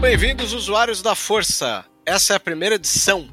Muito 0.00 0.08
bem-vindos, 0.08 0.54
usuários 0.54 1.02
da 1.02 1.14
Força. 1.14 1.84
Essa 2.06 2.32
é 2.32 2.36
a 2.36 2.40
primeira 2.40 2.76
edição 2.76 3.28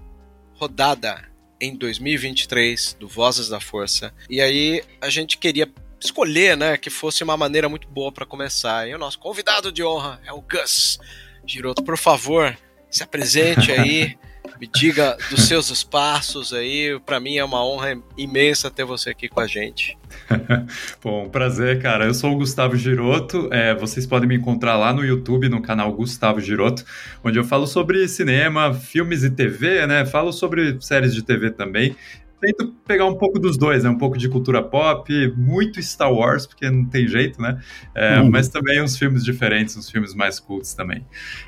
rodada 0.56 1.24
em 1.62 1.74
2023 1.74 2.98
do 3.00 3.08
Vozes 3.08 3.48
da 3.48 3.62
Força. 3.62 4.14
E 4.30 4.42
aí 4.42 4.84
a 5.00 5.10
gente 5.10 5.38
queria 5.38 5.72
escolher, 5.98 6.58
né, 6.58 6.76
que 6.76 6.90
fosse 6.90 7.24
uma 7.24 7.38
maneira 7.38 7.70
muito 7.70 7.88
boa 7.88 8.12
para 8.12 8.26
começar. 8.26 8.86
E 8.86 8.94
o 8.94 8.98
nosso 8.98 9.18
convidado 9.18 9.72
de 9.72 9.82
honra 9.82 10.20
é 10.26 10.34
o 10.34 10.42
Gus 10.42 11.00
Giroto. 11.46 11.82
Por 11.82 11.98
favor, 11.98 12.58
se 12.92 13.02
apresente 13.02 13.72
aí, 13.72 14.18
me 14.60 14.68
diga 14.68 15.18
dos 15.30 15.48
seus 15.48 15.70
espaços 15.70 16.54
aí. 16.54 17.00
Para 17.06 17.20
mim 17.20 17.38
é 17.38 17.44
uma 17.44 17.66
honra 17.66 17.98
imensa 18.18 18.72
ter 18.72 18.86
você 18.86 19.10
aqui 19.10 19.28
com 19.28 19.40
a 19.40 19.48
gente. 19.48 19.98
Bom, 21.04 21.30
prazer, 21.30 21.82
cara. 21.82 22.06
Eu 22.06 22.14
sou 22.14 22.34
o 22.34 22.38
Gustavo 22.38 22.76
Giroto. 22.76 23.50
É, 23.52 23.76
vocês 23.76 24.06
podem 24.06 24.28
me 24.28 24.36
encontrar 24.36 24.76
lá 24.78 24.94
no 24.94 25.04
YouTube, 25.04 25.50
no 25.50 25.62
canal 25.62 25.92
Gustavo 25.94 26.40
Giroto, 26.40 26.84
onde 27.24 27.38
eu 27.38 27.44
falo 27.44 27.68
sobre 27.68 28.08
cinema, 28.08 28.74
filmes 28.74 29.24
e 29.24 29.30
TV, 29.30 29.86
né? 29.88 30.06
Falo 30.06 30.32
sobre 30.32 30.78
séries 30.82 31.14
de 31.14 31.24
TV 31.24 31.52
também. 31.52 31.96
Tento 32.40 32.74
pegar 32.86 33.06
um 33.06 33.16
pouco 33.16 33.40
dos 33.40 33.58
dois, 33.58 33.84
né? 33.84 33.90
Um 33.90 33.98
pouco 33.98 34.18
de 34.18 34.30
cultura 34.30 34.62
pop, 34.62 35.12
muito 35.36 35.82
Star 35.82 36.12
Wars, 36.12 36.46
porque 36.46 36.70
não 36.70 36.86
tem 36.86 37.08
jeito, 37.08 37.42
né? 37.42 37.60
É, 37.96 38.20
Uhum. 38.20 38.30
Mas 38.30 38.48
também 38.48 38.82
uns 38.82 38.98
filmes 38.98 39.24
diferentes, 39.24 39.76
uns 39.76 39.90
filmes 39.90 40.14
mais 40.14 40.40
cultos 40.40 40.74
também. 40.74 41.06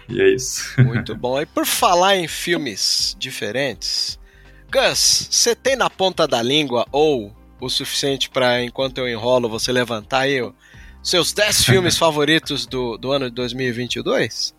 E 0.07 0.19
é 0.21 0.33
isso. 0.33 0.81
Muito 0.81 1.15
bom. 1.15 1.39
E 1.39 1.45
por 1.45 1.65
falar 1.65 2.15
em 2.17 2.27
filmes 2.27 3.15
diferentes, 3.19 4.19
Gus, 4.71 5.27
você 5.31 5.55
tem 5.55 5.75
na 5.75 5.89
ponta 5.89 6.27
da 6.27 6.41
língua 6.41 6.85
ou 6.91 7.35
o 7.59 7.69
suficiente 7.69 8.29
para 8.29 8.63
enquanto 8.63 8.99
eu 8.99 9.09
enrolo 9.09 9.49
você 9.49 9.71
levantar 9.71 10.21
aí 10.21 10.39
seus 11.03 11.33
10 11.33 11.65
filmes 11.65 11.97
favoritos 11.97 12.65
do, 12.65 12.97
do 12.97 13.11
ano 13.11 13.29
de 13.29 13.35
2022? 13.35 14.55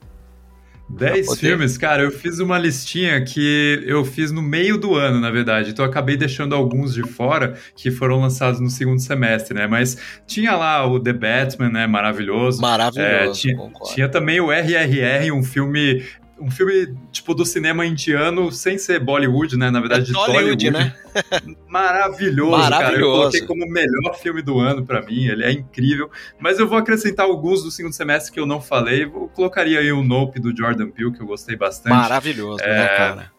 Dez 0.91 1.27
poder. 1.27 1.41
filmes, 1.41 1.78
cara, 1.78 2.03
eu 2.03 2.11
fiz 2.11 2.41
uma 2.41 2.59
listinha 2.59 3.25
que 3.25 3.83
eu 3.87 4.05
fiz 4.05 4.33
no 4.33 4.43
meio 4.43 4.77
do 4.77 4.95
ano, 4.95 5.21
na 5.21 5.31
verdade. 5.31 5.71
Então 5.71 5.84
eu 5.84 5.91
acabei 5.91 6.17
deixando 6.17 6.55
alguns 6.55 6.93
de 6.93 7.03
fora 7.03 7.55
que 7.77 7.91
foram 7.91 8.21
lançados 8.21 8.61
no 8.61 8.69
segundo 8.69 9.00
semestre, 9.00 9.55
né? 9.55 9.67
Mas 9.67 9.97
tinha 10.27 10.56
lá 10.56 10.84
o 10.87 10.99
The 10.99 11.12
Batman, 11.12 11.71
né? 11.71 11.87
Maravilhoso. 11.87 12.61
Maravilhoso, 12.61 13.00
É, 13.00 13.31
tinha, 13.33 13.56
tinha 13.95 14.09
também 14.09 14.41
o 14.41 14.50
RRR, 14.50 15.31
um 15.33 15.43
filme. 15.43 16.03
Um 16.41 16.51
filme, 16.51 16.97
tipo, 17.12 17.34
do 17.34 17.45
cinema 17.45 17.84
indiano, 17.84 18.51
sem 18.51 18.78
ser 18.78 18.99
Bollywood, 18.99 19.56
né? 19.59 19.71
Na 19.71 19.78
verdade, 19.78 20.06
de 20.06 20.12
É 20.12 20.15
Tollywood. 20.15 20.71
né? 20.71 20.95
Maravilhoso, 21.69 22.51
cara. 22.62 22.75
Eu 22.77 22.81
Maravilhoso. 22.81 23.19
coloquei 23.19 23.41
como 23.43 23.65
o 23.65 23.69
melhor 23.71 24.15
filme 24.21 24.43
do 24.43 24.59
ano 24.59 24.84
pra 24.84 25.03
mim, 25.03 25.27
ele 25.27 25.45
é 25.45 25.53
incrível. 25.53 26.11
Mas 26.39 26.59
eu 26.59 26.67
vou 26.69 26.79
acrescentar 26.79 27.27
alguns 27.27 27.62
do 27.62 27.71
segundo 27.71 27.93
semestre 27.93 28.33
que 28.33 28.41
eu 28.41 28.47
não 28.47 28.61
falei. 28.61 29.05
Eu 29.05 29.31
colocaria 29.34 29.79
aí 29.81 29.93
o 29.93 30.03
Nope 30.03 30.41
do 30.41 30.56
Jordan 30.56 30.91
Peele, 30.91 31.12
que 31.12 31.21
eu 31.21 31.27
gostei 31.27 31.56
bastante. 31.56 31.93
Maravilhoso, 31.93 32.59
né, 32.59 32.84
É, 32.84 32.97
cara? 32.97 33.33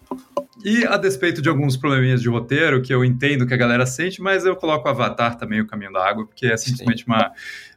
E 0.63 0.85
a 0.85 0.95
despeito 0.97 1.41
de 1.41 1.49
alguns 1.49 1.75
probleminhas 1.75 2.21
de 2.21 2.29
roteiro, 2.29 2.81
que 2.83 2.93
eu 2.93 3.03
entendo 3.03 3.47
que 3.47 3.53
a 3.53 3.57
galera 3.57 3.85
sente, 3.85 4.21
mas 4.21 4.45
eu 4.45 4.55
coloco 4.55 4.87
o 4.87 4.91
Avatar 4.91 5.35
também, 5.35 5.59
o 5.59 5.65
Caminho 5.65 5.91
da 5.91 6.07
Água, 6.07 6.25
porque 6.27 6.45
é 6.45 6.55
simplesmente 6.57 7.05
uma, 7.07 7.31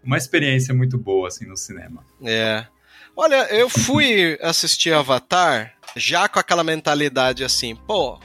uma 0.05 0.19
experiência 0.19 0.75
muito 0.75 0.99
boa, 0.99 1.29
assim, 1.29 1.47
no 1.47 1.57
cinema. 1.57 2.05
É. 2.23 2.67
Olha, 3.17 3.47
eu 3.55 3.69
fui 3.69 4.39
assistir 4.43 4.93
Avatar 4.93 5.73
já 5.97 6.29
com 6.29 6.39
aquela 6.39 6.65
mentalidade 6.65 7.45
assim, 7.45 7.77
pô, 7.77 8.19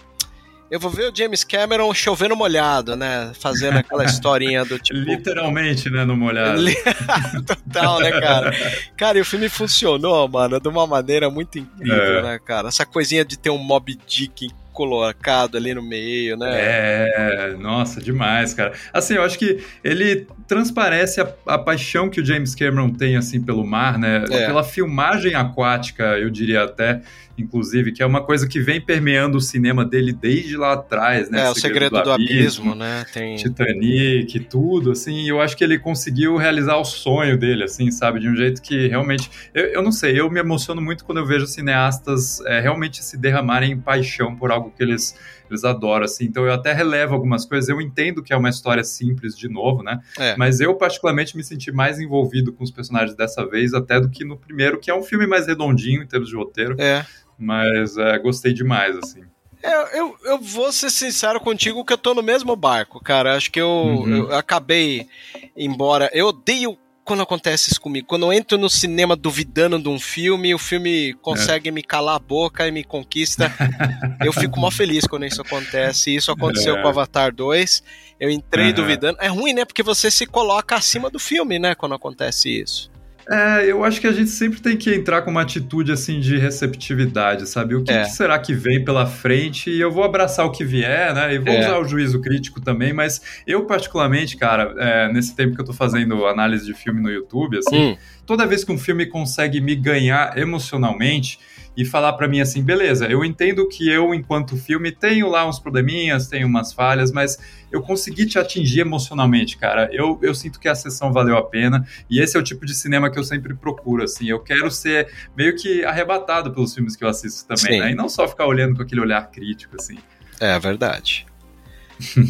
eu 0.71 0.79
vou 0.79 0.89
ver 0.89 1.11
o 1.11 1.15
James 1.15 1.43
Cameron 1.43 1.93
chovendo 1.93 2.35
molhado, 2.35 2.95
né? 2.95 3.31
Fazendo 3.39 3.77
aquela 3.77 4.03
historinha 4.05 4.63
do 4.65 4.77
tipo. 4.81 4.99
Literalmente, 4.99 5.89
né, 5.89 6.05
no 6.05 6.15
molhado. 6.15 6.61
Total, 7.45 7.99
né, 7.99 8.11
cara? 8.19 8.51
Cara, 8.97 9.17
e 9.17 9.21
o 9.21 9.25
filme 9.25 9.49
funcionou, 9.49 10.27
mano, 10.27 10.59
de 10.59 10.67
uma 10.67 10.85
maneira 10.87 11.29
muito 11.29 11.57
incrível, 11.59 12.19
É. 12.19 12.21
né, 12.23 12.39
cara? 12.43 12.67
Essa 12.69 12.85
coisinha 12.85 13.23
de 13.25 13.37
ter 13.37 13.49
um 13.49 13.57
Mob 13.57 13.95
Dick 14.07 14.49
colocado 14.79 15.57
ali 15.57 15.73
no 15.73 15.83
meio, 15.83 16.37
né? 16.37 16.51
É, 16.53 17.55
nossa, 17.59 17.99
demais, 17.99 18.53
cara. 18.53 18.71
Assim, 18.93 19.15
eu 19.15 19.23
acho 19.23 19.37
que 19.37 19.61
ele 19.83 20.25
transparece 20.47 21.19
a, 21.19 21.29
a 21.45 21.57
paixão 21.57 22.09
que 22.09 22.21
o 22.21 22.25
James 22.25 22.55
Cameron 22.55 22.89
tem, 22.89 23.17
assim, 23.17 23.41
pelo 23.41 23.67
mar, 23.67 23.99
né? 23.99 24.23
É. 24.31 24.45
Pela 24.45 24.63
filmagem 24.63 25.35
aquática, 25.35 26.17
eu 26.17 26.29
diria 26.29 26.63
até, 26.63 27.01
inclusive, 27.41 27.91
que 27.91 28.03
é 28.03 28.05
uma 28.05 28.23
coisa 28.23 28.47
que 28.47 28.59
vem 28.59 28.79
permeando 28.81 29.37
o 29.37 29.41
cinema 29.41 29.85
dele 29.85 30.13
desde 30.13 30.57
lá 30.57 30.73
atrás, 30.73 31.29
né? 31.29 31.45
É, 31.45 31.49
o 31.49 31.55
segredo 31.55 32.01
do 32.01 32.11
abismo, 32.11 32.75
né? 32.75 33.05
Tem. 33.13 33.35
Titanic, 33.35 34.39
tudo, 34.41 34.91
assim, 34.91 35.25
e 35.25 35.29
eu 35.29 35.41
acho 35.41 35.55
que 35.55 35.63
ele 35.63 35.77
conseguiu 35.79 36.37
realizar 36.37 36.77
o 36.77 36.85
sonho 36.85 37.37
dele, 37.37 37.63
assim, 37.63 37.89
sabe, 37.91 38.19
de 38.19 38.27
um 38.29 38.35
jeito 38.35 38.61
que 38.61 38.87
realmente, 38.87 39.29
eu, 39.53 39.65
eu 39.65 39.81
não 39.81 39.91
sei, 39.91 40.19
eu 40.19 40.29
me 40.29 40.39
emociono 40.39 40.81
muito 40.81 41.05
quando 41.05 41.19
eu 41.19 41.25
vejo 41.25 41.47
cineastas 41.47 42.41
é, 42.45 42.59
realmente 42.59 43.03
se 43.03 43.17
derramarem 43.17 43.71
em 43.71 43.79
paixão 43.79 44.35
por 44.35 44.51
algo 44.51 44.71
que 44.75 44.83
eles, 44.83 45.15
eles 45.49 45.63
adoram, 45.63 46.05
assim, 46.05 46.25
então 46.25 46.45
eu 46.45 46.53
até 46.53 46.73
relevo 46.73 47.13
algumas 47.13 47.45
coisas, 47.45 47.69
eu 47.69 47.81
entendo 47.81 48.21
que 48.21 48.33
é 48.33 48.37
uma 48.37 48.49
história 48.49 48.83
simples, 48.83 49.37
de 49.37 49.47
novo, 49.49 49.83
né, 49.83 49.99
É. 50.17 50.35
mas 50.37 50.59
eu 50.59 50.75
particularmente 50.75 51.35
me 51.35 51.43
senti 51.43 51.71
mais 51.71 51.99
envolvido 51.99 52.53
com 52.53 52.63
os 52.63 52.71
personagens 52.71 53.15
dessa 53.15 53.45
vez, 53.47 53.73
até 53.73 53.99
do 53.99 54.09
que 54.09 54.23
no 54.23 54.37
primeiro, 54.37 54.79
que 54.79 54.89
é 54.91 54.95
um 54.95 55.03
filme 55.03 55.25
mais 55.27 55.47
redondinho 55.47 56.03
em 56.03 56.07
termos 56.07 56.29
de 56.29 56.35
roteiro, 56.35 56.75
É. 56.79 57.05
mas 57.39 57.97
é, 57.97 58.17
gostei 58.19 58.53
demais, 58.53 58.95
assim. 58.97 59.21
É, 59.61 59.99
eu, 59.99 60.15
eu 60.23 60.37
vou 60.39 60.71
ser 60.71 60.89
sincero 60.89 61.39
contigo 61.39 61.83
que 61.83 61.91
eu 61.91 61.97
tô 61.97 62.13
no 62.13 62.21
mesmo 62.23 62.55
barco, 62.55 63.01
cara. 63.03 63.35
Acho 63.35 63.51
que 63.51 63.59
eu, 63.59 63.67
Uhum. 63.69 64.15
eu 64.29 64.35
acabei, 64.35 65.07
embora. 65.55 66.09
Eu 66.13 66.27
odeio 66.27 66.77
quando 67.03 67.23
acontece 67.23 67.71
isso 67.71 67.81
comigo. 67.81 68.07
Quando 68.07 68.25
eu 68.25 68.31
entro 68.31 68.57
no 68.57 68.69
cinema 68.69 69.15
duvidando 69.15 69.79
de 69.81 69.89
um 69.89 69.99
filme, 69.99 70.53
o 70.53 70.59
filme 70.59 71.13
consegue 71.21 71.71
me 71.71 71.81
calar 71.81 72.15
a 72.15 72.19
boca 72.19 72.67
e 72.67 72.71
me 72.71 72.83
conquista. 72.83 73.51
eu 74.23 74.31
fico 74.31 74.59
mó 74.59 74.69
feliz 74.71 75.05
quando 75.07 75.25
isso 75.25 75.41
acontece. 75.41 76.15
Isso 76.15 76.31
aconteceu 76.31 76.77
É. 76.77 76.81
com 76.81 76.87
Avatar 76.87 77.33
2. 77.33 77.83
Eu 78.19 78.29
entrei 78.29 78.67
Uhum. 78.67 78.73
duvidando. 78.73 79.17
É 79.19 79.27
ruim, 79.27 79.53
né? 79.53 79.65
Porque 79.65 79.81
você 79.83 80.11
se 80.11 80.25
coloca 80.25 80.75
acima 80.75 81.09
do 81.09 81.17
filme, 81.19 81.57
né? 81.59 81.73
Quando 81.75 81.95
acontece 81.95 82.61
isso. 82.61 82.91
É, 83.31 83.63
eu 83.71 83.83
acho 83.83 84.01
que 84.01 84.07
a 84.07 84.11
gente 84.11 84.31
sempre 84.31 84.59
tem 84.59 84.75
que 84.75 84.91
entrar 84.93 85.21
com 85.21 85.29
uma 85.29 85.43
atitude 85.43 85.91
assim 85.91 86.19
de 86.19 86.35
receptividade, 86.37 87.47
sabe? 87.47 87.75
O 87.75 87.83
que, 87.83 87.91
É. 87.91 88.01
que 88.03 88.09
será 88.09 88.39
que 88.39 88.53
vem 88.55 88.83
pela 88.83 89.05
frente? 89.05 89.69
E 89.69 89.79
eu 89.79 89.91
vou 89.91 90.03
abraçar 90.03 90.45
o 90.47 90.51
que 90.51 90.65
vier, 90.65 91.13
né? 91.13 91.35
E 91.35 91.37
vou 91.37 91.53
É. 91.53 91.59
usar 91.59 91.77
o 91.79 91.85
juízo 91.85 92.19
crítico 92.21 92.59
também, 92.59 92.91
mas 92.91 93.21
eu, 93.45 93.65
particularmente, 93.65 94.35
cara, 94.35 94.73
é, 94.79 95.13
nesse 95.13 95.35
tempo 95.35 95.53
que 95.55 95.61
eu 95.61 95.65
tô 95.65 95.73
fazendo 95.73 96.25
análise 96.25 96.65
de 96.65 96.73
filme 96.73 96.99
no 97.01 97.09
YouTube, 97.11 97.59
assim, 97.59 97.91
Hum, 97.91 97.97
toda 98.25 98.47
vez 98.47 98.63
que 98.63 98.71
um 98.71 98.79
filme 98.79 99.05
consegue 99.05 99.61
me 99.61 99.75
ganhar 99.75 100.35
emocionalmente, 100.35 101.39
e 101.81 101.85
falar 101.85 102.11
para 102.13 102.27
mim 102.27 102.41
assim, 102.41 102.61
beleza, 102.61 103.07
eu 103.07 103.23
entendo 103.23 103.65
que 103.69 103.89
eu, 103.89 104.13
enquanto 104.13 104.57
filme, 104.57 104.91
tenho 104.91 105.29
lá 105.29 105.47
uns 105.47 105.59
probleminhas, 105.59 106.27
tenho 106.27 106.45
umas 106.45 106.73
falhas, 106.73 107.09
mas 107.11 107.37
eu 107.71 107.81
consegui 107.81 108.25
te 108.25 108.37
atingir 108.37 108.81
emocionalmente, 108.81 109.55
cara. 109.57 109.87
Eu, 109.93 110.19
eu 110.21 110.35
sinto 110.35 110.59
que 110.59 110.67
a 110.67 110.75
sessão 110.75 111.13
valeu 111.13 111.37
a 111.37 111.43
pena, 111.43 111.87
e 112.09 112.19
esse 112.19 112.35
é 112.35 112.39
o 112.39 112.43
tipo 112.43 112.65
de 112.65 112.73
cinema 112.73 113.09
que 113.09 113.17
eu 113.17 113.23
sempre 113.23 113.53
procuro, 113.53 114.03
assim. 114.03 114.27
Eu 114.27 114.39
quero 114.41 114.69
ser 114.69 115.07
meio 115.37 115.55
que 115.55 115.85
arrebatado 115.85 116.51
pelos 116.51 116.73
filmes 116.73 116.97
que 116.97 117.03
eu 117.05 117.07
assisto 117.07 117.47
também, 117.47 117.79
né? 117.79 117.91
E 117.91 117.95
não 117.95 118.09
só 118.09 118.27
ficar 118.27 118.45
olhando 118.45 118.75
com 118.75 118.81
aquele 118.81 118.99
olhar 118.99 119.29
crítico, 119.31 119.77
assim. 119.79 119.97
É 120.41 120.59
verdade. 120.59 121.25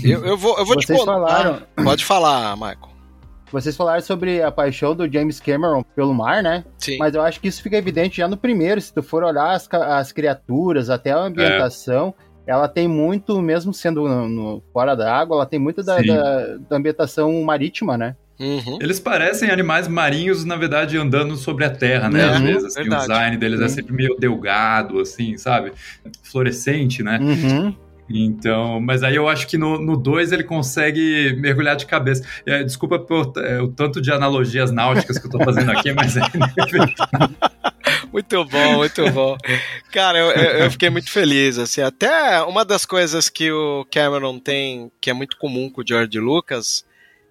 eu, 0.03 0.25
eu 0.25 0.37
vou, 0.37 0.57
eu 0.59 0.65
vou 0.65 0.75
Vocês 0.75 0.85
te 0.85 1.05
contar. 1.05 1.13
falaram- 1.13 1.61
Pode 1.83 2.05
falar, 2.05 2.55
Michael. 2.55 2.88
Vocês 3.51 3.75
falaram 3.75 4.01
sobre 4.01 4.41
a 4.43 4.51
paixão 4.51 4.95
do 4.95 5.11
James 5.11 5.39
Cameron 5.39 5.83
pelo 5.95 6.13
mar, 6.13 6.43
né? 6.43 6.63
Sim. 6.77 6.97
Mas 6.97 7.15
eu 7.15 7.21
acho 7.21 7.39
que 7.39 7.47
isso 7.47 7.61
fica 7.63 7.77
evidente 7.77 8.17
já 8.17 8.27
no 8.27 8.37
primeiro. 8.37 8.79
Se 8.79 8.93
tu 8.93 9.01
for 9.01 9.23
olhar 9.23 9.51
as, 9.51 9.67
as 9.71 10.11
criaturas, 10.11 10.89
até 10.89 11.11
a 11.11 11.17
ambientação, 11.17 12.13
ela 12.45 12.67
tem 12.67 12.87
muito, 12.87 13.41
mesmo 13.41 13.73
sendo 13.73 14.07
no, 14.07 14.27
no- 14.29 14.63
fora 14.73 14.95
da 14.95 15.13
água, 15.15 15.37
ela 15.37 15.45
tem 15.45 15.59
muito 15.59 15.83
da, 15.83 16.01
da- 16.01 16.57
da 16.69 16.75
ambientação 16.77 17.41
marítima, 17.43 17.97
né? 17.97 18.15
Uhum. 18.39 18.77
Eles 18.81 19.01
parecem 19.01 19.49
animais 19.51 19.85
marinhos, 19.87 20.45
na 20.45 20.55
verdade, 20.55 20.97
andando 20.97 21.35
sobre 21.35 21.65
a 21.65 21.69
terra, 21.69 22.09
né? 22.09 22.25
Uhum, 22.25 22.31
Às 22.35 22.39
vezes, 22.41 22.63
assim, 22.77 22.87
o 22.87 22.97
design 22.97 23.35
deles 23.37 23.59
é 23.59 23.67
Sim. 23.67 23.75
sempre 23.75 23.93
meio 23.93 24.15
delgado, 24.17 24.99
assim, 25.01 25.37
sabe? 25.37 25.73
Fluorescente, 26.23 27.03
né? 27.03 27.19
Uhum. 27.21 27.75
Então, 28.09 28.79
mas 28.81 29.03
aí 29.03 29.15
eu 29.15 29.27
acho 29.29 29.47
que 29.47 29.57
no 29.57 29.95
2 29.95 30.31
ele 30.31 30.43
consegue 30.43 31.35
mergulhar 31.39 31.75
de 31.75 31.85
cabeça. 31.85 32.23
É, 32.45 32.63
desculpa 32.63 32.97
por, 32.97 33.33
é, 33.37 33.61
o 33.61 33.67
tanto 33.67 34.01
de 34.01 34.11
analogias 34.11 34.71
náuticas 34.71 35.17
que 35.19 35.27
eu 35.27 35.31
tô 35.31 35.43
fazendo 35.43 35.71
aqui, 35.71 35.91
mas 35.93 36.17
é. 36.17 36.21
Muito 38.11 38.43
bom, 38.45 38.77
muito 38.77 39.09
bom. 39.11 39.37
Cara, 39.91 40.17
eu, 40.17 40.31
eu- 40.31 40.71
fiquei 40.71 40.89
muito 40.89 41.11
feliz, 41.11 41.57
assim, 41.59 41.81
até 41.81 42.41
uma 42.43 42.65
das 42.65 42.85
coisas 42.85 43.29
que 43.29 43.51
o 43.51 43.85
Cameron 43.91 44.39
tem, 44.39 44.91
que 44.99 45.09
é 45.09 45.13
muito 45.13 45.37
comum 45.37 45.69
com 45.69 45.81
o 45.81 45.87
George 45.87 46.19
Lucas, 46.19 46.83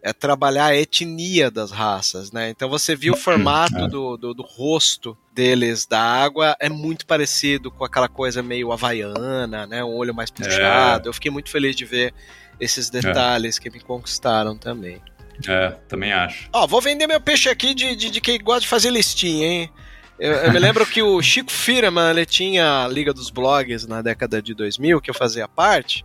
é 0.03 0.13
trabalhar 0.13 0.67
a 0.67 0.77
etnia 0.77 1.51
das 1.51 1.71
raças, 1.73 2.31
né? 2.31 2.51
Então 2.51 2.69
você 2.69 2.95
viu 2.95 3.15
o 3.15 3.17
formato 3.17 3.89
do, 3.89 4.17
do, 4.17 4.35
do 4.35 4.43
rosto 4.43 5.17
deles 5.38 5.87
da 5.87 6.00
água 6.00 6.56
é 6.58 6.69
muito 6.69 7.06
parecido 7.06 7.70
com 7.70 7.85
aquela 7.85 8.08
coisa 8.08 8.43
meio 8.43 8.73
havaiana, 8.73 9.69
né? 9.69 9.85
Um 9.85 9.94
olho 9.94 10.12
mais 10.12 10.32
puxado. 10.32 11.08
Eu 11.08 11.12
fiquei 11.12 11.31
muito 11.31 11.49
feliz 11.49 11.76
de 11.76 11.85
ver 11.85 12.12
esses 12.58 12.90
detalhes 12.90 13.56
que 13.56 13.70
me 13.70 13.79
conquistaram 13.79 14.58
também. 14.58 15.00
é, 15.46 15.76
também 15.87 16.12
acho. 16.12 16.49
Ó, 16.52 16.67
vou 16.67 16.81
vender 16.81 17.06
meu 17.06 17.20
peixe 17.20 17.49
aqui 17.49 17.73
de, 17.73 17.94
de, 17.94 18.11
de 18.11 18.20
quem 18.20 18.37
gosta 18.43 18.62
de 18.62 18.67
fazer 18.67 18.90
listinha, 18.90 19.46
hein? 19.46 19.70
Eu, 20.19 20.32
eu 20.32 20.52
me 20.52 20.58
lembro 20.58 20.85
que 20.85 21.00
o 21.00 21.23
Chico 21.23 21.52
Firman, 21.52 22.11
ele 22.11 22.26
tinha 22.26 22.82
a 22.85 22.88
Liga 22.88 23.14
dos 23.14 23.31
Blogs 23.31 23.87
na 23.87 24.02
década 24.02 24.43
de 24.43 24.55
2000, 24.55 25.00
que 25.00 25.08
eu 25.08 25.14
fazia 25.14 25.46
parte, 25.46 26.05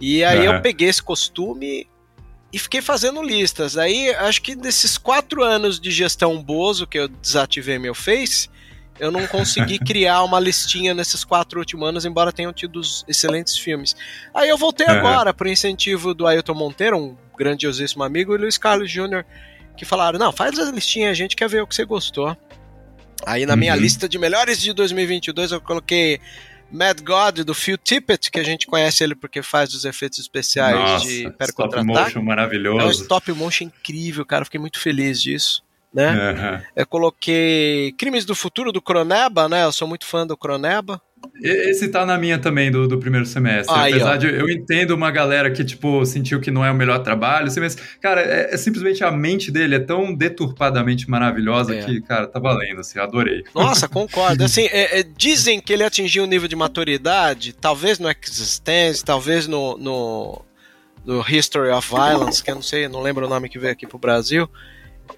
e 0.00 0.24
aí 0.24 0.44
Aham. 0.44 0.56
eu 0.56 0.60
peguei 0.60 0.88
esse 0.88 1.00
costume 1.00 1.86
e 2.52 2.58
fiquei 2.58 2.82
fazendo 2.82 3.22
listas. 3.22 3.78
Aí, 3.78 4.12
acho 4.16 4.42
que 4.42 4.56
desses 4.56 4.98
quatro 4.98 5.44
anos 5.44 5.78
de 5.78 5.92
gestão 5.92 6.42
Bozo, 6.42 6.84
que 6.84 6.98
eu 6.98 7.06
desativei 7.06 7.78
meu 7.78 7.94
Face, 7.94 8.50
eu 9.02 9.10
não 9.10 9.26
consegui 9.26 9.78
criar 9.84 10.22
uma 10.22 10.38
listinha 10.38 10.94
nesses 10.94 11.24
quatro 11.24 11.58
últimos 11.58 11.88
anos, 11.88 12.04
embora 12.04 12.32
tenham 12.32 12.52
tido 12.52 12.76
os 12.78 13.04
excelentes 13.08 13.56
filmes. 13.58 13.96
Aí 14.32 14.48
eu 14.48 14.56
voltei 14.56 14.86
Aham. 14.86 14.98
agora, 14.98 15.34
por 15.34 15.46
incentivo 15.46 16.14
do 16.14 16.26
Ailton 16.26 16.54
Monteiro, 16.54 16.96
um 16.96 17.16
grandiosíssimo 17.36 18.04
amigo, 18.04 18.34
e 18.34 18.38
Luiz 18.38 18.56
Carlos 18.56 18.90
Jr., 18.90 19.24
que 19.76 19.84
falaram: 19.84 20.18
não, 20.18 20.32
faz 20.32 20.58
a 20.58 20.70
listinha, 20.70 21.10
a 21.10 21.14
gente 21.14 21.34
quer 21.34 21.48
ver 21.48 21.62
o 21.62 21.66
que 21.66 21.74
você 21.74 21.84
gostou. 21.84 22.36
Aí 23.26 23.44
na 23.46 23.56
minha 23.56 23.74
Uhum. 23.74 23.80
lista 23.80 24.08
de 24.08 24.18
melhores 24.18 24.60
de 24.60 24.72
2022 24.72 25.52
eu 25.52 25.60
coloquei 25.60 26.20
Mad 26.70 27.00
God 27.02 27.40
do 27.40 27.54
Phil 27.54 27.76
Tippett, 27.78 28.30
que 28.30 28.38
a 28.40 28.42
gente 28.42 28.66
conhece 28.66 29.04
ele 29.04 29.14
porque 29.14 29.42
faz 29.42 29.74
os 29.74 29.84
efeitos 29.84 30.18
especiais 30.18 30.74
Nossa, 30.78 31.06
de 31.06 31.26
Império 31.26 31.50
stop 31.52 31.82
motion 31.84 32.18
É 32.18 32.22
um 32.22 32.24
maravilhoso. 32.24 33.02
stop 33.02 33.32
motion 33.32 33.64
incrível, 33.64 34.24
cara. 34.24 34.44
Fiquei 34.44 34.58
muito 34.60 34.78
feliz 34.80 35.20
disso. 35.20 35.62
Né? 35.92 36.08
Aham. 36.08 36.62
Eu 36.74 36.86
coloquei 36.86 37.92
Crimes 37.98 38.24
do 38.24 38.34
Futuro 38.34 38.72
do 38.72 38.80
Croneba, 38.80 39.48
né? 39.48 39.64
Eu 39.64 39.72
sou 39.72 39.86
muito 39.86 40.06
fã 40.06 40.26
do 40.26 40.36
Croneba. 40.36 41.00
Esse 41.40 41.88
tá 41.88 42.04
na 42.04 42.18
minha 42.18 42.38
também, 42.38 42.70
do, 42.70 42.88
do 42.88 42.98
primeiro 42.98 43.24
semestre. 43.26 43.74
Aí, 43.76 43.92
Apesar 43.92 44.14
ó. 44.14 44.16
de 44.16 44.26
eu 44.26 44.48
entendo 44.50 44.90
uma 44.92 45.10
galera 45.10 45.50
que, 45.50 45.64
tipo, 45.64 46.04
sentiu 46.04 46.40
que 46.40 46.50
não 46.50 46.64
é 46.64 46.70
o 46.70 46.74
melhor 46.74 46.98
trabalho, 47.00 47.46
assim, 47.46 47.60
mas, 47.60 47.76
cara, 48.00 48.20
é, 48.20 48.54
é 48.54 48.56
simplesmente 48.56 49.04
a 49.04 49.10
mente 49.10 49.50
dele 49.50 49.76
é 49.76 49.78
tão 49.78 50.12
deturpadamente 50.14 51.08
maravilhosa 51.08 51.74
É. 51.76 51.84
que, 51.84 52.00
cara, 52.00 52.26
tá 52.26 52.40
valendo, 52.40 52.80
assim, 52.80 52.98
adorei. 52.98 53.44
Nossa, 53.54 53.86
concordo. 53.88 54.44
Assim, 54.44 54.62
é- 54.72 55.00
é, 55.00 55.02
dizem 55.02 55.60
que 55.60 55.72
ele 55.72 55.84
atingiu 55.84 56.24
um 56.24 56.26
nível 56.26 56.48
de 56.48 56.56
maturidade, 56.56 57.52
talvez 57.52 57.98
no 58.00 58.08
Existence, 58.10 59.04
talvez 59.04 59.46
no, 59.46 59.76
no, 59.78 60.42
no 61.04 61.24
History 61.28 61.70
of 61.70 61.88
Violence, 61.88 62.42
que 62.42 62.50
eu 62.50 62.56
não 62.56 62.62
sei, 62.62 62.88
não 62.88 63.00
lembro 63.00 63.26
o 63.26 63.28
nome 63.28 63.48
que 63.48 63.58
veio 63.58 63.72
aqui 63.72 63.86
pro 63.86 63.98
Brasil, 63.98 64.48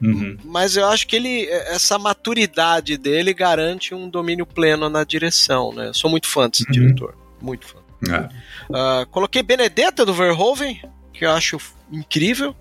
Uhum. 0.02 0.36
mas 0.44 0.76
eu 0.76 0.86
acho 0.86 1.06
que 1.06 1.14
ele 1.14 1.46
essa 1.46 1.98
maturidade 1.98 2.96
dele 2.96 3.32
garante 3.32 3.94
um 3.94 4.08
domínio 4.08 4.44
pleno 4.44 4.88
na 4.88 5.04
direção, 5.04 5.72
né? 5.72 5.88
Eu 5.88 5.94
sou 5.94 6.10
muito 6.10 6.26
fã 6.26 6.48
desse 6.48 6.64
Uhum. 6.66 6.72
diretor, 6.72 7.14
muito 7.40 7.66
fã. 7.66 7.78
É. 8.10 8.28
Ah, 8.72 9.06
coloquei 9.10 9.42
Benedetta 9.42 10.04
do 10.04 10.12
Verhoeven, 10.12 10.80
que 11.12 11.24
eu 11.24 11.30
acho 11.30 11.58
incrível. 11.92 12.54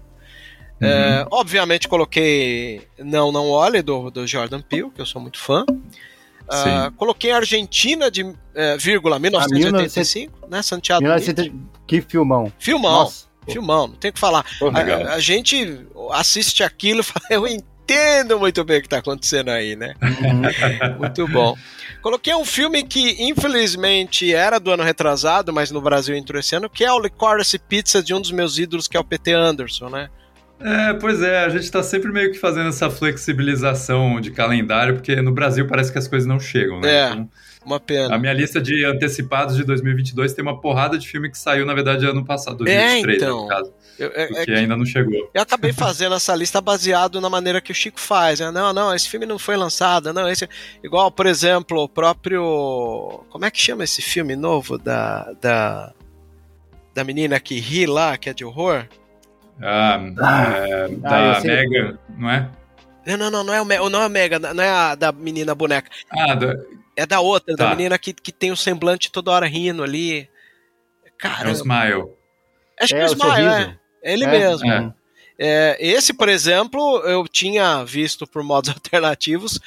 É, 0.81 1.25
obviamente 1.31 1.87
coloquei 1.87 2.81
Não 2.99 3.31
Não 3.31 3.49
Olhe 3.49 3.81
do, 3.81 4.11
do 4.11 4.27
Jordan 4.27 4.61
Peele, 4.61 4.91
que 4.93 4.99
eu 5.01 5.05
sou 5.05 5.21
muito 5.21 5.39
fã. 5.39 5.65
Ah, 6.49 6.91
coloquei 6.97 7.31
Argentina 7.31 8.11
de 8.11 8.33
é, 8.53 8.77
vírgula 8.77 9.17
1985, 9.17 10.47
né? 10.49 10.61
Santiago. 10.61 11.01
1970 11.01 11.55
Que 11.87 12.01
filmão. 12.01 12.51
Filmão, 12.59 12.91
Nossa. 12.91 13.25
Filmão, 13.51 13.87
não 13.87 13.95
tem 13.95 14.09
o 14.09 14.13
que 14.13 14.19
falar. 14.19 14.45
Legal. 14.61 15.07
A, 15.07 15.13
a 15.13 15.19
gente 15.19 15.85
assiste 16.11 16.63
aquilo 16.63 17.01
e 17.01 17.03
fala, 17.03 17.25
eu 17.31 17.47
entendo 17.47 18.39
muito 18.39 18.63
bem 18.63 18.79
o 18.79 18.81
que 18.81 18.89
tá 18.89 18.99
acontecendo 18.99 19.49
aí, 19.49 19.75
né? 19.75 19.93
Uhum. 20.01 20.97
Muito 20.99 21.27
bom. 21.27 21.55
Coloquei 22.01 22.33
um 22.35 22.45
filme 22.45 22.83
que, 22.83 23.23
infelizmente, 23.23 24.33
era 24.33 24.59
do 24.59 24.71
ano 24.71 24.83
retrasado, 24.83 25.53
mas 25.53 25.71
no 25.71 25.81
Brasil 25.81 26.15
entrou 26.15 26.39
esse 26.39 26.55
ano, 26.55 26.69
que 26.69 26.83
é 26.83 26.91
o 26.91 26.99
Licorice 26.99 27.59
Pizza 27.59 28.01
de 28.01 28.13
um 28.13 28.21
dos 28.21 28.31
meus 28.31 28.57
ídolos, 28.57 28.87
que 28.87 28.97
é 28.97 28.99
o 28.99 29.03
PT 29.03 29.33
Anderson, 29.33 29.89
né? 29.89 30.09
É, 30.59 30.93
pois 30.93 31.21
é, 31.21 31.43
a 31.43 31.49
gente 31.49 31.69
tá 31.69 31.83
sempre 31.83 32.11
meio 32.11 32.31
que 32.31 32.39
fazendo 32.39 32.69
essa 32.69 32.89
flexibilização 32.89 34.21
de 34.21 34.31
calendário, 34.31 34.95
porque 34.95 35.15
no 35.21 35.31
Brasil 35.33 35.67
parece 35.67 35.91
que 35.91 35.97
as 35.97 36.07
coisas 36.07 36.27
não 36.27 36.39
chegam, 36.39 36.79
né? 36.79 36.89
É. 36.89 37.09
Então, 37.09 37.29
Uma 37.65 37.79
pena. 37.79 38.13
a 38.13 38.17
minha 38.19 38.33
lista 38.33 38.61
de 38.61 38.83
antecipados 38.85 39.55
de 39.55 39.63
2022 39.63 40.33
tem 40.33 40.43
uma 40.43 40.59
porrada 40.59 40.97
de 40.97 41.07
filme 41.07 41.29
que 41.31 41.37
saiu, 41.37 41.65
na 41.65 41.73
verdade, 41.73 42.05
ano 42.05 42.25
passado, 42.25 42.57
2023, 42.65 43.17
então. 43.21 43.35
né, 43.37 43.41
no 43.43 43.47
caso, 43.47 43.73
Eu, 43.97 44.11
é- 44.13 44.23
é 44.23 44.27
porque 44.27 44.45
que 44.45 44.51
ainda 44.51 44.75
não 44.75 44.85
chegou. 44.85 45.29
eu 45.33 45.41
acabei 45.41 45.71
fazendo 45.71 46.13
essa 46.15 46.35
lista 46.35 46.59
baseado 46.59 47.21
na 47.21 47.29
maneira 47.29 47.61
que 47.61 47.71
o 47.71 47.75
Chico 47.75 47.99
faz. 47.99 48.39
Né? 48.39 48.51
Não, 48.51 48.73
não, 48.73 48.93
esse 48.93 49.07
filme 49.07 49.25
não 49.25 49.39
foi 49.39 49.55
lançado. 49.55 50.11
Não, 50.11 50.27
esse. 50.29 50.47
Igual, 50.83 51.09
por 51.11 51.25
exemplo, 51.25 51.83
o 51.83 51.87
próprio. 51.89 53.23
Como 53.29 53.45
é 53.45 53.51
que 53.51 53.59
chama 53.61 53.83
esse 53.83 54.01
filme 54.01 54.35
novo 54.35 54.77
da. 54.77 55.31
da 55.41 55.93
da 56.95 57.03
menina 57.03 57.39
que 57.39 57.59
ri 57.59 57.87
lá, 57.87 58.15
que 58.17 58.29
é 58.29 58.33
de 58.33 58.45
horror? 58.45 58.85
Ah, 59.61 59.99
é, 59.99 60.85
Ah, 61.03 61.09
da 61.09 61.35
eu 61.37 61.41
sei. 61.41 61.67
Mega, 61.69 61.99
não 62.17 62.29
é? 62.29 62.49
Não, 63.05 63.17
não, 63.17 63.31
não, 63.31 63.43
não 63.43 63.53
é 63.53 63.61
o 63.61 63.65
Me- 63.65 63.89
não 63.89 64.01
é 64.01 64.05
a 64.05 64.09
Mega, 64.09 64.39
não 64.39 64.63
é 64.63 64.69
a 64.69 64.95
da 64.95 65.11
menina 65.11 65.53
boneca. 65.55 65.89
Ah, 66.11 66.35
da, 66.35 66.55
É 66.95 67.05
da 67.05 67.19
outra, 67.19 67.55
da 67.55 67.65
Tá. 67.65 67.69
menina 67.75 67.97
que, 67.97 68.13
que 68.13 68.31
tem 68.31 68.51
o 68.51 68.57
semblante 68.57 69.11
toda 69.11 69.31
hora 69.31 69.45
rindo 69.47 69.83
ali. 69.83 70.29
é 71.05 71.09
Cara, 71.17 71.49
o 71.49 71.51
Smile. 71.51 72.03
acho 72.79 72.93
que 72.93 72.99
É, 72.99 73.01
é 73.01 73.05
o 73.05 73.07
Smile, 73.13 73.31
sorriso. 73.31 73.49
é. 73.55 73.79
Ele 74.03 74.25
É, 74.25 74.27
mesmo. 74.27 74.71
é. 74.71 74.93
É, 75.39 75.77
esse, 75.79 76.13
por 76.13 76.29
exemplo, 76.29 76.99
eu 77.05 77.27
tinha 77.27 77.83
visto 77.83 78.27
por 78.27 78.43
modos 78.43 78.69
alternativos 78.73 79.59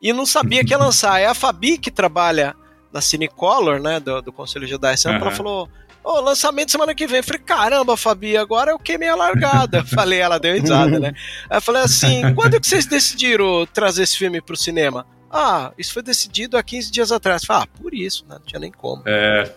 e 0.00 0.12
não 0.12 0.26
sabia 0.26 0.64
que 0.64 0.72
ia 0.72 0.78
lançar. 0.78 1.20
É 1.20 1.26
a 1.26 1.34
Fabi 1.34 1.78
que 1.78 1.90
trabalha 1.90 2.56
na 2.92 3.00
Cinecolor, 3.00 3.80
né, 3.80 4.00
do, 4.00 4.20
do 4.20 4.32
Conselho 4.32 4.66
Jedi 4.66 4.96
Sampa, 4.96 5.16
ela 5.18 5.26
Aham. 5.28 5.36
falou, 5.36 5.68
ô, 6.02 6.20
lançamento 6.20 6.72
semana 6.72 6.94
que 6.94 7.06
vem. 7.06 7.18
Eu 7.18 7.24
falei, 7.24 7.40
caramba, 7.42 7.96
Fabi, 7.96 8.36
agora 8.36 8.72
eu 8.72 8.78
queimei 8.78 9.08
a 9.08 9.14
largada. 9.14 9.84
falei, 9.84 10.18
ela 10.18 10.38
deu 10.40 10.54
risada, 10.54 10.98
né? 10.98 11.12
Aí 11.48 11.56
eu 11.58 11.62
falei 11.62 11.82
assim, 11.82 12.34
quando 12.34 12.60
que 12.60 12.66
vocês 12.66 12.84
decidiram 12.86 13.64
trazer 13.72 14.02
esse 14.02 14.18
filme 14.18 14.40
pro 14.42 14.56
cinema? 14.56 15.06
Ah, 15.32 15.72
isso 15.78 15.94
foi 15.94 16.02
decidido 16.02 16.56
há 16.58 16.62
15 16.62 16.90
dias 16.92 17.10
atrás. 17.10 17.42
Falei, 17.44 17.64
ah, 17.64 17.78
por 17.80 17.94
isso, 17.94 18.24
né? 18.28 18.36
Não 18.38 18.46
tinha 18.46 18.60
nem 18.60 18.70
como. 18.70 19.02
É. 19.06 19.50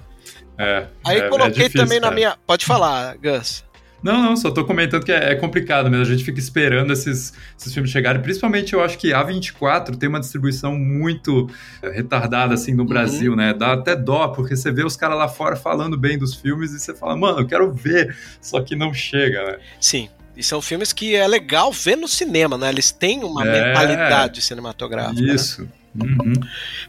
É, 0.58 0.88
Aí 1.05 1.17
é- 1.20 1.25
é 1.25 1.29
coloquei 1.29 1.51
difícil, 1.65 1.82
também 1.82 2.00
na 2.00 2.10
minha... 2.12 2.38
Pode 2.48 2.65
falar, 2.65 3.17
Gus. 3.17 3.65
Não, 4.01 4.22
não, 4.22 4.38
só 4.38 4.51
tô 4.51 4.63
comentando 4.63 5.03
que 5.03 5.12
é, 5.12 5.32
é 5.32 5.36
complicado 5.36 5.89
mesmo. 5.89 6.05
A 6.05 6.08
gente 6.08 6.24
fica 6.24 6.39
esperando 6.39 6.94
esses, 6.94 7.34
esses 7.60 7.74
filmes 7.74 7.91
chegarem. 7.91 8.22
Principalmente 8.22 8.72
eu 8.74 8.82
acho 8.84 8.98
que 9.00 9.10
A24 9.10 9.98
tem 9.98 10.08
uma 10.08 10.20
distribuição 10.20 10.77
muito 10.77 11.50
é, 11.82 11.89
retardada 11.89 12.53
assim 12.53 12.72
Uhum. 12.72 12.77
no 12.77 12.86
Brasil, 12.86 13.36
né? 13.36 13.53
Dá 13.53 13.74
até 13.74 13.96
dó, 13.96 14.27
porque 14.29 14.55
você 14.55 14.72
vê 14.72 14.86
os 14.86 14.96
caras 14.96 15.17
lá 15.17 15.27
fora 15.27 15.55
falando 15.55 15.98
bem 15.98 16.17
dos 16.20 16.36
filmes 16.36 16.72
e 16.72 16.79
você 16.79 16.94
fala, 16.96 17.17
mano, 17.17 17.39
eu 17.39 17.48
quero 17.48 17.74
ver, 17.74 18.15
só 18.39 18.62
que 18.62 18.75
não 18.75 18.94
chega, 18.94 19.44
né? 19.44 19.58
Sim. 19.82 20.08
E 20.36 20.44
são 20.44 20.62
filmes 20.62 20.92
que 20.92 21.15
é 21.15 21.27
legal 21.27 21.72
ver 21.72 21.96
no 21.96 22.08
cinema, 22.08 22.58
né? 22.58 22.70
Eles 22.70 22.92
têm 22.92 23.24
uma 23.24 23.46
É. 23.46 23.68
mentalidade 23.68 24.42
cinematográfica. 24.42 25.22
né? 25.22 25.34
Isso. 25.34 25.68
Uhum. 25.96 26.34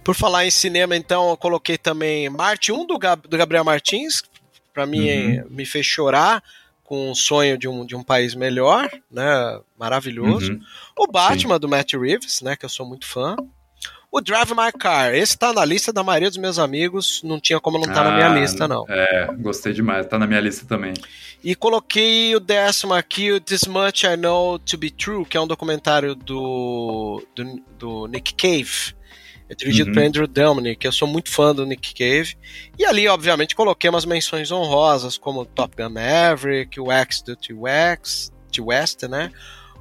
Por 0.03 0.15
falar 0.17 0.47
em 0.47 0.51
cinema, 0.51 0.97
então, 0.97 1.31
eu 1.31 1.37
coloquei 1.37 1.79
também 1.79 2.29
Marte 2.29 2.73
1 2.73 2.85
do, 2.87 2.99
Gab 2.99 3.29
do 3.29 3.37
Gabriel 3.39 3.63
Martins, 3.65 4.23
para 4.75 4.85
mim 4.85 5.09
Uhum. 5.09 5.45
me 5.51 5.65
fez 5.65 5.87
chorar 5.87 6.43
com 6.83 7.11
o 7.11 7.15
sonho 7.15 7.57
de 7.57 7.67
um, 7.69 7.85
de 7.87 7.95
um 7.97 8.03
país 8.03 8.35
melhor, 8.35 8.89
né? 9.11 9.61
Maravilhoso. 9.79 10.53
Uhum. 10.53 10.61
O 10.99 11.07
Batman 11.07 11.59
do 11.59 11.69
Matt 11.69 11.93
Reeves, 11.95 12.41
né? 12.43 12.57
Que 12.57 12.65
eu 12.65 12.69
sou 12.69 12.85
muito 12.87 13.07
fã. 13.07 13.37
O 14.17 14.21
Drive 14.23 14.53
My 14.53 14.73
Car, 14.79 15.15
esse 15.15 15.37
tá 15.37 15.53
na 15.53 15.63
lista 15.63 15.93
da 15.93 16.03
maioria 16.03 16.31
dos 16.31 16.39
meus 16.39 16.59
amigos, 16.59 17.21
não 17.23 17.39
tinha 17.39 17.61
como 17.61 17.77
não 17.79 17.85
tá 17.93 18.03
na 18.03 18.13
minha 18.13 18.31
Ah, 18.31 18.35
lista, 18.41 18.67
não. 18.67 18.87
É, 18.89 19.29
gostei 19.39 19.75
demais, 19.75 20.07
tá 20.07 20.19
na 20.19 20.27
minha 20.27 20.41
lista 20.41 20.65
também. 20.67 20.95
E 21.45 21.55
coloquei 21.55 22.35
o 22.35 22.41
décimo 22.41 22.95
aqui, 22.95 23.31
o 23.31 23.39
This 23.39 23.65
Much 23.67 24.05
I 24.05 24.17
Know 24.17 24.59
to 24.59 24.79
Be 24.79 24.91
True, 24.91 25.27
que 25.27 25.37
é 25.37 25.41
um 25.41 25.47
documentário 25.47 26.15
do, 26.15 27.23
do, 27.35 27.63
do 27.79 28.07
Nick 28.07 28.33
Cave. 28.35 28.95
É 29.51 29.55
dirigido 29.55 29.91
Uhum. 29.91 29.95
por 29.95 30.03
Andrew 30.03 30.27
Dominik, 30.27 30.77
que 30.79 30.87
eu 30.89 30.93
sou 30.93 31.07
muito 31.07 31.31
fã 31.31 31.55
do 31.55 31.67
Nick 31.67 31.93
Cave. 31.95 32.37
E 32.79 32.87
ali, 32.87 33.07
obviamente, 33.09 33.55
coloquei 33.55 33.91
umas 33.91 34.07
menções 34.07 34.51
honrosas, 34.51 35.19
como 35.19 35.45
Top 35.45 35.77
Gun 35.77 35.91
Maverick, 35.91 36.81
o 36.81 36.91
X 36.91 37.21
do 37.21 37.37
T-West, 37.37 39.03
né? 39.11 39.31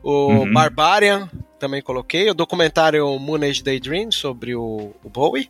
O 0.03 0.27
Uhum. 0.27 0.53
Barbarian, 0.53 1.29
também 1.65 1.81
coloquei. 1.81 2.29
O 2.29 2.33
documentário 2.33 3.07
Moon 3.19 3.43
Age 3.43 3.63
Daydream, 3.63 4.11
sobre 4.11 4.55
o, 4.55 4.91
o 5.03 5.09
Bowie. 5.09 5.49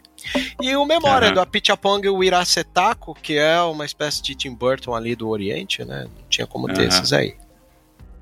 E 0.61 0.75
o 0.75 0.85
Memória, 0.85 1.27
Aham. 1.27 1.33
do 1.35 1.41
Apichatpong 1.41 2.07
Wiracetaco, 2.09 3.13
que 3.21 3.37
é 3.37 3.59
uma 3.61 3.85
espécie 3.85 4.23
de 4.23 4.33
Tim 4.35 4.53
Burton 4.53 4.95
ali 4.95 5.15
do 5.15 5.27
Oriente, 5.27 5.83
né? 5.83 6.03
Não 6.05 6.29
tinha 6.29 6.47
como 6.47 6.67
ter 6.67 6.79
Aham. 6.81 6.87
esses 6.87 7.11
aí. 7.13 7.35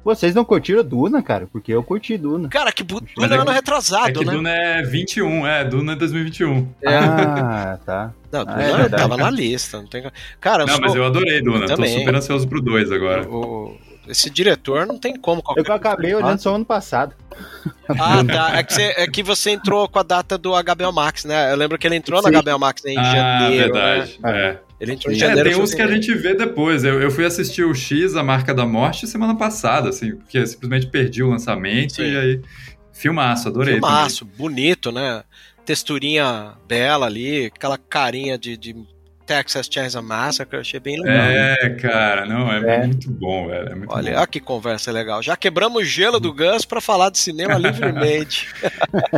Vocês 0.04 0.36
não 0.36 0.44
curtiram 0.44 0.84
Duna, 0.84 1.22
cara? 1.24 1.48
Porque 1.48 1.72
eu 1.72 1.82
curti 1.82 2.18
Duna. 2.18 2.50
Cara, 2.50 2.74
que 2.74 2.84
Duna 2.84 3.06
é 3.22 3.24
ano 3.38 3.46
que- 3.46 3.52
retrasado, 3.54 4.10
é 4.10 4.12
que 4.12 4.26
né? 4.26 4.34
Duna 4.34 4.50
é 4.50 4.82
21, 4.84 5.48
é, 5.48 5.64
Duna 5.64 5.94
é 5.94 5.96
2021. 5.96 6.68
Ah, 6.86 7.80
tá. 7.86 8.14
Não, 8.30 8.42
Ah, 8.42 8.44
Duna 8.44 8.64
é 8.64 8.72
verdade. 8.78 9.02
tava 9.02 9.16
na 9.16 9.30
lista. 9.30 9.78
Não 9.78 9.88
tem... 9.88 10.04
Cara, 10.42 10.64
eu 10.64 10.68
Não, 10.68 10.74
sou... 10.74 10.82
mas 10.82 10.96
eu 10.96 11.06
adorei 11.06 11.42
Duna, 11.42 11.68
tô 11.68 11.76
também. 11.76 11.98
super 12.00 12.16
ansioso 12.16 12.46
pro 12.50 12.62
2 12.62 12.92
agora. 12.92 13.30
o- 13.30 13.78
esse 14.08 14.30
diretor 14.30 14.86
não 14.86 14.98
tem 14.98 15.16
como. 15.16 15.42
qualquer 15.42 15.62
Eu 15.62 15.66
que 15.66 15.72
acabei 15.72 16.14
olhando 16.14 16.40
só 16.40 16.56
ano 16.56 16.66
passado. 16.66 17.16
Ah, 17.88 18.24
tá. 18.24 18.58
É 18.58 18.64
que, 18.64 18.74
você, 18.74 18.82
é 18.98 19.08
que 19.08 19.24
você 19.24 19.52
entrou 19.52 19.88
com 19.88 20.00
a 20.00 20.04
data 20.04 20.38
do 20.38 20.52
HBO 20.52 20.94
Max, 20.94 21.26
né? 21.26 21.52
Eu 21.52 21.58
lembro 21.58 21.78
que 21.78 21.88
ele 21.88 21.96
entrou 21.96 22.22
Sim. 22.22 22.32
na 22.32 22.42
HBO 22.42 22.60
Max 22.60 22.84
em 22.86 22.98
ah, 22.98 23.04
janeiro. 23.04 23.74
verdade. 23.74 24.20
Né? 24.22 24.40
É. 24.40 24.60
Ele 24.80 24.94
entrou 24.94 25.14
em. 25.14 25.16
É, 25.16 25.20
janeiro. 25.20 25.50
tem 25.50 25.60
uns 25.60 25.74
que 25.74 25.82
a 25.82 25.88
gente 25.88 26.14
vê 26.14 26.36
depois. 26.36 26.84
Eu, 26.84 27.02
eu 27.02 27.10
fui 27.10 27.26
assistir 27.26 27.64
o 27.64 27.74
X, 27.74 28.16
A 28.16 28.24
Marca 28.24 28.54
da 28.54 28.66
Morte, 28.66 29.08
semana 29.08 29.36
passada, 29.36 29.90
assim, 29.90 30.16
porque 30.16 30.38
eu 30.38 30.48
simplesmente 30.48 30.88
perdi 30.88 31.24
o 31.24 31.30
lançamento 31.30 31.96
Sim. 31.96 32.04
e 32.04 32.18
aí. 32.18 32.42
Filmaço, 32.92 33.48
adorei. 33.48 33.76
Filmaço, 33.76 34.24
bonito, 34.24 34.92
né? 34.92 35.24
Texturinha 35.66 36.54
bela 36.68 37.06
ali, 37.06 37.46
aquela 37.46 37.78
carinha 37.78 38.38
de, 38.38 38.56
de 38.56 38.76
Texas 39.26 39.68
Chainsaw 39.72 40.04
Massacre, 40.04 40.58
eu 40.58 40.62
achei 40.62 40.80
bem 40.80 41.00
legal. 41.00 41.16
É, 41.16 41.70
cara, 41.82 42.26
não, 42.26 42.52
é, 42.52 42.76
É. 42.76 42.86
muito 42.86 43.10
bom, 43.10 43.48
velho. 43.48 43.70
É 43.70 43.76
muito 43.76 43.92
Olha, 43.94 44.12
bom. 44.12 44.18
olha 44.18 44.28
que 44.28 44.40
conversa 44.40 44.92
legal. 44.92 45.22
Já 45.24 45.36
quebramos 45.36 45.82
o 45.82 45.86
gelo 45.86 46.20
do 46.20 46.34
Gus 46.34 46.66
pra 46.66 46.82
falar 46.82 47.10
de 47.10 47.18
cinema 47.20 47.56
livremente. 47.58 48.48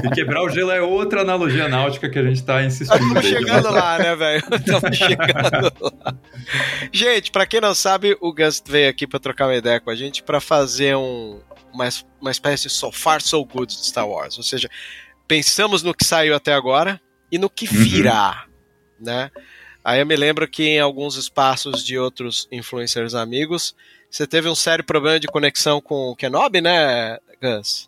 E 0.04 0.10
quebrar 0.12 0.44
o 0.44 0.50
gelo 0.50 0.72
é 0.72 0.82
outra 0.82 1.22
analogia 1.22 1.68
náutica 1.68 2.10
que 2.10 2.20
a 2.20 2.24
gente 2.24 2.44
tá 2.44 2.64
insistindo. 2.64 2.96
Estamos 3.02 3.26
chegando 3.26 3.66
lá. 3.66 3.98
lá, 3.98 3.98
né, 4.00 4.16
velho? 4.16 4.44
Estamos 4.54 4.98
chegando 4.98 5.74
lá. 5.82 6.14
Gente, 6.92 7.32
pra 7.32 7.46
quem 7.46 7.60
não 7.62 7.74
sabe, 7.74 8.16
o 8.22 8.34
Gus 8.34 8.62
veio 8.66 8.90
aqui 8.90 9.08
pra 9.08 9.20
trocar 9.20 9.48
uma 9.48 9.56
ideia 9.56 9.80
com 9.80 9.90
a 9.90 9.96
gente 9.96 10.22
pra 10.24 10.40
fazer 10.40 10.96
um, 10.96 11.40
uma, 11.74 11.88
uma 12.22 12.32
espécie 12.32 12.64
de 12.64 12.70
so 12.74 12.92
far 12.92 13.22
so 13.22 13.44
good 13.46 13.68
de 13.76 13.86
Star 13.86 14.08
Wars. 14.08 14.38
Ou 14.38 14.44
seja, 14.44 14.70
pensamos 15.28 15.82
no 15.84 15.94
que 15.94 16.06
saiu 16.06 16.36
até 16.36 16.54
agora 16.54 17.00
e 17.32 17.38
no 17.38 17.50
que 17.50 17.66
Uhum. 17.66 17.84
virá, 17.84 18.46
né? 19.00 19.32
Aí 19.86 20.00
eu 20.00 20.06
me 20.06 20.16
lembro 20.16 20.48
que 20.48 20.64
em 20.64 20.80
alguns 20.80 21.16
espaços 21.16 21.86
de 21.86 21.96
outros 21.96 22.48
influencers 22.52 23.14
amigos, 23.14 23.76
você 24.10 24.26
teve 24.26 24.50
um 24.50 24.56
sério 24.56 24.84
problema 24.84 25.20
de 25.20 25.28
conexão 25.28 25.80
com 25.80 26.10
o 26.10 26.16
Kenobi, 26.16 26.60
né, 26.60 27.20
Gus? 27.40 27.88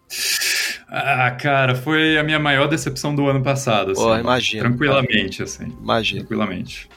Ah, 0.88 1.32
cara, 1.32 1.74
foi 1.74 2.16
a 2.16 2.24
minha 2.24 2.38
maior 2.38 2.68
decepção 2.68 3.16
do 3.16 3.28
ano 3.28 3.42
passado. 3.42 3.94
Assim, 3.94 4.02
Pô, 4.02 4.16
imagino. 4.16 4.64
Tranquilamente, 4.64 5.42
assim. 5.42 5.76
Imagina. 5.82 6.20
Tranquilamente. 6.20 6.88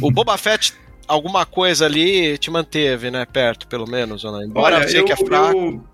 O 0.00 0.10
Boba 0.10 0.38
Fett, 0.38 0.72
alguma 1.06 1.44
coisa 1.44 1.84
ali 1.84 2.38
te 2.38 2.50
manteve, 2.50 3.10
né? 3.10 3.26
Perto, 3.26 3.68
pelo 3.68 3.86
menos, 3.86 4.24
ou 4.24 4.32
não? 4.32 4.42
Embora 4.42 4.76
Olha, 4.76 4.84
eu 4.84 4.88
sei 4.88 5.00
eu, 5.00 5.04
que 5.04 5.12
é 5.12 5.16
fraco. 5.16 5.56
eu, 5.58 5.84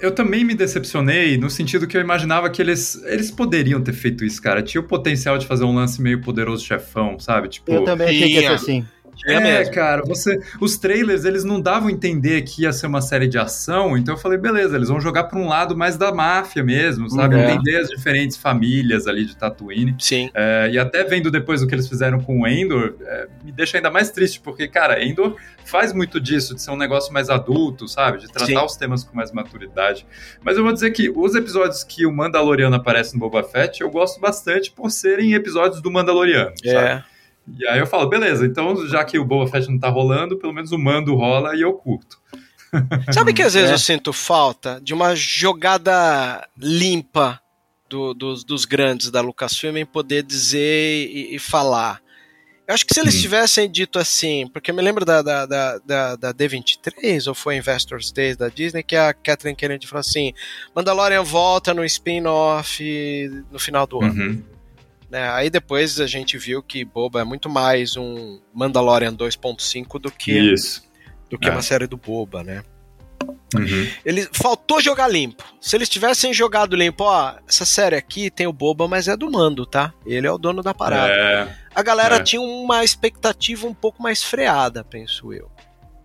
eu 0.00 0.12
também 0.12 0.44
me 0.44 0.54
decepcionei 0.54 1.36
no 1.38 1.48
sentido 1.48 1.86
que 1.86 1.96
eu 1.96 2.00
imaginava 2.00 2.50
que 2.50 2.60
eles, 2.60 3.02
eles 3.04 3.30
poderiam 3.30 3.82
ter 3.82 3.92
feito 3.92 4.24
isso, 4.24 4.40
cara. 4.42 4.62
Tinha 4.62 4.80
o 4.80 4.84
potencial 4.84 5.38
de 5.38 5.46
fazer 5.46 5.64
um 5.64 5.74
lance 5.74 6.00
meio 6.02 6.20
poderoso 6.20 6.64
chefão, 6.64 7.18
sabe? 7.18 7.48
Tipo, 7.48 7.72
Eu 7.72 7.84
também 7.84 8.08
achei 8.08 8.18
que 8.20 8.26
ia 8.34 8.38
tinha. 8.40 8.48
ser 8.50 8.54
assim. 8.54 8.86
Tinha 9.14 9.38
é, 9.38 9.40
mesmo. 9.40 9.74
cara, 9.74 10.02
você, 10.04 10.40
os 10.60 10.76
trailers 10.76 11.24
eles 11.24 11.44
não 11.44 11.60
davam 11.60 11.88
a 11.88 11.92
entender 11.92 12.42
que 12.42 12.62
ia 12.62 12.72
ser 12.72 12.86
uma 12.86 13.00
série 13.00 13.26
de 13.26 13.38
ação, 13.38 13.96
então 13.96 14.14
eu 14.14 14.18
falei, 14.18 14.38
beleza, 14.38 14.76
eles 14.76 14.88
vão 14.88 15.00
jogar 15.00 15.24
para 15.24 15.38
um 15.38 15.48
lado 15.48 15.76
mais 15.76 15.96
da 15.96 16.12
máfia 16.12 16.62
mesmo, 16.62 17.08
sabe? 17.10 17.36
É. 17.36 17.52
Entender 17.52 17.76
as 17.78 17.88
diferentes 17.88 18.36
famílias 18.36 19.06
ali 19.06 19.24
de 19.24 19.36
Tatooine. 19.36 19.94
Sim. 19.98 20.30
É, 20.34 20.70
e 20.72 20.78
até 20.78 21.04
vendo 21.04 21.30
depois 21.30 21.62
o 21.62 21.66
que 21.66 21.74
eles 21.74 21.88
fizeram 21.88 22.20
com 22.20 22.40
o 22.40 22.46
Endor, 22.46 22.94
é, 23.00 23.28
me 23.44 23.52
deixa 23.52 23.78
ainda 23.78 23.90
mais 23.90 24.10
triste, 24.10 24.40
porque, 24.40 24.68
cara, 24.68 25.04
Endor 25.04 25.36
faz 25.64 25.92
muito 25.92 26.20
disso, 26.20 26.54
de 26.54 26.62
ser 26.62 26.70
um 26.70 26.76
negócio 26.76 27.12
mais 27.12 27.30
adulto, 27.30 27.88
sabe? 27.88 28.18
De 28.18 28.30
tratar 28.30 28.46
Sim. 28.46 28.64
os 28.64 28.76
temas 28.76 29.04
com 29.04 29.16
mais 29.16 29.32
maturidade. 29.32 30.06
Mas 30.42 30.56
eu 30.56 30.62
vou 30.62 30.72
dizer 30.72 30.90
que 30.90 31.10
os 31.14 31.34
episódios 31.34 31.82
que 31.82 32.06
o 32.06 32.12
Mandaloriano 32.12 32.76
aparece 32.76 33.14
no 33.14 33.20
Boba 33.20 33.42
Fett, 33.42 33.80
eu 33.80 33.90
gosto 33.90 34.20
bastante 34.20 34.70
por 34.70 34.90
serem 34.90 35.34
episódios 35.34 35.80
do 35.80 35.90
Mandaloriano, 35.90 36.52
sabe? 36.64 37.04
E 37.58 37.66
aí 37.68 37.78
eu 37.78 37.86
falo, 37.86 38.08
beleza, 38.08 38.46
então 38.46 38.86
já 38.88 39.04
que 39.04 39.18
o 39.18 39.24
Boba 39.24 39.50
Fett 39.50 39.68
não 39.70 39.78
tá 39.78 39.88
rolando, 39.88 40.38
pelo 40.38 40.52
menos 40.52 40.72
o 40.72 40.78
Mando 40.78 41.14
rola 41.14 41.54
e 41.54 41.60
eu 41.60 41.72
curto. 41.74 42.18
Sabe 43.12 43.32
que 43.32 43.42
às 43.42 43.54
vezes 43.54 43.70
É. 43.70 43.74
eu 43.74 43.78
sinto 43.78 44.12
falta 44.12 44.80
de 44.82 44.92
uma 44.94 45.14
jogada 45.14 46.46
limpa 46.58 47.40
do- 47.88 48.14
dos, 48.14 48.42
dos 48.44 48.64
grandes 48.64 49.10
da 49.10 49.20
Lucasfilm 49.20 49.76
em 49.76 49.86
poder 49.86 50.22
dizer 50.24 51.06
e, 51.08 51.36
e 51.36 51.38
falar. 51.38 52.00
Eu 52.66 52.74
acho 52.74 52.86
que 52.86 52.94
se 52.94 53.00
eles 53.00 53.20
tivessem 53.20 53.70
dito 53.70 53.98
assim, 53.98 54.48
porque 54.50 54.70
eu 54.70 54.74
me 54.74 54.80
lembro 54.80 55.04
da, 55.04 55.20
da, 55.20 55.44
da, 55.44 55.78
da, 55.86 56.16
da 56.16 56.32
D23, 56.34 57.28
ou 57.28 57.34
foi 57.34 57.56
Investors 57.58 58.10
Days 58.10 58.38
da 58.38 58.48
Disney, 58.48 58.82
que 58.82 58.96
a 58.96 59.12
Catherine 59.12 59.54
Kennedy 59.54 59.86
falou 59.86 60.00
assim: 60.00 60.32
Mandalorian 60.74 61.22
volta 61.22 61.74
no 61.74 61.84
spin-off 61.84 62.82
no 63.52 63.58
final 63.58 63.86
do 63.86 64.02
ano. 64.02 64.42
Né? 65.14 65.30
Aí 65.30 65.48
depois 65.48 66.00
a 66.00 66.08
gente 66.08 66.36
viu 66.36 66.60
que 66.60 66.84
Boba 66.84 67.20
é 67.20 67.24
muito 67.24 67.48
mais 67.48 67.96
um 67.96 68.40
Mandalorian 68.52 69.14
2.5 69.14 70.00
do 70.00 70.10
que, 70.10 70.32
Isso. 70.32 70.82
do 71.30 71.38
que 71.38 71.46
É. 71.48 71.52
uma 71.52 71.62
série 71.62 71.86
do 71.86 71.96
Boba, 71.96 72.42
né? 72.42 72.64
Uhum. 73.54 73.88
Ele 74.04 74.28
faltou 74.32 74.80
jogar 74.80 75.06
limpo. 75.06 75.44
Se 75.60 75.76
eles 75.76 75.88
tivessem 75.88 76.34
jogado 76.34 76.74
limpo, 76.74 77.04
ó, 77.04 77.34
essa 77.48 77.64
série 77.64 77.94
aqui 77.94 78.28
tem 78.28 78.48
o 78.48 78.52
Boba, 78.52 78.88
mas 78.88 79.06
é 79.06 79.16
do 79.16 79.30
Mando, 79.30 79.64
tá? 79.64 79.94
Ele 80.04 80.26
é 80.26 80.32
o 80.32 80.36
dono 80.36 80.64
da 80.64 80.74
parada. 80.74 81.12
É, 81.12 81.48
A 81.72 81.80
galera 81.80 82.16
é. 82.16 82.22
tinha 82.24 82.42
uma 82.42 82.82
expectativa 82.82 83.68
um 83.68 83.74
pouco 83.74 84.02
mais 84.02 84.20
freada, 84.20 84.82
penso 84.82 85.32
eu. 85.32 85.48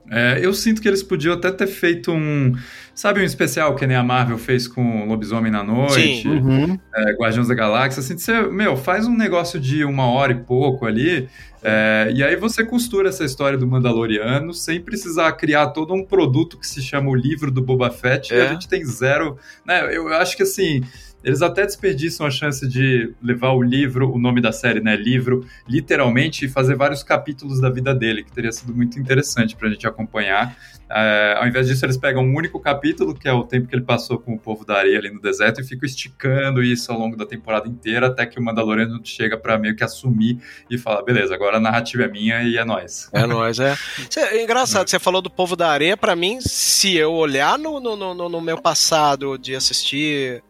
É, 0.10 0.40
eu 0.42 0.54
sinto 0.54 0.82
que 0.82 0.88
eles 0.88 1.04
podiam 1.04 1.34
até 1.34 1.52
ter 1.52 1.68
feito 1.68 2.12
um. 2.12 2.54
Sabe 2.96 3.22
um 3.22 3.24
especial 3.24 3.76
que 3.76 3.88
nem 3.88 3.96
a 3.96 4.04
Marvel 4.04 4.38
fez 4.38 4.68
com 4.68 5.06
Lobisomem 5.08 5.50
na 5.52 5.64
Noite? 5.64 6.28
Uhum. 6.28 6.78
é, 6.94 7.14
Guardiões 7.14 7.48
da 7.48 7.54
Galáxia, 7.54 8.02
assim, 8.02 8.18
você, 8.18 8.42
meu, 8.42 8.76
faz 8.76 9.08
um 9.08 9.16
negócio 9.16 9.58
de 9.60 9.86
uma 9.86 10.06
hora 10.08 10.34
e 10.34 10.36
pouco 10.36 10.86
ali, 10.86 11.30
é, 11.64 12.12
e 12.14 12.22
aí 12.22 12.36
você 12.36 12.66
costura 12.66 13.08
essa 13.08 13.24
história 13.24 13.58
do 13.58 13.66
Mandaloriano 13.66 14.54
sem 14.54 14.82
precisar 14.82 15.32
criar 15.34 15.68
todo 15.68 15.94
um 15.94 16.04
produto 16.04 16.58
que 16.58 16.68
se 16.68 16.82
chama 16.82 17.10
o 17.10 17.16
livro 17.16 17.50
do 17.50 17.62
Boba 17.62 17.90
Fett, 17.90 18.34
e 18.34 18.38
É. 18.38 18.48
a 18.48 18.52
gente 18.54 18.68
tem 18.68 18.84
zero, 18.84 19.38
né, 19.66 19.96
eu 19.96 20.10
acho 20.16 20.36
que 20.36 20.44
assim, 20.44 20.84
eles 21.24 21.42
até 21.42 21.66
desperdiçam 21.66 22.26
a 22.26 22.32
chance 22.32 22.68
de 22.68 23.14
levar 23.22 23.52
o 23.52 23.62
livro, 23.62 24.12
o 24.12 24.20
nome 24.20 24.42
da 24.42 24.52
série, 24.52 24.80
né, 24.80 24.96
livro, 24.96 25.46
literalmente, 25.68 26.46
e 26.46 26.50
fazer 26.50 26.76
vários 26.76 27.04
capítulos 27.04 27.60
da 27.60 27.70
vida 27.70 27.94
dele, 27.94 28.24
que 28.24 28.32
teria 28.32 28.52
sido 28.52 28.74
muito 28.74 29.00
interessante 29.00 29.56
pra 29.56 29.70
gente 29.70 29.86
acompanhar, 29.88 30.56
é, 30.92 31.36
ao 31.38 31.48
invés 31.48 31.68
disso, 31.68 31.86
eles 31.86 31.98
pegam 31.98 32.24
um 32.24 32.36
único 32.36 32.60
capítulo, 32.60 33.14
que 33.14 33.28
é 33.28 33.32
o 33.32 33.44
tempo 33.44 33.68
que 33.68 33.76
ele 33.76 33.84
passou 33.84 34.18
com 34.18 34.34
o 34.34 34.40
povo 34.40 34.66
da 34.66 34.78
areia 34.78 34.98
ali 34.98 35.12
no 35.12 35.22
deserto, 35.22 35.62
e 35.62 35.64
ficam 35.64 35.86
esticando 35.86 36.64
isso 36.64 36.92
ao 36.92 36.98
longo 36.98 37.16
da 37.16 37.28
temporada 37.28 37.68
inteira, 37.68 38.08
até 38.08 38.26
que 38.26 38.40
o 38.40 38.44
Mandaloriano 38.44 39.00
chega 39.04 39.38
pra 39.38 39.58
meio 39.58 39.76
que 39.76 39.84
assumir 39.84 40.40
e 40.70 40.80
fala: 40.80 41.04
beleza, 41.04 41.36
agora 41.36 41.58
a 41.58 41.60
narrativa 41.60 42.04
é 42.04 42.08
minha 42.08 42.42
e 42.42 42.58
é 42.58 42.66
nóis. 42.66 43.08
É 43.14 43.26
nóis, 43.28 43.60
é. 43.60 43.76
É 44.18 44.44
engraçado, 44.44 44.90
você 44.90 44.98
falou 44.98 45.22
do 45.22 45.30
povo 45.30 45.56
da 45.56 45.70
areia, 45.70 45.96
pra 45.96 46.16
mim, 46.16 46.40
se 46.42 46.96
eu 46.96 47.14
olhar 47.14 47.60
no, 47.60 47.80
no, 47.80 47.96
no, 47.96 48.30
no 48.30 48.42
meu 48.42 48.60
passado 48.60 49.38
de 49.38 49.56
assistir 49.56 50.42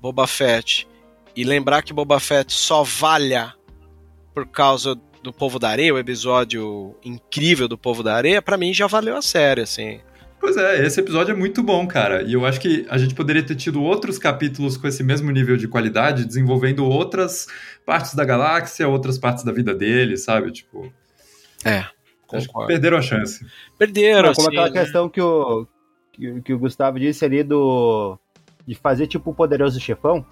Boba 0.00 0.26
Fett 0.26 0.86
e 1.34 1.44
lembrar 1.44 1.82
que 1.82 1.92
Boba 1.92 2.18
Fett 2.18 2.52
só 2.52 2.82
valha 2.82 3.54
por 4.34 4.46
causa 4.46 4.98
do 5.22 5.32
povo 5.32 5.58
da 5.58 5.68
areia, 5.68 5.92
o 5.92 5.98
episódio 5.98 6.94
incrível 7.04 7.68
do 7.68 7.76
povo 7.76 8.02
da 8.02 8.14
areia, 8.14 8.40
pra 8.40 8.56
mim 8.56 8.72
já 8.72 8.86
valeu 8.86 9.16
a 9.16 9.22
série, 9.22 9.62
assim. 9.62 10.00
Pois 10.40 10.56
é, 10.56 10.86
esse 10.86 11.00
episódio 11.00 11.32
é 11.32 11.36
muito 11.36 11.62
bom, 11.62 11.86
cara. 11.86 12.22
E 12.22 12.32
eu 12.32 12.46
acho 12.46 12.60
que 12.60 12.86
a 12.88 12.96
gente 12.96 13.14
poderia 13.14 13.42
ter 13.42 13.56
tido 13.56 13.82
outros 13.82 14.18
capítulos 14.18 14.76
com 14.76 14.86
esse 14.86 15.02
mesmo 15.02 15.30
nível 15.32 15.56
de 15.56 15.66
qualidade, 15.66 16.24
desenvolvendo 16.24 16.86
outras 16.86 17.48
partes 17.84 18.14
da 18.14 18.24
galáxia, 18.24 18.86
outras 18.86 19.18
partes 19.18 19.42
da 19.42 19.52
vida 19.52 19.74
dele, 19.74 20.16
sabe? 20.16 20.52
Tipo. 20.52 20.92
É. 21.64 21.84
Perderam 22.66 22.98
a 22.98 23.02
chance. 23.02 23.44
Perderam, 23.76 24.28
Não, 24.28 24.34
como 24.34 24.48
assim, 24.48 24.56
aquela 24.56 24.70
né? 24.72 24.80
questão 24.80 25.08
que 25.08 25.20
o, 25.20 25.66
que, 26.12 26.40
que 26.42 26.52
o 26.52 26.58
Gustavo 26.58 27.00
disse 27.00 27.24
ali 27.24 27.42
do 27.42 28.18
de 28.68 28.74
fazer 28.74 29.06
tipo 29.06 29.30
o 29.30 29.34
poderoso 29.34 29.80
chefão. 29.80 30.24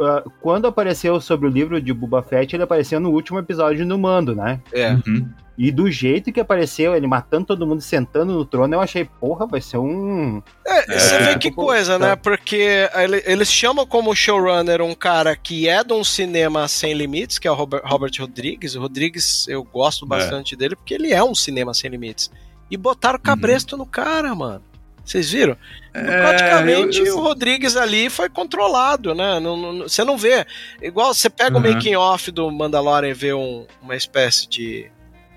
Ah, 0.00 0.22
quando 0.40 0.66
apareceu 0.68 1.20
sobre 1.20 1.48
o 1.48 1.50
livro 1.50 1.80
de 1.80 1.92
Boba 1.92 2.22
Fett, 2.22 2.54
ele 2.54 2.62
apareceu 2.62 3.00
no 3.00 3.10
último 3.10 3.38
episódio 3.38 3.84
no 3.86 3.98
Mando, 3.98 4.34
né? 4.34 4.60
É. 4.72 4.92
Uhum. 4.92 5.28
E 5.58 5.70
do 5.70 5.90
jeito 5.90 6.32
que 6.32 6.40
apareceu, 6.40 6.94
ele 6.94 7.06
matando 7.06 7.46
todo 7.46 7.66
mundo, 7.66 7.80
sentando 7.82 8.32
no 8.32 8.44
trono, 8.44 8.74
eu 8.74 8.80
achei, 8.80 9.04
porra, 9.04 9.46
vai 9.46 9.60
ser 9.60 9.76
um. 9.78 10.40
É, 10.66 10.98
você 10.98 11.14
É. 11.14 11.18
vê 11.32 11.38
que 11.38 11.50
coisa, 11.50 11.98
né? 11.98 12.14
Porque 12.16 12.88
ele- 12.94 13.22
eles 13.26 13.50
chamam 13.52 13.86
como 13.86 14.14
showrunner 14.14 14.80
um 14.80 14.94
cara 14.94 15.34
que 15.36 15.68
é 15.68 15.82
de 15.84 15.92
um 15.92 16.04
cinema 16.04 16.66
sem 16.68 16.94
limites, 16.94 17.38
que 17.38 17.46
é 17.48 17.50
o 17.50 17.54
Robert, 17.54 17.82
Robert 17.84 18.12
Rodrigues. 18.18 18.74
O 18.76 18.80
Rodrigues, 18.80 19.46
eu 19.48 19.62
gosto 19.64 20.06
bastante 20.06 20.54
dele, 20.56 20.74
porque 20.76 20.94
ele 20.94 21.12
é 21.12 21.22
um 21.22 21.34
cinema 21.34 21.74
sem 21.74 21.90
limites. 21.90 22.30
E 22.70 22.76
botaram 22.76 23.18
cabresto 23.18 23.76
no 23.76 23.84
cara, 23.84 24.34
mano. 24.34 24.62
Vocês 25.04 25.30
viram? 25.30 25.56
Praticamente 25.92 26.98
É, 26.98 27.02
eu- 27.02 27.06
eu- 27.06 27.18
o 27.18 27.20
Rodrigues 27.22 27.76
ali 27.76 28.08
foi 28.08 28.28
controlado, 28.28 29.14
né? 29.14 29.38
Não- 29.40 29.56
não- 29.56 29.88
você 29.88 30.04
não 30.04 30.16
vê. 30.16 30.46
Igual 30.80 31.12
você 31.12 31.28
pega 31.28 31.56
o 31.58 31.60
Uhum. 31.60 31.72
making 31.74 31.96
off 31.96 32.30
do 32.30 32.50
Mandalorian 32.50 33.10
e 33.10 33.14
vê 33.14 33.32
um- 33.34 33.66
uma 33.80 33.96
espécie 33.96 34.48
de. 34.48 34.90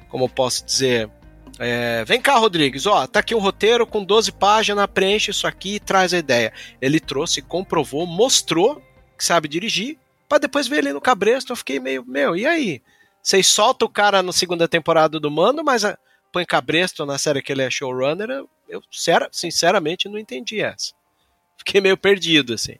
Como 0.09 0.25
eu 0.25 0.29
posso 0.29 0.65
dizer? 0.65 1.09
é, 1.57 2.03
vem 2.03 2.19
cá, 2.19 2.35
Rodrigues, 2.35 2.85
ó, 2.85 3.07
tá 3.07 3.21
aqui 3.21 3.33
um 3.33 3.39
roteiro 3.39 3.87
com 3.87 4.03
12 4.03 4.29
páginas, 4.29 4.85
preenche 4.93 5.31
isso 5.31 5.47
aqui 5.47 5.75
e 5.75 5.79
traz 5.79 6.13
a 6.13 6.17
ideia. 6.17 6.51
Ele 6.81 6.99
trouxe, 6.99 7.41
comprovou, 7.41 8.05
mostrou 8.05 8.81
que 9.17 9.23
sabe 9.23 9.47
dirigir, 9.47 9.97
pra 10.27 10.37
depois 10.37 10.67
ver 10.67 10.79
ele 10.79 10.91
no 10.91 10.99
cabresto. 10.99 11.53
Eu 11.53 11.55
fiquei 11.55 11.79
meio, 11.79 12.03
meu, 12.05 12.35
e 12.35 12.45
aí? 12.45 12.81
Vocês 13.23 13.47
soltam 13.47 13.87
o 13.87 13.89
cara 13.91 14.21
na 14.21 14.33
segunda 14.33 14.67
temporada 14.67 15.17
do 15.17 15.31
Mando, 15.31 15.63
mas 15.63 15.85
ah, 15.85 15.97
põe 16.35 16.45
cabresto 16.45 17.05
na 17.05 17.17
série 17.17 17.41
que 17.41 17.53
ele 17.53 17.61
é 17.61 17.69
showrunner? 17.69 18.29
Eu, 18.67 18.81
sinceramente 19.31 20.09
não 20.09 20.19
entendi 20.19 20.59
essa. 20.59 20.91
Fiquei 21.57 21.79
meio 21.79 21.95
perdido, 21.95 22.53
assim. 22.53 22.75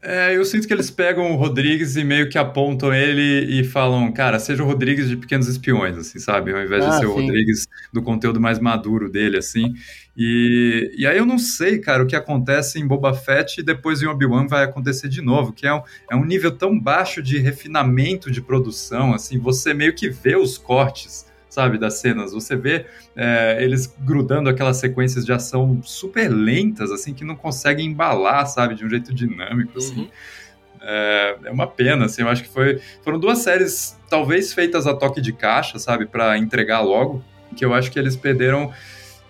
É, 0.00 0.36
eu 0.36 0.44
sinto 0.44 0.68
que 0.68 0.72
eles 0.72 0.90
pegam 0.90 1.32
o 1.32 1.36
Rodrigues 1.36 1.96
e 1.96 2.04
meio 2.04 2.28
que 2.28 2.38
apontam 2.38 2.94
ele 2.94 3.60
e 3.60 3.64
falam, 3.64 4.12
cara, 4.12 4.38
seja 4.38 4.62
o 4.62 4.66
Rodrigues 4.66 5.08
de 5.08 5.16
Pequenos 5.16 5.48
Espiões, 5.48 5.98
assim, 5.98 6.18
sabe? 6.18 6.52
Ao 6.52 6.62
invés 6.62 6.84
Ah, 6.84 6.90
de 6.90 6.98
ser 6.98 7.06
o 7.06 7.14
sim. 7.14 7.22
Rodrigues 7.22 7.66
do 7.92 8.00
conteúdo 8.00 8.40
mais 8.40 8.58
maduro 8.60 9.10
dele, 9.10 9.36
assim. 9.36 9.74
E, 10.16 10.94
e 10.96 11.06
aí 11.06 11.18
eu 11.18 11.26
não 11.26 11.38
sei, 11.38 11.80
cara, 11.80 12.04
o 12.04 12.06
que 12.06 12.14
acontece 12.14 12.78
em 12.78 12.86
Boba 12.86 13.12
Fett 13.14 13.60
e 13.60 13.64
depois 13.64 14.00
em 14.00 14.06
Obi-Wan 14.06 14.46
vai 14.46 14.62
acontecer 14.64 15.08
de 15.08 15.20
novo, 15.20 15.52
que 15.52 15.66
é 15.66 15.74
um, 15.74 15.82
é 16.10 16.14
um 16.14 16.24
nível 16.24 16.52
tão 16.52 16.78
baixo 16.78 17.20
de 17.20 17.38
refinamento 17.38 18.30
de 18.30 18.40
produção, 18.40 19.12
assim, 19.12 19.38
você 19.38 19.74
meio 19.74 19.94
que 19.94 20.08
vê 20.08 20.36
os 20.36 20.56
cortes, 20.56 21.26
sabe, 21.54 21.78
das 21.78 21.94
cenas, 21.94 22.32
você 22.32 22.56
vê 22.56 22.86
é, 23.16 23.58
eles 23.60 23.86
grudando 24.00 24.50
aquelas 24.50 24.76
sequências 24.78 25.24
de 25.24 25.32
ação 25.32 25.80
super 25.82 26.28
lentas, 26.28 26.90
assim, 26.90 27.14
que 27.14 27.24
não 27.24 27.36
conseguem 27.36 27.86
embalar, 27.86 28.46
sabe, 28.46 28.74
de 28.74 28.84
um 28.84 28.90
jeito 28.90 29.14
dinâmico, 29.14 29.78
assim. 29.78 30.00
Uhum. 30.00 30.08
É, 30.82 31.36
é 31.44 31.50
uma 31.50 31.66
pena, 31.66 32.06
assim, 32.06 32.22
eu 32.22 32.28
acho 32.28 32.42
que 32.42 32.48
foi, 32.48 32.80
foram 33.02 33.18
duas 33.18 33.38
séries 33.38 33.96
talvez 34.10 34.52
feitas 34.52 34.86
a 34.86 34.94
toque 34.94 35.20
de 35.20 35.32
caixa, 35.32 35.78
sabe, 35.78 36.06
para 36.06 36.36
entregar 36.36 36.80
logo, 36.80 37.24
que 37.56 37.64
eu 37.64 37.72
acho 37.72 37.90
que 37.90 37.98
eles 37.98 38.16
perderam 38.16 38.72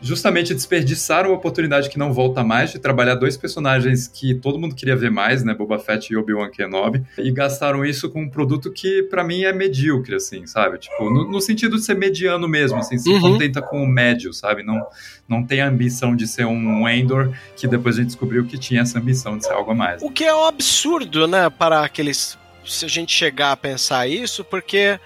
justamente 0.05 0.53
desperdiçaram 0.55 1.31
a 1.31 1.33
oportunidade 1.33 1.89
que 1.89 1.99
não 1.99 2.13
volta 2.13 2.45
mais 2.45 2.71
de 2.71 2.79
trabalhar 2.79 3.15
dois 3.15 3.37
personagens 3.37 4.07
que 4.07 4.35
todo 4.35 4.59
mundo 4.59 4.75
queria 4.75 4.95
ver 4.95 5.11
mais, 5.11 5.43
né, 5.43 5.55
Boba 5.55 5.79
Fett 5.79 6.13
e 6.13 6.17
Obi-Wan 6.17 6.51
Kenobi, 6.51 7.03
e 7.19 7.31
gastaram 7.33 7.85
isso 7.85 8.11
com 8.11 8.23
um 8.23 8.29
produto 8.29 8.71
que 8.71 9.03
pra 9.05 9.25
mim 9.25 9.45
é 9.45 9.53
medíocre, 9.53 10.15
assim, 10.17 10.47
sabe, 10.47 10.79
tipo, 10.79 11.09
no, 11.11 11.31
no 11.31 11.41
sentido 11.41 11.77
de 11.77 11.83
ser 11.85 11.95
mediano 11.95 12.47
mesmo, 12.47 12.79
assim, 12.79 12.99
se 12.99 13.09
Uhum. 13.09 13.21
contenta 13.21 13.63
com 13.63 13.83
o 13.83 13.87
médio, 13.87 14.33
sabe, 14.35 14.63
não, 14.63 14.85
não 15.29 15.43
tem 15.43 15.61
a 15.63 15.69
ambição 15.69 16.15
de 16.15 16.27
ser 16.27 16.45
um 16.45 16.87
Endor, 16.89 17.33
que 17.57 17.67
depois 17.67 17.97
a 17.97 17.99
gente 18.01 18.09
descobriu 18.09 18.45
que 18.45 18.59
tinha 18.59 18.83
essa 18.83 18.99
ambição 18.99 19.39
de 19.39 19.45
ser 19.47 19.53
algo 19.53 19.71
a 19.71 19.75
mais. 19.75 20.03
O 20.03 20.11
que 20.11 20.25
é 20.25 20.35
um 20.35 20.45
absurdo, 20.45 21.27
né, 21.27 21.49
para 21.49 21.83
aqueles. 21.83 22.37
Se 22.67 22.85
a 22.85 22.89
gente 22.89 23.13
chegar 23.15 23.53
a 23.53 23.57
pensar 23.57 24.07
isso, 24.09 24.43
porque 24.45 24.99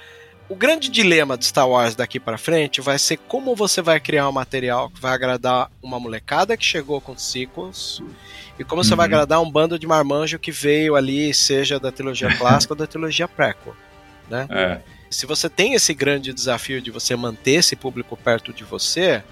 o 0.48 0.56
grande 0.56 0.88
dilema 0.88 1.36
de 1.36 1.44
Star 1.44 1.68
Wars 1.68 1.94
daqui 1.94 2.18
para 2.18 2.38
frente 2.38 2.80
vai 2.80 2.98
ser 2.98 3.18
como 3.18 3.54
você 3.54 3.82
vai 3.82 4.00
criar 4.00 4.28
um 4.28 4.32
material 4.32 4.88
que 4.90 5.00
vai 5.00 5.12
agradar 5.12 5.70
uma 5.82 6.00
molecada 6.00 6.56
que 6.56 6.64
chegou 6.64 7.00
com 7.00 7.16
sequels 7.16 8.02
e 8.58 8.64
como 8.64 8.82
você 8.82 8.94
vai 8.94 9.06
Uhum. 9.06 9.14
agradar 9.14 9.42
um 9.42 9.50
bando 9.50 9.78
de 9.78 9.86
marmanjo 9.86 10.38
que 10.38 10.50
veio 10.50 10.96
ali, 10.96 11.32
seja 11.34 11.78
da 11.78 11.92
trilogia 11.92 12.34
clássica 12.38 12.72
ou 12.72 12.78
da 12.78 12.86
trilogia 12.86 13.28
prequel. 13.28 13.76
É. 14.50 14.80
Se 15.10 15.26
você 15.26 15.48
tem 15.48 15.74
esse 15.74 15.94
grande 15.94 16.32
desafio 16.32 16.80
de 16.80 16.90
você 16.90 17.14
manter 17.16 17.52
esse 17.52 17.76
público 17.76 18.16
perto 18.16 18.52
de 18.52 18.64
você, 18.64 19.22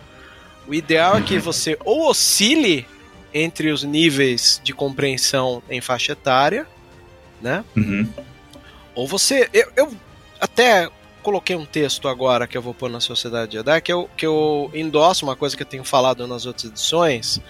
o 0.67 0.75
ideal 0.75 1.17
é 1.19 1.23
que 1.23 1.39
você 1.41 1.79
ou 1.85 2.09
oscile 2.11 2.87
entre 3.33 3.71
os 3.71 3.83
níveis 3.83 4.61
de 4.63 4.73
compreensão 4.73 5.63
em 5.69 5.81
faixa 5.81 6.13
etária, 6.13 6.67
né? 7.41 7.65
Uhum. 7.77 8.09
Ou 8.95 9.07
você. 9.07 9.51
Eu, 9.53 9.71
eu 9.77 9.95
até 10.41 10.89
coloquei 11.27 11.57
um 11.57 11.67
texto 11.67 12.07
agora 12.07 12.47
que 12.47 12.57
eu 12.57 12.63
vou 12.63 12.73
pôr 12.73 12.89
na 12.89 13.01
Sociedade 13.01 13.55
Jedi, 13.55 13.81
que 13.81 13.93
eu, 13.93 14.09
que 14.17 14.25
eu 14.25 14.71
endosso 14.73 15.25
uma 15.27 15.35
coisa 15.35 15.57
que 15.57 15.63
eu 15.65 15.67
tenho 15.67 15.83
falado 15.83 16.25
nas 16.29 16.47
outras 16.47 16.71
edições. 16.71 17.41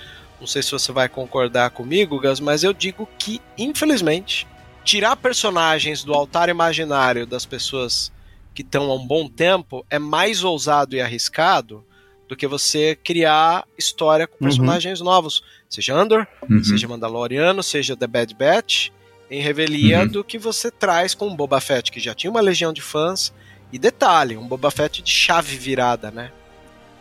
Não 0.41 0.47
sei 0.47 0.63
se 0.63 0.71
você 0.73 0.93
vai 0.93 1.11
concordar 1.11 1.69
comigo, 1.71 2.19
Gus, 2.19 2.41
mas 2.41 2.65
eu 2.65 2.73
digo 2.73 3.07
que, 3.19 3.39
infelizmente, 3.59 4.47
tirar 4.83 5.15
personagens 5.17 6.03
do 6.03 6.15
altar 6.15 6.49
imaginário 6.49 7.27
das 7.27 7.45
pessoas 7.45 8.11
que 8.55 8.63
estão 8.63 8.91
há 8.91 8.95
um 8.95 9.07
bom 9.07 9.29
tempo 9.29 9.85
é 9.91 9.99
mais 9.99 10.43
ousado 10.43 10.97
e 10.97 11.01
arriscado 11.03 11.85
do 12.27 12.35
que 12.35 12.47
você 12.47 12.97
criar 13.05 13.67
história 13.77 14.27
com 14.27 14.37
Uhum. 14.41 14.49
personagens 14.49 15.03
novos. 15.03 15.43
Seja 15.69 15.95
Andor, 15.95 16.27
Uhum. 16.49 16.65
seja 16.65 16.89
Mandaloriano, 16.89 17.63
seja 17.63 17.95
The 17.95 18.07
Bad 18.07 18.35
Batch, 18.35 18.89
em 19.31 19.43
revelia 19.43 20.01
Uhum. 20.01 20.07
do 20.09 20.25
que 20.25 20.39
você 20.39 20.71
traz 20.71 21.15
com 21.15 21.29
o 21.29 21.37
Boba 21.37 21.61
Fett, 21.61 21.93
que 21.93 22.01
já 22.01 22.15
tinha 22.15 22.31
uma 22.31 22.41
legião 22.41 22.73
de 22.73 22.81
fãs. 22.81 23.35
E 23.73 23.79
detalhe, 23.79 24.37
um 24.37 24.47
Boba 24.47 24.71
Fett 24.71 25.03
de 25.03 25.11
chave 25.11 25.57
virada, 25.57 26.11
né? 26.11 26.31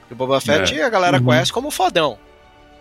Porque 0.02 0.14
o 0.14 0.18
Boba 0.18 0.40
Fett 0.42 0.80
a 0.82 0.90
galera 0.90 1.18
Uhum. 1.18 1.26
conhece 1.26 1.52
como 1.54 1.70
fodão. 1.72 2.18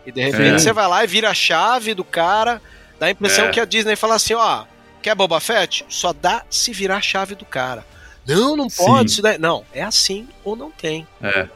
E 0.07 0.13
de 0.13 0.21
repente 0.23 0.55
É. 0.55 0.59
você 0.59 0.73
vai 0.73 0.87
lá 0.89 1.05
e 1.05 1.07
vira 1.07 1.31
a 1.31 1.35
chave 1.35 1.95
do 1.95 2.05
cara, 2.05 2.61
dá 2.99 3.07
a 3.07 3.11
impressão 3.11 3.47
É. 3.47 3.51
que 3.51 3.61
a 3.61 3.65
Disney 3.65 3.97
fala 3.97 4.15
assim, 4.17 4.35
ó, 4.35 4.65
quer 5.03 5.15
Boba 5.15 5.41
Fett? 5.41 5.85
Só 5.89 6.13
dá 6.13 6.45
se 6.51 6.73
virar 6.73 6.97
a 6.97 7.01
chave 7.03 7.35
do 7.35 7.45
cara. 7.45 7.85
Não, 8.27 8.57
não 8.57 8.69
pode, 8.69 9.11
Sim. 9.11 9.15
isso 9.15 9.23
daí. 9.23 9.39
Não, 9.39 9.65
é 9.73 9.83
assim 9.83 10.27
ou 10.43 10.57
não 10.57 10.71
tem. 10.71 11.07
É. 11.23 11.49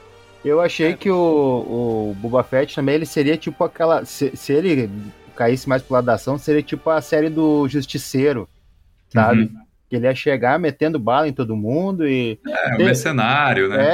Eu 0.45 0.61
achei 0.61 0.93
É. 0.93 0.97
que 0.97 1.11
o, 1.11 1.17
o 1.17 2.17
Boba 2.19 2.43
Fett 2.45 2.75
também 2.75 2.95
ele 2.95 3.07
seria 3.07 3.37
tipo 3.37 3.64
aquela. 3.64 4.05
Se, 4.05 4.35
se 4.37 4.53
ele 4.53 4.91
caísse 5.35 5.69
mais 5.69 5.83
pro 5.83 5.95
lado 5.95 6.05
da 6.05 6.14
ação, 6.14 6.37
seria 6.38 6.62
tipo 6.62 6.88
a 6.91 7.01
série 7.01 7.29
do 7.31 7.67
Justiceiro, 7.69 8.49
sabe? 9.12 9.43
Uhum. 9.43 9.61
Que 9.88 9.96
ele 9.96 10.07
ia 10.07 10.14
chegar 10.14 10.59
metendo 10.59 10.98
bala 10.98 11.27
em 11.29 11.33
todo 11.33 11.57
mundo 11.57 12.07
e. 12.07 12.38
É, 12.46 12.77
o 12.77 12.83
É. 12.83 12.85
mercenário, 12.85 13.68
né? 13.68 13.85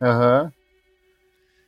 É, 0.00 0.06
aham. 0.06 0.52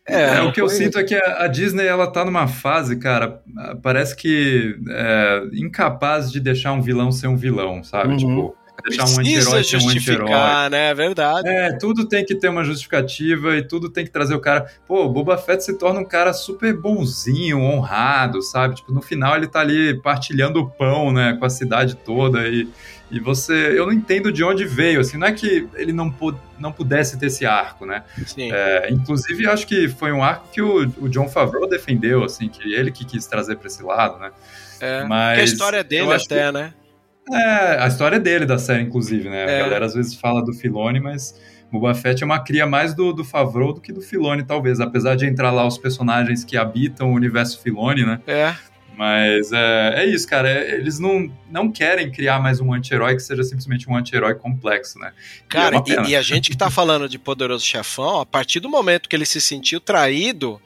É, 0.07 0.41
o 0.43 0.53
que 0.53 0.61
eu 0.61 0.69
sinto 0.69 0.99
é 0.99 1.05
que 1.05 1.15
a, 1.15 1.45
a 1.45 1.47
Disney 1.47 1.87
ela 1.87 2.09
tá 2.11 2.25
numa 2.25 2.49
fase, 2.49 2.97
cara, 2.97 3.41
parece 3.83 4.17
que 4.17 4.77
é, 4.91 5.43
incapaz 5.55 6.31
de 6.33 6.41
deixar 6.41 6.73
um 6.73 6.83
vilão 6.83 7.13
ser 7.13 7.29
um 7.29 7.37
vilão, 7.37 7.85
sabe? 7.85 8.09
Uhum. 8.15 8.17
Tipo, 8.17 8.57
deixar 8.85 9.05
um 9.05 9.21
anti-herói 9.21 9.63
ser 9.63 9.77
um 9.77 9.89
anti-herói. 9.89 9.93
justificar, 9.95 10.71
né? 10.71 10.91
É 10.91 10.95
verdade. 10.95 11.49
É, 11.49 11.79
tudo 11.79 12.09
tem 12.09 12.25
que 12.25 12.35
ter 12.35 12.49
uma 12.49 12.65
justificativa 12.65 13.57
e 13.57 13.63
tudo 13.63 13.89
tem 13.89 14.05
que 14.05 14.11
trazer 14.11 14.35
o 14.35 14.41
cara. 14.41 14.67
Pô, 14.89 15.05
o 15.05 15.09
Boba 15.09 15.39
Fett 15.39 15.63
se 15.63 15.79
torna 15.79 16.01
um 16.01 16.05
cara 16.05 16.33
super 16.33 16.75
bonzinho, 16.77 17.61
honrado, 17.61 18.43
sabe? 18.43 18.75
Tipo, 18.75 18.93
no 18.93 19.03
final 19.03 19.37
ele 19.37 19.47
tá 19.47 19.61
ali 19.61 20.03
partilhando 20.03 20.59
o 20.59 20.69
pão, 20.69 21.13
né, 21.13 21.37
com 21.39 21.45
a 21.45 21.51
cidade 21.51 21.95
toda 21.95 22.49
e, 22.49 22.69
e 23.13 23.21
você. 23.21 23.79
Eu 23.79 23.85
não 23.85 23.93
entendo 23.93 24.33
de 24.33 24.43
onde 24.43 24.65
veio, 24.65 24.99
assim, 24.99 25.19
não 25.19 25.27
é 25.27 25.33
que 25.33 25.69
ele 25.75 25.93
não, 25.93 26.13
não 26.59 26.73
pudesse 26.73 27.19
ter 27.19 27.27
esse 27.27 27.45
arco, 27.45 27.85
né? 27.85 28.03
Sim. 28.27 28.51
É, 28.51 28.91
inclusive, 28.91 29.47
acho 29.47 29.67
que 29.67 29.87
foi 29.87 30.11
um 30.11 30.25
arco 30.25 30.49
que 30.51 30.63
o, 30.63 30.91
o 30.99 31.09
John 31.11 31.29
Favreau 31.29 31.69
defendeu, 31.69 32.25
assim, 32.25 32.49
que 32.49 32.73
ele 32.73 32.91
que 32.91 33.05
quis 33.05 33.27
trazer 33.27 33.57
pra 33.57 33.67
esse 33.67 33.83
lado, 33.83 34.19
né? 34.19 34.31
É. 34.81 35.05
mas 35.05 35.29
Porque 35.29 35.41
a 35.41 35.45
história 35.45 35.77
é 35.77 35.85
dele 35.85 36.13
até, 36.13 36.51
né? 36.51 36.73
É, 37.31 37.79
a 37.79 37.87
história 37.87 38.17
é 38.17 38.19
dele 38.19 38.47
da 38.47 38.59
série, 38.59 38.83
inclusive, 38.83 39.29
né? 39.29 39.43
É. 39.43 39.61
A 39.61 39.65
galera 39.65 39.85
às 39.85 39.95
vezes 39.95 40.15
fala 40.15 40.43
do 40.43 40.55
Filone, 40.55 40.99
mas 40.99 41.39
Boba 41.71 41.95
Fett 41.95 42.23
é 42.23 42.27
uma 42.27 42.41
cria 42.41 42.67
mais 42.67 42.95
do, 42.95 43.13
do 43.13 43.25
Favreau 43.25 43.75
do 43.75 43.81
que 43.81 43.93
do 43.93 44.01
Filone, 44.01 44.43
talvez. 44.43 44.81
Apesar 44.81 45.17
de 45.17 45.27
entrar 45.27 45.51
lá 45.51 45.67
os 45.67 45.77
personagens 45.77 46.45
que 46.45 46.57
habitam 46.57 47.13
o 47.13 47.15
universo 47.15 47.63
Filone, 47.63 48.05
né? 48.05 48.21
É. 48.27 48.55
Mas 48.97 49.51
é, 49.53 49.95
é 50.03 50.07
isso, 50.07 50.29
cara. 50.29 50.49
é- 50.51 50.75
eles 50.75 50.99
não, 50.99 51.31
não 51.51 51.71
querem 51.73 52.11
criar 52.11 52.39
mais 52.41 52.61
um 52.61 52.73
anti-herói 52.73 53.15
que 53.17 53.23
seja 53.23 53.43
simplesmente 53.43 53.89
um 53.89 53.97
anti-herói 53.97 54.35
complexo, 54.35 54.99
né? 54.99 55.13
E 55.17 55.41
é 55.41 55.45
Cara, 55.49 55.77
uma 55.77 55.85
pena. 55.85 56.07
e, 56.07 56.11
e 56.11 56.17
a 56.17 56.23
gente 56.23 56.51
que 56.51 56.57
tá 56.57 56.69
falando 56.71 57.09
de 57.09 57.19
Poderoso 57.19 57.65
Chefão, 57.65 58.21
a 58.21 58.27
partir 58.27 58.61
do 58.61 58.69
momento 58.69 59.09
que 59.09 59.17
ele 59.17 59.27
se 59.27 59.41
sentiu 59.41 59.81
traído, 59.81 60.61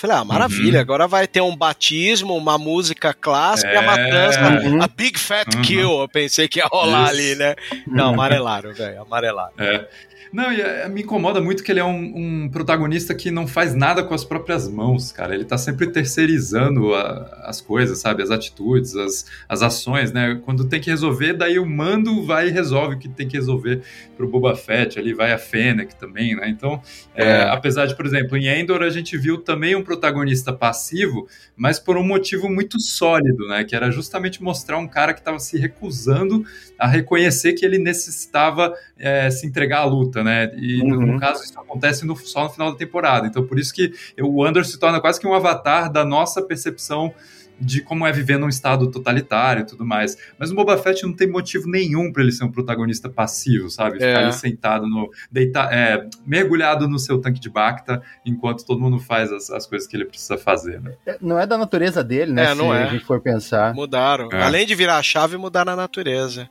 Falei, 0.00 0.16
ah, 0.16 0.24
maravilha, 0.24 0.76
Uhum. 0.76 0.80
agora 0.80 1.08
vai 1.08 1.26
ter 1.26 1.40
um 1.40 1.56
batismo, 1.56 2.36
uma 2.36 2.56
música 2.56 3.12
clássica 3.12 3.72
e 3.72 3.76
a 3.76 3.82
É. 3.82 3.84
matança, 3.84 4.40
Uhum. 4.68 4.80
a 4.80 4.86
Big 4.86 5.18
Fat 5.18 5.52
Uhum. 5.52 5.62
Kill. 5.62 6.00
Eu 6.02 6.08
pensei 6.08 6.46
que 6.46 6.60
ia 6.60 6.66
rolar 6.70 7.06
Isso. 7.06 7.14
ali, 7.14 7.34
né? 7.34 7.56
Não, 7.84 8.10
amarelaram, 8.10 8.72
velho, 8.72 9.02
amarelaram. 9.02 9.54
É. 9.58 9.88
Não, 10.32 10.52
e 10.52 10.60
é, 10.60 10.88
me 10.88 11.02
incomoda 11.02 11.40
muito 11.40 11.62
que 11.62 11.70
ele 11.72 11.80
é 11.80 11.84
um, 11.84 12.44
um 12.44 12.48
protagonista 12.50 13.14
que 13.14 13.30
não 13.30 13.46
faz 13.46 13.74
nada 13.74 14.02
com 14.02 14.14
as 14.14 14.24
próprias 14.24 14.68
mãos, 14.68 15.10
cara. 15.12 15.34
Ele 15.34 15.44
tá 15.44 15.56
sempre 15.56 15.86
terceirizando 15.88 16.94
a- 16.94 17.42
as 17.44 17.60
coisas, 17.60 17.98
sabe? 17.98 18.22
As 18.22 18.30
atitudes, 18.30 18.94
as, 18.96 19.26
as 19.48 19.62
ações, 19.62 20.12
né? 20.12 20.40
Quando 20.44 20.68
tem 20.68 20.80
que 20.80 20.90
resolver, 20.90 21.32
daí 21.32 21.58
o 21.58 21.66
mando 21.66 22.24
vai 22.24 22.48
e 22.48 22.50
resolve 22.50 22.96
o 22.96 22.98
que 22.98 23.08
tem 23.08 23.26
que 23.26 23.36
resolver 23.36 23.80
pro 24.16 24.28
Boba 24.28 24.54
Fett. 24.54 24.98
Ali 24.98 25.14
vai 25.14 25.32
a 25.32 25.38
Fennec 25.38 25.94
também, 25.96 26.36
né? 26.36 26.48
Então, 26.48 26.80
é, 27.14 27.28
É. 27.28 27.42
apesar 27.50 27.86
de, 27.86 27.94
por 27.96 28.04
exemplo, 28.06 28.36
em 28.36 28.46
Endor 28.48 28.82
a 28.82 28.90
gente 28.90 29.16
viu 29.16 29.38
também 29.38 29.74
um 29.76 29.82
protagonista 29.82 30.52
passivo, 30.52 31.26
mas 31.56 31.78
por 31.78 31.96
um 31.96 32.04
motivo 32.04 32.48
muito 32.48 32.78
sólido, 32.80 33.46
né? 33.48 33.64
Que 33.64 33.74
era 33.74 33.90
justamente 33.90 34.42
mostrar 34.42 34.78
um 34.78 34.86
cara 34.88 35.12
que 35.14 35.20
estava 35.20 35.38
se 35.38 35.56
recusando 35.58 36.44
a 36.78 36.86
reconhecer 36.86 37.52
que 37.54 37.64
ele 37.64 37.78
necessitava 37.78 38.74
é, 38.98 39.30
se 39.30 39.46
entregar 39.46 39.80
à 39.80 39.84
luta, 39.84 40.17
né? 40.24 40.50
E 40.56 40.78
no- 40.78 40.96
Uhum. 40.98 41.06
no 41.14 41.20
caso 41.20 41.42
isso 41.44 41.58
acontece 41.58 42.06
no- 42.06 42.16
só 42.16 42.44
no 42.44 42.50
final 42.50 42.72
da 42.72 42.76
temporada. 42.78 43.26
Então 43.26 43.44
por 43.46 43.58
isso 43.58 43.72
que 43.74 43.92
o 44.20 44.44
Andor 44.44 44.64
se 44.64 44.78
torna 44.78 45.00
quase 45.00 45.20
que 45.20 45.26
um 45.26 45.34
avatar 45.34 45.90
da 45.90 46.04
nossa 46.04 46.42
percepção 46.42 47.12
de 47.60 47.80
como 47.82 48.06
é 48.06 48.12
viver 48.12 48.38
num 48.38 48.48
estado 48.48 48.88
totalitário 48.88 49.62
e 49.62 49.66
tudo 49.66 49.84
mais. 49.84 50.16
Mas 50.38 50.52
o 50.52 50.54
Boba 50.54 50.78
Fett 50.78 51.02
não 51.04 51.12
tem 51.12 51.26
motivo 51.28 51.68
nenhum 51.68 52.12
para 52.12 52.22
ele 52.22 52.30
ser 52.30 52.44
um 52.44 52.52
protagonista 52.52 53.08
passivo, 53.10 53.68
sabe? 53.68 53.94
Ficar 53.94 54.06
É. 54.06 54.16
ali 54.22 54.32
sentado 54.32 54.86
no 54.86 55.10
deitar, 55.28 55.72
é, 55.72 56.06
mergulhado 56.24 56.88
no 56.88 57.00
seu 57.00 57.20
tanque 57.20 57.40
de 57.40 57.50
Bacta 57.50 58.00
enquanto 58.24 58.64
todo 58.64 58.80
mundo 58.80 59.00
faz 59.00 59.32
as, 59.32 59.50
as 59.50 59.66
coisas 59.66 59.88
que 59.88 59.96
ele 59.96 60.04
precisa 60.04 60.38
fazer. 60.38 60.80
Né? 60.80 60.92
Não 61.20 61.36
é 61.36 61.48
da 61.48 61.58
natureza 61.58 62.04
dele, 62.04 62.30
né? 62.32 62.52
É, 62.52 62.54
não 62.54 62.70
se 62.70 62.76
é. 62.76 62.82
a 62.84 62.86
gente 62.86 63.04
for 63.04 63.20
pensar. 63.20 63.74
Mudaram. 63.74 64.28
É. 64.32 64.40
Além 64.40 64.64
de 64.64 64.76
virar 64.76 64.98
a 64.98 65.02
chave, 65.02 65.36
mudaram 65.36 65.72
a 65.72 65.76
natureza. 65.76 66.48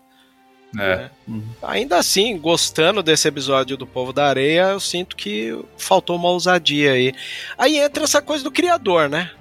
É. 0.80 1.10
Ainda 1.64 1.98
assim, 1.98 2.38
gostando 2.38 3.02
desse 3.04 3.28
episódio 3.28 3.76
do 3.78 3.86
Povo 3.88 4.12
da 4.14 4.26
Areia, 4.28 4.70
eu 4.70 4.80
sinto 4.80 5.16
que 5.16 5.58
faltou 5.78 6.16
uma 6.16 6.30
ousadia 6.30 6.92
aí. 6.94 7.14
Aí 7.58 7.78
entra 7.78 8.04
essa 8.04 8.22
coisa 8.22 8.44
do 8.44 8.52
criador, 8.52 9.10
né? 9.10 9.32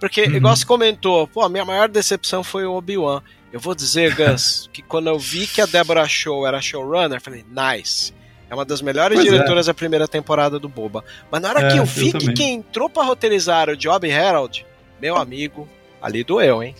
Porque, 0.00 0.22
Uhum. 0.24 0.34
igual 0.36 0.56
você 0.56 0.66
comentou, 0.66 1.26
pô, 1.26 1.42
a 1.42 1.48
minha 1.48 1.64
maior 1.64 1.88
decepção 1.88 2.44
foi 2.44 2.66
o 2.66 2.74
Obi-Wan. 2.74 3.22
Eu 3.52 3.60
vou 3.60 3.74
dizer, 3.74 4.14
Gus, 4.16 4.68
que 4.72 4.82
quando 4.82 5.06
eu 5.08 5.18
vi 5.18 5.46
que 5.46 5.60
a 5.60 5.66
Deborah 5.66 6.08
Show 6.08 6.46
era 6.46 6.60
showrunner, 6.60 7.18
eu 7.18 7.20
falei, 7.22 7.44
nice. 7.48 8.12
É 8.50 8.54
uma 8.54 8.64
das 8.64 8.82
melhores 8.82 9.16
Pois 9.18 9.26
é. 9.26 9.30
diretoras 9.32 9.66
da 9.66 9.74
primeira 9.74 10.06
temporada 10.06 10.58
do 10.58 10.68
Boba. 10.68 11.02
Mas 11.30 11.40
na 11.40 11.48
hora 11.48 11.60
É, 11.60 11.68
que 11.70 11.74
eu 11.74 11.78
eu 11.78 11.84
vi 11.86 12.12
que 12.12 12.18
também. 12.18 12.34
quem 12.34 12.54
entrou 12.56 12.90
pra 12.90 13.02
roteirizar 13.02 13.70
o 13.70 13.76
Job 13.76 14.10
Harold, 14.12 14.66
meu 15.00 15.16
amigo, 15.16 15.66
ali 16.02 16.22
doeu, 16.22 16.62
hein? 16.62 16.74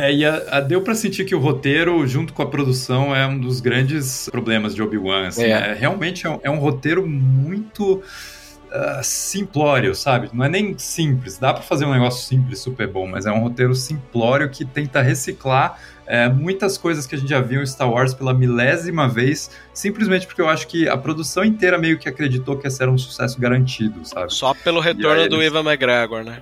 É, 0.00 0.12
e 0.14 0.24
a, 0.24 0.42
a- 0.52 0.60
deu 0.60 0.80
pra 0.82 0.94
sentir 0.94 1.24
que 1.24 1.34
o 1.34 1.38
roteiro, 1.40 2.06
junto 2.06 2.32
com 2.32 2.40
a 2.42 2.46
produção, 2.46 3.14
é 3.16 3.26
um 3.26 3.38
dos 3.38 3.60
grandes 3.60 4.28
problemas 4.30 4.74
de 4.74 4.80
Obi-Wan. 4.82 5.28
assim, 5.28 5.42
É. 5.44 5.70
é, 5.70 5.74
realmente 5.74 6.26
é 6.26 6.30
um, 6.30 6.40
é 6.44 6.50
um 6.50 6.58
roteiro 6.58 7.04
muito 7.06 8.00
ah, 8.70 9.00
simplório, 9.02 9.94
sabe? 9.94 10.28
Não 10.32 10.44
é 10.44 10.48
nem 10.48 10.76
simples. 10.78 11.38
Dá 11.38 11.52
pra 11.52 11.62
fazer 11.62 11.84
um 11.86 11.90
negócio 11.92 12.24
simples, 12.28 12.60
super 12.60 12.86
bom, 12.86 13.06
mas 13.08 13.26
é 13.26 13.32
um 13.32 13.40
roteiro 13.40 13.74
simplório 13.74 14.48
que 14.50 14.64
tenta 14.64 15.00
reciclar 15.02 15.78
é, 16.06 16.28
muitas 16.28 16.78
coisas 16.78 17.06
que 17.06 17.14
a 17.14 17.18
gente 17.18 17.28
já 17.30 17.40
viu 17.40 17.60
em 17.62 17.66
Star 17.66 17.90
Wars 17.90 18.14
pela 18.14 18.32
milésima 18.32 19.08
vez, 19.08 19.50
simplesmente 19.74 20.26
porque 20.26 20.40
eu 20.40 20.48
acho 20.48 20.66
que 20.68 20.88
a 20.88 20.96
produção 20.96 21.44
inteira 21.44 21.76
meio 21.76 21.98
que 21.98 22.08
acreditou 22.08 22.56
que 22.56 22.66
esse 22.66 22.80
era 22.82 22.90
um 22.90 22.96
sucesso 22.96 23.38
garantido, 23.40 24.04
sabe? 24.04 24.32
Só 24.32 24.54
pelo 24.54 24.80
retorno 24.80 25.20
aí 25.22 25.28
do 25.28 25.36
eles- 25.36 25.48
Ivan 25.48 25.64
McGregor, 25.70 26.22
né? 26.24 26.40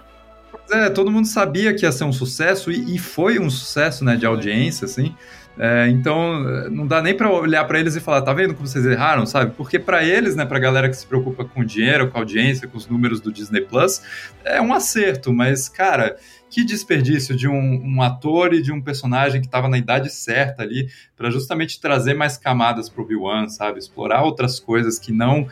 É, 0.71 0.91
todo 0.91 1.11
mundo 1.11 1.27
sabia 1.27 1.75
que 1.75 1.85
ia 1.85 1.93
ser 1.93 2.05
um 2.05 2.13
sucesso 2.13 2.71
e, 2.73 2.97
e 2.97 2.99
foi 2.99 3.39
um 3.39 3.49
sucesso, 3.49 4.05
né, 4.05 4.17
de 4.17 4.27
audiência, 4.27 4.85
assim. 4.85 5.15
É, 5.59 5.89
então, 5.89 6.47
eh, 6.47 6.69
não 6.69 6.87
dá 6.87 7.01
nem 7.01 7.17
pra 7.17 7.33
olhar 7.33 7.65
pra 7.65 7.81
eles 7.81 7.97
e 7.97 8.01
falar, 8.01 8.21
tá 8.21 8.33
vendo 8.33 8.55
como 8.55 8.67
vocês 8.69 8.85
erraram, 8.85 9.25
sabe? 9.25 9.53
Porque 9.57 9.79
pra 9.79 10.05
eles, 10.05 10.37
né, 10.37 10.45
pra 10.45 10.59
galera 10.59 10.89
que 10.89 10.97
se 10.97 11.07
preocupa 11.07 11.47
com 11.47 11.65
dinheiro, 11.65 12.11
com 12.11 12.19
audiência, 12.19 12.69
com 12.69 12.77
os 12.77 12.87
números 12.87 13.21
do 13.21 13.33
Disney 13.33 13.63
Plus, 13.63 14.03
é 14.45 14.61
um 14.61 14.75
acerto, 14.75 15.33
mas, 15.33 15.67
cara, 15.69 16.17
que 16.51 16.63
desperdício 16.63 17.35
de 17.35 17.49
um, 17.49 17.83
um 17.87 18.03
ator 18.03 18.53
e 18.53 18.61
de 18.61 18.71
um 18.71 18.83
personagem 18.83 19.41
que 19.41 19.49
tava 19.49 19.67
na 19.67 19.79
idade 19.79 20.13
certa 20.13 20.63
ali, 20.63 20.89
pra 21.17 21.31
justamente 21.31 21.81
trazer 21.81 22.13
mais 22.13 22.37
camadas 22.37 22.91
pro 22.91 23.03
Obi-Wan, 23.05 23.49
sabe? 23.49 23.79
Explorar 23.79 24.25
outras 24.25 24.61
coisas 24.61 24.99
que 24.99 25.11
não, 25.11 25.49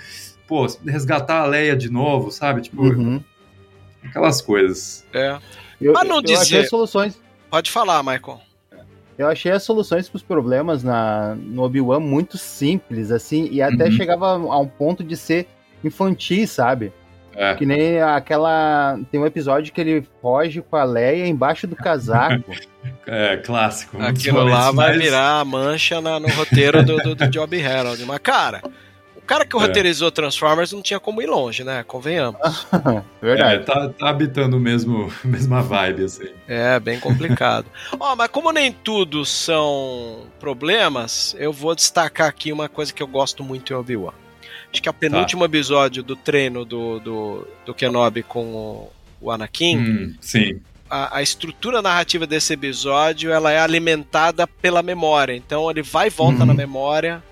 pô, 0.47 0.67
resgatar 0.87 1.39
a 1.41 1.47
Leia 1.47 1.75
de 1.75 1.91
novo, 1.91 2.31
sabe? 2.31 2.61
Tipo, 2.61 2.83
Uhum. 2.83 3.25
Aquelas 4.05 4.41
coisas. 4.41 5.05
É. 5.13 5.39
Eu, 5.81 5.93
Pra 5.93 6.05
não 6.05 6.17
eu 6.17 6.23
dizer- 6.23 6.41
achei 6.59 6.65
soluções. 6.67 7.21
Pode 7.51 7.71
falar, 7.71 8.03
Michael. 8.03 8.41
Eu 9.17 9.29
achei 9.29 9.53
as 9.53 9.63
soluções 9.63 10.09
para 10.09 10.17
os 10.17 10.23
problemas 10.23 10.83
na, 10.83 11.37
no 11.37 11.63
Obi-Wan 11.63 12.01
muito 12.01 12.37
simples, 12.37 13.11
assim, 13.13 13.49
e 13.51 13.63
até 13.63 13.85
Uhum. 13.85 13.93
chegava 13.93 14.27
a 14.31 14.59
um 14.59 14.67
ponto 14.67 15.05
de 15.05 15.17
ser 15.17 15.47
infantil, 15.85 16.47
sabe? 16.49 16.93
É. 17.37 17.55
Que 17.55 17.65
nem 17.67 18.01
aquela. 18.01 18.99
Tem 19.11 19.21
um 19.21 19.27
episódio 19.27 19.73
que 19.73 19.81
ele 19.81 20.07
foge 20.23 20.63
com 20.63 20.77
a 20.77 20.85
Leia 20.85 21.27
embaixo 21.27 21.67
do 21.67 21.77
casaco. 21.77 22.45
É, 23.07 23.37
clássico. 23.39 24.01
Aquilo 24.01 24.45
lá 24.45 24.71
vai 24.71 24.99
virar 24.99 25.41
a 25.41 25.45
mancha 25.45 26.01
na- 26.03 26.19
no 26.21 26.29
roteiro 26.29 26.83
do, 26.83 26.97
do, 26.99 27.15
do 27.15 27.29
Job 27.29 27.63
Harold. 27.63 28.03
Mas, 28.05 28.19
cara, 28.19 28.63
cara 29.27 29.45
que 29.47 29.57
É. 29.57 29.61
roteirizou 29.61 30.11
Transformers 30.11 30.73
não 30.73 30.83
tinha 30.83 31.01
como 31.01 31.21
ir 31.23 31.27
longe, 31.27 31.65
né? 31.65 31.83
Convenhamos. 31.87 32.41
Verdade. 33.21 33.55
É, 33.55 33.59
tá, 33.59 33.89
tá 33.89 34.09
habitando 34.11 34.57
o 34.57 34.61
mesmo, 34.61 35.13
mesma 35.25 35.63
vibe, 35.63 36.05
assim. 36.05 36.29
É, 36.47 36.79
bem 36.81 36.99
complicado. 37.01 37.67
Ó, 37.99 38.15
mas 38.17 38.29
como 38.29 38.53
nem 38.53 38.71
tudo 38.73 39.25
são 39.25 40.27
problemas, 40.41 41.35
eu 41.39 41.53
vou 41.53 41.75
destacar 41.75 42.29
aqui 42.29 42.53
uma 42.53 42.69
coisa 42.69 42.93
que 42.93 43.03
eu 43.03 43.07
gosto 43.07 43.43
muito 43.43 43.73
em 43.73 43.77
Obi-Wan. 43.77 44.13
Acho 44.73 44.83
que 44.83 44.89
é 44.89 44.91
o 44.91 44.95
penúltimo 44.95 45.45
episódio 45.45 46.03
do 46.03 46.17
treino 46.17 46.65
do, 46.65 46.99
do, 46.99 47.49
do 47.65 47.73
Kenobi 47.75 48.23
com 48.25 48.45
o, 48.55 48.93
o 49.21 49.31
Anakin. 49.31 49.79
Hum, 49.79 50.15
sim. 50.21 50.61
a, 50.91 51.19
a 51.19 51.23
estrutura 51.23 51.81
narrativa 51.81 52.27
desse 52.27 52.53
episódio 52.55 53.31
ela 53.31 53.53
é 53.53 53.61
alimentada 53.61 54.47
pela 54.49 54.83
memória. 54.83 55.33
Então 55.35 55.71
ele 55.71 55.81
vai 55.83 56.09
e 56.09 56.11
volta 56.11 56.41
Uhum. 56.41 56.47
na 56.47 56.55
memória 56.55 57.23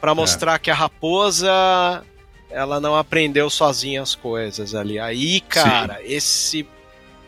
pra 0.00 0.14
mostrar 0.14 0.58
que 0.58 0.70
a 0.70 0.74
raposa 0.74 2.02
ela 2.50 2.80
não 2.80 2.96
aprendeu 2.96 3.48
sozinha 3.48 4.02
as 4.02 4.14
coisas 4.14 4.74
ali. 4.74 4.98
Aí, 4.98 5.40
cara, 5.40 6.00
esse 6.02 6.66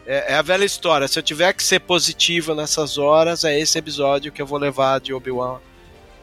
é, 0.06 0.32
é 0.32 0.35
a 0.35 0.42
velha 0.42 0.64
história. 0.64 1.06
Se 1.06 1.18
eu 1.18 1.22
tiver 1.22 1.52
que 1.52 1.62
ser 1.62 1.80
positivo 1.80 2.54
nessas 2.54 2.98
horas, 2.98 3.44
é 3.44 3.58
esse 3.58 3.78
episódio 3.78 4.32
que 4.32 4.42
eu 4.42 4.46
vou 4.46 4.58
levar 4.58 5.00
de 5.00 5.12
Obi-Wan 5.14 5.58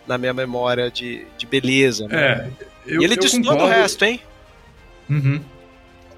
na 0.06 0.18
minha 0.18 0.34
memória 0.34 0.90
de, 0.92 1.26
de 1.38 1.46
beleza. 1.46 2.08
né? 2.08 2.18
É, 2.18 2.50
eu, 2.86 3.02
e 3.02 3.04
ele 3.06 3.14
eu 3.14 3.20
destoa 3.20 3.42
do 3.42 3.48
concordo. 3.50 3.68
resto, 3.68 4.04
hein? 4.06 4.20
Uhum. 5.10 5.42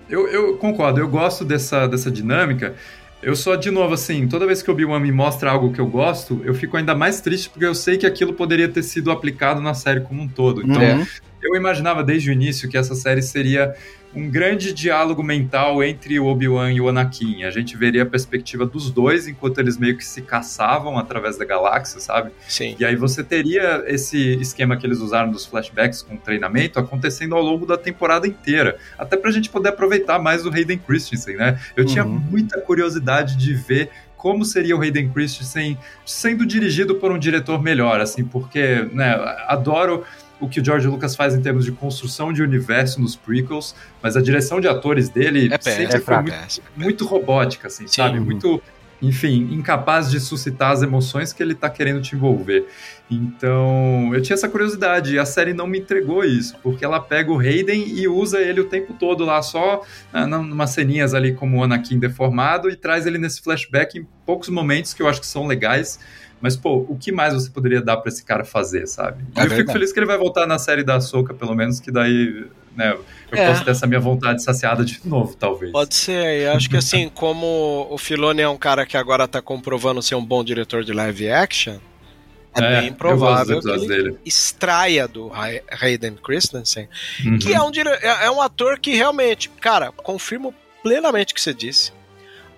Eu, 0.09 0.27
eu 0.27 0.57
concordo, 0.57 0.99
eu 0.99 1.07
gosto 1.07 1.45
dessa, 1.45 1.87
dessa 1.87 2.09
dinâmica. 2.11 2.75
Eu 3.23 3.35
só, 3.35 3.55
de 3.55 3.69
novo, 3.69 3.93
assim, 3.93 4.27
toda 4.27 4.47
vez 4.47 4.63
que 4.63 4.69
o 4.69 4.73
Obi-Wan 4.73 4.99
me 4.99 5.11
mostra 5.11 5.51
algo 5.51 5.71
que 5.71 5.79
eu 5.79 5.85
gosto, 5.87 6.41
eu 6.43 6.53
fico 6.55 6.75
ainda 6.75 6.95
mais 6.95 7.21
triste 7.21 7.49
porque 7.49 7.65
eu 7.65 7.75
sei 7.75 7.97
que 7.97 8.05
aquilo 8.07 8.33
poderia 8.33 8.67
ter 8.67 8.81
sido 8.83 9.11
aplicado 9.11 9.61
na 9.61 9.73
série 9.75 10.01
como 10.01 10.23
um 10.23 10.27
todo. 10.27 10.61
Então, 10.63 10.81
Uhum. 10.81 11.05
eu 11.43 11.55
imaginava 11.55 12.03
desde 12.03 12.29
o 12.31 12.33
início 12.33 12.67
que 12.67 12.77
essa 12.77 12.95
série 12.95 13.21
seria 13.21 13.75
um 14.13 14.29
grande 14.29 14.73
diálogo 14.73 15.23
mental 15.23 15.83
entre 15.83 16.19
o 16.19 16.25
Obi-Wan 16.25 16.71
e 16.73 16.81
o 16.81 16.89
Anakin. 16.89 17.43
A 17.43 17.49
gente 17.51 17.77
veria 17.77 18.03
a 18.03 18.05
perspectiva 18.05 18.65
dos 18.65 18.91
dois 18.91 19.27
enquanto 19.27 19.59
eles 19.59 19.77
meio 19.77 19.97
que 19.97 20.05
se 20.05 20.21
caçavam 20.21 20.97
através 20.97 21.37
da 21.37 21.45
galáxia, 21.45 21.99
sabe? 21.99 22.31
Sim. 22.47 22.75
E 22.79 22.83
aí 22.85 22.95
você 22.95 23.23
teria 23.23 23.83
esse 23.87 24.17
esquema 24.41 24.75
que 24.75 24.85
eles 24.85 24.99
usaram 24.99 25.31
dos 25.31 25.45
flashbacks 25.45 26.01
com 26.01 26.17
treinamento 26.17 26.79
acontecendo 26.79 27.35
ao 27.35 27.41
longo 27.41 27.65
da 27.65 27.77
temporada 27.77 28.27
inteira. 28.27 28.77
Até 28.97 29.15
pra 29.15 29.31
gente 29.31 29.49
poder 29.49 29.69
aproveitar 29.69 30.19
mais 30.19 30.45
o 30.45 30.49
Hayden 30.49 30.77
Christensen, 30.79 31.37
né? 31.37 31.59
Eu 31.75 31.85
tinha 31.85 32.03
Uhum. 32.05 32.19
muita 32.29 32.59
curiosidade 32.59 33.37
de 33.37 33.53
ver 33.53 33.89
como 34.17 34.45
seria 34.45 34.77
o 34.77 34.81
Hayden 34.81 35.09
Christensen 35.09 35.75
sendo 36.05 36.45
dirigido 36.45 36.93
por 36.95 37.11
um 37.11 37.17
diretor 37.17 37.59
melhor, 37.59 37.99
assim, 37.99 38.23
porque, 38.23 38.87
né, 38.93 39.15
adoro 39.47 40.03
o 40.41 40.49
que 40.49 40.59
o 40.59 40.65
George 40.65 40.87
Lucas 40.87 41.15
faz 41.15 41.33
em 41.35 41.41
termos 41.41 41.63
de 41.63 41.71
construção 41.71 42.33
de 42.33 42.41
universo 42.41 42.99
nos 42.99 43.15
prequels, 43.15 43.75
mas 44.01 44.17
a 44.17 44.21
direção 44.21 44.59
de 44.59 44.67
atores 44.67 45.07
dele 45.07 45.47
É 45.53 45.61
sempre 45.61 45.97
é 45.97 45.99
foi 45.99 46.15
muito 46.17 46.61
muito 46.75 47.05
robótica, 47.05 47.67
assim, 47.67 47.87
Sim. 47.87 47.93
sabe? 47.93 48.19
Muito, 48.19 48.61
enfim, 49.01 49.49
incapaz 49.51 50.09
de 50.09 50.19
suscitar 50.19 50.71
as 50.71 50.81
emoções 50.81 51.31
que 51.31 51.41
ele 51.41 51.53
tá 51.53 51.69
querendo 51.69 52.01
te 52.01 52.15
envolver. 52.15 52.67
Então, 53.09 54.13
eu 54.13 54.21
tinha 54.21 54.33
essa 54.33 54.49
curiosidade 54.49 55.13
e 55.13 55.19
a 55.19 55.25
série 55.25 55.53
não 55.53 55.67
me 55.67 55.79
entregou 55.79 56.23
isso, 56.23 56.57
porque 56.63 56.83
ela 56.83 56.99
pega 56.99 57.31
o 57.31 57.39
Hayden 57.39 57.87
e 57.87 58.07
usa 58.07 58.39
ele 58.39 58.61
o 58.61 58.65
tempo 58.65 58.93
todo 58.93 59.23
lá, 59.23 59.41
só 59.41 59.83
ah, 60.11 60.25
numas 60.25 60.71
ceninhas 60.71 61.13
ali 61.13 61.33
como 61.33 61.57
o 61.57 61.63
Anakin 61.63 61.99
deformado 61.99 62.69
e 62.69 62.75
traz 62.75 63.05
ele 63.05 63.17
nesse 63.17 63.41
flashback 63.41 63.99
em 63.99 64.07
poucos 64.25 64.49
momentos 64.49 64.93
que 64.93 65.03
eu 65.03 65.07
acho 65.07 65.19
que 65.19 65.27
são 65.27 65.45
legais. 65.45 65.99
Mas, 66.41 66.55
pô, 66.57 66.85
o 66.89 66.97
que 66.99 67.11
mais 67.11 67.33
você 67.33 67.49
poderia 67.49 67.81
dar 67.81 67.97
pra 67.97 68.09
esse 68.09 68.23
cara 68.23 68.43
fazer, 68.43 68.87
sabe? 68.87 69.23
É 69.35 69.39
eu 69.39 69.43
fico 69.43 69.55
verdade. 69.57 69.73
feliz 69.73 69.93
que 69.93 69.99
ele 69.99 70.05
vai 70.07 70.17
voltar 70.17 70.47
na 70.47 70.57
série 70.57 70.83
da 70.83 70.99
Soca, 70.99 71.33
pelo 71.33 71.53
menos, 71.55 71.79
que 71.79 71.91
daí 71.91 72.45
né, 72.75 72.93
eu 73.31 73.37
É. 73.37 73.47
posso 73.49 73.63
ter 73.63 73.71
essa 73.71 73.85
minha 73.85 73.99
vontade 73.99 74.41
saciada 74.43 74.83
de 74.83 74.99
novo, 75.05 75.35
talvez. 75.35 75.71
Pode 75.71 75.93
ser, 75.93 76.41
e 76.41 76.47
acho 76.47 76.69
que 76.69 76.77
assim, 76.77 77.09
como 77.13 77.87
o 77.91 77.97
Filoni 77.97 78.41
é 78.41 78.49
um 78.49 78.57
cara 78.57 78.85
que 78.85 78.97
agora 78.97 79.27
tá 79.27 79.41
comprovando 79.41 80.01
ser 80.01 80.15
um 80.15 80.25
bom 80.25 80.43
diretor 80.43 80.83
de 80.83 80.91
live 80.93 81.29
action, 81.29 81.77
é, 82.55 82.63
É, 82.63 82.81
bem 82.81 82.93
provável 82.93 83.59
que 83.61 83.69
ele 83.69 83.87
dele. 83.87 84.17
extraia 84.25 85.07
do 85.07 85.31
Hay- 85.33 85.61
Hayden 85.79 86.15
Christensen, 86.15 86.89
Uhum. 87.23 87.37
que 87.39 87.53
é 87.53 87.61
um, 87.61 87.69
dire... 87.71 87.87
é 87.89 88.25
é 88.25 88.31
um 88.31 88.41
ator 88.41 88.79
que 88.79 88.93
realmente, 88.95 89.47
cara, 89.61 89.91
confirmo 89.91 90.53
plenamente 90.83 91.31
o 91.33 91.35
que 91.35 91.41
você 91.41 91.53
disse. 91.53 91.93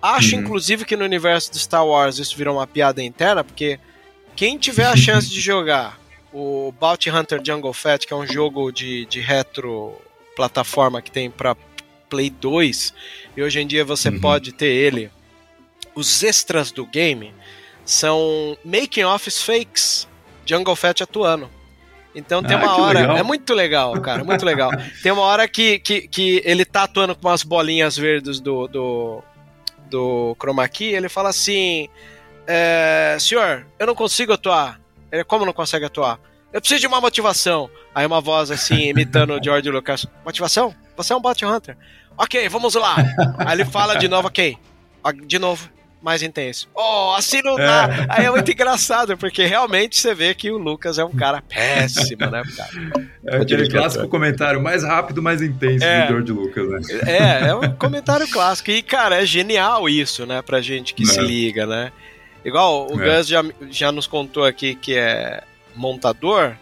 Acho, 0.06 0.34
Uhum. 0.36 0.42
inclusive, 0.42 0.84
que 0.84 0.96
no 0.96 1.04
universo 1.04 1.50
de 1.52 1.58
Star 1.58 1.86
Wars 1.86 2.18
isso 2.18 2.36
virou 2.36 2.56
uma 2.56 2.66
piada 2.66 3.02
interna, 3.02 3.42
porque 3.42 3.78
quem 4.36 4.58
tiver 4.58 4.86
a 4.86 4.96
chance 4.96 5.28
de 5.30 5.40
jogar 5.40 5.98
o 6.32 6.72
Bounty 6.78 7.10
Hunter 7.10 7.40
Jungle 7.44 7.72
Fett, 7.72 8.06
que 8.06 8.12
é 8.12 8.16
um 8.16 8.26
jogo 8.26 8.70
de, 8.72 9.06
de 9.06 9.20
retro 9.20 9.94
plataforma 10.36 11.00
que 11.00 11.10
tem 11.10 11.30
pra 11.30 11.56
Play 12.10 12.28
2, 12.28 12.92
e 13.36 13.42
hoje 13.42 13.60
em 13.60 13.66
dia 13.66 13.84
você 13.84 14.08
Uhum. 14.10 14.20
pode 14.20 14.52
ter 14.52 14.66
ele, 14.66 15.10
os 15.94 16.22
extras 16.22 16.70
do 16.72 16.84
game 16.84 17.32
são 17.84 18.56
making 18.64 19.04
offs 19.04 19.42
fakes, 19.42 20.08
Jungle 20.44 20.76
Fett 20.76 21.02
atuando. 21.02 21.48
Então 22.14 22.42
tem 22.42 22.56
Ah, 22.56 22.60
uma 22.60 22.76
hora. 22.80 23.00
legal. 23.00 23.16
É 23.16 23.22
muito 23.22 23.54
legal, 23.54 24.00
cara. 24.00 24.20
é 24.20 24.24
Muito 24.24 24.44
legal. 24.44 24.70
tem 25.02 25.10
uma 25.12 25.22
hora 25.22 25.48
que, 25.48 25.78
que, 25.80 26.06
que 26.08 26.42
ele 26.44 26.64
tá 26.64 26.84
atuando 26.84 27.14
com 27.16 27.26
umas 27.28 27.42
bolinhas 27.42 27.96
verdes 27.96 28.38
do, 28.40 28.68
do, 28.68 29.22
do 29.88 30.36
Chroma 30.38 30.68
Key. 30.68 30.94
Ele 30.94 31.08
fala 31.08 31.28
assim: 31.30 31.88
é, 32.46 33.16
Senhor, 33.20 33.66
eu 33.78 33.86
não 33.86 33.94
consigo 33.94 34.32
atuar. 34.32 34.80
Ele, 35.10 35.24
como 35.24 35.46
não 35.46 35.52
consegue 35.52 35.84
atuar? 35.84 36.18
Eu 36.52 36.60
preciso 36.60 36.80
de 36.80 36.86
uma 36.86 37.00
motivação. 37.00 37.68
Aí 37.94 38.06
uma 38.06 38.20
voz 38.20 38.50
assim, 38.50 38.88
imitando 38.90 39.34
o 39.34 39.42
George 39.42 39.70
Lucas: 39.70 40.06
Motivação? 40.24 40.74
Você 40.96 41.12
é 41.12 41.16
um 41.16 41.20
bot 41.20 41.44
hunter. 41.44 41.76
Ok, 42.16 42.48
vamos 42.48 42.74
lá. 42.74 42.96
Aí 43.38 43.52
ele 43.52 43.64
fala 43.64 43.96
de 43.96 44.08
novo: 44.08 44.28
Ok, 44.28 44.56
de 45.26 45.38
novo. 45.38 45.68
Mais 46.04 46.22
intenso. 46.22 46.68
Oh, 46.74 47.14
assim 47.16 47.40
não 47.42 47.56
dá. 47.56 47.88
Aí 48.10 48.26
é 48.26 48.30
muito 48.30 48.50
engraçado, 48.52 49.16
porque 49.16 49.46
realmente 49.46 49.96
você 49.96 50.14
vê 50.14 50.34
que 50.34 50.50
o 50.50 50.58
Lucas 50.58 50.98
é 50.98 51.04
um 51.04 51.10
cara 51.10 51.40
péssimo, 51.40 52.26
né, 52.30 52.42
cara? 52.54 53.08
É 53.26 53.36
aquele 53.38 53.70
clássico 53.70 54.06
comentário 54.06 54.60
mais 54.62 54.82
rápido, 54.84 55.22
mais 55.22 55.40
intenso 55.40 55.82
É. 55.82 56.02
do 56.02 56.08
George 56.12 56.32
Lucas, 56.32 56.68
né? 56.68 57.00
É, 57.06 57.46
é 57.48 57.54
um 57.54 57.72
comentário 57.76 58.28
clássico. 58.30 58.70
E, 58.70 58.82
cara, 58.82 59.22
é 59.22 59.24
genial 59.24 59.88
isso, 59.88 60.26
né? 60.26 60.42
Pra 60.42 60.60
gente 60.60 60.92
que 60.92 61.04
É. 61.04 61.06
se 61.06 61.20
liga, 61.22 61.66
né? 61.66 61.90
Igual 62.44 62.86
o 62.92 63.02
É. 63.02 63.16
Gus 63.16 63.26
já, 63.26 63.42
já 63.70 63.90
nos 63.90 64.06
contou 64.06 64.44
aqui 64.44 64.74
que 64.74 64.94
é 64.94 65.42
montador. 65.74 66.52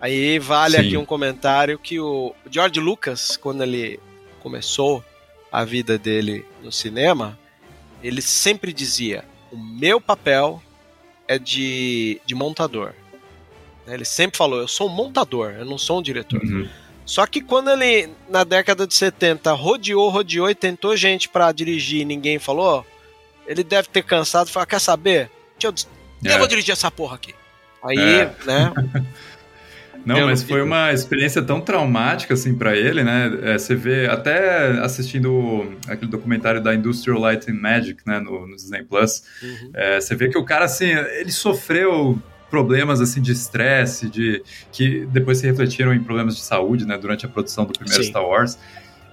Aí 0.00 0.40
vale 0.40 0.76
Sim. 0.78 0.86
aqui 0.88 0.96
um 0.96 1.04
comentário 1.04 1.78
que 1.78 2.00
o 2.00 2.34
George 2.50 2.80
Lucas, 2.80 3.36
quando 3.36 3.62
ele 3.62 4.00
começou 4.40 5.04
a 5.52 5.64
vida 5.64 5.96
dele 5.96 6.44
no 6.60 6.72
cinema, 6.72 7.38
ele 8.06 8.22
sempre 8.22 8.72
dizia: 8.72 9.24
o 9.50 9.56
meu 9.56 10.00
papel 10.00 10.62
é 11.26 11.38
de, 11.38 12.20
de 12.26 12.34
montador. 12.34 12.92
Né, 13.86 13.94
Ele 13.94 14.04
sempre 14.04 14.36
falou: 14.36 14.60
eu 14.60 14.68
sou 14.68 14.88
um 14.88 14.92
montador, 14.92 15.52
eu 15.58 15.64
não 15.64 15.78
sou 15.78 15.98
um 15.98 16.02
diretor. 16.02 16.42
Uhum. 16.42 16.68
Só 17.06 17.26
que 17.26 17.40
quando 17.42 17.70
ele, 17.70 18.10
na 18.30 18.44
década 18.44 18.86
de 18.86 18.94
70, 18.94 19.52
rodeou, 19.52 20.08
rodeou 20.08 20.48
e 20.48 20.54
tentou 20.54 20.96
gente 20.96 21.28
pra 21.28 21.52
dirigir 21.52 22.00
e 22.00 22.04
ninguém 22.04 22.38
falou, 22.38 22.84
ele 23.46 23.62
deve 23.62 23.88
ter 23.88 24.02
cansado 24.02 24.48
e 24.48 24.50
falou: 24.50 24.66
quer 24.66 24.80
saber? 24.80 25.30
Deixa 25.58 25.66
eu, 25.68 25.72
des- 25.72 25.88
eu 26.24 26.32
É. 26.32 26.38
vou 26.38 26.46
dirigir 26.46 26.72
essa 26.72 26.90
porra 26.90 27.16
aqui. 27.16 27.34
Aí, 27.82 27.98
É. 27.98 28.34
né? 28.46 28.72
Não, 30.04 30.18
Eu 30.18 30.26
mas 30.26 30.40
não- 30.42 30.48
foi 30.48 30.62
uma 30.62 30.92
experiência 30.92 31.40
tão 31.42 31.60
traumática 31.60 32.34
assim 32.34 32.54
para 32.54 32.76
ele, 32.76 33.02
né? 33.02 33.30
É, 33.42 33.58
você 33.58 33.74
vê 33.74 34.06
até 34.06 34.78
assistindo 34.80 35.72
aquele 35.88 36.10
documentário 36.10 36.60
da 36.62 36.74
Industrial 36.74 37.18
Light 37.18 37.50
and 37.50 37.54
Magic, 37.54 38.00
né, 38.06 38.20
no, 38.20 38.46
no 38.46 38.54
Disney 38.56 38.82
Plus, 38.82 39.22
Uhum. 39.42 39.70
é, 39.74 40.00
você 40.00 40.14
vê 40.14 40.28
que 40.28 40.36
o 40.38 40.44
cara 40.44 40.64
assim, 40.66 40.88
ele 40.90 41.32
sofreu 41.32 42.18
problemas 42.50 43.00
assim 43.00 43.20
de 43.20 43.32
estresse, 43.32 44.08
de 44.08 44.42
que 44.70 45.06
depois 45.06 45.38
se 45.38 45.46
refletiram 45.46 45.92
em 45.92 46.00
problemas 46.02 46.36
de 46.36 46.42
saúde, 46.42 46.86
né, 46.86 46.96
durante 46.96 47.26
a 47.26 47.28
produção 47.28 47.64
do 47.64 47.72
primeiro 47.72 48.02
Sim. 48.04 48.10
Star 48.10 48.24
Wars. 48.24 48.58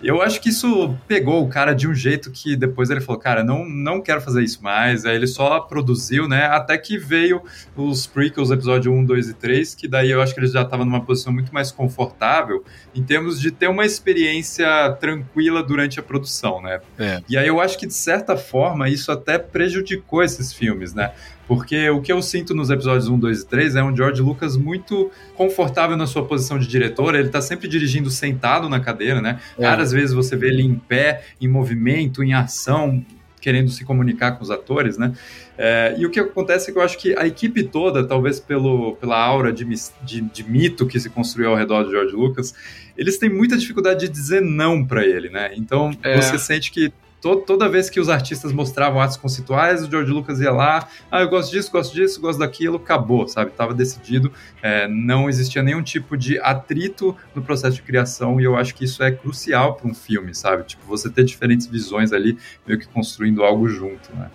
Eu 0.04 0.22
acho 0.22 0.42
que 0.42 0.50
isso 0.50 0.96
pegou 1.08 1.44
o 1.44 1.50
cara 1.50 1.74
de 1.74 1.88
um 1.88 1.94
jeito 1.94 2.32
que 2.32 2.56
depois 2.56 2.90
ele 2.90 3.02
falou, 3.02 3.22
cara, 3.22 3.44
não, 3.44 3.68
não 3.68 4.02
quero 4.02 4.22
fazer 4.22 4.44
isso 4.44 4.64
mais. 4.64 5.06
Aí 5.06 5.16
ele 5.16 5.28
só 5.28 5.60
produziu, 5.60 6.28
né? 6.28 6.46
Até 6.46 6.78
que 6.78 6.98
veio 6.98 7.42
os 7.76 8.08
prequels, 8.08 8.52
episódio 8.52 8.92
1, 8.92 9.06
2 9.06 9.30
e 9.30 9.34
3, 9.34 9.76
que 9.76 9.88
daí 9.88 10.10
eu 10.10 10.22
acho 10.22 10.34
que 10.34 10.40
ele 10.40 10.48
já 10.48 10.62
estava 10.62 10.84
numa 10.84 11.02
posição 11.02 11.32
muito 11.32 11.54
mais 11.54 11.72
confortável 11.72 12.64
em 12.94 13.04
termos 13.04 13.40
de 13.40 13.52
ter 13.52 13.68
uma 13.68 13.86
experiência 13.86 14.92
tranquila 15.00 15.64
durante 15.64 16.00
a 16.00 16.04
produção, 16.04 16.62
né? 16.62 16.80
É. 16.98 17.22
E 17.30 17.38
aí 17.38 17.48
eu 17.48 17.60
acho 17.60 17.78
que, 17.78 17.86
de 17.86 17.94
certa 17.94 18.36
forma, 18.36 18.90
isso 18.90 19.12
até 19.12 19.38
prejudicou 19.38 20.24
esses 20.24 20.52
filmes, 20.52 20.94
né? 20.94 21.12
Porque 21.54 21.90
o 21.90 22.00
que 22.02 22.14
eu 22.14 22.22
sinto 22.22 22.54
nos 22.54 22.70
episódios 22.70 23.10
1, 23.10 23.20
2 23.20 23.42
e 23.42 23.46
3 23.46 23.76
é 23.76 23.84
um 23.84 23.94
George 23.94 24.22
Lucas 24.22 24.56
muito 24.56 25.12
confortável 25.36 25.98
na 25.98 26.08
sua 26.08 26.24
posição 26.24 26.58
de 26.58 26.66
diretor, 26.66 27.14
ele 27.14 27.28
tá 27.28 27.42
sempre 27.42 27.68
dirigindo 27.68 28.10
sentado 28.10 28.70
na 28.70 28.80
cadeira, 28.80 29.20
né? 29.22 29.38
É. 29.60 29.66
Raras 29.68 29.92
vezes 29.92 30.14
você 30.16 30.38
vê 30.38 30.48
ele 30.48 30.62
em 30.64 30.76
pé, 30.76 31.26
em 31.42 31.50
movimento, 31.50 32.24
em 32.24 32.34
ação, 32.34 33.06
querendo 33.42 33.70
se 33.70 33.84
comunicar 33.84 34.32
com 34.38 34.44
os 34.46 34.50
atores, 34.50 34.98
né? 34.98 35.12
É, 35.58 35.94
e 35.98 36.06
o 36.06 36.10
que 36.10 36.22
acontece 36.22 36.70
é 36.70 36.74
que 36.74 36.80
eu 36.80 36.84
acho 36.84 36.98
que 36.98 37.18
a 37.18 37.28
equipe 37.28 37.64
toda, 37.64 38.02
talvez 38.08 38.40
pelo, 38.40 38.96
pela 38.96 39.20
aura 39.22 39.52
de, 39.52 39.66
de- 40.04 40.22
de 40.22 40.50
mito 40.50 40.88
que 40.88 40.98
se 41.02 41.10
construiu 41.10 41.50
ao 41.50 41.58
redor 41.58 41.84
de 41.84 41.92
George 41.92 42.16
Lucas, 42.16 42.54
eles 42.98 43.18
têm 43.18 43.30
muita 43.30 43.58
dificuldade 43.58 44.00
de 44.00 44.10
dizer 44.10 44.42
não 44.42 44.86
pra 44.86 45.06
ele, 45.06 45.30
né? 45.30 45.52
Então 45.58 45.92
É. 46.02 46.16
você 46.22 46.40
sente 46.40 46.72
que 46.72 46.94
to- 47.22 47.38
toda 47.38 47.70
vez 47.70 47.90
que 47.90 48.00
os 48.00 48.10
artistas 48.10 48.52
mostravam 48.52 49.00
atos 49.00 49.16
conceituais, 49.18 49.84
o 49.84 49.90
George 49.90 50.12
Lucas 50.12 50.40
ia 50.40 50.52
lá, 50.52 50.88
ah, 51.12 51.22
eu 51.22 51.30
gosto 51.30 51.52
disso, 51.52 51.72
gosto 51.72 51.94
disso, 51.94 52.20
gosto 52.20 52.40
daquilo, 52.40 52.78
acabou, 52.78 53.28
sabe? 53.28 53.52
Tava 53.52 53.74
decidido, 53.74 54.34
é, 54.62 54.88
não 54.88 55.30
existia 55.30 55.62
nenhum 55.62 55.82
tipo 55.84 56.18
de 56.18 56.40
atrito 56.40 57.16
no 57.36 57.42
processo 57.42 57.76
de 57.78 57.82
criação 57.84 58.42
e 58.42 58.44
eu 58.44 58.58
acho 58.58 58.74
que 58.76 58.84
isso 58.86 59.04
é 59.04 59.12
crucial 59.12 59.76
para 59.76 59.88
um 59.90 59.94
filme, 59.94 60.34
sabe? 60.34 60.64
Tipo, 60.64 60.84
você 60.86 61.10
ter 61.10 61.24
diferentes 61.24 61.68
visões 61.68 62.12
ali, 62.12 62.38
meio 62.66 62.80
que 62.80 62.88
construindo 62.88 63.44
algo 63.44 63.68
junto, 63.70 64.14
né? 64.16 64.30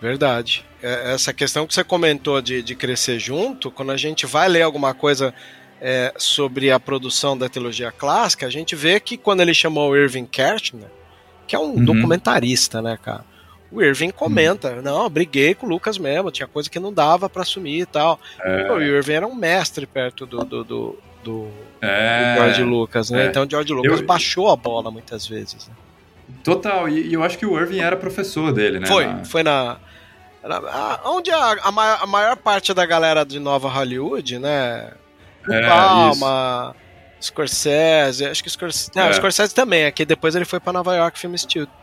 Verdade. 0.00 0.64
É, 0.82 1.12
Essa 1.14 1.32
questão 1.32 1.66
que 1.66 1.74
você 1.74 1.82
comentou 1.82 2.40
de, 2.42 2.62
de 2.62 2.74
crescer 2.74 3.18
junto, 3.18 3.70
quando 3.70 3.92
a 3.92 3.96
gente 3.96 4.26
vai 4.26 4.48
ler 4.48 4.62
alguma 4.62 4.92
coisa 4.94 5.32
é, 5.80 6.12
sobre 6.16 6.70
a 6.70 6.78
produção 6.78 7.36
da 7.36 7.48
trilogia 7.48 7.90
clássica, 7.90 8.46
a 8.46 8.50
gente 8.50 8.74
vê 8.76 9.00
que 9.00 9.16
quando 9.16 9.40
ele 9.40 9.54
chamou 9.54 9.96
Irving 9.96 10.26
Kershner, 10.26 10.88
que 11.46 11.54
é 11.56 11.58
um 11.58 11.74
Uhum. 11.74 11.84
documentarista, 11.84 12.80
né, 12.82 12.98
cara? 13.02 13.24
O 13.70 13.82
Irving 13.82 14.10
comenta, 14.10 14.80
não, 14.80 15.08
briguei 15.10 15.54
com 15.54 15.66
o 15.66 15.68
Lucas 15.68 15.98
mesmo, 15.98 16.30
tinha 16.30 16.46
coisa 16.46 16.70
que 16.70 16.78
não 16.78 16.92
dava 16.92 17.28
pra 17.28 17.42
assumir 17.42 17.80
e 17.80 17.86
tal. 17.86 18.18
É. 18.40 18.70
O 18.72 18.80
Irving 18.80 19.12
era 19.14 19.26
um 19.26 19.34
mestre 19.34 19.86
perto 19.86 20.24
do, 20.24 20.44
do, 20.44 20.64
do, 20.64 20.98
do- 21.24 21.48
É, 21.82 22.34
do 22.34 22.40
George 22.40 22.62
Lucas, 22.62 23.10
né? 23.10 23.24
é. 23.24 23.26
Então 23.28 23.44
o 23.44 23.50
George 23.50 23.72
Lucas 23.72 24.00
Eu- 24.00 24.06
baixou 24.06 24.50
a 24.50 24.56
bola 24.56 24.90
muitas 24.90 25.26
vezes. 25.26 25.68
né? 25.68 25.74
total, 26.42 26.88
e, 26.88 27.08
e 27.08 27.14
eu 27.14 27.22
acho 27.22 27.36
que 27.38 27.46
o 27.46 27.58
Irving 27.58 27.80
era 27.80 27.96
professor 27.96 28.52
dele, 28.52 28.78
né? 28.80 28.86
Foi, 28.86 29.04
Na- 29.06 29.24
foi 29.24 29.42
na. 29.42 29.76
na- 30.44 31.00
onde 31.04 31.30
a, 31.30 31.52
a, 31.62 31.72
maior, 31.72 31.98
a 32.02 32.06
maior 32.06 32.36
parte 32.36 32.72
da 32.72 32.86
galera 32.86 33.24
de 33.24 33.38
Nova 33.40 33.68
Hollywood, 33.68 34.38
né? 34.38 34.92
O 35.48 35.52
É, 35.52 35.66
Palma, 35.68 36.74
Scorsese, 37.26 38.24
acho 38.26 38.42
que 38.42 38.50
Scorsese. 38.50 38.90
Não, 38.94 39.04
É. 39.04 39.12
Scorsese 39.12 39.54
também, 39.54 39.82
é 39.84 39.90
que 39.90 40.04
depois 40.04 40.34
ele 40.34 40.44
foi 40.44 40.58
pra 40.60 40.72
Nova 40.72 40.94
York 40.96 41.18
Film 41.18 41.34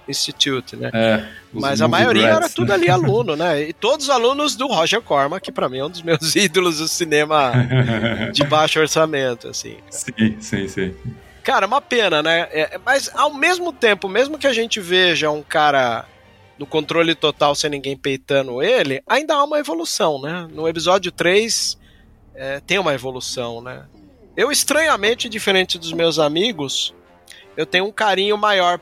Institute, 0.07 0.75
né? 0.75 0.89
É, 0.93 1.25
Mas 1.51 1.81
a 1.81 1.87
maioria 1.87 2.23
brats, 2.23 2.37
era 2.37 2.49
tudo 2.49 2.69
né? 2.69 2.75
ali 2.75 2.89
aluno, 2.91 3.35
né? 3.35 3.61
E 3.61 3.73
todos 3.73 4.09
alunos 4.09 4.55
do 4.55 4.67
Roger 4.67 5.01
Corman, 5.01 5.39
que 5.39 5.51
pra 5.51 5.69
mim 5.69 5.79
é 5.79 5.85
um 5.85 5.89
dos 5.89 6.01
meus 6.01 6.35
ídolos 6.35 6.79
do 6.79 6.87
cinema 6.87 7.51
de 8.33 8.43
baixo 8.43 8.79
orçamento, 8.79 9.47
assim. 9.47 9.77
sim, 9.89 10.37
sim, 10.39 10.67
sim. 10.67 10.95
Cara, 11.43 11.67
uma 11.67 11.81
pena, 11.81 12.23
né? 12.23 12.47
É, 12.51 12.79
mas 12.85 13.09
ao 13.13 13.33
mesmo 13.33 13.73
tempo, 13.73 14.07
mesmo 14.07 14.37
que 14.37 14.47
a 14.47 14.53
gente 14.53 14.79
veja 14.79 15.29
um 15.29 15.43
cara 15.43 16.05
no 16.57 16.65
controle 16.65 17.15
total 17.15 17.53
sem 17.55 17.69
ninguém 17.69 17.97
peitando 17.97 18.61
ele, 18.63 19.01
ainda 19.07 19.33
há 19.35 19.43
uma 19.43 19.59
evolução, 19.59 20.21
né? 20.21 20.47
No 20.53 20.67
episódio 20.67 21.11
3 21.11 21.77
é, 22.35 22.59
tem 22.61 22.79
uma 22.79 22.93
evolução, 22.93 23.61
né? 23.61 23.83
Eu, 24.35 24.51
estranhamente, 24.51 25.29
diferente 25.29 25.77
dos 25.77 25.93
meus 25.93 26.17
amigos, 26.19 26.93
eu 27.55 27.65
tenho 27.65 27.85
um 27.85 27.91
carinho 27.91 28.37
maior 28.37 28.79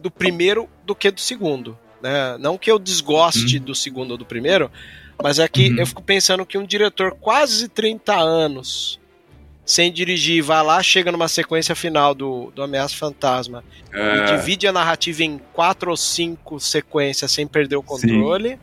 do 0.00 0.10
primeiro 0.10 0.68
do 0.84 0.94
que 0.94 1.10
do 1.10 1.20
segundo. 1.20 1.76
Né? 2.00 2.36
Não 2.38 2.56
que 2.56 2.70
eu 2.70 2.78
desgoste 2.78 3.58
do 3.58 3.74
segundo 3.74 4.12
ou 4.12 4.16
do 4.16 4.24
primeiro, 4.24 4.70
mas 5.22 5.38
é 5.40 5.48
que 5.48 5.70
Uhum. 5.70 5.78
eu 5.80 5.86
fico 5.86 6.02
pensando 6.02 6.46
que 6.46 6.56
um 6.56 6.64
diretor 6.64 7.12
quase 7.20 7.68
30 7.68 8.14
anos 8.14 9.00
sem 9.64 9.92
dirigir, 9.92 10.42
vai 10.42 10.62
lá, 10.62 10.82
chega 10.82 11.12
numa 11.12 11.28
sequência 11.28 11.74
final 11.74 12.14
do, 12.14 12.50
do 12.54 12.62
Ameaça 12.62 12.94
Fantasma 12.96 13.62
e 13.92 13.98
É, 13.98 14.24
divide 14.36 14.66
a 14.66 14.72
narrativa 14.72 15.22
em 15.24 15.38
quatro 15.52 15.90
ou 15.90 15.96
cinco 15.96 16.58
sequências 16.58 17.30
sem 17.32 17.46
perder 17.46 17.76
o 17.76 17.82
controle. 17.82 18.58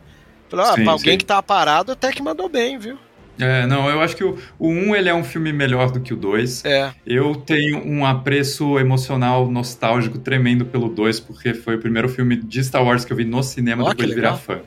Falei, 0.48 0.66
ah, 0.66 0.74
Sim, 0.74 0.82
pra 0.82 0.92
alguém 0.92 1.12
sim. 1.12 1.18
que 1.18 1.24
tá 1.24 1.40
parado, 1.42 1.92
até 1.92 2.10
que 2.10 2.20
mandou 2.22 2.48
bem, 2.48 2.76
viu? 2.78 2.98
É, 3.38 3.66
não, 3.66 3.88
eu 3.88 4.00
acho 4.00 4.16
que 4.16 4.24
o, 4.24 4.38
o 4.58 4.68
1 4.68 4.96
ele 4.96 5.08
é 5.08 5.14
um 5.14 5.24
filme 5.24 5.52
melhor 5.52 5.90
do 5.90 6.00
que 6.00 6.14
o 6.14 6.16
2. 6.16 6.64
É. 6.64 6.92
Eu 7.06 7.34
tenho 7.34 7.86
um 7.86 8.04
apreço 8.04 8.78
emocional, 8.78 9.50
nostálgico 9.50 10.18
tremendo 10.18 10.64
pelo 10.64 10.88
2, 10.88 11.20
porque 11.20 11.54
foi 11.54 11.76
o 11.76 11.78
primeiro 11.78 12.08
filme 12.08 12.36
de 12.36 12.64
Star 12.64 12.84
Wars 12.84 13.04
que 13.04 13.12
eu 13.12 13.16
vi 13.16 13.24
no 13.24 13.42
cinema 13.42 13.84
Ó, 13.84 13.88
depois 13.90 14.08
de 14.08 14.14
virar 14.14 14.36
fã. 14.36 14.60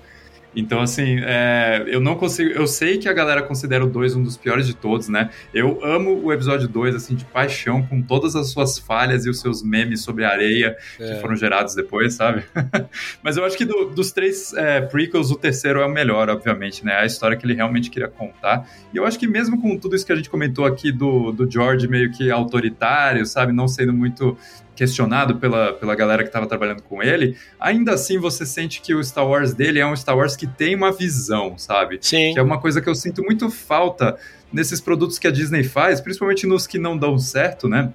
Então, 0.56 0.82
assim, 0.82 1.20
é, 1.22 1.84
eu 1.88 2.00
não 2.00 2.16
consigo. 2.16 2.50
Eu 2.50 2.66
sei 2.66 2.98
que 2.98 3.08
a 3.08 3.14
galera 3.14 3.42
considera 3.44 3.86
o 3.86 3.88
2 3.88 4.16
um 4.16 4.24
dos 4.24 4.36
piores 4.36 4.66
de 4.66 4.76
todos, 4.76 5.08
né? 5.08 5.30
Eu 5.54 5.80
amo 5.86 6.20
o 6.24 6.34
episódio 6.34 6.68
2, 6.68 6.96
assim, 6.96 7.14
de 7.16 7.24
paixão, 7.24 7.84
com 7.86 8.02
todas 8.02 8.36
as 8.36 8.48
suas 8.50 8.80
falhas 8.80 9.26
e 9.26 9.30
os 9.30 9.40
seus 9.40 9.62
memes 9.62 10.02
sobre 10.02 10.26
a 10.26 10.30
areia 10.30 10.76
É. 11.00 11.14
que 11.16 11.22
foram 11.22 11.36
gerados 11.36 11.76
depois, 11.76 12.16
sabe? 12.16 12.44
Mas 13.24 13.38
eu 13.38 13.46
acho 13.46 13.56
que 13.56 13.64
do- 13.66 13.86
dos 13.90 14.12
três 14.12 14.52
é, 14.54 14.82
prequels, 14.82 15.30
o 15.30 15.36
terceiro 15.36 15.82
é 15.82 15.86
o 15.86 15.90
melhor, 15.90 16.30
obviamente, 16.30 16.84
né? 16.84 16.94
A 16.96 17.06
história 17.06 17.38
que 17.38 17.46
ele 17.46 17.54
realmente 17.54 17.90
queria 17.92 18.08
contar. 18.08 18.68
E 18.94 18.98
eu 18.98 19.06
acho 19.06 19.20
que 19.20 19.28
mesmo 19.28 19.62
com 19.62 19.78
tudo 19.78 19.96
isso 19.96 20.06
que 20.06 20.12
a 20.12 20.16
gente 20.16 20.30
comentou 20.32 20.66
aqui 20.66 20.92
do, 20.92 21.32
do 21.32 21.50
George 21.50 21.88
meio 21.88 22.12
que 22.12 22.32
autoritário, 22.32 23.26
sabe? 23.26 23.54
Não 23.54 23.68
sendo 23.68 23.94
muito 23.94 24.36
questionado 24.80 25.36
pela, 25.36 25.74
pela 25.74 25.94
galera 25.94 26.24
que 26.24 26.30
estava 26.30 26.48
trabalhando 26.48 26.82
com 26.82 27.04
ele, 27.04 27.36
ainda 27.60 27.96
assim 27.96 28.18
você 28.18 28.46
sente 28.46 28.80
que 28.80 28.96
o 28.96 29.04
Star 29.04 29.28
Wars 29.28 29.54
dele 29.54 29.78
é 29.78 29.86
um 29.86 29.94
Star 29.94 30.16
Wars 30.18 30.38
que 30.38 30.48
tem 30.48 30.74
uma 30.74 30.90
visão, 30.90 31.58
sabe? 31.58 32.00
Sim. 32.00 32.32
Que 32.34 32.40
é 32.40 32.42
uma 32.42 32.62
coisa 32.62 32.82
que 32.82 32.88
eu 32.88 32.96
sinto 32.96 33.22
muito 33.22 33.50
falta 33.50 34.18
nesses 34.54 34.80
produtos 34.80 35.20
que 35.20 35.28
a 35.28 35.32
Disney 35.32 35.66
faz, 35.66 36.00
principalmente 36.00 36.48
nos 36.48 36.66
que 36.66 36.80
não 36.80 36.98
dão 36.98 37.20
certo, 37.20 37.68
né? 37.68 37.92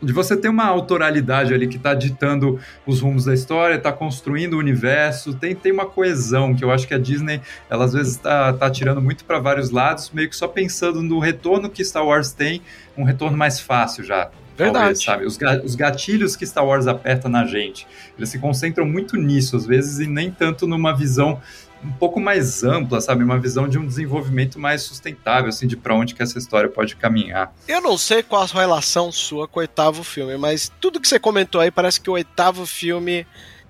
De 0.00 0.14
você 0.14 0.34
ter 0.34 0.48
uma 0.48 0.64
autoralidade 0.64 1.52
ali 1.52 1.68
que 1.68 1.78
tá 1.78 1.92
ditando 1.92 2.58
os 2.86 3.02
rumos 3.02 3.26
da 3.26 3.34
história, 3.34 3.78
tá 3.78 3.92
construindo 3.92 4.54
o 4.54 4.58
universo, 4.58 5.34
tem, 5.34 5.54
tem 5.54 5.72
uma 5.72 5.84
coesão 5.84 6.54
que 6.54 6.64
eu 6.64 6.70
acho 6.70 6.88
que 6.88 6.94
a 6.94 6.98
Disney, 6.98 7.42
ela 7.68 7.84
às 7.84 7.92
vezes 7.92 8.16
tá, 8.16 8.50
tá 8.54 8.70
tirando 8.70 9.02
muito 9.02 9.26
para 9.26 9.38
vários 9.38 9.68
lados, 9.68 10.10
meio 10.10 10.30
que 10.30 10.36
só 10.36 10.48
pensando 10.48 11.02
no 11.02 11.18
retorno 11.18 11.68
que 11.68 11.84
Star 11.84 12.06
Wars 12.06 12.32
tem, 12.32 12.62
um 12.96 13.04
retorno 13.04 13.36
mais 13.36 13.60
fácil 13.60 14.02
já. 14.02 14.30
Verdade. 14.56 14.72
Talvez, 14.78 15.02
sabe? 15.02 15.26
Os, 15.26 15.36
ga- 15.36 15.60
os 15.64 15.74
gatilhos 15.74 16.36
que 16.36 16.46
Star 16.46 16.64
Wars 16.66 16.86
aperta 16.86 17.28
na 17.28 17.44
gente, 17.46 17.86
eles 18.16 18.28
se 18.28 18.38
concentram 18.38 18.86
muito 18.86 19.16
nisso, 19.16 19.56
às 19.56 19.66
vezes, 19.66 19.98
e 19.98 20.06
nem 20.06 20.30
tanto 20.30 20.66
numa 20.66 20.94
visão 20.96 21.40
um 21.82 21.92
pouco 21.92 22.18
mais 22.18 22.64
ampla, 22.64 22.98
sabe? 23.00 23.22
Uma 23.22 23.38
visão 23.38 23.68
de 23.68 23.78
um 23.78 23.86
desenvolvimento 23.86 24.58
mais 24.58 24.82
sustentável, 24.82 25.50
assim, 25.50 25.66
de 25.66 25.76
para 25.76 25.94
onde 25.94 26.14
que 26.14 26.22
essa 26.22 26.38
história 26.38 26.68
pode 26.70 26.96
caminhar. 26.96 27.54
Eu 27.68 27.82
não 27.82 27.98
sei 27.98 28.22
qual 28.22 28.42
a 28.42 28.46
relação 28.46 29.12
sua 29.12 29.46
com 29.46 29.58
o 29.58 29.60
oitavo 29.60 30.02
filme, 30.02 30.36
mas 30.38 30.72
tudo 30.80 30.98
que 31.00 31.06
você 31.06 31.18
comentou 31.18 31.60
aí 31.60 31.70
parece 31.70 32.00
que 32.00 32.08
o 32.08 32.14
oitavo 32.14 32.64
filme 32.64 33.26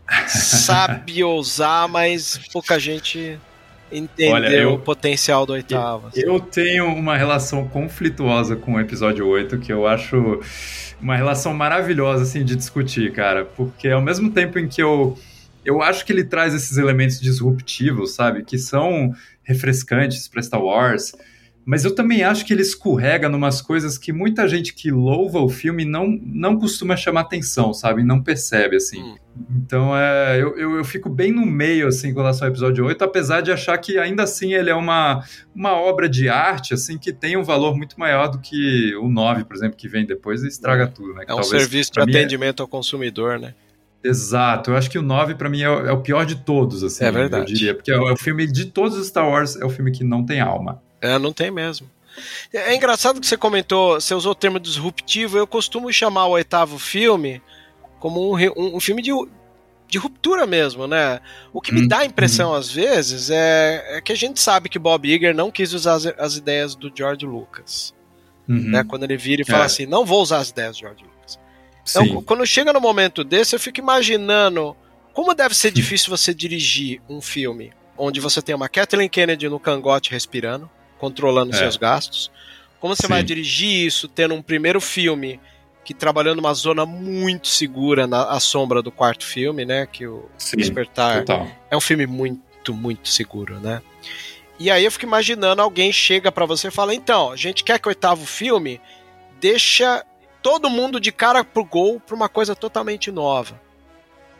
sabe 0.28 1.24
ousar, 1.24 1.88
mas 1.88 2.38
pouca 2.52 2.78
gente 2.78 3.38
entendeu 3.92 4.34
Olha, 4.34 4.48
eu- 4.48 4.72
o 4.74 4.78
potencial 4.78 5.44
do 5.46 5.52
oitavo. 5.52 6.08
assim. 6.08 6.20
Eu 6.20 6.40
tenho 6.40 6.86
uma 6.86 7.16
relação 7.16 7.66
conflituosa 7.68 8.56
com 8.56 8.74
o 8.74 8.80
episódio 8.80 9.26
8, 9.26 9.58
que 9.58 9.72
eu 9.72 9.86
acho 9.86 10.40
uma 11.00 11.16
relação 11.16 11.52
maravilhosa, 11.54 12.22
assim, 12.22 12.44
de 12.44 12.56
discutir, 12.56 13.12
cara. 13.12 13.44
Porque 13.44 13.88
ao 13.88 14.00
mesmo 14.02 14.30
tempo 14.30 14.58
em 14.58 14.66
que 14.68 14.82
eu, 14.82 15.18
eu 15.64 15.82
acho 15.82 16.04
que 16.04 16.12
ele 16.12 16.24
traz 16.24 16.54
esses 16.54 16.76
elementos 16.78 17.20
disruptivos, 17.20 18.14
sabe? 18.14 18.42
Que 18.44 18.58
são 18.58 19.12
refrescantes 19.42 20.26
para 20.28 20.42
Star 20.42 20.62
Wars. 20.62 21.12
Mas 21.66 21.84
eu 21.84 21.94
também 21.94 22.22
acho 22.22 22.44
que 22.44 22.52
ele 22.52 22.60
escorrega 22.60 23.26
numas 23.28 23.62
coisas 23.62 23.96
que 23.96 24.12
muita 24.12 24.46
gente 24.46 24.74
que 24.74 24.90
louva 24.90 25.38
o 25.40 25.48
filme 25.48 25.84
não, 25.84 26.06
não 26.22 26.58
costuma 26.58 26.94
chamar 26.94 27.22
atenção, 27.22 27.72
sabe? 27.72 28.02
Não 28.02 28.22
percebe, 28.22 28.76
assim. 28.76 29.02
Hum. 29.02 29.16
Então, 29.56 29.96
é, 29.96 30.40
eu, 30.40 30.56
eu, 30.58 30.76
eu 30.76 30.84
fico 30.84 31.08
bem 31.08 31.32
no 31.32 31.44
meio, 31.46 31.88
assim, 31.88 32.12
com 32.12 32.20
relação 32.20 32.46
ao 32.46 32.52
episódio 32.52 32.84
8, 32.84 33.02
apesar 33.02 33.40
de 33.40 33.50
achar 33.50 33.78
que 33.78 33.96
ainda 33.98 34.22
assim 34.24 34.52
ele 34.52 34.68
é 34.68 34.74
uma, 34.74 35.24
uma 35.54 35.72
obra 35.72 36.06
de 36.08 36.28
arte, 36.28 36.74
assim, 36.74 36.98
que 36.98 37.12
tem 37.12 37.36
um 37.36 37.42
valor 37.42 37.74
muito 37.76 37.98
maior 37.98 38.28
do 38.28 38.38
que 38.38 38.94
o 38.96 39.08
9, 39.08 39.44
por 39.44 39.56
exemplo, 39.56 39.76
que 39.76 39.88
vem 39.88 40.04
depois 40.04 40.42
e 40.44 40.48
estraga 40.48 40.86
tudo, 40.86 41.14
né? 41.14 41.24
Que 41.24 41.30
É 41.32 41.34
um 41.34 41.40
talvez, 41.40 41.62
serviço 41.62 41.92
de 41.92 42.00
é- 42.00 42.02
atendimento 42.02 42.60
ao 42.62 42.68
consumidor, 42.68 43.38
né? 43.40 43.54
Exato, 44.04 44.70
eu 44.70 44.76
acho 44.76 44.90
que 44.90 44.98
o 44.98 45.02
9 45.02 45.34
pra 45.34 45.48
mim 45.48 45.62
é, 45.62 45.70
o- 45.70 45.86
é 45.86 45.92
o 45.92 46.02
pior 46.02 46.26
de 46.26 46.36
todos, 46.44 46.84
assim, 46.84 47.04
É 47.04 47.10
verdade. 47.10 47.50
eu 47.50 47.56
diria, 47.56 47.74
porque 47.74 47.90
é 47.90 47.94
é 47.94 47.98
o 48.12 48.16
filme 48.18 48.46
de 48.46 48.66
todos 48.66 48.98
os 48.98 49.06
Star 49.06 49.26
Wars, 49.26 49.56
é 49.56 49.64
o 49.64 49.70
filme 49.70 49.90
que 49.90 50.04
não 50.04 50.22
tem 50.24 50.40
alma. 50.40 50.82
É, 51.04 51.18
não 51.18 51.32
tem 51.32 51.50
mesmo. 51.50 51.90
É 52.52 52.72
é 52.72 52.76
engraçado 52.76 53.20
que 53.20 53.26
você 53.26 53.36
comentou, 53.36 54.00
você 54.00 54.14
usou 54.14 54.32
o 54.32 54.36
termo 54.36 54.60
disruptivo, 54.60 55.36
eu 55.36 55.46
costumo 55.46 55.92
chamar 55.92 56.26
o 56.26 56.30
oitavo 56.32 56.78
filme 56.78 57.42
como 57.98 58.32
um, 58.34 58.36
um- 58.56 58.76
um 58.76 58.80
filme 58.80 59.02
de, 59.02 59.10
de 59.88 59.98
ruptura 59.98 60.46
mesmo, 60.46 60.86
né? 60.86 61.20
O 61.52 61.60
que 61.60 61.72
me 61.72 61.82
Hum, 61.82 61.88
dá 61.88 61.98
a 61.98 62.04
impressão, 62.04 62.54
às 62.54 62.70
vezes, 62.70 63.30
é, 63.30 63.96
é 63.96 64.00
que 64.00 64.12
a 64.12 64.16
gente 64.16 64.40
sabe 64.40 64.68
que 64.68 64.78
Bob 64.78 65.08
Iger 65.08 65.34
não 65.34 65.50
quis 65.50 65.72
usar 65.72 65.94
as, 65.94 66.06
as 66.06 66.36
ideias 66.36 66.74
do 66.76 66.92
George 66.94 67.26
Lucas. 67.26 67.92
Uhum, 68.48 68.70
Né? 68.70 68.84
Quando 68.84 69.04
ele 69.04 69.16
vira 69.16 69.42
e 69.42 69.44
fala 69.44 69.64
É. 69.64 69.66
assim, 69.66 69.86
não 69.86 70.04
vou 70.04 70.22
usar 70.22 70.38
as 70.38 70.50
ideias 70.50 70.76
do 70.76 70.80
George 70.80 71.02
Lucas. 71.02 71.38
Então, 71.90 72.04
Sim, 72.04 72.22
quando 72.22 72.46
chega 72.46 72.72
no 72.72 72.80
momento 72.80 73.24
desse, 73.24 73.54
eu 73.56 73.60
fico 73.60 73.80
imaginando 73.80 74.76
como 75.12 75.34
deve 75.34 75.54
ser 75.54 75.70
difícil 75.70 76.10
você 76.10 76.32
dirigir 76.34 77.00
um 77.08 77.20
filme 77.20 77.72
onde 77.96 78.20
você 78.20 78.42
tem 78.42 78.54
uma 78.54 78.68
Kathleen 78.68 79.08
Kennedy 79.08 79.48
no 79.48 79.60
cangote 79.60 80.10
respirando, 80.10 80.68
controlando 81.04 81.54
É. 81.54 81.58
seus 81.58 81.76
gastos. 81.76 82.30
Como 82.80 82.94
você 82.96 83.02
Sim. 83.06 83.08
vai 83.12 83.22
dirigir 83.22 83.86
isso 83.86 84.08
tendo 84.08 84.34
um 84.34 84.42
primeiro 84.42 84.80
filme 84.80 85.38
que 85.84 85.92
trabalhando 85.92 86.36
numa 86.36 86.54
zona 86.54 86.86
muito 86.86 87.46
segura 87.48 88.06
na 88.06 88.24
à 88.30 88.40
sombra 88.40 88.80
do 88.82 88.90
quarto 88.90 89.24
filme, 89.24 89.64
né? 89.66 89.86
Que 89.90 90.06
o 90.06 90.28
sim, 90.38 90.56
Despertar 90.56 91.24
total. 91.24 91.46
é 91.70 91.76
um 91.76 91.80
filme 91.80 92.06
muito, 92.06 92.72
muito 92.72 93.08
seguro, 93.08 93.60
né? 93.60 93.82
E 94.58 94.70
aí 94.70 94.84
eu 94.84 94.90
fico 94.92 95.04
imaginando 95.04 95.60
alguém 95.60 95.92
chega 95.92 96.30
pra 96.32 96.46
você 96.46 96.68
e 96.68 96.70
fala: 96.70 96.94
então, 96.94 97.30
a 97.32 97.36
gente 97.36 97.62
quer 97.64 97.78
que 97.78 97.86
o 97.86 97.90
oitavo 97.90 98.24
filme 98.24 98.80
deixa 99.40 100.04
todo 100.42 100.70
mundo 100.70 100.98
de 101.00 101.10
cara 101.12 101.42
pro 101.44 101.64
gol 101.64 102.00
pra 102.00 102.14
uma 102.16 102.28
coisa 102.28 102.54
totalmente 102.56 103.10
nova. 103.10 103.60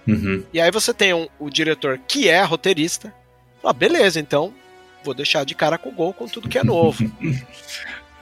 Uhum. 0.07 0.45
E 0.53 0.61
aí 0.61 0.71
você 0.71 0.93
tem 0.95 1.13
um- 1.15 1.29
o 1.39 1.49
diretor 1.51 1.99
que 2.07 2.29
é 2.29 2.43
roteirista. 2.43 3.15
Fala, 3.63 3.73
beleza, 3.73 4.21
então 4.21 4.53
vou 5.05 5.15
deixar 5.15 5.45
de 5.45 5.55
cara 5.55 5.79
com 5.79 5.91
o 5.91 5.93
gol 5.93 6.13
com 6.15 6.27
tudo 6.27 6.49
que 6.49 6.59
é 6.59 6.65
novo. 6.65 7.05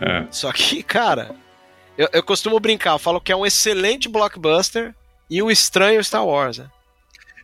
É. 0.04 0.26
Só 0.32 0.50
que, 0.50 0.82
cara, 0.82 1.30
eu, 1.96 2.08
eu 2.12 2.24
costumo 2.24 2.58
brincar, 2.58 2.94
eu 2.94 2.98
falo 2.98 3.20
que 3.20 3.30
é 3.30 3.36
um 3.36 3.46
excelente 3.46 4.08
blockbuster 4.08 4.92
e 5.30 5.40
o 5.40 5.48
estranho 5.48 6.02
Star 6.02 6.26
Wars. 6.26 6.58
Né? 6.58 6.66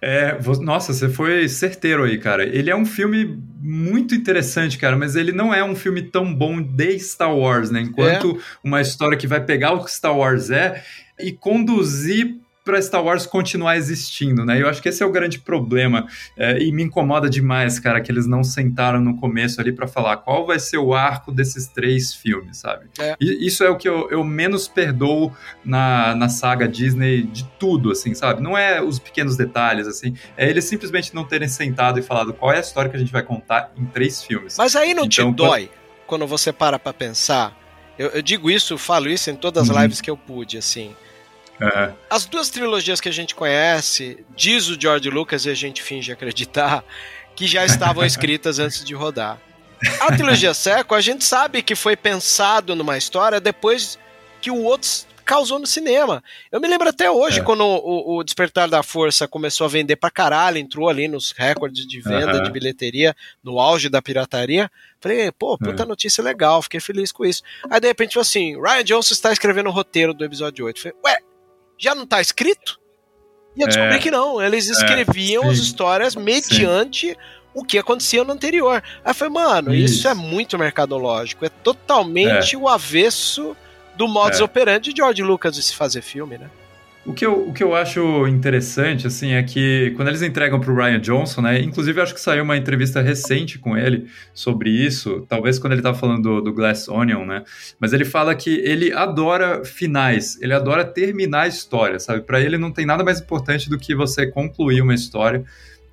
É, 0.01 0.37
nossa, 0.61 0.93
você 0.93 1.09
foi 1.09 1.49
certeiro 1.49 2.05
aí, 2.05 2.19
cara. 2.19 2.45
Ele 2.45 2.71
é 2.71 2.75
um 2.75 2.85
filme 2.85 3.39
muito 3.61 4.15
interessante, 4.15 4.79
cara, 4.79 4.97
mas 4.97 5.17
ele 5.17 5.31
não 5.31 5.53
é 5.53 5.63
um 5.63 5.75
filme 5.75 6.03
tão 6.03 6.35
bom 6.35 6.61
de 6.61 6.99
Star 6.99 7.33
Wars, 7.35 7.71
né? 7.71 7.81
Enquanto 7.81 8.41
uma 8.63 8.81
história 8.81 9.17
que 9.17 9.27
vai 9.27 9.45
pegar 9.45 9.73
o 9.73 9.85
que 9.85 9.91
Star 9.91 10.17
Wars 10.17 10.51
é 10.51 10.83
e 11.19 11.33
conduzir 11.33 12.37
para 12.69 12.83
Star 12.83 13.03
Wars 13.03 13.25
continuar 13.25 13.79
existindo, 13.79 14.45
né? 14.45 14.61
Eu 14.61 14.69
acho 14.69 14.83
que 14.83 14.91
esse 14.91 15.03
é 15.03 15.07
o 15.07 15.11
grande 15.11 15.39
problema 15.39 16.07
é, 16.37 16.59
e 16.63 16.71
me 16.71 16.83
incomoda 16.83 17.31
demais, 17.31 17.81
cara, 17.81 17.99
que 17.99 18.13
eles 18.13 18.27
não 18.27 18.45
sentaram 18.45 19.01
no 19.01 19.17
começo 19.17 19.59
ali 19.59 19.73
para 19.73 19.89
falar 19.89 20.19
qual 20.19 20.47
vai 20.47 20.59
ser 20.59 20.77
o 20.77 20.93
arco 20.93 21.33
desses 21.33 21.67
três 21.67 22.15
filmes, 22.15 22.59
sabe? 22.59 22.85
É. 22.99 23.17
E 23.19 23.47
isso 23.47 23.65
é 23.65 23.71
o 23.71 23.77
que 23.77 23.89
eu, 23.89 24.11
eu 24.11 24.23
menos 24.23 24.69
perdoo 24.69 25.33
na, 25.65 26.15
na 26.15 26.29
saga 26.29 26.69
Disney 26.69 27.23
de 27.23 27.45
tudo, 27.59 27.91
assim, 27.91 28.13
sabe? 28.13 28.43
Não 28.43 28.57
é 28.57 28.83
os 28.83 28.99
pequenos 28.99 29.35
detalhes, 29.35 29.87
assim, 29.87 30.15
é 30.37 30.47
eles 30.51 30.65
simplesmente 30.67 31.15
não 31.15 31.25
terem 31.25 31.49
sentado 31.49 31.99
e 31.99 32.03
falado 32.03 32.35
qual 32.35 32.53
é 32.53 32.59
a 32.59 32.61
história 32.61 32.91
que 32.91 32.97
a 32.97 33.01
gente 33.01 33.11
vai 33.13 33.23
contar 33.23 33.73
em 33.79 33.87
três 33.87 34.23
filmes. 34.23 34.57
Mas 34.59 34.77
aí 34.77 34.93
não 34.93 35.09
te 35.09 35.23
Então, 35.23 35.33
dói 35.33 35.71
quando 36.07 36.27
você 36.27 36.53
para 36.53 36.79
pra 36.79 36.93
pensar. 36.93 37.57
Eu, 37.99 38.09
eu 38.11 38.23
digo 38.23 38.51
isso, 38.51 38.75
eu 38.75 38.79
falo 38.79 39.09
isso 39.09 39.31
em 39.31 39.35
todas 39.37 39.65
as 39.71 39.75
Uhum. 39.75 39.83
lives 39.83 40.01
que 40.01 40.11
eu 40.11 40.17
pude, 40.17 40.57
assim. 40.59 40.95
É, 41.61 41.93
As 42.09 42.25
duas 42.25 42.49
trilogias 42.51 43.01
que 43.01 43.09
a 43.09 43.13
gente 43.13 43.35
conhece, 43.35 44.25
diz 44.37 44.69
o 44.69 44.81
George 44.81 45.11
Lucas 45.11 45.45
e 45.47 45.51
a 45.51 45.55
gente 45.55 45.83
finge 45.83 46.13
acreditar, 46.13 46.85
que 47.35 47.47
já 47.47 47.65
estavam 47.65 48.05
escritas 48.07 48.59
antes 48.59 48.85
de 48.85 48.95
rodar. 48.95 49.39
A 50.01 50.07
trilogia 50.15 50.53
Seco, 50.55 50.95
a 50.95 51.01
gente 51.01 51.25
sabe 51.25 51.63
que 51.63 51.75
foi 51.75 51.97
pensado 51.97 52.75
numa 52.75 52.97
história 52.99 53.41
depois 53.41 53.99
que 54.41 54.51
o 54.51 54.63
outro 54.63 54.89
causou 55.25 55.59
no 55.59 55.67
cinema. 55.67 56.25
Eu 56.51 56.59
me 56.61 56.67
lembro 56.67 56.89
até 56.89 57.11
hoje, 57.11 57.41
É. 57.41 57.43
quando 57.43 57.61
o, 57.63 58.17
o 58.17 58.25
Despertar 58.25 58.67
da 58.69 58.83
Força 58.83 59.29
começou 59.29 59.67
a 59.67 59.69
vender 59.69 59.95
pra 59.97 60.11
caralho, 60.11 60.57
entrou 60.59 60.89
ali 60.89 61.07
nos 61.07 61.33
recordes 61.37 61.87
de 61.87 62.01
venda, 62.01 62.33
Aham. 62.33 62.43
de 62.45 62.51
bilheteria, 62.51 63.15
no 63.45 63.61
auge 63.61 63.89
da 63.91 64.01
pirataria. 64.01 64.71
Falei, 65.01 65.31
pô, 65.31 65.57
puta 65.59 65.83
É. 65.83 65.87
notícia 65.87 66.25
legal, 66.25 66.63
fiquei 66.63 66.81
feliz 66.81 67.13
com 67.13 67.25
isso. 67.27 67.43
Aí 67.71 67.79
de 67.79 67.87
repente, 67.87 68.19
assim, 68.19 68.61
Ryan 68.61 68.83
Johnson 68.85 69.13
está 69.15 69.31
escrevendo 69.31 69.69
o 69.69 69.73
roteiro 69.73 70.15
do 70.15 70.25
episódio 70.25 70.65
8. 70.65 70.81
Falei, 70.81 70.97
ué, 71.05 71.19
já 71.79 71.95
não 71.95 72.07
tá 72.07 72.21
escrito? 72.21 72.79
E 73.57 73.63
eu 73.63 73.67
descobri 73.67 73.95
É. 73.97 73.99
que 73.99 74.11
não, 74.11 74.41
eles 74.43 74.69
escreviam 74.69 75.49
as 75.49 75.57
sim. 75.57 75.63
histórias 75.65 76.15
mediante 76.15 77.17
o 77.55 77.65
que 77.65 77.79
acontecia 77.79 78.23
no 78.23 78.33
anterior. 78.33 78.83
Aí 79.05 79.11
eu 79.11 79.15
falei, 79.15 79.33
mano, 79.35 79.75
isso, 79.75 79.95
Isso. 79.99 80.09
é 80.09 80.15
muito 80.15 80.57
mercadológico, 80.59 81.45
é 81.45 81.49
totalmente 81.49 82.57
o 82.57 82.69
avesso 82.69 83.57
do 83.97 84.07
modus 84.07 84.39
É. 84.41 84.45
operandi 84.45 84.93
de 84.93 84.99
George 85.01 85.23
Lucas 85.23 85.55
de 85.57 85.63
se 85.63 85.75
fazer 85.75 86.03
filme, 86.03 86.39
né? 86.39 86.49
O 87.09 87.15
que, 87.15 87.25
eu, 87.25 87.49
o 87.49 87.55
que 87.55 87.65
eu 87.65 87.75
acho 87.75 88.29
interessante, 88.29 89.07
assim, 89.07 89.33
é 89.33 89.43
que 89.43 89.95
quando 89.97 90.09
eles 90.09 90.21
entregam 90.21 90.61
pro 90.61 90.75
Ryan 90.75 91.01
Johnson, 91.01 91.41
né? 91.41 91.59
Inclusive, 91.59 91.99
acho 92.03 92.13
que 92.13 92.21
saiu 92.21 92.45
uma 92.45 92.55
entrevista 92.55 93.01
recente 93.01 93.59
com 93.59 93.75
ele 93.75 94.07
sobre 94.35 94.69
isso, 94.69 95.25
talvez 95.27 95.59
quando 95.59 95.73
ele 95.73 95.81
tava 95.81 95.97
falando 95.97 96.23
do, 96.23 96.43
do 96.43 96.53
Glass 96.53 96.87
Onion, 96.87 97.25
né? 97.25 97.45
Mas 97.81 97.95
ele 97.95 98.05
fala 98.05 98.35
que 98.35 98.57
ele 98.57 98.93
adora 98.93 99.65
finais, 99.65 100.39
ele 100.43 100.53
adora 100.53 100.85
terminar 100.85 101.45
a 101.45 101.49
história, 101.49 101.99
sabe? 101.99 102.21
Para 102.21 102.43
ele 102.43 102.59
não 102.59 102.71
tem 102.71 102.85
nada 102.85 103.03
mais 103.03 103.23
importante 103.23 103.71
do 103.71 103.79
que 103.79 103.95
você 103.95 104.27
concluir 104.27 104.83
uma 104.83 104.95
história. 104.95 105.43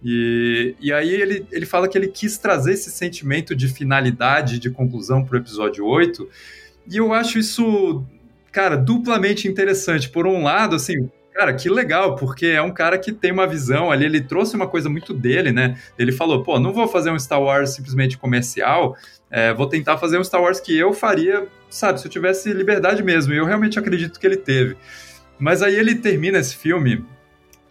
E, 0.03 0.75
e 0.81 0.91
aí 0.91 1.13
ele, 1.13 1.45
ele 1.49 1.65
fala 1.65 1.87
que 1.87 1.97
ele 1.97 2.09
quis 2.09 2.37
trazer 2.37 2.73
esse 2.73 2.91
sentimento 2.91 3.55
de 3.55 3.69
finalidade, 3.69 4.59
de 4.59 4.69
conclusão 4.69 5.23
pro 5.23 5.37
episódio 5.37 5.85
8. 5.85 6.27
E 6.91 6.97
eu 6.97 7.13
acho 7.13 7.39
isso 7.39 8.05
cara, 8.55 8.77
duplamente 8.77 9.49
interessante. 9.49 10.09
Por 10.09 10.25
um 10.25 10.41
lado, 10.41 10.77
assim, 10.77 11.09
Cara, 11.33 11.53
que 11.53 11.67
legal, 11.67 12.15
porque 12.15 12.45
é 12.45 12.61
um 12.61 12.71
cara 12.71 12.97
que 12.97 13.11
tem 13.11 13.29
uma 13.29 13.45
visão 13.45 13.91
ali, 13.91 14.05
ele 14.05 14.21
trouxe 14.21 14.55
uma 14.55 14.69
coisa 14.69 14.87
muito 14.87 15.13
dele, 15.13 15.51
né? 15.51 15.77
Ele 15.99 16.13
falou, 16.13 16.41
pô, 16.43 16.57
não 16.57 16.71
vou 16.71 16.87
fazer 16.87 17.11
um 17.11 17.19
Star 17.19 17.41
Wars 17.41 17.71
simplesmente 17.71 18.17
comercial, 18.17 18.95
é, 19.29 19.53
vou 19.53 19.67
tentar 19.67 19.97
fazer 19.97 20.17
um 20.17 20.23
Star 20.23 20.41
Wars 20.41 20.61
que 20.61 20.73
eu 20.79 20.93
faria, 20.93 21.45
sabe, 21.69 21.99
se 21.99 22.07
eu 22.07 22.09
tivesse 22.09 22.53
liberdade 22.53 23.03
mesmo, 23.03 23.33
e 23.33 23.37
eu 23.37 23.43
realmente 23.43 23.77
acredito 23.77 24.17
que 24.17 24.25
ele 24.25 24.37
teve. 24.37 24.77
Mas 25.37 25.61
aí 25.61 25.75
ele 25.75 25.95
termina 25.95 26.37
esse 26.37 26.55
filme 26.55 27.03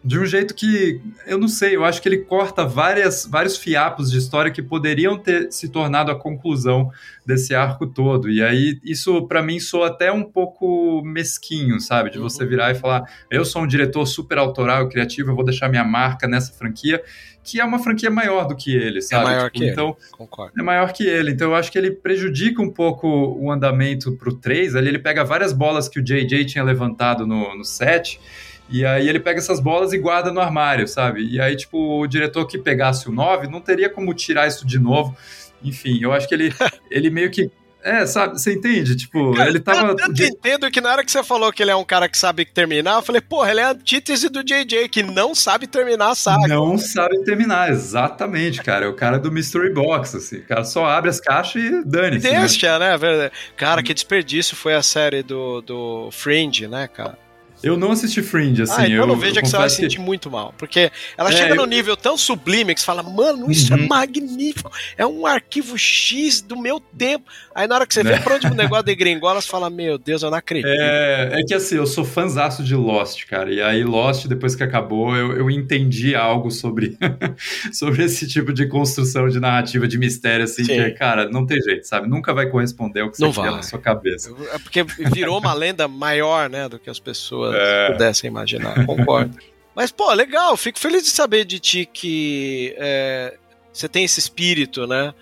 de 0.04 0.18
um 0.18 0.26
jeito 0.26 0.54
que 0.54 1.00
eu 1.26 1.38
não 1.38 1.48
sei, 1.48 1.74
eu 1.74 1.84
acho 1.84 2.02
que 2.02 2.08
ele 2.08 2.18
corta 2.18 2.66
várias, 2.66 3.24
vários 3.24 3.56
fiapos 3.56 4.10
de 4.10 4.18
história 4.18 4.50
que 4.50 4.62
poderiam 4.62 5.18
ter 5.18 5.50
se 5.50 5.70
tornado 5.70 6.10
a 6.10 6.14
conclusão 6.14 6.90
desse 7.24 7.54
arco 7.54 7.86
todo. 7.86 8.28
E 8.28 8.42
aí 8.42 8.78
isso 8.84 9.26
para 9.26 9.42
mim 9.42 9.58
soa 9.58 9.86
até 9.86 10.12
um 10.12 10.22
pouco 10.22 11.00
mesquinho, 11.02 11.80
sabe? 11.80 12.10
De 12.10 12.18
você 12.18 12.42
uhum. 12.42 12.48
virar 12.50 12.70
e 12.70 12.74
falar: 12.74 13.04
"Eu 13.30 13.46
sou 13.46 13.62
um 13.62 13.66
diretor 13.66 14.04
super 14.04 14.36
autoral, 14.36 14.90
criativo, 14.90 15.30
eu 15.30 15.34
vou 15.34 15.44
deixar 15.44 15.70
minha 15.70 15.84
marca 15.84 16.28
nessa 16.28 16.52
franquia", 16.52 17.02
que 17.42 17.58
é 17.58 17.64
uma 17.64 17.78
franquia 17.78 18.10
maior 18.10 18.46
do 18.46 18.54
que 18.54 18.74
ele, 18.74 18.98
é 18.98 19.02
sabe? 19.02 19.22
É 19.22 19.34
maior 19.36 19.50
tipo, 19.50 19.64
que 19.64 19.70
então, 19.70 19.96
ele. 19.98 20.10
Concordo. 20.12 20.52
É 20.58 20.62
maior 20.62 20.92
que 20.92 21.06
ele. 21.06 21.30
Então 21.30 21.50
eu 21.50 21.54
acho 21.54 21.72
que 21.72 21.78
ele 21.78 21.90
prejudica 21.90 22.60
um 22.60 22.70
pouco 22.70 23.08
o 23.08 23.50
andamento 23.50 24.12
pro 24.12 24.34
3. 24.34 24.76
Ali 24.76 24.88
ele 24.88 24.98
pega 24.98 25.24
várias 25.24 25.54
bolas 25.54 25.88
que 25.88 25.98
o 25.98 26.02
JJ 26.02 26.44
tinha 26.44 26.62
levantado 26.62 27.26
no, 27.26 27.56
no 27.56 27.64
set 27.64 28.20
e 28.68 28.84
aí 28.84 29.08
ele 29.08 29.20
pega 29.20 29.38
essas 29.38 29.60
bolas 29.60 29.92
e 29.92 29.98
guarda 29.98 30.32
no 30.32 30.40
armário, 30.40 30.88
sabe? 30.88 31.26
E 31.26 31.40
aí, 31.40 31.56
tipo, 31.56 32.00
o 32.00 32.06
diretor 32.06 32.46
que 32.46 32.58
pegasse 32.58 33.08
o 33.08 33.12
9 33.12 33.46
não 33.46 33.60
teria 33.60 33.90
como 33.90 34.14
tirar 34.14 34.46
isso 34.46 34.66
de 34.66 34.78
novo. 34.78 35.16
Enfim, 35.62 35.98
eu 36.02 36.12
acho 36.12 36.28
que 36.28 36.34
ele, 36.34 36.52
ele 36.90 37.10
meio 37.10 37.30
que 37.30 37.50
é, 37.84 38.06
sabe, 38.06 38.40
você 38.40 38.54
entende? 38.54 38.96
Tipo, 38.96 39.34
cara, 39.34 39.50
ele 39.50 39.60
tava. 39.60 39.88
Eu, 39.88 39.96
eu 39.98 40.26
entendo 40.26 40.70
que 40.70 40.80
na 40.80 40.90
hora 40.90 41.04
que 41.04 41.12
você 41.12 41.22
falou 41.22 41.52
que 41.52 41.62
ele 41.62 41.70
é 41.70 41.76
um 41.76 41.84
cara 41.84 42.08
que 42.08 42.16
sabe 42.16 42.46
terminar, 42.46 42.94
eu 42.94 43.02
falei, 43.02 43.20
porra, 43.20 43.50
ele 43.50 43.60
é 43.60 43.64
a 43.64 43.70
antítese 43.72 44.30
do 44.30 44.42
JJ, 44.42 44.88
que 44.88 45.02
não 45.02 45.34
sabe 45.34 45.66
terminar 45.66 46.08
a 46.08 46.14
saga. 46.14 46.48
Não 46.48 46.78
sabe 46.78 47.22
terminar, 47.24 47.70
exatamente, 47.70 48.62
cara. 48.62 48.86
É 48.86 48.88
o 48.88 48.94
cara 48.94 49.18
do 49.18 49.30
Mystery 49.30 49.70
Box, 49.70 50.16
assim. 50.16 50.38
O 50.38 50.46
cara 50.46 50.64
só 50.64 50.86
abre 50.86 51.10
as 51.10 51.20
caixas 51.20 51.62
e 51.62 51.84
dane-se. 51.84 52.26
Né? 52.26 52.40
Deixa, 52.40 52.78
né? 52.78 52.96
né? 52.96 53.30
Cara, 53.54 53.82
que 53.82 53.92
desperdício 53.92 54.56
foi 54.56 54.72
a 54.74 54.82
série 54.82 55.22
do, 55.22 55.60
do 55.60 56.08
Fringe, 56.10 56.66
né, 56.66 56.88
cara? 56.88 57.18
Eu 57.64 57.76
não 57.76 57.90
assisti 57.90 58.22
Fringe, 58.22 58.62
assim. 58.62 58.74
Ah, 58.76 58.84
então 58.84 58.96
eu 58.96 59.06
não 59.06 59.16
veja 59.16 59.40
que 59.40 59.48
você 59.48 59.56
vai 59.56 59.70
se 59.70 59.76
sentir 59.76 59.98
muito 59.98 60.30
mal. 60.30 60.54
Porque 60.58 60.90
ela 61.16 61.30
é, 61.30 61.32
chega 61.32 61.50
eu... 61.50 61.56
num 61.56 61.66
nível 61.66 61.96
tão 61.96 62.16
sublime 62.16 62.74
que 62.74 62.80
você 62.80 62.86
fala, 62.86 63.02
mano, 63.02 63.50
isso 63.50 63.72
é 63.72 63.76
uhum. 63.76 63.84
é 63.84 63.86
magnífico. 63.86 64.70
É 64.96 65.06
um 65.06 65.26
arquivo 65.26 65.78
X 65.78 66.42
do 66.42 66.56
meu 66.56 66.78
tempo. 66.78 67.24
Aí 67.54 67.66
na 67.66 67.76
hora 67.76 67.86
que 67.86 67.94
você 67.94 68.02
vê 68.02 68.12
é. 68.12 68.18
pra 68.18 68.34
onde 68.34 68.46
o 68.46 68.54
negócio 68.54 68.84
de 68.84 68.94
gringola, 68.94 69.40
você 69.40 69.48
fala, 69.48 69.70
meu 69.70 69.96
Deus, 69.96 70.22
eu 70.22 70.30
não 70.30 70.38
acredito. 70.38 70.68
É, 70.68 71.40
é 71.40 71.44
que 71.44 71.54
assim, 71.54 71.76
eu 71.76 71.86
sou 71.86 72.04
fãzaço 72.04 72.62
de 72.62 72.74
Lost, 72.74 73.24
cara. 73.26 73.52
E 73.52 73.62
aí, 73.62 73.82
Lost, 73.82 74.26
depois 74.26 74.54
que 74.54 74.62
acabou, 74.62 75.16
eu, 75.16 75.36
eu 75.36 75.50
entendi 75.50 76.14
algo 76.14 76.50
sobre, 76.50 76.98
sobre 77.72 78.04
esse 78.04 78.26
tipo 78.28 78.52
de 78.52 78.66
construção 78.66 79.28
de 79.28 79.40
narrativa, 79.40 79.88
de 79.88 79.96
mistério, 79.96 80.44
assim, 80.44 80.64
Sim. 80.64 80.74
que, 80.74 80.90
cara, 80.92 81.28
não 81.30 81.46
tem 81.46 81.60
jeito, 81.60 81.86
sabe? 81.86 82.08
Nunca 82.08 82.34
vai 82.34 82.46
corresponder 82.46 83.00
ao 83.00 83.10
que 83.10 83.18
você 83.18 83.40
quer 83.40 83.50
na 83.50 83.62
sua 83.62 83.78
cabeça. 83.78 84.34
É 84.52 84.58
porque 84.58 84.82
virou 84.82 85.38
uma 85.38 85.54
lenda 85.54 85.88
maior, 85.88 86.50
né, 86.50 86.68
do 86.68 86.78
que 86.78 86.90
as 86.90 86.98
pessoas 86.98 87.53
é... 87.54 87.92
pudessem 87.92 88.28
imaginar. 88.28 88.84
Concordo. 88.86 89.36
Mas, 89.74 89.90
pô, 89.90 90.12
legal, 90.12 90.56
fico 90.56 90.78
feliz 90.78 91.02
de 91.02 91.10
saber 91.10 91.44
de 91.44 91.58
ti 91.58 91.84
que 91.84 92.74
é, 92.78 93.36
você 93.72 93.88
tem 93.88 94.04
esse 94.04 94.20
espírito, 94.20 94.86
né? 94.86 95.12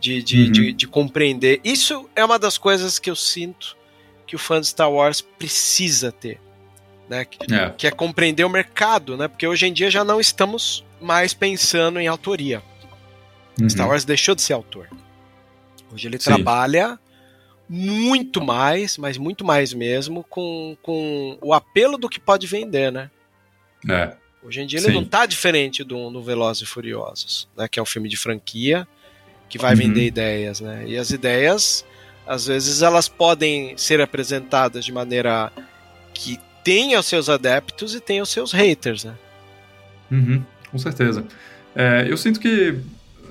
De, 0.00 0.22
de, 0.22 0.44
uhum. 0.44 0.52
de, 0.52 0.72
de, 0.72 0.86
compreender. 0.88 1.60
Isso 1.62 2.08
é 2.16 2.24
uma 2.24 2.38
das 2.38 2.56
coisas 2.56 2.98
que 2.98 3.10
eu 3.10 3.16
sinto 3.16 3.76
que 4.26 4.34
o 4.34 4.38
fã 4.38 4.58
de 4.58 4.68
Star 4.68 4.90
Wars 4.90 5.20
precisa 5.20 6.10
ter. 6.10 6.40
Né? 7.10 7.26
Que, 7.26 7.54
é. 7.54 7.70
que 7.76 7.86
é 7.86 7.90
compreender 7.90 8.44
o 8.44 8.48
mercado, 8.48 9.18
né? 9.18 9.28
Porque 9.28 9.46
hoje 9.46 9.66
em 9.66 9.72
dia 9.72 9.90
já 9.90 10.02
não 10.02 10.18
estamos 10.18 10.82
mais 10.98 11.34
pensando 11.34 12.00
em 12.00 12.08
autoria. 12.08 12.62
Uhum. 13.60 13.68
Star 13.68 13.86
Wars 13.86 14.06
deixou 14.06 14.34
de 14.34 14.40
ser 14.40 14.54
autor. 14.54 14.88
Hoje 15.92 16.08
ele 16.08 16.18
Sim. 16.18 16.24
trabalha 16.24 16.98
muito 17.72 18.44
mais, 18.44 18.98
mas 18.98 19.16
muito 19.16 19.44
mais 19.44 19.72
mesmo, 19.72 20.24
com, 20.24 20.76
com 20.82 21.38
o 21.40 21.54
apelo 21.54 21.96
do 21.96 22.08
que 22.08 22.18
pode 22.18 22.48
vender, 22.48 22.90
né? 22.90 23.08
É. 23.88 24.12
Hoje 24.42 24.60
em 24.60 24.66
dia 24.66 24.80
ele 24.80 24.88
Sim. 24.88 24.94
não 24.94 25.04
tá 25.04 25.24
diferente 25.24 25.84
do, 25.84 26.10
do 26.10 26.20
Velozes 26.20 26.64
e 26.64 26.66
Furiosos, 26.66 27.48
né? 27.56 27.68
Que 27.68 27.78
é 27.78 27.82
um 27.82 27.86
filme 27.86 28.08
de 28.08 28.16
franquia 28.16 28.88
que 29.48 29.56
vai 29.56 29.74
uhum. 29.74 29.78
vender 29.78 30.04
ideias, 30.04 30.60
né? 30.60 30.84
E 30.84 30.96
as 30.96 31.10
ideias, 31.10 31.84
às 32.26 32.46
vezes, 32.46 32.82
elas 32.82 33.08
podem 33.08 33.76
ser 33.76 34.00
apresentadas 34.00 34.84
de 34.84 34.90
maneira 34.90 35.52
que 36.12 36.40
tenha 36.64 36.98
os 36.98 37.06
seus 37.06 37.28
adeptos 37.28 37.94
e 37.94 38.00
tenha 38.00 38.24
os 38.24 38.30
seus 38.30 38.50
haters, 38.50 39.04
né? 39.04 39.14
Uhum, 40.10 40.42
com 40.72 40.78
certeza. 40.78 41.24
É, 41.76 42.04
eu 42.08 42.16
sinto 42.16 42.40
que 42.40 42.80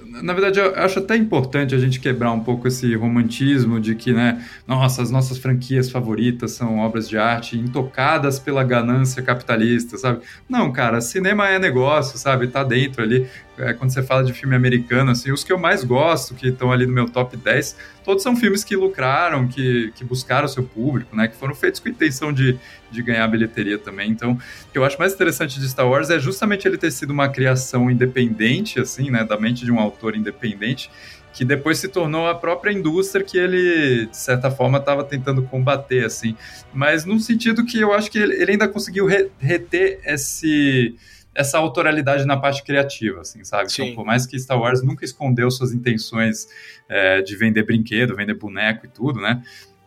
na 0.09 0.33
verdade, 0.33 0.59
eu 0.59 0.75
acho 0.75 0.99
até 0.99 1.15
importante 1.15 1.75
a 1.75 1.77
gente 1.77 1.99
quebrar 1.99 2.31
um 2.31 2.39
pouco 2.39 2.67
esse 2.67 2.95
romantismo 2.95 3.79
de 3.79 3.95
que, 3.95 4.11
né, 4.11 4.43
nossa, 4.67 5.01
as 5.01 5.11
nossas 5.11 5.37
franquias 5.37 5.89
favoritas 5.89 6.51
são 6.51 6.79
obras 6.79 7.07
de 7.07 7.17
arte 7.17 7.57
intocadas 7.57 8.39
pela 8.39 8.63
ganância 8.63 9.21
capitalista, 9.21 9.97
sabe? 9.97 10.21
Não, 10.47 10.71
cara, 10.71 10.99
cinema 11.01 11.47
é 11.49 11.59
negócio, 11.59 12.17
sabe? 12.17 12.47
Tá 12.47 12.63
dentro 12.63 13.03
ali 13.03 13.27
é, 13.59 13.73
quando 13.73 13.91
você 13.91 14.01
fala 14.01 14.23
de 14.23 14.31
filme 14.31 14.55
americano, 14.55 15.11
assim, 15.11 15.31
os 15.31 15.43
que 15.43 15.51
eu 15.51 15.59
mais 15.59 15.83
gosto, 15.83 16.33
que 16.33 16.47
estão 16.47 16.71
ali 16.71 16.85
no 16.85 16.93
meu 16.93 17.09
top 17.09 17.35
10, 17.35 17.75
todos 18.05 18.23
são 18.23 18.35
filmes 18.35 18.63
que 18.63 18.75
lucraram, 18.75 19.47
que, 19.47 19.91
que 19.95 20.03
buscaram 20.05 20.47
seu 20.47 20.63
público, 20.63 21.15
né? 21.15 21.27
Que 21.27 21.35
foram 21.35 21.53
feitos 21.53 21.79
com 21.81 21.89
intenção 21.89 22.31
de, 22.31 22.57
de 22.91 23.01
ganhar 23.01 23.27
bilheteria 23.27 23.77
também. 23.77 24.09
Então, 24.09 24.33
o 24.33 24.71
que 24.71 24.77
eu 24.77 24.83
acho 24.83 24.97
mais 24.97 25.13
interessante 25.13 25.59
de 25.59 25.69
Star 25.69 25.87
Wars 25.87 26.09
é 26.09 26.19
justamente 26.19 26.67
ele 26.67 26.77
ter 26.77 26.91
sido 26.91 27.11
uma 27.11 27.29
criação 27.29 27.89
independente, 27.89 28.79
assim, 28.79 29.09
né? 29.09 29.23
Da 29.23 29.39
mente 29.39 29.65
de 29.65 29.71
um 29.71 29.79
autor 29.79 30.15
independente, 30.15 30.89
que 31.33 31.45
depois 31.45 31.77
se 31.77 31.87
tornou 31.87 32.27
a 32.27 32.35
própria 32.35 32.71
indústria 32.71 33.23
que 33.23 33.37
ele, 33.37 34.07
de 34.07 34.17
certa 34.17 34.49
forma, 34.49 34.77
estava 34.77 35.03
tentando 35.03 35.43
combater, 35.43 36.05
assim. 36.05 36.35
Mas 36.73 37.05
num 37.05 37.19
sentido 37.19 37.65
que 37.65 37.79
eu 37.79 37.93
acho 37.93 38.09
que 38.09 38.17
ele, 38.17 38.51
ainda 38.51 38.67
conseguiu 38.67 39.05
re, 39.05 39.29
reter 39.39 39.99
esse 40.05 40.95
essa 41.35 41.57
autoralidade 41.57 42.25
na 42.25 42.35
parte 42.35 42.63
criativa, 42.63 43.21
assim, 43.21 43.45
sabe? 43.45 43.69
Então, 43.71 43.95
por 43.95 44.05
mais 44.05 44.25
que 44.25 44.37
Star 44.37 44.59
Wars 44.59 44.81
nunca 44.81 45.05
escondeu 45.05 45.49
suas 45.49 45.71
intenções 45.71 46.47
é, 46.89 47.21
de 47.21 47.35
vender 47.37 47.63
brinquedo, 47.63 48.15
vender 48.15 48.33
boneco 48.33 48.85
e 48.85 48.89
tudo, 48.89 49.21
né? 49.21 49.41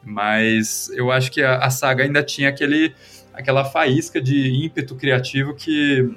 Mas 0.05 0.91
eu 0.95 1.11
acho 1.11 1.31
que 1.31 1.43
a, 1.43 1.59
a 1.59 1.71
saga 1.71 2.05
ainda 2.05 2.23
tinha 2.23 2.49
aquele, 2.49 2.95
aquela 3.33 3.65
faísca 3.65 4.21
de 4.21 4.65
ímpeto 4.65 4.95
criativo 4.95 5.55
que 5.55 6.15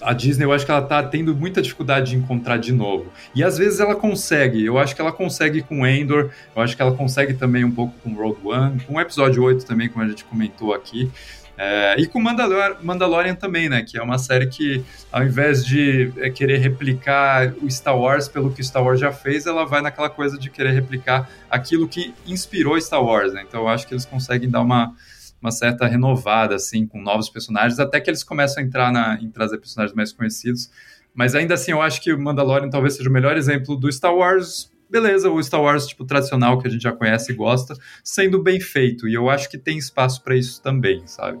a 0.00 0.12
Disney, 0.12 0.44
eu 0.44 0.52
acho 0.52 0.66
que 0.66 0.70
ela 0.70 0.82
tá 0.82 1.02
tendo 1.02 1.34
muita 1.34 1.62
dificuldade 1.62 2.10
de 2.10 2.16
encontrar 2.16 2.58
de 2.58 2.72
novo. 2.72 3.10
E 3.34 3.42
às 3.42 3.56
vezes 3.56 3.80
ela 3.80 3.94
consegue. 3.94 4.64
Eu 4.64 4.78
acho 4.78 4.94
que 4.94 5.00
ela 5.00 5.12
consegue 5.12 5.62
com 5.62 5.86
Endor, 5.86 6.30
eu 6.54 6.62
acho 6.62 6.76
que 6.76 6.82
ela 6.82 6.94
consegue 6.94 7.34
também 7.34 7.64
um 7.64 7.70
pouco 7.70 7.94
com 8.02 8.12
Rogue 8.12 8.40
One, 8.44 8.80
com 8.80 8.94
o 8.94 9.00
episódio 9.00 9.42
8 9.42 9.64
também, 9.64 9.88
como 9.88 10.04
a 10.04 10.08
gente 10.08 10.24
comentou 10.24 10.74
aqui. 10.74 11.10
É, 11.56 11.94
e 12.00 12.06
com 12.06 12.20
Mandalor 12.20 12.78
Mandalorian 12.82 13.34
também, 13.34 13.68
né? 13.68 13.82
Que 13.82 13.96
é 13.96 14.02
uma 14.02 14.18
série 14.18 14.46
que, 14.46 14.84
ao 15.12 15.22
invés 15.22 15.64
de 15.64 16.12
é, 16.16 16.28
querer 16.28 16.58
replicar 16.58 17.54
o 17.62 17.70
Star 17.70 17.96
Wars 17.96 18.28
pelo 18.28 18.52
que 18.52 18.62
Star 18.62 18.82
Wars 18.82 18.98
já 18.98 19.12
fez, 19.12 19.46
ela 19.46 19.64
vai 19.64 19.80
naquela 19.80 20.10
coisa 20.10 20.36
de 20.36 20.50
querer 20.50 20.72
replicar 20.72 21.30
aquilo 21.48 21.86
que 21.86 22.12
inspirou 22.26 22.80
Star 22.80 23.02
Wars, 23.02 23.32
né? 23.32 23.44
Então 23.46 23.62
eu 23.62 23.68
acho 23.68 23.86
que 23.86 23.94
eles 23.94 24.04
conseguem 24.04 24.50
dar 24.50 24.62
uma, 24.62 24.94
uma 25.40 25.52
certa 25.52 25.86
renovada, 25.86 26.56
assim, 26.56 26.86
com 26.86 27.00
novos 27.00 27.30
personagens, 27.30 27.78
até 27.78 28.00
que 28.00 28.10
eles 28.10 28.24
começam 28.24 28.62
a 28.62 28.66
entrar 28.66 28.92
na, 28.92 29.18
em 29.20 29.30
trazer 29.30 29.58
personagens 29.58 29.94
mais 29.94 30.12
conhecidos. 30.12 30.70
Mas 31.14 31.36
ainda 31.36 31.54
assim, 31.54 31.70
eu 31.70 31.80
acho 31.80 32.02
que 32.02 32.12
o 32.12 32.20
Mandalorian 32.20 32.68
talvez 32.68 32.96
seja 32.96 33.08
o 33.08 33.12
melhor 33.12 33.36
exemplo 33.36 33.76
do 33.76 33.90
Star 33.92 34.12
Wars 34.12 34.73
beleza, 34.94 35.28
o 35.28 35.42
Star 35.42 35.60
Wars 35.60 35.88
tipo 35.88 36.04
tradicional 36.04 36.60
que 36.60 36.68
a 36.68 36.70
gente 36.70 36.82
já 36.82 36.92
conhece 36.92 37.32
e 37.32 37.34
gosta, 37.34 37.76
sendo 38.04 38.40
bem 38.40 38.60
feito. 38.60 39.08
E 39.08 39.14
eu 39.14 39.28
acho 39.28 39.50
que 39.50 39.58
tem 39.58 39.76
espaço 39.76 40.22
para 40.22 40.36
isso 40.36 40.62
também, 40.62 41.02
sabe? 41.04 41.40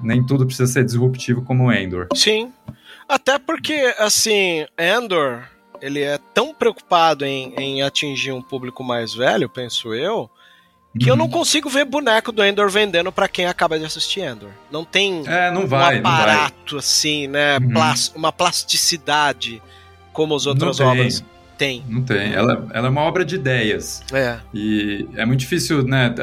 Nem 0.00 0.24
tudo 0.24 0.46
precisa 0.46 0.72
ser 0.72 0.82
disruptivo 0.82 1.42
como 1.42 1.70
Endor. 1.70 2.08
Sim. 2.14 2.50
Até 3.06 3.38
porque, 3.38 3.94
assim, 3.98 4.64
Endor, 4.78 5.42
ele 5.82 6.00
é 6.00 6.18
tão 6.32 6.54
preocupado 6.54 7.26
em, 7.26 7.54
em 7.56 7.82
atingir 7.82 8.32
um 8.32 8.40
público 8.40 8.82
mais 8.82 9.12
velho, 9.12 9.46
penso 9.46 9.92
eu, 9.92 10.30
que 10.98 11.10
eu 11.10 11.16
não 11.16 11.28
consigo 11.28 11.68
ver 11.68 11.84
boneco 11.84 12.32
do 12.32 12.42
Endor 12.42 12.70
vendendo 12.70 13.12
para 13.12 13.28
quem 13.28 13.44
acaba 13.44 13.78
de 13.78 13.84
assistir 13.84 14.20
Endor. 14.20 14.50
Não 14.72 14.86
tem 14.86 15.22
é, 15.26 15.50
não 15.50 15.66
vai, 15.66 15.96
um 15.96 16.00
aparato 16.00 16.78
assim, 16.78 17.26
né? 17.26 17.58
Uhum. 17.58 17.72
Plas, 17.72 18.12
uma 18.16 18.32
plasticidade 18.32 19.62
como 20.14 20.34
as 20.34 20.46
outras 20.46 20.80
obras 20.80 21.22
tem. 21.60 21.84
Não 21.86 22.02
tem. 22.02 22.32
Ela, 22.32 22.66
ela 22.72 22.86
é 22.86 22.90
uma 22.90 23.02
obra 23.02 23.22
de 23.22 23.34
ideias. 23.34 24.02
É. 24.14 24.38
E 24.54 25.06
é 25.14 25.26
muito 25.26 25.40
difícil, 25.40 25.82
né, 25.82 26.14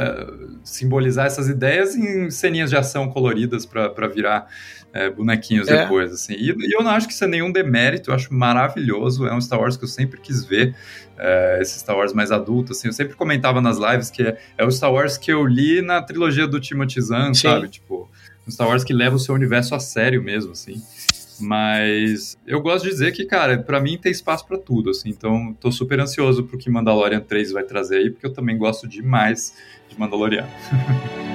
simbolizar 0.63 1.27
essas 1.27 1.47
ideias 1.47 1.95
em 1.95 2.31
ceninhas 2.31 2.71
de 2.71 2.75
ação 2.75 3.07
coloridas 3.07 3.63
para 3.63 4.07
virar 4.07 4.47
é, 4.91 5.11
bonequinhos 5.11 5.67
é. 5.67 5.83
depois, 5.83 6.11
assim. 6.11 6.33
E, 6.33 6.49
e, 6.49 6.73
eu 6.73 6.83
não 6.83 6.89
acho 6.89 7.05
que 7.07 7.13
isso 7.13 7.23
é 7.23 7.27
nenhum 7.27 7.51
demérito, 7.51 8.09
eu 8.09 8.15
acho 8.15 8.33
maravilhoso. 8.33 9.27
É 9.27 9.33
um 9.33 9.39
Star 9.39 9.59
Wars 9.59 9.77
que 9.77 9.83
eu 9.83 9.88
sempre 9.88 10.19
quis 10.19 10.43
ver. 10.43 10.75
É, 11.19 11.59
esse 11.61 11.77
Star 11.77 11.95
Wars 11.95 12.13
mais 12.13 12.31
adulto, 12.31 12.71
assim. 12.71 12.88
Eu 12.88 12.93
sempre 12.93 13.15
comentava 13.15 13.61
nas 13.61 13.77
lives 13.77 14.09
que 14.09 14.23
é, 14.23 14.39
é 14.57 14.65
o 14.65 14.71
Star 14.71 14.91
Wars 14.91 15.19
que 15.19 15.31
eu 15.31 15.45
li 15.45 15.83
na 15.83 16.01
trilogia 16.01 16.47
do 16.47 16.59
Timothy 16.59 16.99
Zahn, 16.99 17.35
sabe? 17.35 17.67
Tipo, 17.69 18.09
um 18.47 18.49
Star 18.49 18.67
Wars 18.67 18.83
que 18.83 18.93
leva 18.93 19.15
o 19.15 19.19
seu 19.19 19.35
universo 19.35 19.75
a 19.75 19.79
sério 19.79 20.23
mesmo, 20.23 20.53
assim. 20.53 20.81
Mas 21.39 22.38
eu 22.45 22.61
gosto 22.61 22.85
de 22.85 22.91
dizer 22.91 23.11
que, 23.11 23.25
cara, 23.25 23.57
para 23.61 23.79
mim 23.79 23.97
tem 23.97 24.11
espaço 24.11 24.45
para 24.45 24.57
tudo, 24.57 24.89
assim. 24.89 25.09
Então, 25.09 25.53
tô 25.59 25.71
super 25.71 25.99
ansioso 25.99 26.43
pro 26.43 26.57
que 26.57 26.69
Mandalorian 26.69 27.21
3 27.21 27.51
vai 27.51 27.63
trazer 27.63 27.97
aí, 27.97 28.09
porque 28.09 28.25
eu 28.25 28.33
também 28.33 28.57
gosto 28.57 28.88
demais 28.88 29.55
de 29.89 29.99
Mandalorian. 29.99 30.47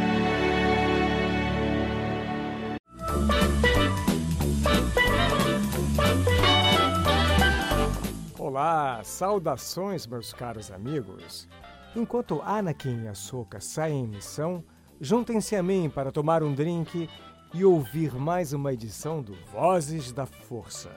Olá, 8.38 9.00
saudações, 9.03 10.07
meus 10.07 10.34
caros 10.34 10.70
amigos. 10.70 11.48
Enquanto 11.96 12.42
Anakin 12.42 13.05
e 13.05 13.09
Ahsoka 13.09 13.61
saem 13.61 14.05
em 14.05 14.09
missão, 14.09 14.62
juntem-se 15.00 15.57
a 15.57 15.62
mim 15.62 15.88
para 15.88 16.12
tomar 16.12 16.42
um 16.42 16.53
drink 16.53 17.09
e 17.55 17.64
ouvir 17.64 18.14
mais 18.14 18.53
uma 18.53 18.72
edição 18.72 19.20
do 19.20 19.34
Vozes 19.53 20.11
da 20.11 20.24
Força. 20.24 20.90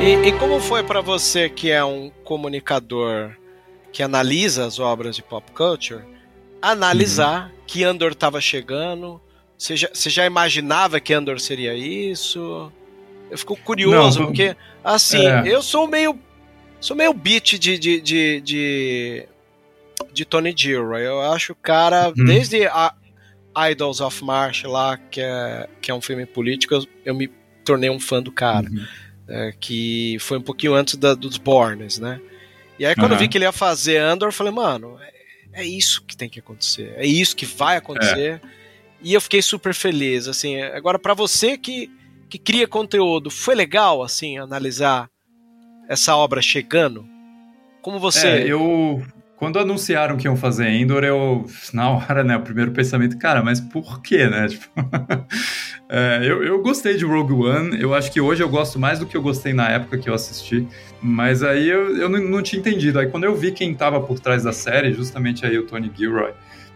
E, 0.00 0.28
e 0.28 0.32
como 0.38 0.60
foi 0.60 0.84
para 0.84 1.00
você 1.00 1.48
que 1.48 1.70
é 1.70 1.84
um 1.84 2.10
comunicador 2.24 3.36
que 3.92 4.02
analisa 4.02 4.64
as 4.64 4.78
obras 4.78 5.16
de 5.16 5.22
pop 5.22 5.50
culture, 5.50 6.04
analisar 6.62 7.48
uhum. 7.48 7.54
que 7.66 7.82
Andor 7.82 8.12
estava 8.12 8.40
chegando? 8.40 9.20
Você 9.56 9.76
já, 9.76 9.88
você 9.92 10.08
já 10.08 10.24
imaginava 10.24 11.00
que 11.00 11.12
Andor 11.12 11.40
seria 11.40 11.74
isso? 11.74 12.72
Eu 13.30 13.38
fico 13.38 13.56
curioso, 13.56 14.20
Não, 14.20 14.26
porque, 14.26 14.56
assim, 14.82 15.26
é. 15.26 15.42
eu 15.46 15.62
sou 15.62 15.86
meio. 15.86 16.18
Sou 16.80 16.96
meio 16.96 17.12
beat 17.12 17.58
de, 17.58 17.78
de, 17.78 18.00
de, 18.00 18.40
de, 18.40 19.26
de 20.12 20.24
Tony 20.24 20.54
Gilroy. 20.56 21.02
Eu 21.02 21.20
acho 21.20 21.52
o 21.52 21.56
cara, 21.56 22.08
uhum. 22.16 22.24
desde 22.24 22.66
a 22.68 22.94
Idols 23.70 24.00
of 24.00 24.24
March 24.24 24.64
lá, 24.64 24.96
que 24.96 25.20
é, 25.20 25.68
que 25.80 25.90
é 25.90 25.94
um 25.94 26.00
filme 26.00 26.24
político, 26.24 26.74
eu, 26.74 26.86
eu 27.04 27.14
me 27.14 27.28
tornei 27.64 27.90
um 27.90 27.98
fã 27.98 28.22
do 28.22 28.30
cara. 28.30 28.68
Uhum. 28.70 28.86
É, 29.28 29.52
que 29.60 30.16
foi 30.20 30.38
um 30.38 30.42
pouquinho 30.42 30.74
antes 30.74 30.94
da, 30.94 31.14
dos 31.14 31.36
Bornes, 31.36 31.98
né? 31.98 32.18
E 32.78 32.86
aí 32.86 32.94
quando 32.94 33.10
uhum. 33.10 33.16
eu 33.16 33.18
vi 33.18 33.28
que 33.28 33.36
ele 33.36 33.44
ia 33.44 33.52
fazer 33.52 33.98
Andor, 33.98 34.28
eu 34.28 34.32
falei, 34.32 34.52
mano, 34.52 34.98
é, 35.52 35.62
é, 35.62 35.66
isso 35.66 36.02
que 36.04 36.16
tem 36.16 36.30
que 36.30 36.38
acontecer. 36.38 36.94
É 36.96 37.04
isso 37.04 37.36
que 37.36 37.44
vai 37.44 37.76
acontecer. 37.76 38.40
É. 38.42 38.48
E 39.02 39.12
eu 39.12 39.20
fiquei 39.20 39.42
super 39.42 39.74
feliz, 39.74 40.26
assim. 40.28 40.60
Agora, 40.62 40.98
para 40.98 41.12
você 41.12 41.58
que 41.58 41.90
que 42.28 42.38
cria 42.38 42.68
conteúdo, 42.68 43.30
foi 43.30 43.54
legal, 43.54 44.02
assim, 44.02 44.38
analisar 44.38 45.08
essa 45.88 46.14
obra 46.14 46.42
chegando? 46.42 47.06
Como 47.82 47.98
você. 47.98 48.26
É, 48.28 48.46
eu. 48.46 49.02
Quando 49.36 49.58
anunciaram 49.60 50.16
que 50.16 50.26
iam 50.26 50.36
fazer 50.36 50.68
Endor, 50.68 51.04
eu. 51.04 51.46
Na 51.72 51.90
hora, 51.90 52.24
né? 52.24 52.36
O 52.36 52.42
primeiro 52.42 52.72
pensamento, 52.72 53.16
cara, 53.18 53.42
mas 53.42 53.60
por 53.60 54.02
quê, 54.02 54.26
né? 54.28 54.48
Tipo, 54.48 54.68
é, 55.88 56.18
eu, 56.22 56.42
eu 56.42 56.60
gostei 56.60 56.96
de 56.96 57.04
Rogue 57.04 57.32
One. 57.32 57.80
Eu 57.80 57.94
acho 57.94 58.10
que 58.12 58.20
hoje 58.20 58.42
eu 58.42 58.48
gosto 58.48 58.78
mais 58.78 58.98
do 58.98 59.06
que 59.06 59.16
eu 59.16 59.22
gostei 59.22 59.52
na 59.52 59.68
época 59.68 59.96
que 59.96 60.10
eu 60.10 60.14
assisti. 60.14 60.66
Mas 61.00 61.42
aí 61.42 61.68
eu, 61.68 61.96
eu 61.96 62.08
não, 62.08 62.18
não 62.18 62.42
tinha 62.42 62.58
entendido. 62.58 62.98
Aí 62.98 63.06
quando 63.06 63.24
eu 63.24 63.34
vi 63.34 63.52
quem 63.52 63.74
tava 63.74 64.00
por 64.00 64.18
trás 64.18 64.42
da 64.42 64.52
série, 64.52 64.92
justamente 64.92 65.46
aí 65.46 65.56
o 65.56 65.66
Tony 65.66 65.90
Gilroy. 65.96 66.32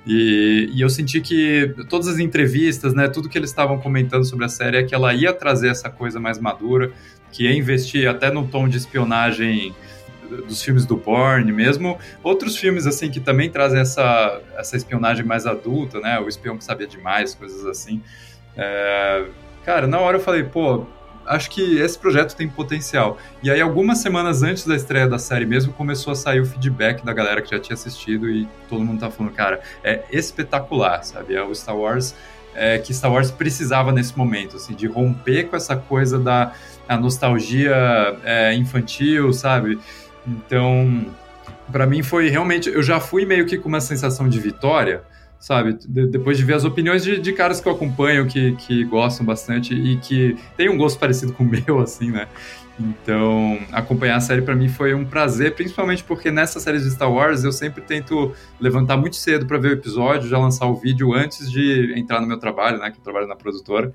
E, 0.07 0.69
e, 0.73 0.81
eu 0.81 0.91
senti 0.91 1.21
que 1.21 1.75
todas 1.89 2.09
as 2.09 2.19
entrevistas, 2.19 2.93
né, 2.93 3.09
tudo 3.09 3.29
que 3.29 3.39
eles 3.39 3.51
estavam 3.51 3.79
comentando 3.79 4.25
sobre 4.25 4.45
a 4.45 4.49
série 4.49 4.77
é 4.77 4.83
que 4.83 4.95
ela 4.95 5.15
ia 5.15 5.33
trazer 5.33 5.69
essa 5.69 5.89
coisa 5.89 6.19
mais 6.19 6.39
madura, 6.39 6.91
que 7.31 7.45
ia 7.45 7.57
investir 7.57 8.09
até 8.09 8.31
no 8.31 8.47
tom 8.49 8.69
de 8.69 8.77
espionagem 8.77 9.75
dos 10.49 10.63
filmes 10.63 10.87
do 10.87 10.97
Bourne 10.97 11.53
mesmo, 11.53 11.99
outros 12.23 12.57
filmes 12.57 12.87
assim 12.87 13.11
que 13.11 13.21
também 13.21 13.51
trazem 13.51 13.81
essa, 13.81 14.41
essa 14.57 14.77
espionagem 14.77 15.25
mais 15.25 15.47
adulta, 15.47 16.01
né, 16.01 16.19
o 16.19 16.29
espião 16.29 16.57
que 16.57 16.65
sabia 16.65 16.87
demais, 16.87 17.35
coisas 17.35 17.65
assim. 17.67 18.03
É, 18.57 19.27
cara, 19.65 19.87
na 19.87 19.99
hora 20.01 20.17
eu 20.17 20.21
falei, 20.21 20.43
pô, 20.43 20.87
acho 21.27 21.51
que 21.51 21.79
esse 21.79 21.99
projeto 21.99 22.35
tem 22.35 22.49
potencial. 22.49 23.19
E 23.43 23.51
aí, 23.51 23.61
algumas 23.61 23.99
semanas 23.99 24.43
antes 24.43 24.67
da 24.67 24.77
estreia 24.77 25.09
da 25.09 25.19
série 25.19 25.47
mesmo, 25.47 25.73
começou 25.73 26.13
a 26.13 26.17
sair 26.17 26.41
o 26.41 26.47
feedback 26.47 27.05
da 27.05 27.13
galera 27.13 27.41
que 27.43 27.51
já 27.51 27.61
tinha 27.61 27.75
assistido 27.75 28.31
e 28.31 28.49
todo 28.69 28.85
mundo 28.85 29.01
tá 29.01 29.11
falando, 29.11 29.33
cara, 29.33 29.61
é 29.83 30.03
espetacular, 30.11 31.03
sabe? 31.05 31.35
É 31.35 31.43
o 31.43 31.55
Star 31.55 31.77
Wars 31.77 32.15
é, 32.55 32.79
que 32.79 32.93
Star 32.93 33.13
Wars 33.13 33.31
precisava 33.31 33.93
nesse 33.93 34.17
momento, 34.17 34.57
assim, 34.57 34.75
de 34.75 34.87
romper 34.87 35.45
com 35.45 35.57
essa 35.57 35.77
coisa 35.77 36.19
da 36.19 36.53
nostalgia 37.01 37.75
é, 38.25 38.55
infantil, 38.55 39.33
sabe? 39.33 39.79
Então, 40.27 41.07
para 41.71 41.87
mim 41.87 42.03
foi 42.03 42.29
realmente, 42.29 42.69
eu 42.69 42.83
já 42.83 43.01
fui 43.01 43.25
meio 43.25 43.47
que 43.47 43.57
com 43.57 43.69
uma 43.69 43.81
sensação 43.81 44.29
de 44.29 44.39
vitória, 44.39 45.03
sabe? 45.43 45.77
De, 45.87 46.07
depois 46.07 46.39
de 46.39 46.45
ver 46.45 46.55
as 46.55 46.65
opiniões 46.65 47.03
de, 47.03 47.19
de, 47.19 47.33
caras 47.33 47.61
que 47.61 47.67
eu 47.69 47.73
acompanho, 47.73 48.29
que, 48.29 48.53
que 48.53 48.85
gostam 48.85 49.27
bastante 49.27 49.75
e 49.75 49.97
que 49.97 50.37
tem 50.57 50.71
um 50.71 50.79
gosto 50.79 51.01
parecido 51.01 51.33
com 51.33 51.43
o 51.43 51.47
meu, 51.51 51.81
assim, 51.81 52.13
né? 52.13 52.29
Então, 52.79 53.59
acompanhar 53.73 54.17
a 54.17 54.21
série 54.21 54.41
para 54.41 54.55
mim 54.55 54.69
foi 54.69 54.95
um 54.95 55.05
prazer, 55.05 55.55
principalmente 55.55 56.03
porque 56.05 56.31
nessa 56.31 56.61
série 56.61 56.79
de 56.79 56.91
Star 56.91 57.13
Wars 57.13 57.45
eu 57.45 57.53
sempre 57.53 57.83
tento 57.83 58.33
levantar 58.59 58.97
muito 58.97 59.17
cedo 59.17 59.45
para 59.45 59.59
ver 59.59 59.69
o 59.69 59.73
episódio, 59.73 60.29
já 60.29 60.39
lançar 60.39 60.67
o 60.67 60.77
vídeo 60.77 61.13
antes 61.13 61.51
de 61.51 61.93
entrar 61.97 62.21
no 62.21 62.27
meu 62.27 62.39
trabalho, 62.39 62.79
né? 62.79 62.91
Que 62.91 62.99
eu 62.99 63.03
trabalho 63.03 63.27
na 63.27 63.37
produtora. 63.37 63.93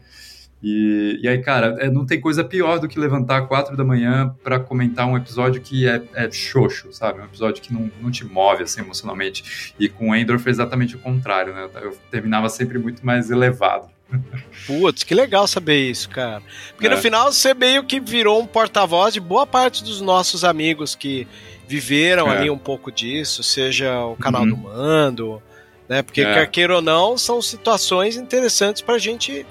E, 0.62 1.20
e 1.22 1.28
aí, 1.28 1.38
cara, 1.39 1.78
é, 1.80 1.89
não 1.89 2.05
tem 2.05 2.20
coisa 2.20 2.43
pior 2.43 2.80
do 2.80 2.88
que 2.88 2.99
levantar 2.99 3.43
quatro 3.43 3.78
da 3.78 3.84
manhã 3.84 4.36
para 4.43 4.60
comentar 4.60 5.08
um 5.08 5.16
episódio 5.16 5.62
que 5.62 5.88
é, 5.88 6.01
é 6.16 6.32
xoxo, 6.32 6.91
sabe? 6.91 7.22
Um 7.22 7.26
episódio 7.26 7.62
que 7.62 7.72
não, 7.72 7.91
não 8.01 8.10
te 8.10 8.26
move, 8.26 8.64
assim, 8.64 8.82
emocionalmente. 8.82 9.74
E 9.80 9.88
com 9.88 10.10
o 10.10 10.16
Endor 10.16 10.39
foi 10.39 10.51
exatamente 10.51 10.95
o 10.95 10.99
contrário, 10.99 11.53
né? 11.53 11.70
Eu 11.76 11.95
terminava 12.10 12.49
sempre 12.49 12.80
muito 12.80 13.05
mais 13.05 13.30
elevado. 13.30 13.88
Putz, 14.66 15.03
que 15.03 15.14
legal 15.14 15.47
saber 15.47 15.89
isso, 15.89 16.10
cara. 16.10 16.41
Porque 16.72 16.88
é. 16.88 16.89
no 16.89 16.97
final 16.97 17.32
você 17.32 17.53
meio 17.53 17.84
que 17.84 17.99
virou 17.99 18.41
um 18.41 18.47
porta-voz 18.47 19.14
de 19.14 19.20
boa 19.20 19.45
parte 19.45 19.84
dos 19.84 20.01
nossos 20.01 20.43
amigos 20.43 20.95
que 20.95 21.28
viveram 21.68 22.32
é. 22.32 22.38
ali 22.38 22.49
um 22.49 22.58
pouco 22.58 22.91
disso, 22.91 23.43
seja 23.43 24.03
o 24.05 24.16
canal 24.16 24.43
uhum. 24.43 24.49
do 24.49 24.58
Mando, 24.58 25.43
né? 25.88 26.01
Porque, 26.01 26.22
é. 26.22 26.34
quer 26.34 26.47
queira 26.49 26.76
ou 26.78 26.82
não, 26.82 27.18
são 27.18 27.41
situações 27.41 28.16
interessantes 28.16 28.82
pra 28.82 28.97
gente 28.97 29.45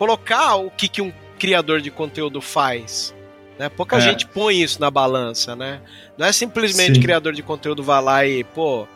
colocar 0.00 0.54
o 0.54 0.70
que, 0.70 0.88
que 0.88 1.02
um 1.02 1.12
criador 1.38 1.82
de 1.82 1.90
conteúdo 1.90 2.40
faz. 2.40 3.14
Né? 3.58 3.68
Pouca 3.68 3.98
é. 3.98 4.00
gente 4.00 4.26
põe 4.26 4.62
isso 4.62 4.80
na 4.80 4.90
balança, 4.90 5.54
né? 5.54 5.82
Não 6.16 6.26
é 6.26 6.32
simplesmente 6.32 6.94
Sim. 6.94 7.02
criador 7.02 7.34
de 7.34 7.42
conteúdo 7.42 7.82
vai 7.82 8.02
lá 8.02 8.26
e, 8.26 8.42
pô, 8.42 8.88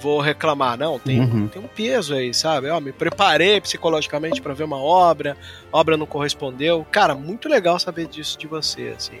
vou 0.00 0.20
reclamar. 0.20 0.76
Não, 0.76 0.98
tem, 0.98 1.20
uhum. 1.20 1.46
tem 1.46 1.62
um 1.62 1.68
peso 1.68 2.12
aí, 2.12 2.34
sabe? 2.34 2.68
Ó, 2.70 2.80
me 2.80 2.90
preparei 2.90 3.60
psicologicamente 3.60 4.42
para 4.42 4.52
ver 4.52 4.64
uma 4.64 4.78
obra, 4.78 5.36
a 5.72 5.78
obra 5.78 5.96
não 5.96 6.06
correspondeu. 6.06 6.84
Cara, 6.90 7.14
muito 7.14 7.48
legal 7.48 7.78
saber 7.78 8.08
disso 8.08 8.36
de 8.36 8.48
você, 8.48 8.92
assim. 8.96 9.20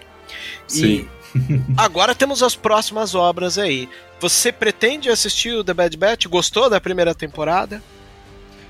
Sim. 0.66 1.08
E 1.36 1.62
agora 1.78 2.16
temos 2.16 2.42
as 2.42 2.56
próximas 2.56 3.14
obras 3.14 3.58
aí. 3.58 3.88
Você 4.18 4.50
pretende 4.50 5.08
assistir 5.08 5.54
o 5.54 5.62
The 5.62 5.72
Bad 5.72 5.96
Batch? 5.96 6.26
Gostou 6.26 6.68
da 6.68 6.80
primeira 6.80 7.14
temporada? 7.14 7.80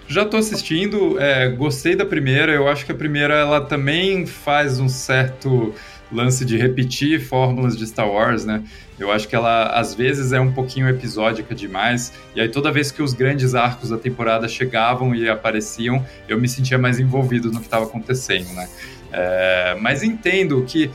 Já 0.09 0.25
tô 0.25 0.39
assistindo, 0.39 1.21
é, 1.21 1.51
gostei 1.51 1.95
da 1.95 2.07
primeira. 2.07 2.51
Eu 2.51 2.67
acho 2.67 2.87
que 2.87 2.93
a 2.93 2.95
primeira 2.95 3.35
ela 3.35 3.61
também 3.61 4.25
faz 4.27 4.81
um 4.81 4.89
certo 4.89 5.75
lance 6.11 6.47
de 6.47 6.57
repetir 6.57 7.21
fórmulas 7.21 7.77
de 7.77 7.87
Star 7.87 8.09
Wars, 8.09 8.47
né? 8.47 8.65
Eu 8.99 9.13
acho 9.13 9.29
que 9.29 9.37
ela 9.37 9.67
às 9.67 9.95
vezes 9.95 10.33
é 10.33 10.41
um 10.41 10.51
pouquinho 10.51 10.89
episódica 10.89 11.55
demais. 11.55 12.13
E 12.35 12.41
aí 12.41 12.49
toda 12.49 12.73
vez 12.73 12.91
que 12.91 13.03
os 13.03 13.13
grandes 13.13 13.55
arcos 13.55 13.91
da 13.91 13.99
temporada 13.99 14.49
chegavam 14.49 15.15
e 15.15 15.29
apareciam, 15.29 16.03
eu 16.27 16.41
me 16.41 16.49
sentia 16.49 16.79
mais 16.79 16.99
envolvido 16.99 17.53
no 17.53 17.61
que 17.61 17.67
estava 17.67 17.85
acontecendo, 17.85 18.51
né? 18.55 18.67
É, 19.13 19.77
mas 19.79 20.03
entendo 20.03 20.65
que 20.67 20.91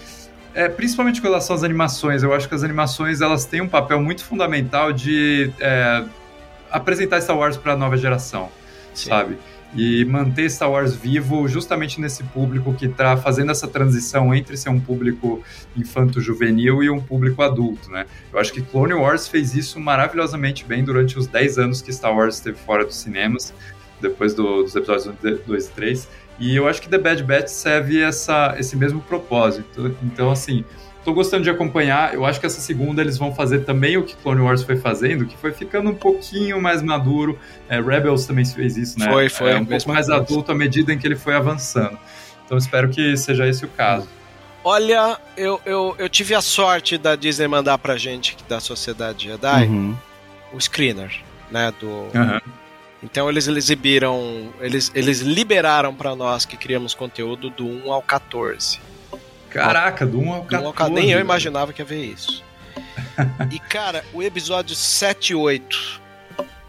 é, 0.56 0.68
principalmente 0.68 1.22
com 1.22 1.28
relação 1.28 1.56
às 1.56 1.64
animações, 1.64 2.24
eu 2.24 2.34
acho 2.34 2.50
que 2.50 2.56
as 2.56 2.64
animações 2.64 3.22
elas 3.22 3.46
têm 3.46 3.62
um 3.62 3.70
papel 3.70 4.02
muito 4.02 4.24
fundamental 4.24 4.92
de 4.92 5.52
é, 5.60 6.04
apresentar 6.72 7.22
Star 7.22 7.38
Wars 7.38 7.58
para 7.58 7.74
a 7.74 7.78
nova 7.78 7.96
geração. 7.96 8.50
Sim. 8.94 9.10
sabe? 9.10 9.38
e 9.76 10.06
manter 10.06 10.50
Star 10.50 10.70
Wars 10.70 10.96
vivo 10.96 11.48
justamente 11.48 12.00
nesse 12.00 12.24
público 12.26 12.74
que 12.74 12.86
está 12.86 13.18
fazendo 13.18 13.52
essa 13.52 13.68
transição 13.68 14.34
entre 14.34 14.56
ser 14.56 14.70
um 14.70 14.80
público 14.80 15.44
infanto-juvenil 15.76 16.84
e 16.84 16.90
um 16.90 17.02
público 17.02 17.42
adulto, 17.42 17.90
né? 17.90 18.06
Eu 18.32 18.40
acho 18.40 18.54
que 18.54 18.62
Clone 18.62 18.94
Wars 18.94 19.28
fez 19.28 19.56
isso 19.56 19.80
maravilhosamente 19.80 20.64
bem 20.64 20.84
durante 20.84 21.18
os 21.18 21.26
10 21.26 21.58
anos 21.58 21.82
que 21.82 21.92
Star 21.92 22.16
Wars 22.16 22.36
esteve 22.36 22.58
fora 22.58 22.86
dos 22.86 22.98
cinemas, 22.98 23.54
depois 24.00 24.34
do, 24.34 24.64
dos 24.64 24.76
episódios 24.76 25.16
2 25.48 25.66
e 25.66 25.72
3, 25.72 26.10
e 26.40 26.56
eu 26.56 26.68
acho 26.68 26.82
que 26.82 26.90
The 26.90 26.98
Bad 26.98 27.24
Batch 27.24 27.48
serve 27.48 28.02
essa, 28.02 28.56
esse 28.58 28.76
mesmo 28.76 29.02
propósito. 29.02 29.96
Então, 30.04 30.32
assim, 30.32 30.66
Tô 31.04 31.14
gostando 31.14 31.44
de 31.44 31.50
acompanhar. 31.50 32.14
Eu 32.14 32.26
acho 32.26 32.40
que 32.40 32.46
essa 32.46 32.62
segunda 32.62 33.02
eles 33.02 33.18
vão 33.18 33.36
fazer 33.36 33.60
também 33.66 33.98
o 33.98 34.04
que 34.04 34.16
Clone 34.16 34.42
Wars 34.42 34.64
foi 34.64 34.78
fazendo, 34.78 35.26
que 35.26 35.36
foi 35.36 35.52
ficando 35.52 35.90
um 35.90 35.96
pouquinho 35.96 36.62
mais 36.62 36.82
maduro. 36.82 37.38
É, 37.68 37.82
Rebels 37.82 38.26
também 38.26 38.46
fez 38.46 38.78
isso, 38.78 38.98
né? 38.98 39.12
Foi, 39.12 39.30
foi. 39.30 39.52
É, 39.52 39.58
um 39.58 39.66
pouco 39.66 39.90
mais 39.90 40.10
adulto 40.10 40.52
à 40.52 40.56
medida 40.56 40.94
em 40.94 40.98
que 40.98 41.06
ele 41.06 41.18
foi 41.18 41.36
avançando. 41.36 41.98
Então 42.46 42.58
espero 42.58 42.90
que 42.90 43.18
seja 43.18 43.48
esse 43.48 43.66
o 43.66 43.68
caso. 43.68 44.08
Olha, 44.64 45.20
eu, 45.36 45.60
eu, 45.66 45.94
eu 45.98 46.08
tive 46.08 46.34
a 46.34 46.42
sorte 46.42 46.98
da 46.98 47.18
Disney 47.18 47.48
mandar 47.48 47.78
pra 47.78 47.98
gente, 47.98 48.38
da 48.48 48.62
Sociedade 48.62 49.26
Jedi, 49.26 49.66
uhum. 49.66 49.96
o 50.54 50.62
screener, 50.62 51.12
né? 51.52 51.74
Do. 51.80 51.88
Uhum. 51.88 52.40
Então 53.04 53.30
eles 53.30 53.50
exibiram, 53.50 54.54
eles, 54.62 54.90
eles 54.96 55.20
liberaram 55.20 55.94
para 55.94 56.16
nós 56.16 56.46
que 56.46 56.56
criamos 56.56 56.96
conteúdo 56.96 57.50
do 57.50 57.66
1 57.66 57.92
ao 57.92 58.02
14. 58.02 58.80
Caraca, 59.54 60.06
do 60.06 60.20
1 60.20 60.34
ao 60.34 60.44
14. 60.44 60.64
1 60.64 60.68
ao 60.68 60.74
14 60.74 60.94
nem 60.94 61.12
eu 61.12 61.20
imaginava 61.20 61.74
que 61.74 61.82
ia 61.82 61.86
ver 61.86 62.04
isso. 62.06 62.44
e, 63.52 63.60
cara, 63.60 64.04
o 64.14 64.22
episódio 64.22 64.76
7 64.76 65.32
e 65.34 65.36
8, 65.36 66.02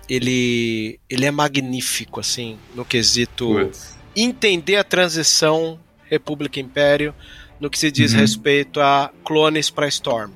ele, 0.08 0.98
ele 1.08 1.24
é 1.24 1.30
magnífico, 1.30 2.20
assim, 2.20 2.58
no 2.74 2.84
quesito 2.84 3.70
entender 4.14 4.76
a 4.76 4.84
transição 4.84 5.78
República-Império 6.08 7.14
no 7.58 7.70
que 7.70 7.78
se 7.78 7.90
diz 7.90 8.12
uhum. 8.12 8.20
respeito 8.20 8.80
a 8.80 9.10
clones 9.24 9.70
para 9.70 9.88
Storm. 9.88 10.30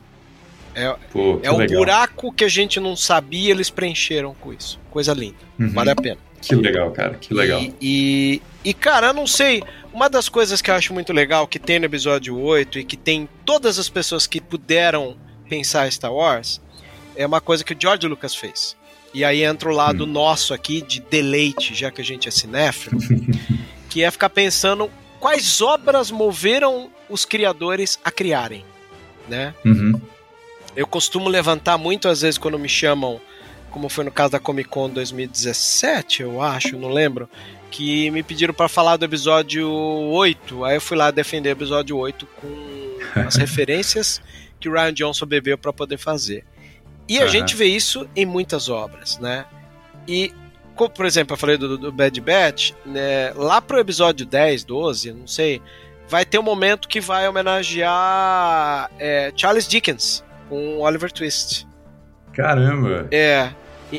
É, 0.74 0.94
Pô, 1.11 1.40
é 1.42 1.51
um 1.51 1.66
buraco 1.66 2.32
que 2.32 2.44
a 2.44 2.49
gente 2.49 2.78
não 2.78 2.94
sabia, 2.94 3.51
eles 3.51 3.68
preencheram 3.68 4.34
com 4.34 4.53
isso. 4.53 4.78
Coisa 4.90 5.12
linda. 5.12 5.36
Uhum. 5.59 5.70
Vale 5.70 5.90
a 5.90 5.96
pena. 5.96 6.18
Que 6.40 6.55
legal, 6.55 6.90
cara. 6.92 7.14
Que 7.14 7.34
legal. 7.34 7.61
E, 7.61 7.74
e, 7.80 8.42
e, 8.64 8.74
cara, 8.74 9.09
eu 9.09 9.14
não 9.14 9.26
sei. 9.26 9.62
Uma 9.93 10.09
das 10.09 10.28
coisas 10.28 10.61
que 10.61 10.70
eu 10.70 10.74
acho 10.74 10.93
muito 10.93 11.12
legal 11.12 11.47
que 11.47 11.59
tem 11.59 11.78
no 11.78 11.86
episódio 11.86 12.39
8 12.39 12.78
e 12.78 12.84
que 12.84 12.97
tem 12.97 13.28
todas 13.45 13.78
as 13.78 13.89
pessoas 13.89 14.26
que 14.26 14.41
puderam 14.41 15.16
pensar 15.49 15.91
Star 15.91 16.12
Wars 16.12 16.61
é 17.16 17.26
uma 17.26 17.41
coisa 17.41 17.64
que 17.64 17.72
o 17.72 17.76
George 17.78 18.07
Lucas 18.07 18.34
fez. 18.34 18.76
E 19.12 19.24
aí 19.24 19.43
entra 19.43 19.70
o 19.70 19.74
lado 19.74 20.05
hum. 20.05 20.07
nosso 20.07 20.53
aqui 20.53 20.82
de 20.82 21.01
deleite, 21.01 21.74
já 21.74 21.91
que 21.91 22.01
a 22.01 22.05
gente 22.05 22.28
é 22.28 22.30
cinéfilo, 22.30 23.01
que 23.89 24.03
é 24.03 24.11
ficar 24.11 24.30
pensando 24.30 24.91
quais 25.18 25.61
obras 25.61 26.11
moveram 26.11 26.91
os 27.09 27.24
criadores 27.24 27.99
a 28.05 28.11
criarem, 28.11 28.64
né? 29.28 29.55
Uhum. 29.64 30.01
Eu 30.76 30.86
costumo 30.86 31.28
levantar 31.28 31.78
muito 31.78 32.09
às 32.09 32.20
vezes 32.20 32.39
quando 32.39 32.59
me 32.59 32.68
chamam 32.68 33.20
como 33.71 33.89
foi 33.89 34.05
no 34.05 34.11
caso 34.11 34.33
da 34.33 34.39
Comic 34.39 34.69
Con 34.69 34.91
2017, 34.91 36.23
eu 36.23 36.41
acho, 36.41 36.79
não 36.79 36.89
lembro, 36.89 37.29
que 37.71 38.11
me 38.11 38.23
pediram 38.23 38.55
para 38.55 38.69
falar 38.69 38.97
do 38.97 39.05
episódio 39.05 39.71
8. 39.71 40.64
Aí 40.64 40.77
eu 40.77 40.81
fui 40.81 40.97
lá 40.97 41.11
defender 41.11 41.51
o 41.51 41.53
episódio 41.53 41.97
8 41.97 42.27
com 42.41 43.21
as 43.21 43.37
referências 43.37 44.21
que 44.59 44.69
o 44.69 44.73
Ryan 44.73 44.93
Johnson 44.93 45.27
bebeu 45.27 45.57
para 45.57 45.73
poder 45.73 45.99
fazer. 45.99 46.45
E 47.09 47.19
a 47.19 47.23
uhum. 47.23 47.29
gente 47.29 47.55
vê 47.55 47.66
isso 47.66 48.09
em 48.14 48.27
muitas 48.27 48.69
obras, 48.69 49.19
né? 49.19 49.47
E, 50.07 50.33
como, 50.75 50.91
por 50.91 51.07
exemplo, 51.07 51.35
eu 51.35 51.39
falei 51.39 51.57
do, 51.57 51.77
do 51.79 51.93
Bad 51.93 52.21
Batch, 52.21 52.73
né, 52.85 53.33
lá 53.35 53.61
pro 53.61 53.79
episódio 53.79 54.27
10, 54.27 54.64
12, 54.64 55.12
não 55.12 55.27
sei, 55.27 55.61
vai 56.09 56.25
ter 56.25 56.39
um 56.39 56.43
momento 56.43 56.89
que 56.89 57.01
vai 57.01 57.29
homenagear 57.29 58.91
é, 58.99 59.33
Charles 59.37 59.69
Dickens 59.69 60.25
com 60.49 60.79
Oliver 60.79 61.12
Twist. 61.12 61.68
Caramba! 62.39 63.09
É. 63.11 63.51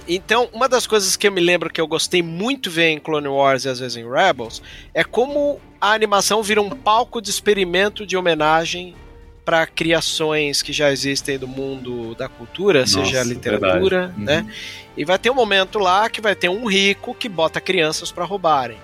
Então, 0.07 0.47
uma 0.53 0.69
das 0.69 0.87
coisas 0.87 1.17
que 1.17 1.27
eu 1.27 1.31
me 1.31 1.41
lembro 1.41 1.69
que 1.69 1.81
eu 1.81 1.87
gostei 1.87 2.21
muito 2.21 2.71
ver 2.71 2.89
em 2.89 2.99
Clone 2.99 3.27
Wars 3.27 3.65
e 3.65 3.69
às 3.69 3.79
vezes 3.79 3.97
em 3.97 4.09
Rebels 4.09 4.61
é 4.93 5.03
como 5.03 5.59
a 5.81 5.91
animação 5.91 6.41
vira 6.41 6.61
um 6.61 6.69
palco 6.69 7.21
de 7.21 7.29
experimento 7.29 8.05
de 8.05 8.15
homenagem 8.15 8.95
para 9.43 9.65
criações 9.65 10.61
que 10.61 10.71
já 10.71 10.91
existem 10.91 11.37
do 11.39 11.47
mundo 11.47 12.15
da 12.15 12.29
cultura, 12.29 12.81
Nossa, 12.81 13.03
seja 13.03 13.19
a 13.19 13.23
literatura, 13.23 14.13
uhum. 14.15 14.23
né? 14.23 14.45
E 14.95 15.03
vai 15.03 15.17
ter 15.17 15.31
um 15.31 15.35
momento 15.35 15.79
lá 15.79 16.07
que 16.07 16.21
vai 16.21 16.35
ter 16.35 16.49
um 16.49 16.65
rico 16.65 17.15
que 17.15 17.27
bota 17.27 17.59
crianças 17.59 18.11
para 18.11 18.23
roubarem. 18.23 18.77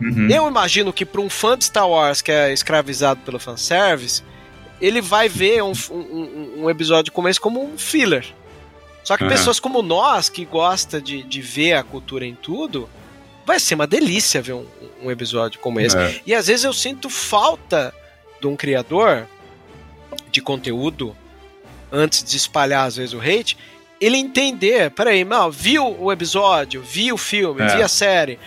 Uhum. 0.00 0.28
Eu 0.28 0.48
imagino 0.48 0.92
que 0.92 1.06
para 1.06 1.20
um 1.20 1.30
fã 1.30 1.56
de 1.56 1.64
Star 1.64 1.88
Wars 1.88 2.20
que 2.20 2.32
é 2.32 2.52
escravizado 2.52 3.20
pelo 3.20 3.38
fanservice, 3.38 4.22
ele 4.80 5.00
vai 5.00 5.28
ver 5.28 5.62
um, 5.62 5.72
um, 5.90 6.64
um 6.64 6.70
episódio 6.70 7.12
como 7.12 7.28
esse 7.28 7.40
como 7.40 7.64
um 7.64 7.78
filler 7.78 8.26
só 9.04 9.18
que 9.18 9.22
uhum. 9.22 9.28
pessoas 9.28 9.60
como 9.60 9.82
nós, 9.82 10.30
que 10.30 10.46
gosta 10.46 11.00
de, 11.00 11.22
de 11.22 11.42
ver 11.42 11.74
a 11.74 11.82
cultura 11.82 12.24
em 12.24 12.34
tudo, 12.34 12.88
vai 13.44 13.60
ser 13.60 13.74
uma 13.74 13.86
delícia 13.86 14.40
ver 14.40 14.54
um, 14.54 14.66
um 15.02 15.10
episódio 15.10 15.60
como 15.60 15.78
esse. 15.78 15.96
É. 15.96 16.20
E 16.26 16.34
às 16.34 16.46
vezes 16.46 16.64
eu 16.64 16.72
sinto 16.72 17.10
falta 17.10 17.94
de 18.40 18.46
um 18.46 18.56
criador 18.56 19.28
de 20.30 20.40
conteúdo, 20.40 21.14
antes 21.92 22.24
de 22.24 22.36
espalhar 22.36 22.86
às 22.86 22.96
vezes 22.96 23.12
o 23.12 23.20
hate, 23.20 23.58
ele 24.00 24.16
entender, 24.16 24.90
peraí, 24.90 25.24
mal, 25.24 25.52
viu 25.52 25.96
o 26.00 26.10
episódio, 26.10 26.82
viu 26.82 27.14
o 27.14 27.18
filme, 27.18 27.62
é. 27.62 27.76
viu 27.76 27.84
a 27.84 27.88
série, 27.88 28.38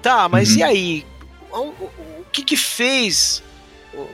tá, 0.00 0.28
mas 0.28 0.52
uhum. 0.52 0.58
e 0.58 0.62
aí? 0.62 1.06
O, 1.52 1.58
o, 1.58 1.90
o, 2.20 2.26
que 2.32 2.42
que 2.42 2.56
fez? 2.56 3.42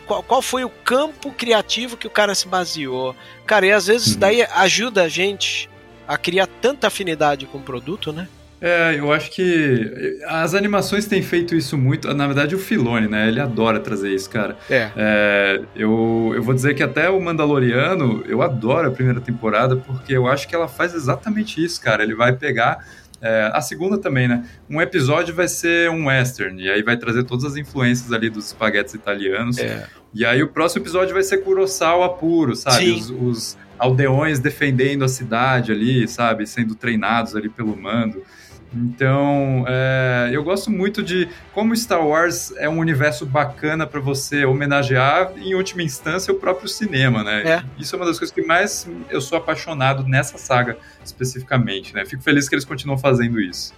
Qual, 0.06 0.22
qual 0.22 0.42
foi 0.42 0.64
o 0.64 0.68
campo 0.68 1.30
criativo 1.32 1.96
que 1.96 2.06
o 2.06 2.10
cara 2.10 2.34
se 2.34 2.46
baseou? 2.48 3.14
Cara, 3.46 3.66
e 3.66 3.72
às 3.72 3.86
vezes 3.86 4.14
uhum. 4.14 4.20
daí 4.20 4.42
ajuda 4.42 5.04
a 5.04 5.08
gente 5.08 5.69
a 6.10 6.18
criar 6.18 6.48
tanta 6.60 6.88
afinidade 6.88 7.46
com 7.46 7.58
o 7.58 7.62
produto, 7.62 8.12
né? 8.12 8.26
É, 8.60 8.96
eu 8.98 9.12
acho 9.12 9.30
que 9.30 10.18
as 10.26 10.54
animações 10.54 11.06
têm 11.06 11.22
feito 11.22 11.54
isso 11.54 11.78
muito. 11.78 12.12
Na 12.12 12.26
verdade, 12.26 12.52
o 12.52 12.58
Filone, 12.58 13.06
né? 13.06 13.28
Ele 13.28 13.40
adora 13.40 13.78
trazer 13.78 14.12
isso, 14.12 14.28
cara. 14.28 14.56
É. 14.68 14.90
é. 14.96 15.60
eu, 15.76 16.32
eu 16.34 16.42
vou 16.42 16.52
dizer 16.52 16.74
que 16.74 16.82
até 16.82 17.08
o 17.08 17.20
Mandaloriano, 17.20 18.24
eu 18.26 18.42
adoro 18.42 18.88
a 18.88 18.90
primeira 18.90 19.20
temporada, 19.20 19.76
porque 19.76 20.12
eu 20.12 20.26
acho 20.26 20.48
que 20.48 20.54
ela 20.54 20.66
faz 20.66 20.94
exatamente 20.94 21.64
isso, 21.64 21.80
cara. 21.80 22.02
Ele 22.02 22.14
vai 22.14 22.32
pegar. 22.32 22.84
É, 23.22 23.50
a 23.52 23.60
segunda 23.60 23.96
também, 23.96 24.26
né? 24.26 24.44
Um 24.68 24.80
episódio 24.80 25.32
vai 25.34 25.46
ser 25.46 25.90
um 25.90 26.06
western, 26.06 26.60
e 26.60 26.70
aí 26.70 26.82
vai 26.82 26.96
trazer 26.96 27.22
todas 27.22 27.44
as 27.44 27.54
influências 27.54 28.10
ali 28.12 28.30
dos 28.30 28.46
espaguetes 28.46 28.94
italianos. 28.94 29.58
É. 29.58 29.86
E 30.12 30.24
aí 30.24 30.42
o 30.42 30.48
próximo 30.48 30.82
episódio 30.82 31.14
vai 31.14 31.22
ser 31.22 31.38
Kurosawa 31.38 32.14
puro, 32.14 32.56
sabe? 32.56 32.90
Os, 32.92 33.10
os, 33.10 33.58
aldeões 33.80 34.38
defendendo 34.38 35.04
a 35.04 35.08
cidade 35.08 35.72
ali, 35.72 36.06
sabe? 36.06 36.46
Sendo 36.46 36.74
treinados 36.74 37.34
ali 37.34 37.48
pelo 37.48 37.74
mando. 37.74 38.22
Então, 38.72 39.64
é, 39.66 40.30
eu 40.32 40.44
gosto 40.44 40.70
muito 40.70 41.02
de 41.02 41.28
como 41.52 41.74
Star 41.74 42.06
Wars 42.06 42.52
é 42.56 42.68
um 42.68 42.78
universo 42.78 43.26
bacana 43.26 43.84
para 43.86 43.98
você 43.98 44.44
homenagear, 44.44 45.32
em 45.36 45.54
última 45.54 45.82
instância, 45.82 46.32
o 46.32 46.36
próprio 46.36 46.68
cinema, 46.68 47.24
né? 47.24 47.42
É. 47.42 47.62
Isso 47.76 47.96
é 47.96 47.98
uma 47.98 48.06
das 48.06 48.18
coisas 48.18 48.32
que 48.32 48.42
mais 48.42 48.88
eu 49.08 49.20
sou 49.20 49.36
apaixonado 49.36 50.06
nessa 50.06 50.38
saga 50.38 50.76
especificamente, 51.04 51.92
né? 51.94 52.04
Fico 52.04 52.22
feliz 52.22 52.48
que 52.48 52.54
eles 52.54 52.64
continuam 52.64 52.98
fazendo 52.98 53.40
isso. 53.40 53.74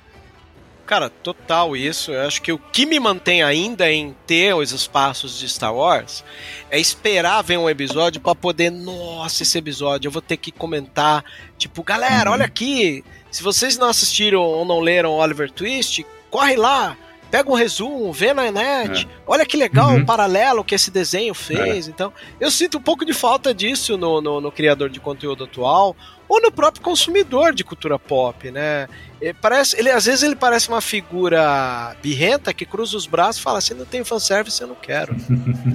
Cara, 0.87 1.09
total 1.09 1.77
isso. 1.77 2.11
Eu 2.13 2.27
acho 2.27 2.43
que 2.43 2.53
o 2.53 2.59
que 2.59 2.85
me 2.85 2.99
mantém 2.99 3.43
ainda 3.43 3.91
em 3.91 4.15
ter 4.27 4.55
os 4.55 4.73
espaços 4.73 5.39
de 5.39 5.49
Star 5.49 5.75
Wars 5.75 6.25
é 6.71 6.79
esperar 6.79 7.43
ver 7.43 7.59
um 7.59 7.71
episódio 7.71 8.21
para 8.21 8.35
poder, 8.35 8.71
nossa, 8.71 9.43
esse 9.43 9.57
episódio 9.57 10.09
eu 10.09 10.13
vou 10.13 10.23
ter 10.23 10.37
que 10.37 10.51
comentar, 10.51 11.25
tipo, 11.57 11.83
galera, 11.83 12.31
uhum. 12.31 12.35
olha 12.35 12.45
aqui, 12.45 13.05
se 13.31 13.43
vocês 13.43 13.79
não 13.79 13.89
assistiram 13.89 14.41
ou 14.41 14.65
não 14.65 14.81
leram 14.81 15.13
Oliver 15.13 15.51
Twist, 15.51 16.05
corre 16.31 16.57
lá, 16.57 16.97
pega 17.31 17.51
um 17.51 17.55
resumo, 17.55 18.13
vê 18.13 18.35
na 18.35 18.51
net, 18.51 19.07
é. 19.07 19.09
olha 19.27 19.47
que 19.47 19.57
legal 19.57 19.91
uhum. 19.91 20.03
o 20.03 20.07
paralelo 20.07 20.63
que 20.63 20.75
esse 20.75 20.91
desenho 20.91 21.33
fez. 21.33 21.87
É. 21.87 21.91
Então, 21.91 22.13
eu 22.39 22.51
sinto 22.51 22.77
um 22.77 22.83
pouco 22.83 23.07
de 23.07 23.15
falta 23.15 23.55
disso 23.55 23.97
no, 23.97 24.21
no, 24.21 24.41
no 24.41 24.53
criador 24.53 24.91
de 24.91 25.01
conteúdo 25.01 25.45
atual 25.45 25.97
ou 26.33 26.41
no 26.41 26.51
próprio 26.51 26.83
consumidor 26.83 27.53
de 27.53 27.63
cultura 27.63 27.99
pop, 27.99 28.51
né? 28.51 28.89
Ele 29.21 29.35
parece, 29.35 29.79
ele, 29.79 29.91
às 29.91 30.07
vezes 30.07 30.23
ele 30.23 30.35
parece 30.35 30.67
uma 30.71 30.81
figura 30.81 31.95
birrenta 32.03 32.55
que 32.55 32.65
cruza 32.65 32.97
os 32.97 33.07
braços 33.07 33.39
e 33.39 33.45
fala: 33.45 33.61
se 33.61 33.75
não 33.75 33.85
tem 33.85 34.03
fanservice, 34.03 34.63
eu 34.63 34.67
não 34.67 34.75
quero. 34.75 35.15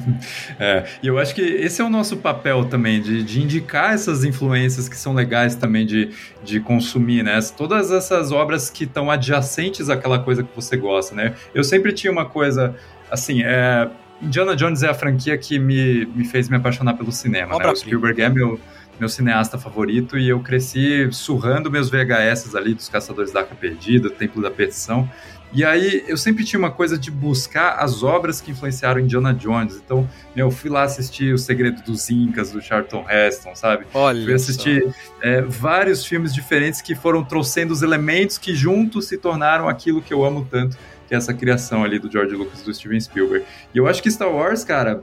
é, 0.59 0.83
e 1.03 1.05
eu 1.05 1.19
acho 1.19 1.35
que 1.35 1.41
esse 1.41 1.79
é 1.79 1.83
o 1.83 1.89
nosso 1.91 2.17
papel 2.17 2.65
também, 2.65 2.99
de, 2.99 3.21
de 3.21 3.39
indicar 3.39 3.93
essas 3.93 4.23
influências 4.23 4.89
que 4.89 4.97
são 4.97 5.13
legais 5.13 5.53
também 5.53 5.85
de, 5.85 6.09
de 6.43 6.59
consumir, 6.59 7.21
né? 7.21 7.37
Todas 7.55 7.91
essas 7.91 8.31
obras 8.31 8.67
que 8.67 8.85
estão 8.85 9.11
adjacentes 9.11 9.91
àquela 9.91 10.17
coisa 10.17 10.41
que 10.41 10.55
você 10.55 10.75
gosta, 10.75 11.13
né? 11.13 11.35
Eu 11.53 11.63
sempre 11.63 11.93
tinha 11.93 12.11
uma 12.11 12.25
coisa, 12.25 12.75
assim, 13.11 13.43
é, 13.43 13.87
Indiana 14.19 14.55
Jones 14.55 14.81
é 14.81 14.89
a 14.89 14.93
franquia 14.95 15.37
que 15.37 15.59
me, 15.59 16.07
me 16.07 16.25
fez 16.25 16.49
me 16.49 16.57
apaixonar 16.57 16.95
pelo 16.95 17.11
cinema, 17.11 17.59
né? 17.59 17.67
O 17.69 17.75
Spielberg 17.75 18.23
é 18.23 18.29
meu 18.29 18.59
meu 18.99 19.09
cineasta 19.09 19.57
favorito 19.57 20.17
e 20.17 20.27
eu 20.27 20.39
cresci 20.39 21.07
surrando 21.11 21.69
meus 21.69 21.89
VHS 21.89 22.55
ali 22.55 22.73
dos 22.73 22.89
Caçadores 22.89 23.31
da 23.31 23.41
Arca 23.41 23.55
Perdida, 23.55 24.09
Templo 24.09 24.41
da 24.41 24.49
Perdição. 24.49 25.09
E 25.53 25.63
aí 25.63 26.03
eu 26.07 26.17
sempre 26.17 26.43
tinha 26.43 26.59
uma 26.59 26.71
coisa 26.71 26.97
de 26.97 27.09
buscar 27.09 27.77
as 27.79 28.03
obras 28.03 28.41
que 28.41 28.51
influenciaram 28.51 28.99
Indiana 28.99 29.33
Jones. 29.33 29.81
Então, 29.83 30.07
eu 30.35 30.51
fui 30.51 30.69
lá 30.69 30.83
assistir 30.83 31.33
O 31.33 31.37
Segredo 31.37 31.81
dos 31.83 32.09
Incas, 32.09 32.51
do 32.51 32.61
Charlton 32.61 33.05
Heston, 33.09 33.55
sabe? 33.55 33.85
Olha. 33.93 34.23
Fui 34.23 34.33
assistir 34.33 34.93
é, 35.21 35.41
vários 35.41 36.05
filmes 36.05 36.33
diferentes 36.33 36.81
que 36.81 36.95
foram 36.95 37.23
trouxendo 37.23 37.71
os 37.71 37.81
elementos 37.81 38.37
que 38.37 38.53
juntos 38.53 39.05
se 39.07 39.17
tornaram 39.17 39.69
aquilo 39.69 40.01
que 40.01 40.13
eu 40.13 40.25
amo 40.25 40.45
tanto, 40.49 40.77
que 41.07 41.15
é 41.15 41.17
essa 41.17 41.33
criação 41.33 41.83
ali 41.83 41.97
do 41.97 42.11
George 42.11 42.35
Lucas 42.35 42.61
e 42.61 42.65
do 42.65 42.73
Steven 42.73 42.99
Spielberg. 42.99 43.45
E 43.73 43.77
eu 43.77 43.87
acho 43.87 44.03
que 44.03 44.11
Star 44.11 44.29
Wars, 44.29 44.65
cara, 44.65 45.01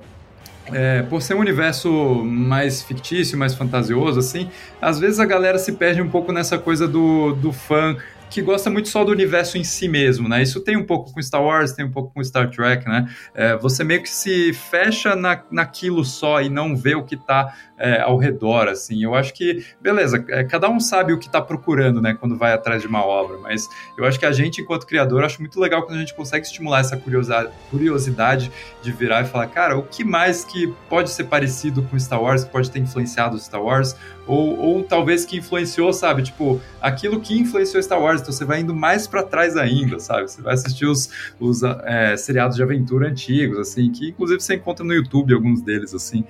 é, 0.72 1.02
por 1.02 1.20
ser 1.20 1.34
um 1.34 1.40
universo 1.40 1.90
mais 2.24 2.82
fictício, 2.82 3.36
mais 3.36 3.54
fantasioso, 3.54 4.18
assim, 4.18 4.50
às 4.80 4.98
vezes 4.98 5.20
a 5.20 5.24
galera 5.24 5.58
se 5.58 5.72
perde 5.72 6.00
um 6.00 6.08
pouco 6.08 6.32
nessa 6.32 6.58
coisa 6.58 6.88
do, 6.88 7.32
do 7.34 7.52
fã 7.52 7.96
que 8.34 8.42
gosta 8.42 8.68
muito 8.68 8.88
só 8.88 9.04
do 9.04 9.12
universo 9.12 9.56
em 9.56 9.62
si 9.62 9.86
mesmo, 9.86 10.28
né? 10.28 10.42
Isso 10.42 10.60
tem 10.60 10.76
um 10.76 10.82
pouco 10.82 11.12
com 11.12 11.22
Star 11.22 11.40
Wars, 11.40 11.72
tem 11.72 11.84
um 11.84 11.90
pouco 11.90 12.12
com 12.12 12.24
Star 12.24 12.50
Trek, 12.50 12.84
né? 12.84 13.08
É, 13.32 13.56
você 13.56 13.84
meio 13.84 14.02
que 14.02 14.10
se 14.10 14.52
fecha 14.52 15.14
na, 15.14 15.40
naquilo 15.52 16.04
só 16.04 16.42
e 16.42 16.48
não 16.48 16.74
vê 16.74 16.96
o 16.96 17.04
que 17.04 17.16
tá 17.16 17.54
é, 17.78 18.00
ao 18.00 18.16
redor, 18.16 18.68
assim. 18.68 19.02
Eu 19.02 19.14
acho 19.14 19.32
que, 19.34 19.64
beleza, 19.80 20.24
é, 20.28 20.44
cada 20.44 20.68
um 20.68 20.78
sabe 20.78 21.12
o 21.12 21.18
que 21.18 21.26
está 21.26 21.40
procurando, 21.40 22.00
né, 22.00 22.14
quando 22.18 22.36
vai 22.36 22.52
atrás 22.52 22.82
de 22.82 22.88
uma 22.88 23.04
obra, 23.04 23.38
mas 23.38 23.68
eu 23.98 24.04
acho 24.04 24.18
que 24.18 24.26
a 24.26 24.32
gente, 24.32 24.60
enquanto 24.60 24.86
criador, 24.86 25.24
acho 25.24 25.40
muito 25.40 25.58
legal 25.58 25.82
quando 25.82 25.96
a 25.96 26.00
gente 26.00 26.14
consegue 26.14 26.46
estimular 26.46 26.80
essa 26.80 26.96
curiosidade, 26.96 28.50
de 28.82 28.92
virar 28.92 29.22
e 29.22 29.24
falar, 29.26 29.46
cara, 29.48 29.76
o 29.76 29.82
que 29.82 30.04
mais 30.04 30.44
que 30.44 30.72
pode 30.88 31.10
ser 31.10 31.24
parecido 31.24 31.82
com 31.82 31.98
Star 31.98 32.22
Wars, 32.22 32.44
que 32.44 32.50
pode 32.50 32.70
ter 32.70 32.78
influenciado 32.78 33.38
Star 33.38 33.62
Wars, 33.62 33.96
ou, 34.26 34.58
ou 34.58 34.82
talvez 34.82 35.24
que 35.24 35.36
influenciou, 35.36 35.92
sabe, 35.92 36.22
tipo, 36.22 36.60
aquilo 36.80 37.20
que 37.20 37.38
influenciou 37.38 37.82
Star 37.82 38.00
Wars, 38.00 38.20
então 38.20 38.32
você 38.32 38.44
vai 38.44 38.60
indo 38.60 38.74
mais 38.74 39.06
para 39.06 39.22
trás 39.22 39.56
ainda, 39.56 39.98
sabe, 39.98 40.30
você 40.30 40.40
vai 40.40 40.54
assistir 40.54 40.86
os, 40.86 41.10
os 41.38 41.62
é, 41.62 42.16
seriados 42.16 42.56
de 42.56 42.62
aventura 42.62 43.08
antigos, 43.08 43.58
assim, 43.58 43.90
que 43.90 44.10
inclusive 44.10 44.40
você 44.40 44.54
encontra 44.54 44.84
no 44.84 44.94
YouTube 44.94 45.34
alguns 45.34 45.60
deles, 45.60 45.94
assim, 45.94 46.24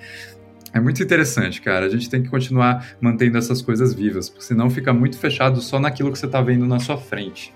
é 0.75 0.79
muito 0.81 1.01
interessante, 1.01 1.61
cara. 1.61 1.85
A 1.85 1.89
gente 1.89 2.09
tem 2.09 2.21
que 2.21 2.27
continuar 2.27 2.85
mantendo 2.99 3.37
essas 3.37 3.61
coisas 3.61 3.93
vivas, 3.93 4.29
porque 4.29 4.43
senão 4.43 4.69
fica 4.69 4.93
muito 4.93 5.17
fechado 5.17 5.61
só 5.61 5.79
naquilo 5.79 6.11
que 6.11 6.19
você 6.19 6.25
está 6.25 6.41
vendo 6.41 6.67
na 6.67 6.81
sua 6.81 6.97
frente. 6.97 7.53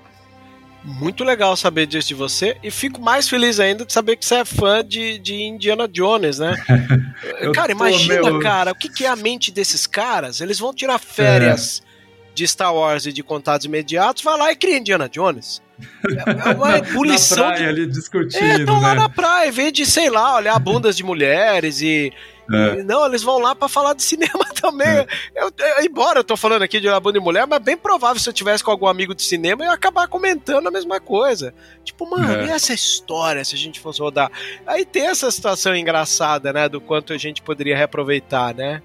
Muito 0.86 1.26
legal 1.26 1.58
saber 1.58 1.86
disso 1.86 2.08
de 2.08 2.14
você 2.14 2.56
e 2.64 2.72
fico 2.72 3.02
mais 3.02 3.28
feliz 3.28 3.60
ainda 3.60 3.86
de 3.86 3.92
saber 3.92 4.16
que 4.16 4.26
você 4.26 4.36
é 4.36 4.46
fã 4.46 4.82
de, 4.82 5.20
de 5.20 5.36
Indiana 5.36 5.86
Jones, 5.86 6.40
né? 6.40 6.56
cara, 7.54 7.74
imagina, 7.74 8.32
meu... 8.32 8.40
cara, 8.40 8.72
o 8.72 8.76
que, 8.76 8.88
que, 8.88 9.04
é 9.04 9.10
a 9.10 9.18
mente 9.18 9.52
desses 9.52 9.86
caras? 9.86 10.40
Eles 10.40 10.58
vão 10.58 10.74
tirar 10.74 10.98
férias 10.98 11.84
é. 11.84 12.34
de 12.34 12.48
Star 12.48 12.74
Wars 12.74 13.06
e 13.06 13.12
de 13.12 13.22
contatos 13.22 13.66
imediatos, 13.66 14.24
vai 14.24 14.38
lá 14.38 14.52
e 14.54 14.56
cria 14.56 14.78
Indiana 14.78 15.10
Jones. 15.10 15.62
É 16.04 16.54
uma 16.54 16.78
ebulição. 16.80 17.38
na 17.38 17.52
praia 17.52 17.74
de... 17.74 17.82
ali 17.82 17.86
discutindo. 17.88 18.44
É, 18.44 18.58
estão 18.58 18.76
né? 18.76 18.88
lá 18.88 18.96
na 18.96 19.10
praia, 19.10 19.50
em 19.50 19.52
vez 19.52 19.74
de, 19.74 19.86
sei 19.86 20.10
lá, 20.10 20.36
olhar 20.36 20.58
bundas 20.60 20.96
de 20.96 21.04
mulheres 21.04 21.82
e 21.82 22.12
é. 22.52 22.84
Não, 22.84 23.06
eles 23.06 23.22
vão 23.22 23.38
lá 23.38 23.54
para 23.54 23.68
falar 23.68 23.94
de 23.94 24.02
cinema 24.02 24.46
também. 24.60 24.88
É. 24.88 25.08
Eu, 25.36 25.52
eu, 25.58 25.86
embora 25.86 26.20
eu 26.20 26.24
tô 26.24 26.36
falando 26.36 26.64
aqui 26.64 26.80
de 26.80 26.90
Labanda 26.90 27.18
e 27.20 27.22
Mulher, 27.22 27.46
mas 27.46 27.60
bem 27.62 27.78
provável 27.78 28.20
se 28.20 28.28
eu 28.28 28.34
tivesse 28.34 28.64
com 28.64 28.72
algum 28.72 28.88
amigo 28.88 29.14
de 29.14 29.22
cinema, 29.22 29.64
eu 29.64 29.68
ia 29.68 29.74
acabar 29.74 30.08
comentando 30.08 30.66
a 30.68 30.72
mesma 30.72 31.00
coisa. 31.00 31.54
Tipo, 31.84 32.10
mano, 32.10 32.42
é. 32.42 32.46
e 32.48 32.50
essa 32.50 32.74
história 32.74 33.46
se 33.46 33.54
a 33.54 33.58
gente 33.58 33.80
fosse 33.80 34.02
rodar? 34.02 34.32
Aí 34.66 34.84
tem 34.84 35.08
essa 35.08 35.30
situação 35.30 35.76
engraçada, 35.76 36.52
né? 36.52 36.68
Do 36.68 36.82
quanto 36.82 37.14
a 37.14 37.18
gente 37.18 37.42
poderia 37.42 37.78
reaproveitar, 37.78 38.56
né? 38.56 38.82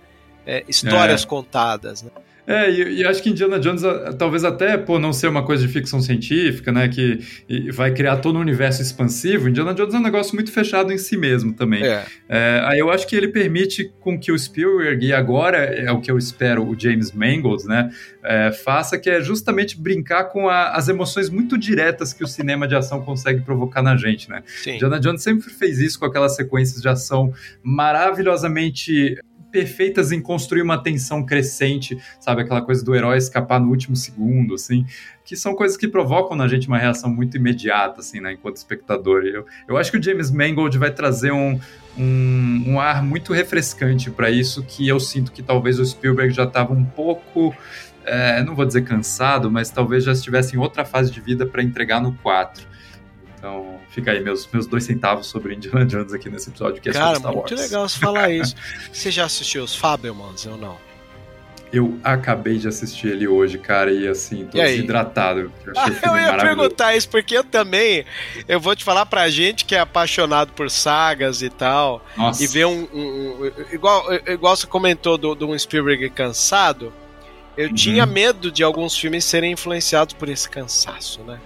É, 0.46 0.62
histórias 0.68 1.24
é. 1.24 1.26
contadas, 1.26 2.02
né? 2.02 2.10
É, 2.46 2.70
e, 2.70 3.00
e, 3.00 3.06
acho 3.06 3.22
que 3.22 3.30
Indiana 3.30 3.58
Jones, 3.58 3.82
talvez 4.18 4.44
até 4.44 4.76
por 4.76 5.00
não 5.00 5.12
ser 5.12 5.28
uma 5.28 5.44
coisa 5.44 5.66
de 5.66 5.72
ficção 5.72 6.00
científica, 6.00 6.70
né, 6.70 6.88
que 6.88 7.20
vai 7.72 7.92
criar 7.92 8.18
todo 8.18 8.36
um 8.36 8.40
universo 8.40 8.82
expansivo, 8.82 9.48
Indiana 9.48 9.72
Jones 9.72 9.94
é 9.94 9.98
um 9.98 10.02
negócio 10.02 10.34
muito 10.34 10.52
fechado 10.52 10.92
em 10.92 10.98
si 10.98 11.16
mesmo 11.16 11.54
também. 11.54 11.82
É. 11.82 12.04
É, 12.28 12.62
aí 12.64 12.78
eu 12.78 12.90
acho 12.90 13.06
que 13.06 13.16
ele 13.16 13.28
permite 13.28 13.90
com 14.00 14.18
que 14.18 14.30
o 14.30 14.38
Spielberg, 14.38 15.06
e 15.06 15.12
agora 15.12 15.58
é 15.58 15.90
o 15.90 16.00
que 16.00 16.10
eu 16.10 16.18
espero, 16.18 16.68
o 16.68 16.78
James 16.78 17.12
Mangold, 17.12 17.66
né, 17.66 17.90
é, 18.22 18.52
faça, 18.52 18.98
que 18.98 19.08
é 19.08 19.20
justamente 19.22 19.80
brincar 19.80 20.24
com 20.24 20.48
a, 20.48 20.70
as 20.70 20.88
emoções 20.88 21.30
muito 21.30 21.56
diretas 21.56 22.12
que 22.12 22.22
o 22.22 22.26
cinema 22.26 22.68
de 22.68 22.74
ação 22.74 23.02
consegue 23.02 23.40
provocar 23.40 23.82
na 23.82 23.96
gente, 23.96 24.28
né. 24.28 24.42
Sim. 24.46 24.74
Indiana 24.74 25.00
Jones 25.00 25.22
sempre 25.22 25.48
fez 25.50 25.78
isso 25.78 25.98
com 25.98 26.04
aquelas 26.04 26.36
sequências 26.36 26.82
de 26.82 26.88
ação 26.88 27.32
maravilhosamente 27.62 29.18
perfeitas 29.54 30.10
em 30.10 30.20
construir 30.20 30.62
uma 30.62 30.82
tensão 30.82 31.24
crescente, 31.24 31.96
sabe? 32.18 32.42
Aquela 32.42 32.60
coisa 32.60 32.84
do 32.84 32.92
herói 32.92 33.16
escapar 33.16 33.60
no 33.60 33.70
último 33.70 33.94
segundo, 33.94 34.54
assim, 34.54 34.84
que 35.24 35.36
são 35.36 35.54
coisas 35.54 35.76
que 35.76 35.86
provocam 35.86 36.36
na 36.36 36.48
gente 36.48 36.66
uma 36.66 36.76
reação 36.76 37.08
muito 37.08 37.36
imediata, 37.36 38.00
assim, 38.00 38.20
né, 38.20 38.32
enquanto 38.32 38.56
espectador. 38.56 39.22
Eu, 39.22 39.46
eu 39.68 39.76
acho 39.76 39.92
que 39.92 39.98
o 39.98 40.02
James 40.02 40.32
Mangold 40.32 40.76
vai 40.76 40.90
trazer 40.90 41.30
um, 41.30 41.60
um, 41.96 42.64
um 42.66 42.80
ar 42.80 43.00
muito 43.00 43.32
refrescante 43.32 44.10
para 44.10 44.28
isso, 44.28 44.64
que 44.64 44.88
eu 44.88 44.98
sinto 44.98 45.30
que 45.30 45.40
talvez 45.40 45.78
o 45.78 45.86
Spielberg 45.86 46.34
já 46.34 46.42
estava 46.42 46.72
um 46.72 46.84
pouco. 46.84 47.54
É, 48.04 48.42
não 48.42 48.56
vou 48.56 48.66
dizer 48.66 48.82
cansado, 48.82 49.48
mas 49.48 49.70
talvez 49.70 50.02
já 50.02 50.10
estivesse 50.10 50.56
em 50.56 50.58
outra 50.58 50.84
fase 50.84 51.12
de 51.12 51.20
vida 51.20 51.46
para 51.46 51.62
entregar 51.62 52.02
no 52.02 52.12
4. 52.14 52.73
Então, 53.44 53.78
fica 53.90 54.10
aí 54.10 54.24
meus, 54.24 54.48
meus 54.50 54.66
dois 54.66 54.84
centavos 54.84 55.26
sobre 55.26 55.54
Indiana 55.54 55.84
Jones 55.84 56.14
aqui 56.14 56.30
nesse 56.30 56.48
episódio 56.48 56.80
que 56.80 56.88
é 56.88 56.92
Cara, 56.94 57.16
Star 57.16 57.30
muito 57.30 57.54
legal 57.54 57.86
você 57.86 57.98
falar 57.98 58.30
isso. 58.32 58.56
Você 58.90 59.10
já 59.10 59.26
assistiu 59.26 59.62
os 59.62 59.76
Fabelmans 59.76 60.46
ou 60.46 60.56
não? 60.56 60.78
Eu 61.70 61.98
acabei 62.02 62.56
de 62.56 62.68
assistir 62.68 63.08
ele 63.08 63.28
hoje, 63.28 63.58
cara, 63.58 63.92
e 63.92 64.08
assim, 64.08 64.46
tô 64.46 64.56
e 64.56 64.62
desidratado. 64.62 65.40
Eu, 65.40 65.50
ah, 65.76 65.88
eu 65.88 66.16
ia 66.16 66.36
perguntar 66.38 66.96
isso, 66.96 67.06
porque 67.10 67.36
eu 67.36 67.44
também, 67.44 68.06
eu 68.48 68.58
vou 68.58 68.74
te 68.74 68.82
falar 68.82 69.04
pra 69.04 69.28
gente 69.28 69.66
que 69.66 69.74
é 69.74 69.80
apaixonado 69.80 70.52
por 70.52 70.70
sagas 70.70 71.42
e 71.42 71.50
tal, 71.50 72.02
Nossa. 72.16 72.42
e 72.42 72.46
ver 72.46 72.64
um, 72.64 72.88
um, 72.94 73.42
um, 73.42 73.52
igual, 73.72 74.06
igual 74.26 74.56
você 74.56 74.66
comentou 74.66 75.18
do, 75.18 75.34
do 75.34 75.58
Spielberg 75.58 76.08
cansado, 76.10 76.94
eu 77.58 77.68
uhum. 77.68 77.74
tinha 77.74 78.06
medo 78.06 78.50
de 78.50 78.62
alguns 78.62 78.96
filmes 78.96 79.24
serem 79.24 79.52
influenciados 79.52 80.14
por 80.14 80.30
esse 80.30 80.48
cansaço, 80.48 81.22
né? 81.24 81.38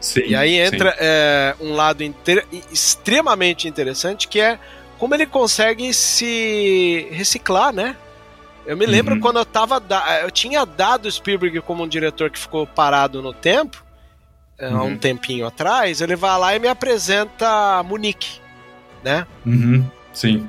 Sim, 0.00 0.22
e 0.26 0.36
aí 0.36 0.54
entra 0.54 0.94
é, 0.98 1.56
um 1.60 1.74
lado 1.74 2.04
inter 2.04 2.46
extremamente 2.70 3.66
interessante 3.66 4.28
que 4.28 4.40
é 4.40 4.58
como 4.98 5.14
ele 5.14 5.26
consegue 5.26 5.92
se 5.94 7.08
reciclar, 7.10 7.72
né? 7.72 7.96
Eu 8.66 8.76
me 8.76 8.84
lembro 8.84 9.14
uhum. 9.14 9.20
quando 9.20 9.38
eu 9.38 9.46
tava. 9.46 9.82
Eu 10.22 10.30
tinha 10.30 10.64
dado 10.66 11.10
Spielberg 11.10 11.60
como 11.62 11.84
um 11.84 11.88
diretor 11.88 12.28
que 12.30 12.38
ficou 12.38 12.66
parado 12.66 13.22
no 13.22 13.32
tempo, 13.32 13.82
é, 14.58 14.68
uhum. 14.68 14.76
há 14.76 14.82
um 14.82 14.98
tempinho 14.98 15.46
atrás. 15.46 16.00
Ele 16.00 16.14
vai 16.14 16.38
lá 16.38 16.54
e 16.54 16.58
me 16.58 16.68
apresenta 16.68 17.82
Munique, 17.82 18.40
né? 19.02 19.26
Uhum. 19.46 19.86
Sim. 20.12 20.46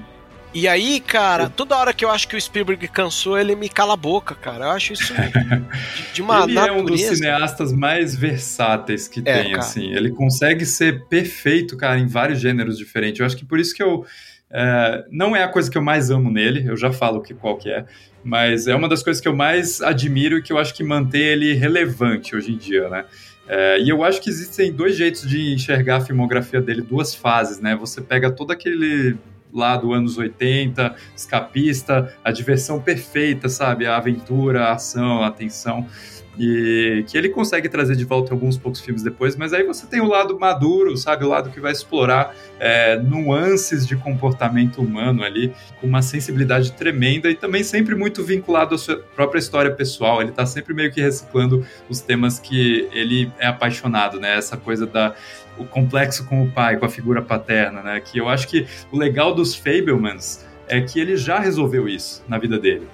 E 0.53 0.67
aí, 0.67 0.99
cara, 0.99 1.47
toda 1.47 1.77
hora 1.77 1.93
que 1.93 2.03
eu 2.03 2.09
acho 2.09 2.27
que 2.27 2.35
o 2.35 2.41
Spielberg 2.41 2.87
cansou, 2.87 3.37
ele 3.37 3.55
me 3.55 3.69
cala 3.69 3.93
a 3.93 3.97
boca, 3.97 4.33
cara. 4.33 4.65
Eu 4.65 4.71
acho 4.71 4.93
isso 4.93 5.13
de, 5.13 6.13
de 6.13 6.21
uma 6.21 6.43
ele 6.43 6.53
natureza. 6.53 6.79
é 6.79 6.81
um 6.81 6.85
dos 6.85 7.01
cineastas 7.01 7.71
mais 7.71 8.15
versáteis 8.15 9.07
que 9.07 9.19
é, 9.19 9.43
tem, 9.43 9.51
cara. 9.51 9.59
assim. 9.59 9.93
Ele 9.93 10.09
consegue 10.11 10.65
ser 10.65 11.05
perfeito, 11.05 11.77
cara, 11.77 11.99
em 11.99 12.07
vários 12.07 12.39
gêneros 12.39 12.77
diferentes. 12.77 13.19
Eu 13.19 13.25
acho 13.25 13.37
que 13.37 13.45
por 13.45 13.59
isso 13.59 13.75
que 13.75 13.83
eu... 13.83 14.05
É, 14.51 15.05
não 15.11 15.35
é 15.35 15.43
a 15.43 15.47
coisa 15.47 15.69
que 15.69 15.77
eu 15.77 15.81
mais 15.83 16.09
amo 16.09 16.31
nele, 16.31 16.67
eu 16.67 16.75
já 16.75 16.91
falo 16.91 17.21
que 17.21 17.35
qual 17.35 17.55
que 17.55 17.69
é, 17.69 17.85
mas 18.23 18.65
é 18.65 18.73
uma 18.73 18.89
das 18.89 19.03
coisas 19.03 19.21
que 19.21 19.27
eu 19.27 19.35
mais 19.35 19.79
admiro 19.79 20.39
e 20.39 20.41
que 20.41 20.51
eu 20.51 20.57
acho 20.57 20.73
que 20.73 20.83
mantém 20.83 21.21
ele 21.21 21.53
relevante 21.53 22.35
hoje 22.35 22.51
em 22.53 22.57
dia, 22.57 22.89
né? 22.89 23.05
É, 23.47 23.79
e 23.79 23.89
eu 23.89 24.03
acho 24.03 24.19
que 24.19 24.27
existem 24.27 24.71
dois 24.71 24.95
jeitos 24.95 25.27
de 25.27 25.53
enxergar 25.53 25.97
a 25.97 26.01
filmografia 26.01 26.59
dele, 26.59 26.81
duas 26.81 27.13
fases, 27.13 27.59
né? 27.59 27.75
Você 27.75 28.01
pega 28.01 28.31
todo 28.31 28.49
aquele 28.49 29.17
lá 29.53 29.75
do 29.75 29.93
anos 29.93 30.17
80, 30.17 30.95
escapista, 31.15 32.15
a 32.23 32.31
diversão 32.31 32.79
perfeita, 32.81 33.49
sabe? 33.49 33.85
A 33.85 33.97
aventura, 33.97 34.65
a 34.65 34.73
ação, 34.73 35.23
a 35.23 35.31
tensão. 35.31 35.87
E 36.37 37.03
que 37.07 37.17
ele 37.17 37.29
consegue 37.29 37.67
trazer 37.67 37.95
de 37.95 38.05
volta 38.05 38.33
alguns 38.33 38.57
poucos 38.57 38.79
filmes 38.79 39.03
depois, 39.03 39.35
mas 39.35 39.51
aí 39.51 39.63
você 39.63 39.85
tem 39.85 39.99
o 39.99 40.07
lado 40.07 40.39
maduro, 40.39 40.95
sabe? 40.95 41.25
O 41.25 41.27
lado 41.27 41.49
que 41.49 41.59
vai 41.59 41.71
explorar 41.71 42.33
é, 42.59 42.97
nuances 42.97 43.85
de 43.85 43.95
comportamento 43.95 44.81
humano 44.81 45.23
ali, 45.23 45.53
com 45.81 45.87
uma 45.87 46.01
sensibilidade 46.01 46.71
tremenda 46.73 47.29
e 47.29 47.35
também 47.35 47.63
sempre 47.63 47.93
muito 47.93 48.23
vinculado 48.23 48.75
à 48.75 48.77
sua 48.77 48.97
própria 49.15 49.39
história 49.39 49.71
pessoal. 49.71 50.21
Ele 50.21 50.31
tá 50.31 50.45
sempre 50.45 50.73
meio 50.73 50.91
que 50.91 51.01
reciclando 51.01 51.65
os 51.89 51.99
temas 51.99 52.39
que 52.39 52.87
ele 52.93 53.31
é 53.37 53.47
apaixonado, 53.47 54.19
né? 54.19 54.37
Essa 54.37 54.55
coisa 54.55 54.85
da 54.85 55.13
o 55.57 55.65
complexo 55.65 56.25
com 56.25 56.41
o 56.41 56.49
pai, 56.49 56.77
com 56.77 56.85
a 56.85 56.89
figura 56.89 57.21
paterna, 57.21 57.83
né? 57.83 57.99
Que 57.99 58.17
eu 58.17 58.29
acho 58.29 58.47
que 58.47 58.65
o 58.91 58.97
legal 58.97 59.35
dos 59.35 59.53
Fablemans 59.53 60.45
é 60.67 60.79
que 60.79 60.99
ele 60.99 61.17
já 61.17 61.39
resolveu 61.39 61.87
isso 61.89 62.23
na 62.27 62.37
vida 62.37 62.57
dele. 62.57 62.87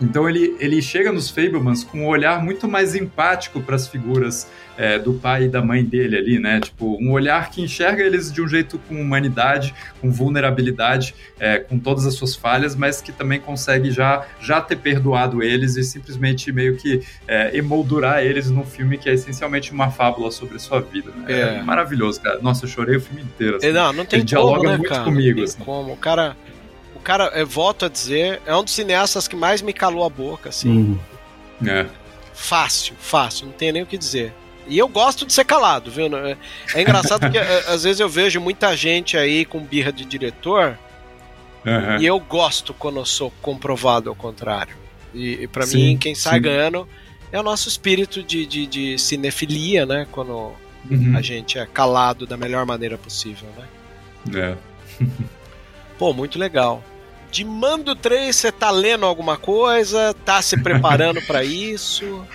Então 0.00 0.28
ele, 0.28 0.56
ele 0.58 0.80
chega 0.80 1.12
nos 1.12 1.28
Fablemans 1.28 1.84
com 1.84 2.02
um 2.02 2.06
olhar 2.06 2.42
muito 2.42 2.66
mais 2.66 2.94
empático 2.94 3.60
para 3.60 3.76
as 3.76 3.86
figuras 3.86 4.48
é, 4.80 4.98
do 4.98 5.12
pai 5.12 5.44
e 5.44 5.48
da 5.48 5.60
mãe 5.60 5.84
dele 5.84 6.16
ali, 6.16 6.38
né? 6.38 6.58
Tipo, 6.58 6.96
um 6.98 7.12
olhar 7.12 7.50
que 7.50 7.60
enxerga 7.60 8.02
eles 8.02 8.32
de 8.32 8.40
um 8.40 8.48
jeito 8.48 8.78
com 8.88 8.98
humanidade, 8.98 9.74
com 10.00 10.10
vulnerabilidade, 10.10 11.14
é, 11.38 11.58
com 11.58 11.78
todas 11.78 12.06
as 12.06 12.14
suas 12.14 12.34
falhas, 12.34 12.74
mas 12.74 13.02
que 13.02 13.12
também 13.12 13.38
consegue 13.38 13.90
já, 13.90 14.26
já 14.40 14.58
ter 14.58 14.76
perdoado 14.76 15.42
eles 15.42 15.76
e 15.76 15.84
simplesmente 15.84 16.50
meio 16.50 16.78
que 16.78 17.02
é, 17.28 17.54
emoldurar 17.54 18.22
eles 18.24 18.50
num 18.50 18.64
filme 18.64 18.96
que 18.96 19.10
é 19.10 19.12
essencialmente 19.12 19.70
uma 19.70 19.90
fábula 19.90 20.30
sobre 20.30 20.56
a 20.56 20.58
sua 20.58 20.80
vida. 20.80 21.10
Né? 21.10 21.24
É. 21.28 21.40
é 21.58 21.62
maravilhoso, 21.62 22.18
cara. 22.22 22.38
Nossa, 22.40 22.64
eu 22.64 22.68
chorei 22.70 22.96
o 22.96 23.00
filme 23.02 23.20
inteiro. 23.20 23.56
Assim. 23.56 23.72
Não, 23.72 23.92
não 23.92 24.06
tem 24.06 24.20
Ele 24.20 24.34
como, 24.34 24.46
dialoga 24.46 24.70
né, 24.70 24.76
muito 24.78 24.88
cara? 24.88 25.04
comigo. 25.04 25.28
Não 25.28 25.34
tem 25.34 25.44
Assim. 25.44 25.62
como. 25.62 25.92
O 25.92 25.96
cara, 25.98 26.34
cara, 27.02 27.26
eu 27.34 27.46
volto 27.46 27.84
a 27.86 27.88
dizer, 27.88 28.40
é 28.46 28.54
um 28.54 28.62
dos 28.64 28.74
cineastas 28.74 29.26
que 29.28 29.36
mais 29.36 29.62
me 29.62 29.72
calou 29.72 30.04
a 30.04 30.08
boca, 30.08 30.48
assim. 30.48 30.98
Uhum. 31.62 31.68
É. 31.68 31.86
Fácil, 32.34 32.94
fácil, 32.98 33.46
não 33.46 33.52
tem 33.52 33.72
nem 33.72 33.82
o 33.82 33.86
que 33.86 33.98
dizer. 33.98 34.32
E 34.66 34.78
eu 34.78 34.86
gosto 34.88 35.26
de 35.26 35.32
ser 35.32 35.44
calado, 35.44 35.90
viu? 35.90 36.06
É, 36.16 36.36
é 36.74 36.82
engraçado 36.82 37.20
porque 37.20 37.38
é, 37.38 37.64
às 37.68 37.82
vezes 37.82 38.00
eu 38.00 38.08
vejo 38.08 38.40
muita 38.40 38.76
gente 38.76 39.16
aí 39.16 39.44
com 39.44 39.60
birra 39.60 39.92
de 39.92 40.04
diretor 40.04 40.78
Aham. 41.66 41.98
e 42.00 42.06
eu 42.06 42.18
gosto 42.20 42.72
quando 42.72 42.98
eu 42.98 43.04
sou 43.06 43.32
comprovado 43.42 44.08
ao 44.08 44.14
contrário. 44.14 44.76
E, 45.12 45.42
e 45.42 45.46
para 45.48 45.66
mim, 45.66 45.98
quem 45.98 46.14
sai 46.14 46.34
sim. 46.34 46.42
ganhando 46.42 46.88
é 47.32 47.40
o 47.40 47.42
nosso 47.42 47.68
espírito 47.68 48.22
de, 48.22 48.46
de, 48.46 48.66
de 48.66 48.98
cinefilia, 48.98 49.84
né? 49.84 50.06
Quando 50.10 50.52
Uhum. 50.88 51.16
a 51.16 51.20
gente 51.20 51.58
é 51.58 51.66
calado 51.66 52.26
da 52.26 52.36
melhor 52.36 52.64
maneira 52.64 52.96
possível, 52.96 53.48
né? 53.56 54.56
É. 55.00 55.06
Pô, 55.98 56.12
muito 56.12 56.38
legal. 56.38 56.82
De 57.30 57.44
Mando 57.44 57.94
3, 57.94 58.34
você 58.34 58.50
tá 58.50 58.70
lendo 58.70 59.06
alguma 59.06 59.36
coisa? 59.36 60.14
Tá 60.24 60.42
se 60.42 60.60
preparando 60.60 61.22
pra 61.22 61.42
isso? 61.44 62.26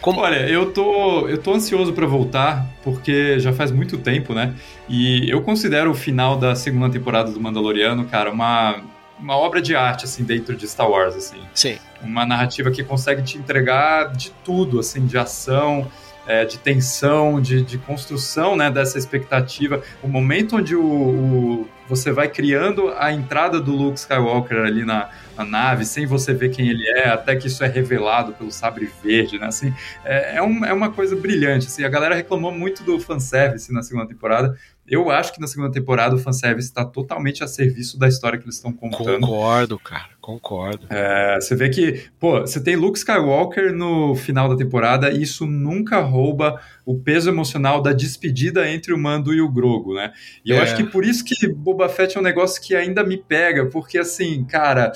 Como... 0.00 0.20
Olha, 0.20 0.48
eu 0.48 0.72
tô, 0.72 1.28
eu 1.28 1.38
tô 1.38 1.54
ansioso 1.54 1.92
pra 1.92 2.06
voltar, 2.06 2.66
porque 2.84 3.40
já 3.40 3.52
faz 3.52 3.70
muito 3.72 3.98
tempo, 3.98 4.32
né? 4.32 4.54
E 4.88 5.28
eu 5.28 5.42
considero 5.42 5.90
o 5.90 5.94
final 5.94 6.36
da 6.36 6.54
segunda 6.54 6.88
temporada 6.90 7.32
do 7.32 7.40
Mandaloriano, 7.40 8.04
cara, 8.04 8.30
uma, 8.30 8.80
uma 9.18 9.36
obra 9.36 9.60
de 9.60 9.74
arte, 9.74 10.04
assim, 10.04 10.22
dentro 10.22 10.54
de 10.54 10.68
Star 10.68 10.88
Wars, 10.88 11.16
assim. 11.16 11.40
Sim. 11.52 11.78
Uma 12.00 12.24
narrativa 12.24 12.70
que 12.70 12.84
consegue 12.84 13.22
te 13.22 13.38
entregar 13.38 14.12
de 14.12 14.30
tudo, 14.44 14.78
assim, 14.78 15.04
de 15.04 15.18
ação, 15.18 15.90
é, 16.28 16.44
de 16.44 16.58
tensão, 16.58 17.40
de, 17.40 17.62
de 17.62 17.78
construção, 17.78 18.54
né, 18.54 18.70
dessa 18.70 18.98
expectativa. 18.98 19.82
O 20.02 20.06
momento 20.08 20.56
onde 20.56 20.76
o, 20.76 20.82
o- 20.84 21.68
você 21.88 22.12
vai 22.12 22.28
criando 22.28 22.92
a 22.98 23.10
entrada 23.10 23.58
do 23.58 23.72
Luke 23.74 23.98
Skywalker 23.98 24.58
ali 24.58 24.84
na, 24.84 25.08
na 25.34 25.42
nave, 25.44 25.86
sem 25.86 26.04
você 26.04 26.34
ver 26.34 26.50
quem 26.50 26.68
ele 26.68 26.86
é, 26.86 27.08
até 27.08 27.34
que 27.34 27.46
isso 27.46 27.64
é 27.64 27.66
revelado 27.66 28.34
pelo 28.34 28.52
sabre 28.52 28.90
verde, 29.02 29.38
né, 29.38 29.46
assim, 29.46 29.72
é, 30.04 30.36
é, 30.36 30.42
um- 30.42 30.64
é 30.66 30.72
uma 30.72 30.90
coisa 30.90 31.16
brilhante, 31.16 31.66
assim, 31.66 31.82
a 31.84 31.88
galera 31.88 32.14
reclamou 32.14 32.52
muito 32.52 32.82
do 32.84 33.00
fanservice 33.00 33.72
na 33.72 33.82
segunda 33.82 34.06
temporada, 34.06 34.54
eu 34.90 35.10
acho 35.10 35.32
que 35.32 35.40
na 35.40 35.46
segunda 35.46 35.70
temporada 35.70 36.14
o 36.14 36.18
fanservice 36.18 36.68
está 36.68 36.84
totalmente 36.84 37.44
a 37.44 37.46
serviço 37.46 37.98
da 37.98 38.08
história 38.08 38.38
que 38.38 38.44
eles 38.44 38.56
estão 38.56 38.72
contando. 38.72 39.20
Concordo, 39.20 39.78
cara, 39.78 40.08
concordo. 40.20 40.86
É, 40.90 41.38
você 41.40 41.54
vê 41.54 41.68
que, 41.68 42.04
pô, 42.18 42.40
você 42.40 42.60
tem 42.62 42.76
Luke 42.76 42.98
Skywalker 42.98 43.72
no 43.72 44.14
final 44.14 44.48
da 44.48 44.56
temporada 44.56 45.10
e 45.10 45.22
isso 45.22 45.46
nunca 45.46 45.98
rouba 46.00 46.60
o 46.84 46.98
peso 46.98 47.28
emocional 47.30 47.80
da 47.82 47.92
despedida 47.92 48.68
entre 48.70 48.92
o 48.92 48.98
Mando 48.98 49.32
e 49.34 49.40
o 49.40 49.48
Grogu, 49.48 49.94
né? 49.94 50.12
E 50.44 50.50
eu 50.50 50.56
É. 50.56 50.60
acho 50.60 50.76
que 50.76 50.84
por 50.84 51.04
isso 51.04 51.24
que 51.24 51.48
Boba 51.48 51.88
Fett 51.88 52.16
é 52.16 52.20
um 52.20 52.22
negócio 52.24 52.60
que 52.62 52.74
ainda 52.74 53.04
me 53.04 53.16
pega, 53.16 53.66
porque 53.66 53.98
assim, 53.98 54.44
cara. 54.44 54.92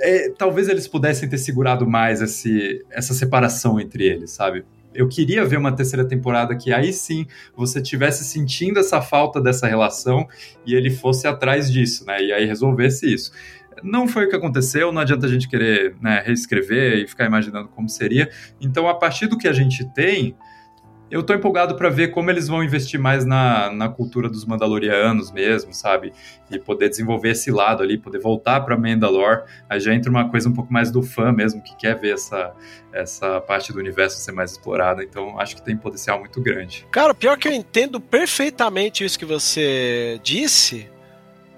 é, 0.00 0.30
talvez 0.36 0.68
eles 0.68 0.88
pudessem 0.88 1.28
ter 1.28 1.38
segurado 1.38 1.86
mais 1.86 2.20
esse, 2.20 2.84
essa 2.90 3.14
separação 3.14 3.78
entre 3.78 4.04
eles, 4.04 4.30
sabe? 4.32 4.64
Eu 4.94 5.08
queria 5.08 5.44
ver 5.44 5.58
uma 5.58 5.72
terceira 5.72 6.04
temporada 6.04 6.56
que 6.56 6.72
aí 6.72 6.92
sim 6.92 7.26
você 7.56 7.80
tivesse 7.80 8.24
sentindo 8.24 8.78
essa 8.78 9.00
falta 9.00 9.40
dessa 9.40 9.66
relação 9.66 10.28
e 10.66 10.74
ele 10.74 10.90
fosse 10.90 11.26
atrás 11.26 11.70
disso, 11.70 12.04
né? 12.06 12.22
E 12.22 12.32
aí 12.32 12.44
resolvesse 12.44 13.12
isso. 13.12 13.32
Não 13.82 14.06
foi 14.06 14.26
o 14.26 14.28
que 14.28 14.36
aconteceu, 14.36 14.92
não 14.92 15.00
adianta 15.00 15.26
a 15.26 15.28
gente 15.28 15.48
querer 15.48 15.96
né, 16.00 16.22
reescrever 16.24 16.98
e 16.98 17.06
ficar 17.06 17.24
imaginando 17.24 17.68
como 17.68 17.88
seria. 17.88 18.28
Então, 18.60 18.88
a 18.88 18.94
partir 18.94 19.26
do 19.26 19.38
que 19.38 19.48
a 19.48 19.52
gente 19.52 19.84
tem, 19.94 20.36
eu 21.12 21.22
tô 21.22 21.34
empolgado 21.34 21.76
para 21.76 21.90
ver 21.90 22.08
como 22.08 22.30
eles 22.30 22.48
vão 22.48 22.64
investir 22.64 22.98
mais 22.98 23.26
na, 23.26 23.70
na 23.70 23.86
cultura 23.86 24.30
dos 24.30 24.46
Mandalorianos 24.46 25.30
mesmo, 25.30 25.74
sabe? 25.74 26.10
E 26.50 26.58
poder 26.58 26.88
desenvolver 26.88 27.32
esse 27.32 27.50
lado 27.50 27.82
ali, 27.82 27.98
poder 27.98 28.18
voltar 28.18 28.62
para 28.62 28.78
Mandalore. 28.78 29.42
Aí 29.68 29.78
já 29.78 29.94
entra 29.94 30.10
uma 30.10 30.30
coisa 30.30 30.48
um 30.48 30.54
pouco 30.54 30.72
mais 30.72 30.90
do 30.90 31.02
fã 31.02 31.30
mesmo, 31.30 31.62
que 31.62 31.76
quer 31.76 32.00
ver 32.00 32.14
essa, 32.14 32.54
essa 32.94 33.42
parte 33.42 33.74
do 33.74 33.78
universo 33.78 34.18
ser 34.20 34.32
mais 34.32 34.52
explorada. 34.52 35.04
Então, 35.04 35.38
acho 35.38 35.54
que 35.54 35.62
tem 35.62 35.76
potencial 35.76 36.18
muito 36.18 36.40
grande. 36.40 36.86
Cara, 36.90 37.12
pior 37.12 37.36
que 37.36 37.46
eu 37.46 37.52
entendo 37.52 38.00
perfeitamente 38.00 39.04
isso 39.04 39.18
que 39.18 39.26
você 39.26 40.18
disse, 40.22 40.88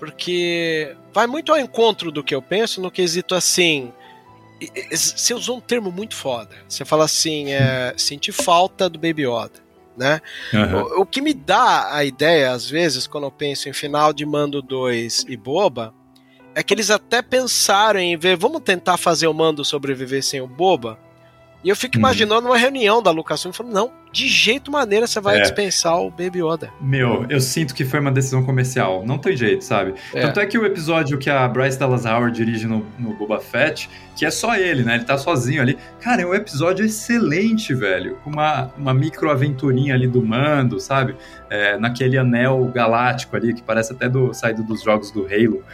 porque 0.01 0.97
vai 1.13 1.29
muito 1.29 1.53
ao 1.53 1.59
encontro 1.61 2.11
do 2.11 2.25
que 2.25 2.35
eu 2.35 2.43
penso 2.43 2.83
no 2.83 2.91
quesito 2.91 3.37
assim. 3.37 3.93
Você 4.91 5.35
usou 5.35 5.59
um 5.59 5.61
termo 5.61 5.91
muito 5.91 6.15
foda. 6.15 6.55
Você 6.69 6.85
fala 6.85 7.05
assim, 7.05 7.53
é, 7.53 7.95
sentir 7.97 8.33
falta 8.33 8.89
do 8.89 8.99
Baby 8.99 9.27
Yoda, 9.27 9.63
né? 9.97 10.21
Aham. 10.53 10.83
O, 10.83 11.03
o 11.03 11.07
que 11.07 11.21
me 11.21 11.35
dá 11.35 11.95
a 11.95 12.05
ideia, 12.05 12.53
às 12.53 12.69
vezes, 12.69 13.07
quando 13.07 13.25
eu 13.25 13.31
penso 13.31 13.69
em 13.69 13.73
final 13.73 14.13
de 14.13 14.25
Mando 14.25 14.63
2 14.63 15.27
e 15.29 15.37
Boba, 15.37 15.95
é 16.55 16.63
que 16.63 16.73
eles 16.73 16.91
até 16.91 17.21
pensaram 17.21 17.99
em 17.99 18.17
ver, 18.17 18.37
vamos 18.37 18.63
tentar 18.63 18.97
fazer 18.97 19.27
o 19.27 19.35
Mando 19.35 19.65
sobreviver 19.65 20.23
sem 20.23 20.41
o 20.41 20.47
Boba? 20.47 20.99
E 21.65 21.69
eu 21.71 21.75
fico 21.75 21.95
Uhum. 21.97 22.01
imaginando 22.01 22.47
uma 22.47 22.59
reunião 22.59 23.03
da 23.03 23.11
Lucasfilm 23.11 23.51
falando, 23.53 23.73
não, 23.73 23.91
de 24.13 24.29
jeito 24.29 24.71
maneira 24.71 25.07
você 25.07 25.19
vai 25.19 25.39
É. 25.39 25.41
dispensar 25.41 25.99
o 25.99 26.11
Baby 26.11 26.41
Yoda. 26.45 26.71
Meu, 26.81 27.25
eu 27.31 27.41
sinto 27.41 27.75
que 27.75 27.85
foi 27.87 27.99
uma 28.01 28.13
decisão 28.13 28.45
comercial. 28.45 29.03
Não 29.07 29.17
tem 29.19 29.35
jeito, 29.37 29.65
sabe? 29.65 29.95
É. 30.13 30.21
Tanto 30.21 30.41
é 30.41 30.47
que 30.47 30.59
o 30.59 30.67
episódio 30.67 31.17
que 31.19 31.31
a 31.31 31.49
Bryce 31.49 31.79
Dallas 31.79 32.05
Howard 32.05 32.37
dirige 32.37 32.67
no, 32.67 32.85
no 32.99 33.15
Boba 33.15 33.41
Fett, 33.41 33.89
que 34.15 34.27
é 34.27 34.31
só 34.31 34.55
ele, 34.57 34.83
né? 34.85 34.97
Ele 34.97 35.05
tá 35.05 35.17
sozinho 35.17 35.63
ali. 35.63 35.79
Cara, 36.01 36.21
é 36.23 36.27
um 36.27 36.35
episódio 36.35 36.85
excelente, 36.85 37.73
velho. 37.75 38.17
Com 38.23 38.31
uma, 38.31 38.71
uma 38.77 38.93
micro-aventurinha 38.93 39.95
ali 39.95 40.07
do 40.07 40.23
mando, 40.25 40.79
sabe? 40.79 41.17
É, 41.51 41.79
naquele 41.79 42.19
anel 42.19 42.65
galáctico 42.75 43.35
ali, 43.37 43.55
que 43.55 43.63
parece 43.63 43.93
até 43.93 44.09
do 44.09 44.35
saído 44.35 44.63
dos 44.63 44.83
jogos 44.83 45.11
do 45.11 45.25
Halo. 45.27 45.65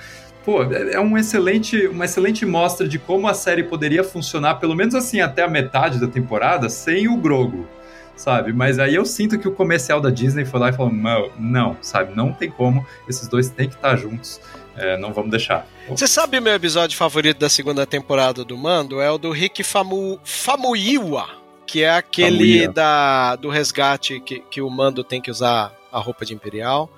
Pô, 0.44 0.62
é 0.62 0.94
é 0.94 1.00
um 1.00 1.18
excelente, 1.18 1.86
uma 1.86 2.04
excelente 2.04 2.46
mostra 2.46 2.88
de 2.88 2.98
como 2.98 3.28
a 3.28 3.34
série 3.34 3.62
poderia 3.62 4.02
funcionar, 4.02 4.54
pelo 4.56 4.74
menos 4.74 4.94
assim, 4.94 5.20
até 5.20 5.42
a 5.42 5.48
metade 5.48 6.00
da 6.00 6.06
temporada, 6.06 6.68
sem 6.68 7.08
o 7.08 7.16
Grogo 7.16 7.68
sabe? 8.20 8.52
Mas 8.52 8.78
aí 8.78 8.94
eu 8.94 9.04
sinto 9.06 9.38
que 9.38 9.48
o 9.48 9.52
comercial 9.52 10.00
da 10.00 10.10
Disney 10.10 10.44
foi 10.44 10.60
lá 10.60 10.68
e 10.68 10.72
falou: 10.72 10.92
não, 10.92 11.30
não 11.38 11.76
sabe? 11.80 12.14
Não 12.14 12.32
tem 12.32 12.50
como, 12.50 12.86
esses 13.08 13.26
dois 13.26 13.48
têm 13.48 13.68
que 13.68 13.74
estar 13.74 13.96
juntos, 13.96 14.40
é, 14.76 14.96
não 14.98 15.12
vamos 15.12 15.30
deixar. 15.30 15.66
Você 15.88 16.06
sabe 16.06 16.38
o 16.38 16.42
meu 16.42 16.54
episódio 16.54 16.96
favorito 16.96 17.38
da 17.38 17.48
segunda 17.48 17.86
temporada 17.86 18.44
do 18.44 18.56
Mando? 18.56 19.00
É 19.00 19.10
o 19.10 19.18
do 19.18 19.30
Rick 19.30 19.64
Famu, 19.64 20.20
Famuyiwa, 20.22 21.28
que 21.66 21.82
é 21.82 21.90
aquele 21.90 22.68
da, 22.68 23.36
do 23.36 23.48
resgate 23.48 24.20
que, 24.20 24.40
que 24.40 24.60
o 24.60 24.70
Mando 24.70 25.02
tem 25.02 25.20
que 25.20 25.30
usar 25.30 25.72
a 25.90 25.98
roupa 25.98 26.24
de 26.24 26.34
Imperial. 26.34 26.90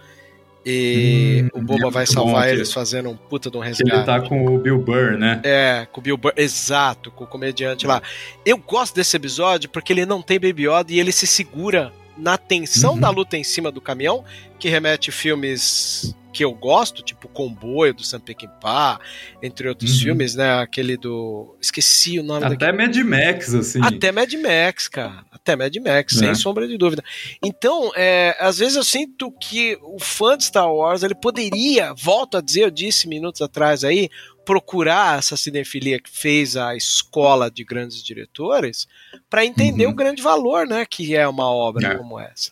E 0.65 1.45
Hum, 1.55 1.59
o 1.61 1.63
Boba 1.63 1.89
é 1.89 1.91
vai 1.91 2.07
salvar 2.07 2.49
eles 2.49 2.73
fazendo 2.73 3.09
um 3.11 3.17
puta 3.17 3.51
de 3.51 3.57
um 3.57 3.61
resgate. 3.61 3.91
ele 3.97 4.05
tá 4.05 4.21
com 4.21 4.47
o 4.47 4.59
Bill 4.59 4.79
Burr, 4.79 5.19
né? 5.19 5.41
É, 5.45 5.87
com 5.91 6.01
o 6.01 6.03
Bill 6.03 6.17
Burr, 6.17 6.33
exato, 6.37 7.11
com 7.11 7.25
o 7.25 7.27
comediante 7.27 7.87
lá. 7.87 8.01
Eu 8.47 8.57
gosto 8.59 8.95
desse 8.95 9.17
episódio 9.17 9.69
porque 9.71 9.93
ele 9.93 10.07
não 10.07 10.23
tem 10.23 10.39
Baby 10.39 10.69
Yoda 10.69 10.93
e 10.93 11.01
ele 11.01 11.11
se 11.13 11.27
segura 11.27 11.93
na 12.17 12.37
tensão 12.39 12.95
Uhum. 12.95 13.01
da 13.01 13.11
luta 13.11 13.37
em 13.37 13.43
cima 13.45 13.73
do 13.73 13.81
caminhão, 13.81 14.25
que 14.59 14.69
remete 14.69 15.11
filmes 15.11 16.15
que 16.33 16.45
eu 16.45 16.53
gosto, 16.55 17.03
tipo 17.03 17.28
Comboio 17.28 17.93
do 17.95 18.03
Sam 18.05 18.20
Peckinpah, 18.20 18.99
entre 19.43 19.68
outros 19.68 19.93
Uhum. 19.99 20.03
filmes, 20.05 20.35
né? 20.35 20.61
Aquele 20.61 20.97
do. 20.97 21.57
Esqueci 21.61 22.18
o 22.18 22.22
nome 22.22 22.45
Até 22.47 22.57
daquele. 22.72 22.87
Mad 22.87 22.97
Max, 23.05 23.55
assim. 23.55 23.80
Até 23.83 24.11
Mad 24.11 24.33
Max, 24.35 24.89
cara. 24.89 25.24
Até 25.30 25.55
Mad 25.57 25.74
Max, 25.76 26.14
sem 26.16 26.28
É. 26.30 26.35
sombra 26.35 26.66
de 26.66 26.76
dúvida. 26.78 27.03
Então, 27.43 27.91
é, 27.97 28.37
às 28.41 28.59
vezes 28.59 28.76
eu 28.76 28.85
sinto 28.85 29.30
que 29.33 29.78
o 29.83 29.99
fã 30.01 30.37
de 30.37 30.45
Star 30.45 30.72
Wars, 30.72 31.03
ele 31.03 31.14
poderia, 31.14 31.93
volto 31.95 32.37
a 32.37 32.41
dizer, 32.41 32.62
eu 32.62 32.70
disse 32.70 33.07
minutos 33.09 33.43
atrás 33.43 33.85
aí, 33.85 34.09
procurar 34.45 35.18
essa 35.18 35.37
cinefilia 35.37 36.01
que 36.01 36.11
fez 36.11 36.57
a 36.57 36.74
escola 36.74 37.49
de 37.51 37.62
grandes 37.62 38.03
diretores 38.03 38.89
para 39.30 39.45
entender 39.45 39.87
Uhum. 39.87 39.93
o 39.93 39.95
grande 39.95 40.20
valor, 40.20 40.66
né, 40.66 40.85
que 40.85 41.14
é 41.14 41.26
uma 41.28 41.47
obra 41.49 41.93
É. 41.93 41.95
como 41.97 42.18
essa, 42.18 42.51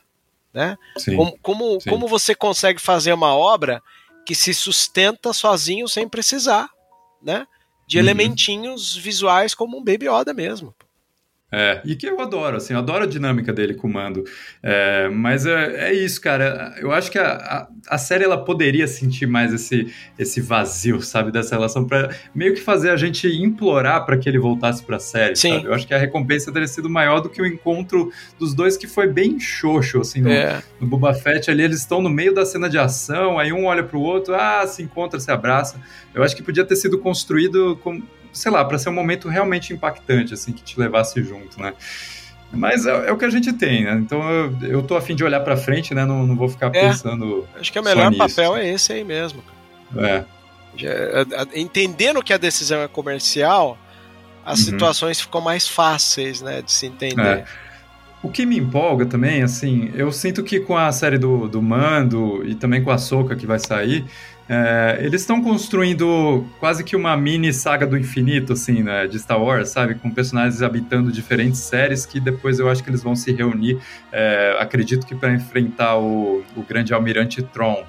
né? 0.52 0.76
Sim. 0.96 1.16
Como, 1.16 1.38
como, 1.40 1.80
sim. 1.80 1.90
como 1.90 2.08
você 2.08 2.34
consegue 2.34 2.80
fazer 2.80 3.12
uma 3.12 3.34
obra 3.34 3.82
que 4.26 4.34
se 4.34 4.52
sustenta 4.54 5.32
sozinho 5.32 5.88
sem 5.88 6.08
precisar, 6.08 6.68
né? 7.22 7.46
De 7.86 7.96
Uhum. 7.98 8.04
elementinhos 8.04 8.96
visuais 8.96 9.54
como 9.54 9.78
um 9.78 9.84
Baby 9.84 10.06
Yoda 10.08 10.32
mesmo. 10.32 10.74
É, 11.52 11.80
e 11.84 11.96
que 11.96 12.06
eu 12.06 12.20
adoro, 12.20 12.56
assim, 12.56 12.74
eu 12.74 12.78
adoro 12.78 13.04
a 13.04 13.06
dinâmica 13.06 13.52
dele 13.52 13.74
com 13.74 13.88
o 13.88 13.92
Mando. 13.92 14.22
É, 14.62 15.08
mas 15.08 15.46
é, 15.46 15.88
é, 15.88 15.92
isso, 15.92 16.20
cara. 16.20 16.74
Eu 16.78 16.92
acho 16.92 17.10
que 17.10 17.18
a, 17.18 17.32
a, 17.32 17.68
a, 17.88 17.98
série 17.98 18.22
ela 18.22 18.44
poderia 18.44 18.86
sentir 18.86 19.26
mais 19.26 19.52
esse, 19.52 19.92
esse 20.16 20.40
vazio, 20.40 21.02
sabe, 21.02 21.32
dessa 21.32 21.56
relação, 21.56 21.84
para 21.84 22.14
meio 22.32 22.54
que 22.54 22.60
fazer 22.60 22.90
a 22.90 22.96
gente 22.96 23.26
implorar 23.26 24.06
para 24.06 24.16
que 24.16 24.28
ele 24.28 24.38
voltasse 24.38 24.84
pra 24.84 25.00
série, 25.00 25.34
Sim. 25.34 25.54
sabe? 25.54 25.66
Eu 25.66 25.74
acho 25.74 25.86
que 25.86 25.94
a 25.94 25.98
recompensa 25.98 26.52
teria 26.52 26.68
sido 26.68 26.88
maior 26.88 27.20
do 27.20 27.28
que 27.28 27.42
o 27.42 27.46
encontro 27.46 28.12
dos 28.38 28.54
dois, 28.54 28.76
que 28.76 28.86
foi 28.86 29.08
bem 29.08 29.40
xoxo, 29.40 30.00
assim, 30.00 30.20
no, 30.20 30.30
é. 30.30 30.62
no 30.80 30.86
Boba 30.86 31.12
Fett 31.14 31.50
ali. 31.50 31.64
Eles 31.64 31.78
estão 31.78 32.00
no 32.00 32.08
meio 32.08 32.32
da 32.32 32.46
cena 32.46 32.68
de 32.68 32.78
ação, 32.78 33.40
aí 33.40 33.52
um 33.52 33.64
olha 33.64 33.82
pro 33.82 34.00
outro, 34.00 34.36
ah, 34.36 34.64
se 34.68 34.82
encontra, 34.82 35.18
se 35.18 35.32
abraça. 35.32 35.80
Eu 36.14 36.22
acho 36.22 36.36
que 36.36 36.42
podia 36.44 36.64
ter 36.64 36.76
sido 36.76 36.98
construído 36.98 37.76
com 37.82 38.00
sei 38.32 38.50
lá, 38.50 38.64
para 38.64 38.78
ser 38.78 38.88
um 38.88 38.94
momento 38.94 39.28
realmente 39.28 39.72
impactante, 39.72 40.34
assim, 40.34 40.52
que 40.52 40.62
te 40.62 40.78
levasse 40.78 41.22
junto, 41.22 41.60
né? 41.60 41.74
Mas 42.52 42.84
é, 42.86 43.08
é, 43.08 43.12
o 43.12 43.16
que 43.16 43.24
a 43.24 43.30
gente 43.30 43.52
tem, 43.52 43.84
né? 43.84 43.94
Então 43.94 44.28
eu, 44.28 44.56
eu 44.62 44.82
tô 44.82 44.96
afim 44.96 45.14
de 45.14 45.22
olhar 45.22 45.40
para 45.40 45.56
frente, 45.56 45.94
né? 45.94 46.04
Não, 46.04 46.26
não 46.26 46.36
vou 46.36 46.48
ficar 46.48 46.66
é, 46.74 46.88
pensando. 46.88 47.46
Acho 47.58 47.72
que 47.72 47.78
o 47.78 47.82
melhor 47.82 48.14
papel 48.16 48.56
é 48.56 48.68
esse 48.68 48.92
aí 48.92 49.04
mesmo. 49.04 49.42
É. 49.96 50.24
Entendendo 51.54 52.22
que 52.22 52.32
a 52.32 52.38
decisão 52.38 52.80
é 52.80 52.88
comercial, 52.88 53.78
as 54.44 54.58
uhum. 54.60 54.64
situações 54.64 55.20
ficam 55.20 55.40
mais 55.40 55.68
fáceis, 55.68 56.40
né? 56.40 56.62
De 56.62 56.72
se 56.72 56.86
entender. 56.86 57.22
É. 57.22 57.44
O 58.22 58.28
que 58.28 58.44
me 58.44 58.58
empolga 58.58 59.06
também, 59.06 59.42
assim, 59.42 59.90
eu 59.94 60.12
sinto 60.12 60.42
que 60.42 60.60
com 60.60 60.76
a 60.76 60.92
série 60.92 61.16
do, 61.16 61.48
do 61.48 61.62
Mando 61.62 62.46
e 62.46 62.54
também 62.54 62.82
com 62.84 62.90
a 62.90 62.98
Soca 62.98 63.34
que 63.34 63.46
vai 63.46 63.58
sair, 63.58 64.04
é, 64.52 64.98
eles 65.00 65.20
estão 65.20 65.40
construindo 65.40 66.44
quase 66.58 66.82
que 66.82 66.96
uma 66.96 67.16
mini 67.16 67.52
saga 67.52 67.86
do 67.86 67.96
infinito, 67.96 68.54
assim, 68.54 68.82
né, 68.82 69.06
de 69.06 69.16
Star 69.16 69.40
Wars, 69.40 69.68
sabe? 69.68 69.94
Com 69.94 70.10
personagens 70.10 70.60
habitando 70.60 71.12
diferentes 71.12 71.60
séries 71.60 72.04
que 72.04 72.18
depois 72.18 72.58
eu 72.58 72.68
acho 72.68 72.82
que 72.82 72.90
eles 72.90 73.00
vão 73.00 73.14
se 73.14 73.30
reunir, 73.30 73.78
é, 74.10 74.56
acredito 74.58 75.06
que 75.06 75.14
para 75.14 75.32
enfrentar 75.32 75.98
o, 75.98 76.42
o 76.56 76.62
grande 76.62 76.92
almirante 76.92 77.44
Tron. 77.44 77.84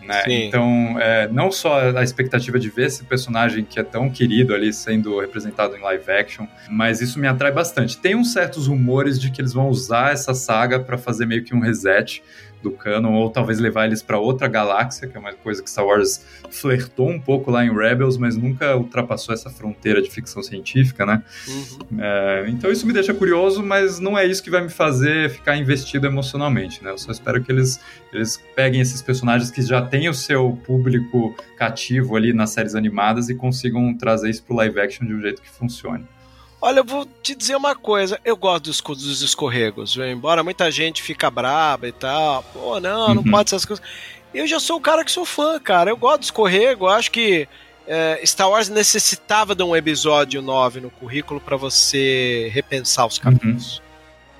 Né? 0.00 0.22
Então, 0.28 0.96
é, 1.00 1.26
não 1.28 1.50
só 1.50 1.90
a 1.90 2.02
expectativa 2.04 2.60
de 2.60 2.70
ver 2.70 2.86
esse 2.86 3.02
personagem 3.02 3.64
que 3.64 3.80
é 3.80 3.82
tão 3.82 4.08
querido 4.08 4.54
ali 4.54 4.72
sendo 4.72 5.18
representado 5.20 5.76
em 5.76 5.80
live 5.80 6.10
action, 6.12 6.46
mas 6.70 7.00
isso 7.00 7.18
me 7.18 7.26
atrai 7.26 7.50
bastante. 7.50 7.98
Tem 7.98 8.14
uns 8.14 8.32
certos 8.32 8.68
rumores 8.68 9.20
de 9.20 9.32
que 9.32 9.40
eles 9.40 9.52
vão 9.52 9.68
usar 9.68 10.12
essa 10.12 10.32
saga 10.32 10.78
para 10.78 10.96
fazer 10.96 11.26
meio 11.26 11.42
que 11.42 11.54
um 11.54 11.60
reset 11.60 12.22
do 12.62 12.70
canon, 12.70 13.14
ou 13.14 13.30
talvez 13.30 13.58
levar 13.58 13.86
eles 13.86 14.02
para 14.02 14.18
outra 14.18 14.48
galáxia, 14.48 15.08
que 15.08 15.16
é 15.16 15.20
uma 15.20 15.32
coisa 15.32 15.62
que 15.62 15.70
Star 15.70 15.84
Wars 15.84 16.24
flertou 16.50 17.08
um 17.08 17.20
pouco 17.20 17.50
lá 17.50 17.64
em 17.64 17.74
Rebels, 17.74 18.16
mas 18.16 18.36
nunca 18.36 18.76
ultrapassou 18.76 19.34
essa 19.34 19.50
fronteira 19.50 20.02
de 20.02 20.10
ficção 20.10 20.42
científica, 20.42 21.06
né? 21.06 21.22
Uhum. 21.46 21.98
É, 22.00 22.46
então 22.48 22.70
isso 22.70 22.86
me 22.86 22.92
deixa 22.92 23.14
curioso, 23.14 23.62
mas 23.62 23.98
não 23.98 24.16
é 24.16 24.26
isso 24.26 24.42
que 24.42 24.50
vai 24.50 24.62
me 24.62 24.70
fazer 24.70 25.30
ficar 25.30 25.56
investido 25.56 26.06
emocionalmente, 26.06 26.82
né? 26.82 26.90
Eu 26.90 26.98
só 26.98 27.12
espero 27.12 27.42
que 27.42 27.50
eles, 27.50 27.80
eles 28.12 28.42
peguem 28.54 28.80
esses 28.80 29.02
personagens 29.02 29.50
que 29.50 29.62
já 29.62 29.82
têm 29.82 30.08
o 30.08 30.14
seu 30.14 30.58
público 30.64 31.34
cativo 31.56 32.16
ali 32.16 32.32
nas 32.32 32.50
séries 32.50 32.74
animadas 32.74 33.28
e 33.28 33.34
consigam 33.34 33.94
trazer 33.96 34.30
isso 34.30 34.42
pro 34.42 34.56
live 34.56 34.80
action 34.80 35.06
de 35.06 35.14
um 35.14 35.20
jeito 35.20 35.42
que 35.42 35.50
funcione. 35.50 36.04
Olha, 36.60 36.80
eu 36.80 36.84
vou 36.84 37.06
te 37.22 37.34
dizer 37.34 37.56
uma 37.56 37.74
coisa. 37.74 38.20
Eu 38.24 38.36
gosto 38.36 38.64
dos, 38.64 38.80
dos 38.80 39.22
escorregos. 39.22 39.96
Embora 39.96 40.42
muita 40.42 40.70
gente 40.70 41.02
fica 41.02 41.30
braba 41.30 41.86
e 41.86 41.92
tal. 41.92 42.42
Pô, 42.52 42.80
não, 42.80 43.14
não 43.14 43.22
uhum. 43.22 43.30
pode 43.30 43.50
ser 43.50 43.56
essas 43.56 43.66
coisas. 43.66 43.84
Eu 44.34 44.46
já 44.46 44.58
sou 44.58 44.76
o 44.76 44.80
cara 44.80 45.04
que 45.04 45.10
sou 45.10 45.24
fã, 45.24 45.58
cara. 45.60 45.90
Eu 45.90 45.96
gosto 45.96 46.20
do 46.20 46.24
escorrego. 46.24 46.86
Eu 46.86 46.90
acho 46.90 47.10
que 47.10 47.48
é, 47.86 48.20
Star 48.24 48.50
Wars 48.50 48.68
necessitava 48.68 49.54
de 49.54 49.62
um 49.62 49.74
episódio 49.74 50.42
9 50.42 50.80
no 50.80 50.90
currículo 50.90 51.40
para 51.40 51.56
você 51.56 52.50
repensar 52.52 53.06
os 53.06 53.18
capítulos. 53.18 53.78
Uhum. 53.78 53.82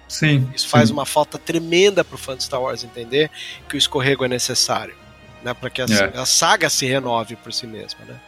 Sim. 0.09 0.51
Isso 0.55 0.69
faz 0.69 0.89
sim. 0.89 0.95
uma 0.95 1.07
falta 1.07 1.39
tremenda 1.39 2.03
pro 2.03 2.19
fã 2.19 2.37
de 2.37 2.43
Star 2.43 2.61
Wars 2.61 2.83
entender 2.83 3.31
que 3.69 3.77
o 3.77 3.79
escorrego 3.79 4.25
é 4.25 4.29
necessário. 4.29 4.95
Né, 5.43 5.55
para 5.55 5.71
que 5.71 5.81
a, 5.81 5.85
é. 5.85 6.19
a 6.19 6.27
saga 6.27 6.69
se 6.69 6.85
renove 6.85 7.37
por 7.37 7.53
si 7.53 7.65
mesma, 7.65 8.05
né? 8.05 8.21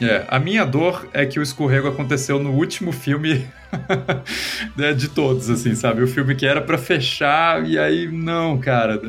É, 0.00 0.24
a 0.28 0.38
minha 0.38 0.64
dor 0.64 1.08
é 1.12 1.26
que 1.26 1.38
o 1.38 1.42
escorrego 1.42 1.88
aconteceu 1.88 2.38
no 2.38 2.52
último 2.52 2.90
filme 2.90 3.46
né, 4.76 4.92
de 4.94 5.08
todos, 5.08 5.50
assim, 5.50 5.74
sabe? 5.74 6.02
O 6.02 6.08
filme 6.08 6.34
que 6.34 6.46
era 6.46 6.60
para 6.60 6.78
fechar 6.78 7.68
e 7.68 7.78
aí, 7.78 8.08
não, 8.10 8.58
cara. 8.58 9.00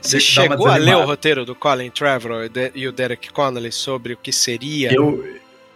Você 0.00 0.18
chegou 0.18 0.66
a 0.66 0.76
ler 0.76 0.96
o 0.96 1.04
roteiro 1.04 1.44
do 1.44 1.54
Colin 1.54 1.90
Trevorrow 1.90 2.40
e 2.74 2.88
o 2.88 2.92
Derek 2.92 3.32
Connolly 3.32 3.70
sobre 3.70 4.14
o 4.14 4.16
que 4.16 4.32
seria? 4.32 4.92
Eu, 4.92 5.24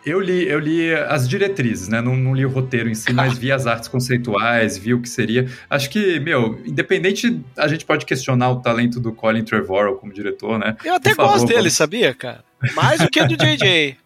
eu 0.05 0.18
li, 0.18 0.49
eu 0.49 0.59
li 0.59 0.93
as 0.95 1.29
diretrizes, 1.29 1.89
né? 1.89 2.01
Não, 2.01 2.16
não 2.16 2.35
li 2.35 2.45
o 2.45 2.49
roteiro 2.49 2.89
em 2.89 2.95
si, 2.95 3.12
mas 3.12 3.39
vi 3.39 3.53
as 3.53 3.66
artes 3.66 3.89
conceituais, 3.89 4.77
vi 4.77 4.93
o 4.93 5.01
que 5.01 5.09
seria. 5.09 5.49
Acho 5.70 5.89
que, 5.89 6.18
meu, 6.20 6.61
independente, 6.64 7.41
a 7.57 7.68
gente 7.68 7.85
pode 7.85 8.05
questionar 8.07 8.51
o 8.51 8.57
talento 8.61 8.99
do 8.99 9.12
Colin 9.12 9.45
Trevorrow 9.45 9.97
como 9.97 10.12
diretor, 10.12 10.59
né? 10.59 10.77
Eu 10.85 10.95
até 10.95 11.14
Por 11.14 11.25
gosto 11.25 11.33
favor, 11.33 11.49
dele, 11.49 11.59
vamos... 11.61 11.75
sabia, 11.75 12.12
cara? 12.12 12.43
Mais 12.75 13.01
do 13.01 13.09
que 13.09 13.25
do 13.25 13.37
JJ. 13.37 13.99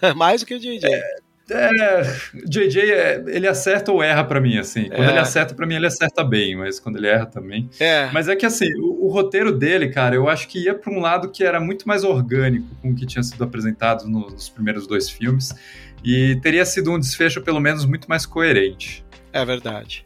Mais 0.16 0.40
do 0.40 0.46
que 0.46 0.54
o 0.54 0.58
JJ. 0.58 0.84
É, 0.84 1.16
é, 1.48 2.02
JJ, 2.44 2.80
é, 2.90 3.24
ele 3.28 3.46
acerta 3.46 3.92
ou 3.92 4.02
erra 4.02 4.24
para 4.24 4.40
mim, 4.40 4.58
assim. 4.58 4.88
Quando 4.88 5.08
é. 5.08 5.10
ele 5.10 5.18
acerta 5.18 5.54
para 5.54 5.66
mim, 5.66 5.76
ele 5.76 5.86
acerta 5.86 6.24
bem, 6.24 6.56
mas 6.56 6.80
quando 6.80 6.96
ele 6.96 7.06
erra 7.06 7.26
também. 7.26 7.70
É. 7.78 8.10
Mas 8.12 8.28
é 8.28 8.34
que, 8.34 8.44
assim, 8.44 8.68
o, 8.80 9.06
o, 9.06 9.08
roteiro 9.08 9.56
dele, 9.56 9.88
cara, 9.88 10.16
eu 10.16 10.28
acho 10.28 10.48
que 10.48 10.64
ia 10.64 10.74
para 10.74 10.92
um 10.92 10.98
lado 10.98 11.30
que 11.30 11.44
era 11.44 11.60
muito 11.60 11.86
mais 11.86 12.02
orgânico 12.02 12.66
com 12.82 12.90
o 12.90 12.94
que 12.94 13.06
tinha 13.06 13.22
sido 13.22 13.44
apresentado 13.44 14.08
nos, 14.08 14.32
nos 14.32 14.48
primeiros 14.48 14.86
dois 14.86 15.08
filmes. 15.08 15.54
E 16.04 16.36
teria 16.42 16.64
sido 16.64 16.92
um 16.92 16.98
desfecho, 16.98 17.40
pelo 17.40 17.60
menos, 17.60 17.84
muito 17.84 18.08
mais 18.08 18.26
coerente. 18.26 19.04
É 19.32 19.44
verdade. 19.44 20.04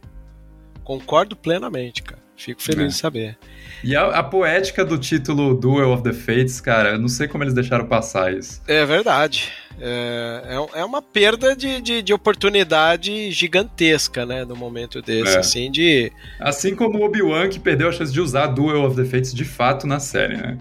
Concordo 0.84 1.36
plenamente, 1.36 2.03
cara. 2.03 2.20
Fico 2.36 2.62
feliz 2.62 2.84
é. 2.84 2.88
de 2.88 2.95
saber. 2.95 3.38
E 3.83 3.97
a, 3.97 4.09
a, 4.09 4.23
poética 4.23 4.85
do 4.85 4.99
título 4.99 5.55
Duel 5.55 5.93
of 5.93 6.03
the 6.03 6.12
Fates, 6.12 6.61
cara, 6.61 6.91
eu 6.91 6.99
não 6.99 7.09
sei 7.09 7.27
como 7.27 7.45
eles 7.45 7.55
deixaram 7.55 7.87
passar 7.87 8.33
isso. 8.33 8.61
É 8.66 8.85
verdade. 8.85 9.51
É, 9.81 10.43
é, 10.75 10.81
é 10.81 10.85
uma 10.85 11.01
perda 11.01 11.57
de, 11.57 11.81
de, 11.81 12.03
de, 12.03 12.12
oportunidade 12.12 13.31
gigantesca, 13.31 14.27
né, 14.27 14.45
no 14.45 14.55
momento 14.55 15.01
desse, 15.01 15.37
é. 15.37 15.39
assim, 15.39 15.71
de... 15.71 16.12
Assim 16.39 16.75
como 16.77 16.99
o 16.99 17.03
Obi-Wan, 17.03 17.49
que 17.49 17.59
perdeu 17.59 17.89
a 17.89 17.93
chance 17.93 18.12
de 18.12 18.21
usar 18.21 18.49
Duel 18.49 18.85
of 18.85 18.95
the 18.95 19.05
Fates 19.05 19.33
de 19.33 19.45
fato 19.45 19.87
na 19.87 19.99
série, 19.99 20.37
né? 20.37 20.59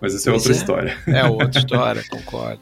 Mas 0.00 0.14
isso 0.14 0.28
é 0.28 0.32
outra 0.32 0.52
é. 0.52 0.56
história. 0.56 0.98
É 1.06 1.24
outra 1.28 1.60
história, 1.60 2.02
concordo. 2.08 2.60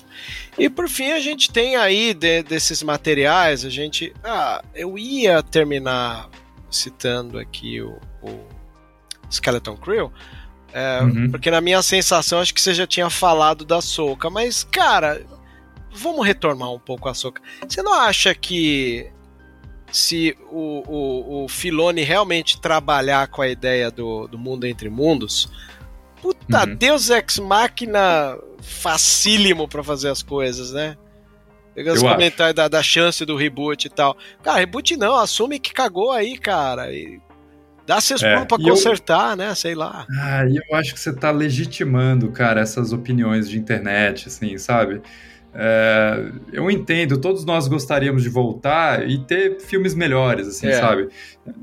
E 0.59 0.69
por 0.69 0.89
fim, 0.89 1.13
a 1.13 1.21
gente 1.21 1.51
tem 1.51 1.77
aí 1.77 2.13
de, 2.13 2.43
desses 2.43 2.83
materiais, 2.83 3.65
a 3.65 3.71
gente... 3.71 4.13
Ah, 4.25 4.63
eu 4.75 4.99
ia 4.99 5.43
terminar 5.43 6.29
citando 6.71 7.39
aqui 7.39 7.81
o, 7.81 7.99
o 8.23 8.60
Skeleton 9.31 9.77
Crew, 9.77 10.13
é, 10.73 11.01
uhum. 11.03 11.31
porque 11.31 11.51
na 11.51 11.61
minha 11.61 11.83
sensação 11.83 12.41
acho 12.41 12.55
que 12.55 12.61
você 12.61 12.75
já 12.75 12.87
tinha 12.87 13.11
falado 13.11 13.65
da 13.65 13.81
Soca, 13.81 14.29
mas 14.31 14.65
cara, 14.65 15.25
vamos 15.93 16.27
retomar 16.27 16.73
um 16.73 16.79
pouco 16.79 17.09
a 17.09 17.15
Soca. 17.15 17.43
Você 17.67 17.83
não 17.83 17.95
acha 17.95 18.35
que 18.35 19.11
se 19.91 20.37
o, 20.51 20.83
o, 20.87 21.45
o 21.45 21.49
Filone 21.49 22.03
realmente 22.03 22.61
trabalhar 22.61 23.27
com 23.29 23.43
a 23.43 23.49
ideia 23.49 23.91
do, 23.91 24.29
do 24.29 24.39
mundo 24.39 24.67
entre 24.67 24.89
mundos, 24.89 25.51
puta, 26.23 26.69
uhum. 26.69 26.75
Deus 26.77 27.11
Ex 27.11 27.39
Máquina 27.39 28.39
facílimo 28.61 29.67
para 29.67 29.83
fazer 29.83 30.09
as 30.09 30.23
coisas, 30.23 30.73
né? 30.73 30.97
Pegando 31.75 31.97
os 31.97 32.03
comentários 32.03 32.55
da, 32.55 32.69
da 32.69 32.83
chance 32.83 33.25
do 33.25 33.37
reboot 33.37 33.87
e 33.87 33.91
tal. 33.91 34.17
Cara, 34.43 34.59
reboot 34.59 34.97
não, 34.97 35.17
assume 35.17 35.59
que 35.59 35.73
cagou 35.73 36.11
aí, 36.11 36.37
cara. 36.37 36.93
E 36.93 37.21
Dá 37.91 38.01
seus 38.01 38.23
é, 38.23 38.45
pra 38.45 38.57
consertar, 38.57 39.33
eu... 39.33 39.37
né? 39.37 39.53
Sei 39.57 39.75
lá. 39.75 40.07
Ah, 40.17 40.47
e 40.47 40.57
eu 40.57 40.77
acho 40.77 40.95
que 40.95 41.01
você 41.01 41.13
tá 41.13 41.33
legitimando, 41.33 42.31
cara, 42.31 42.61
essas 42.61 42.93
opiniões 42.93 43.51
de 43.51 43.59
internet, 43.59 44.29
assim, 44.29 44.57
sabe? 44.59 45.03
É, 45.53 46.31
eu 46.53 46.71
entendo, 46.71 47.21
todos 47.21 47.45
nós 47.45 47.67
gostaríamos 47.67 48.23
de 48.23 48.29
voltar 48.29 49.11
e 49.11 49.19
ter 49.19 49.59
filmes 49.59 49.93
melhores, 49.93 50.47
assim, 50.47 50.69
é. 50.69 50.75
sabe? 50.75 51.09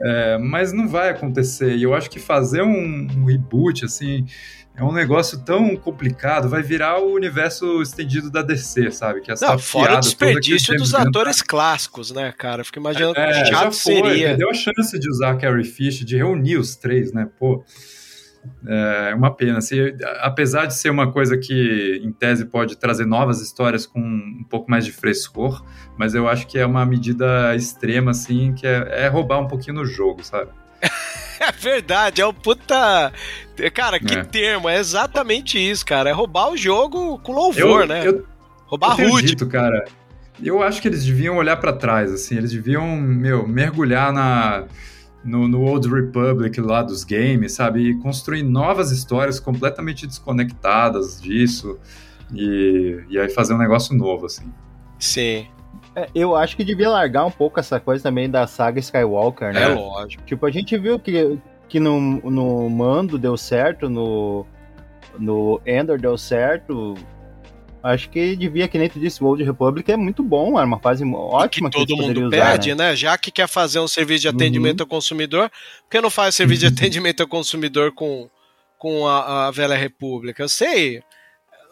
É, 0.02 0.38
mas 0.38 0.74
não 0.74 0.86
vai 0.86 1.12
acontecer. 1.12 1.78
E 1.78 1.84
eu 1.84 1.94
acho 1.94 2.10
que 2.10 2.20
fazer 2.20 2.62
um, 2.62 3.08
um 3.18 3.24
reboot, 3.24 3.86
assim, 3.86 4.26
é 4.78 4.84
um 4.84 4.92
negócio 4.92 5.40
tão 5.40 5.76
complicado, 5.76 6.48
vai 6.48 6.62
virar 6.62 7.00
o 7.00 7.12
universo 7.12 7.82
estendido 7.82 8.30
da 8.30 8.44
DC, 8.44 8.92
sabe? 8.92 9.22
Que 9.22 9.32
essa 9.32 9.48
Não, 9.48 9.58
fora 9.58 9.98
o 9.98 10.00
desperdício 10.00 10.76
dos 10.76 10.94
atores 10.94 11.42
clássicos, 11.42 12.12
né, 12.12 12.32
cara? 12.38 12.64
Fico 12.64 12.78
imaginando 12.78 13.20
é, 13.20 13.42
que 13.42 13.50
chato 13.50 13.74
seria. 13.74 14.28
Perdeu 14.30 14.52
a 14.52 14.54
chance 14.54 15.00
de 15.00 15.10
usar 15.10 15.36
Carrie 15.38 15.64
Fish, 15.64 16.06
de 16.06 16.16
reunir 16.18 16.58
os 16.58 16.76
três, 16.76 17.12
né? 17.12 17.28
Pô, 17.40 17.66
é 18.68 19.16
uma 19.16 19.34
pena. 19.34 19.62
Se, 19.62 19.96
apesar 20.22 20.68
de 20.68 20.76
ser 20.76 20.92
uma 20.92 21.12
coisa 21.12 21.36
que, 21.40 22.00
em 22.04 22.12
tese, 22.12 22.46
pode 22.46 22.78
trazer 22.78 23.08
novas 23.08 23.42
histórias 23.42 23.88
com 23.88 24.00
um 24.00 24.46
pouco 24.48 24.70
mais 24.70 24.86
de 24.86 24.92
frescor, 24.92 25.66
mas 25.98 26.14
eu 26.14 26.30
acho 26.30 26.46
que 26.46 26.60
é 26.60 26.66
uma 26.68 26.86
medida 26.86 27.56
extrema, 27.56 28.12
assim, 28.12 28.54
que 28.54 28.68
é, 28.68 29.06
é 29.06 29.08
roubar 29.08 29.40
um 29.40 29.48
pouquinho 29.48 29.78
no 29.78 29.86
jogo, 29.86 30.24
sabe? 30.24 30.52
É 31.48 31.52
verdade, 31.52 32.22
é 32.22 32.26
o 32.26 32.34
puta. 32.34 33.14
Cara, 33.74 34.00
que 34.00 34.14
é. 34.14 34.24
termo, 34.24 34.68
é 34.68 34.78
exatamente 34.78 35.58
isso, 35.58 35.86
cara. 35.86 36.10
É 36.10 36.14
roubar 36.14 36.52
o 36.52 36.58
jogo 36.58 37.20
com 37.20 37.32
louvor, 37.32 37.82
eu, 37.82 37.88
né? 37.88 38.08
Eu, 38.08 38.26
roubar 38.66 39.00
eu 39.00 39.10
rude. 39.10 39.28
Dito, 39.28 39.48
cara. 39.48 39.86
eu 40.44 40.62
acho 40.62 40.82
que 40.82 40.88
eles 40.88 41.06
deviam 41.06 41.38
olhar 41.38 41.58
para 41.58 41.74
trás, 41.74 42.12
assim, 42.12 42.38
eles 42.38 42.52
deviam, 42.52 42.96
meu, 42.98 43.48
mergulhar 43.48 44.12
na 44.12 44.66
no, 45.24 45.48
no, 45.48 45.62
Old 45.62 45.90
Republic 45.90 46.60
lá 46.62 46.82
dos 46.82 47.04
games, 47.04 47.54
sabe? 47.54 47.90
E 47.90 48.00
construir 48.00 48.44
novas 48.44 48.92
histórias 48.92 49.40
completamente 49.40 50.08
desconectadas 50.08 51.22
disso 51.22 51.78
e, 52.34 53.04
e 53.10 53.20
aí 53.20 53.30
fazer 53.30 53.54
um 53.54 53.58
negócio 53.58 53.96
novo, 53.96 54.26
assim. 54.26 54.52
Sim. 55.00 55.48
É, 55.98 56.08
eu 56.14 56.36
acho 56.36 56.56
que 56.56 56.64
devia 56.64 56.90
largar 56.90 57.26
um 57.26 57.32
pouco 57.32 57.60
essa 57.60 57.80
coisa 57.80 58.04
também 58.04 58.30
da 58.30 58.46
saga 58.46 58.80
Skywalker, 58.80 59.52
né? 59.52 59.64
É 59.64 59.68
lógico. 59.74 60.24
Tipo, 60.24 60.46
a 60.46 60.52
gente 60.52 60.78
viu 60.78 61.00
que, 61.00 61.40
que 61.68 61.80
no, 61.80 62.00
no 62.00 62.70
Mando 62.70 63.18
deu 63.18 63.36
certo, 63.36 63.90
no, 63.90 64.46
no 65.18 65.60
Endor 65.66 66.00
deu 66.00 66.16
certo, 66.16 66.96
Acho 67.88 68.10
que 68.10 68.36
devia, 68.36 68.68
que 68.68 68.78
nem 68.78 68.90
tu 68.90 69.00
disse, 69.00 69.24
o 69.24 69.28
Old 69.28 69.44
Republic 69.44 69.90
é 69.90 69.96
muito 69.96 70.22
bom, 70.22 70.60
é 70.60 70.64
uma 70.64 70.80
fase 70.80 71.06
ótima. 71.06 71.70
E 71.70 71.72
que 71.72 71.78
todo 71.78 71.96
que 71.96 72.02
mundo 72.02 72.28
usar, 72.28 72.52
pede, 72.52 72.76
né? 72.76 72.90
né? 72.90 72.96
Já 72.96 73.18
que 73.18 73.32
quer 73.32 73.48
fazer 73.48 73.80
um 73.80 73.88
serviço 73.88 74.22
de 74.22 74.28
atendimento 74.28 74.82
uhum. 74.82 74.86
ao 74.86 74.90
consumidor, 74.90 75.50
por 75.84 75.90
que 75.92 76.02
não 76.02 76.10
faz 76.10 76.36
serviço 76.36 76.62
de 76.62 76.68
atendimento 76.68 77.22
ao 77.22 77.28
consumidor 77.28 77.94
com, 77.94 78.30
com 78.78 79.08
a, 79.08 79.48
a 79.48 79.52
Velha 79.52 79.76
República? 79.76 80.44
Eu 80.44 80.50
sei. 80.50 81.02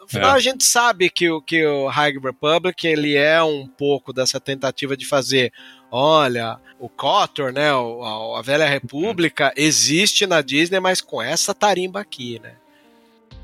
No 0.06 0.10
final, 0.10 0.30
é. 0.30 0.34
a 0.34 0.38
gente 0.38 0.64
sabe 0.64 1.10
que 1.10 1.28
o, 1.28 1.42
que 1.42 1.66
o 1.66 1.88
High 1.88 2.18
Republic 2.18 2.86
ele 2.86 3.16
é 3.16 3.42
um 3.42 3.66
pouco 3.66 4.12
dessa 4.12 4.38
tentativa 4.38 4.96
de 4.96 5.04
fazer. 5.04 5.52
Olha, 5.90 6.58
o 6.78 6.88
Kotor, 6.88 7.52
né? 7.52 7.70
A, 7.70 8.38
a 8.38 8.42
Velha 8.42 8.66
República 8.66 9.52
existe 9.56 10.26
na 10.26 10.40
Disney, 10.42 10.78
mas 10.78 11.00
com 11.00 11.20
essa 11.20 11.52
tarimba 11.52 12.00
aqui, 12.00 12.40
né? 12.40 12.54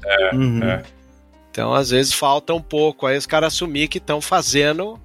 É, 0.05 0.35
uhum. 0.35 0.63
é. 0.63 0.83
Então, 1.51 1.75
às 1.75 1.91
vezes, 1.91 2.13
falta 2.13 2.55
um 2.55 2.63
pouco 2.63 3.07
aí 3.07 3.19
os 3.19 3.27
caras 3.27 3.53
assumir 3.53 3.89
que 3.89 3.99
estão 3.99 4.21
fazendo 4.21 4.99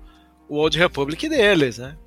o 0.47 0.57
Old 0.57 0.77
Republic 0.77 1.27
deles, 1.27 1.77
né? 1.77 1.97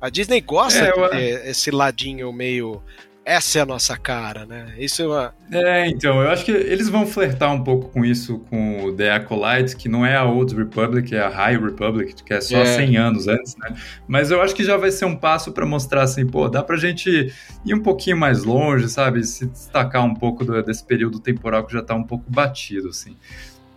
A 0.00 0.08
Disney 0.08 0.40
gosta 0.40 0.78
é, 0.78 0.92
de 0.92 1.08
ter 1.10 1.46
esse 1.48 1.70
ladinho 1.70 2.32
meio. 2.32 2.82
Essa 3.28 3.58
é 3.58 3.60
a 3.60 3.66
nossa 3.66 3.94
cara, 3.94 4.46
né? 4.46 4.72
Isso 4.78 5.02
é 5.02 5.06
uma... 5.06 5.34
É, 5.52 5.86
então, 5.86 6.22
eu 6.22 6.30
acho 6.30 6.46
que 6.46 6.50
eles 6.50 6.88
vão 6.88 7.06
flertar 7.06 7.52
um 7.52 7.62
pouco 7.62 7.90
com 7.90 8.02
isso 8.02 8.38
com 8.48 8.84
o 8.84 8.96
The 8.96 9.16
Acolyte, 9.16 9.76
que 9.76 9.86
não 9.86 10.06
é 10.06 10.16
a 10.16 10.24
Old 10.24 10.54
Republic, 10.56 11.14
é 11.14 11.20
a 11.20 11.28
High 11.28 11.58
Republic, 11.58 12.14
que 12.24 12.32
é 12.32 12.40
só 12.40 12.56
é. 12.56 12.64
100 12.64 12.96
anos 12.96 13.28
antes, 13.28 13.54
né? 13.56 13.76
Mas 14.06 14.30
eu 14.30 14.40
acho 14.40 14.54
que 14.54 14.64
já 14.64 14.78
vai 14.78 14.90
ser 14.90 15.04
um 15.04 15.14
passo 15.14 15.52
para 15.52 15.66
mostrar 15.66 16.04
assim, 16.04 16.26
pô, 16.26 16.48
dá 16.48 16.62
pra 16.62 16.78
gente 16.78 17.30
ir 17.66 17.74
um 17.74 17.82
pouquinho 17.82 18.16
mais 18.16 18.44
longe, 18.44 18.88
sabe? 18.88 19.22
Se 19.22 19.44
destacar 19.44 20.02
um 20.06 20.14
pouco 20.14 20.42
do, 20.42 20.62
desse 20.62 20.82
período 20.82 21.20
temporal 21.20 21.66
que 21.66 21.74
já 21.74 21.82
tá 21.82 21.94
um 21.94 22.04
pouco 22.04 22.24
batido, 22.30 22.88
assim. 22.88 23.14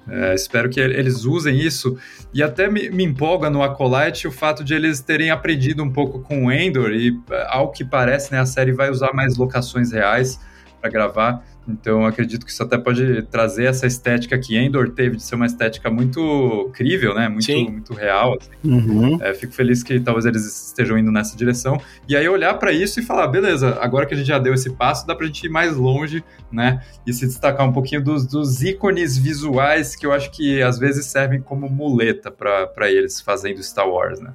É, 0.09 0.33
espero 0.33 0.69
que 0.69 0.79
eles 0.79 1.25
usem 1.25 1.57
isso. 1.57 1.97
E 2.33 2.41
até 2.41 2.69
me, 2.69 2.89
me, 2.89 3.03
empolga 3.03 3.49
no 3.49 3.61
Acolyte 3.61 4.27
o 4.27 4.31
fato 4.31 4.63
de 4.63 4.73
eles 4.73 4.99
terem 4.99 5.29
aprendido 5.29 5.83
um 5.83 5.91
pouco 5.91 6.21
com 6.21 6.45
o 6.45 6.51
Endor. 6.51 6.91
E, 6.91 7.17
ao 7.47 7.71
que 7.71 7.85
parece, 7.85 8.31
né, 8.31 8.39
a 8.39 8.45
série 8.45 8.71
vai 8.71 8.89
usar 8.89 9.13
mais 9.13 9.37
locações 9.37 9.91
reais 9.91 10.39
para 10.79 10.89
gravar. 10.89 11.43
Então 11.67 12.05
acredito 12.05 12.45
que 12.45 12.51
isso 12.51 12.63
até 12.63 12.77
pode 12.77 13.23
trazer 13.23 13.65
essa 13.65 13.85
estética 13.85 14.37
que 14.37 14.57
Endor 14.57 14.89
teve 14.89 15.17
de 15.17 15.23
ser 15.23 15.35
uma 15.35 15.45
estética 15.45 15.89
muito 15.89 16.69
crível, 16.73 17.13
né? 17.13 17.29
Muito, 17.29 17.51
muito 17.51 17.93
real. 17.93 18.37
Assim. 18.39 18.49
Uhum. 18.63 19.21
É, 19.21 19.33
fico 19.33 19.53
feliz 19.53 19.83
que 19.83 19.99
talvez 19.99 20.25
eles 20.25 20.67
estejam 20.67 20.97
indo 20.97 21.11
nessa 21.11 21.37
direção. 21.37 21.79
E 22.07 22.15
aí 22.15 22.27
olhar 22.27 22.55
para 22.55 22.71
isso 22.71 22.99
e 22.99 23.03
falar, 23.03 23.27
beleza, 23.27 23.77
agora 23.79 24.05
que 24.05 24.13
a 24.13 24.17
gente 24.17 24.27
já 24.27 24.39
deu 24.39 24.53
esse 24.53 24.71
passo, 24.71 25.05
dá 25.05 25.15
pra 25.15 25.25
gente 25.27 25.45
ir 25.45 25.49
mais 25.49 25.75
longe, 25.75 26.23
né? 26.51 26.83
E 27.05 27.13
se 27.13 27.25
destacar 27.25 27.67
um 27.67 27.73
pouquinho 27.73 28.03
dos, 28.03 28.25
dos 28.25 28.61
ícones 28.63 29.17
visuais 29.17 29.95
que 29.95 30.05
eu 30.05 30.11
acho 30.11 30.31
que 30.31 30.61
às 30.61 30.79
vezes 30.79 31.05
servem 31.05 31.41
como 31.41 31.69
muleta 31.69 32.31
para 32.31 32.91
eles 32.91 33.21
fazendo 33.21 33.61
Star 33.61 33.87
Wars, 33.87 34.19
né? 34.19 34.33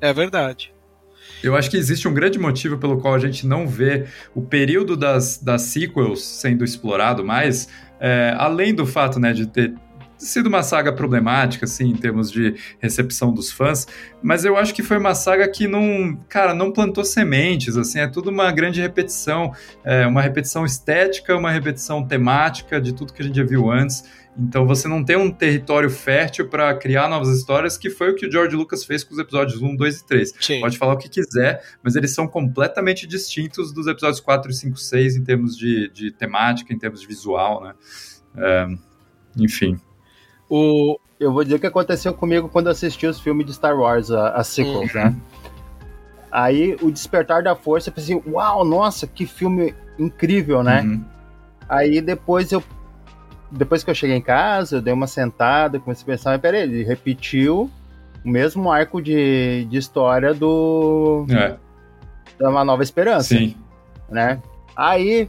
É 0.00 0.12
verdade. 0.12 0.72
Eu 1.42 1.56
acho 1.56 1.70
que 1.70 1.76
existe 1.76 2.06
um 2.06 2.14
grande 2.14 2.38
motivo 2.38 2.78
pelo 2.78 2.98
qual 2.98 3.14
a 3.14 3.18
gente 3.18 3.46
não 3.46 3.66
vê 3.66 4.06
o 4.34 4.42
período 4.42 4.96
das, 4.96 5.38
das 5.38 5.62
sequels 5.62 6.22
sendo 6.22 6.64
explorado 6.64 7.24
mais, 7.24 7.68
é, 7.98 8.34
além 8.36 8.74
do 8.74 8.86
fato 8.86 9.18
né, 9.18 9.32
de 9.32 9.46
ter 9.46 9.74
sido 10.20 10.48
uma 10.48 10.62
saga 10.62 10.92
problemática, 10.92 11.64
assim, 11.64 11.88
em 11.88 11.96
termos 11.96 12.30
de 12.30 12.54
recepção 12.78 13.32
dos 13.32 13.50
fãs, 13.50 13.86
mas 14.22 14.44
eu 14.44 14.56
acho 14.56 14.74
que 14.74 14.82
foi 14.82 14.98
uma 14.98 15.14
saga 15.14 15.48
que 15.48 15.66
não, 15.66 16.16
cara, 16.28 16.54
não 16.54 16.70
plantou 16.70 17.04
sementes, 17.04 17.76
assim, 17.76 18.00
é 18.00 18.06
tudo 18.06 18.30
uma 18.30 18.52
grande 18.52 18.80
repetição, 18.80 19.52
é, 19.84 20.06
uma 20.06 20.20
repetição 20.20 20.64
estética, 20.64 21.36
uma 21.36 21.50
repetição 21.50 22.06
temática 22.06 22.80
de 22.80 22.94
tudo 22.94 23.12
que 23.12 23.22
a 23.22 23.24
gente 23.24 23.36
já 23.36 23.44
viu 23.44 23.70
antes, 23.70 24.04
então 24.38 24.66
você 24.66 24.86
não 24.86 25.04
tem 25.04 25.16
um 25.16 25.30
território 25.30 25.90
fértil 25.90 26.48
para 26.48 26.74
criar 26.74 27.08
novas 27.08 27.28
histórias, 27.36 27.76
que 27.76 27.90
foi 27.90 28.10
o 28.10 28.14
que 28.14 28.26
o 28.26 28.32
George 28.32 28.54
Lucas 28.54 28.84
fez 28.84 29.02
com 29.02 29.12
os 29.12 29.18
episódios 29.18 29.60
1, 29.60 29.76
2 29.76 29.98
e 29.98 30.06
3. 30.06 30.34
Sim. 30.40 30.60
Pode 30.60 30.78
falar 30.78 30.94
o 30.94 30.98
que 30.98 31.08
quiser, 31.08 31.62
mas 31.82 31.96
eles 31.96 32.14
são 32.14 32.28
completamente 32.28 33.06
distintos 33.06 33.72
dos 33.72 33.86
episódios 33.86 34.20
4, 34.20 34.52
5, 34.52 34.76
6 34.78 35.16
em 35.16 35.24
termos 35.24 35.56
de, 35.56 35.90
de 35.90 36.10
temática, 36.10 36.72
em 36.72 36.78
termos 36.78 37.00
de 37.00 37.06
visual, 37.06 37.62
né? 37.62 37.74
É, 38.36 38.66
enfim. 39.36 39.78
O... 40.50 40.98
Eu 41.18 41.32
vou 41.32 41.44
dizer 41.44 41.56
o 41.56 41.60
que 41.60 41.66
aconteceu 41.66 42.12
comigo 42.12 42.48
quando 42.48 42.68
assisti 42.68 43.06
os 43.06 43.20
filmes 43.20 43.46
de 43.46 43.52
Star 43.52 43.78
Wars, 43.78 44.10
a, 44.10 44.30
a 44.30 44.42
sequels, 44.42 44.92
uhum. 44.94 45.04
né? 45.04 45.16
Aí, 46.32 46.76
o 46.80 46.90
Despertar 46.90 47.42
da 47.42 47.54
Força, 47.54 47.90
eu 47.90 47.94
pensei, 47.94 48.22
uau, 48.26 48.64
nossa, 48.64 49.06
que 49.06 49.26
filme 49.26 49.74
incrível, 49.98 50.62
né? 50.62 50.82
Uhum. 50.82 51.04
Aí 51.68 52.00
depois 52.00 52.50
eu 52.50 52.62
depois 53.50 53.82
que 53.82 53.90
eu 53.90 53.94
cheguei 53.94 54.16
em 54.16 54.22
casa, 54.22 54.76
eu 54.76 54.82
dei 54.82 54.92
uma 54.92 55.06
sentada, 55.06 55.80
comecei 55.80 56.04
a 56.04 56.06
pensar, 56.06 56.30
mas 56.30 56.40
peraí, 56.40 56.62
ele 56.62 56.84
repetiu 56.84 57.70
o 58.24 58.28
mesmo 58.28 58.70
arco 58.70 59.02
de, 59.02 59.64
de 59.64 59.76
história 59.76 60.32
do. 60.32 61.26
É. 61.30 61.56
Da 62.38 62.48
Uma 62.48 62.64
Nova 62.64 62.82
Esperança. 62.82 63.36
Sim. 63.36 63.56
Né? 64.08 64.40
Aí 64.76 65.28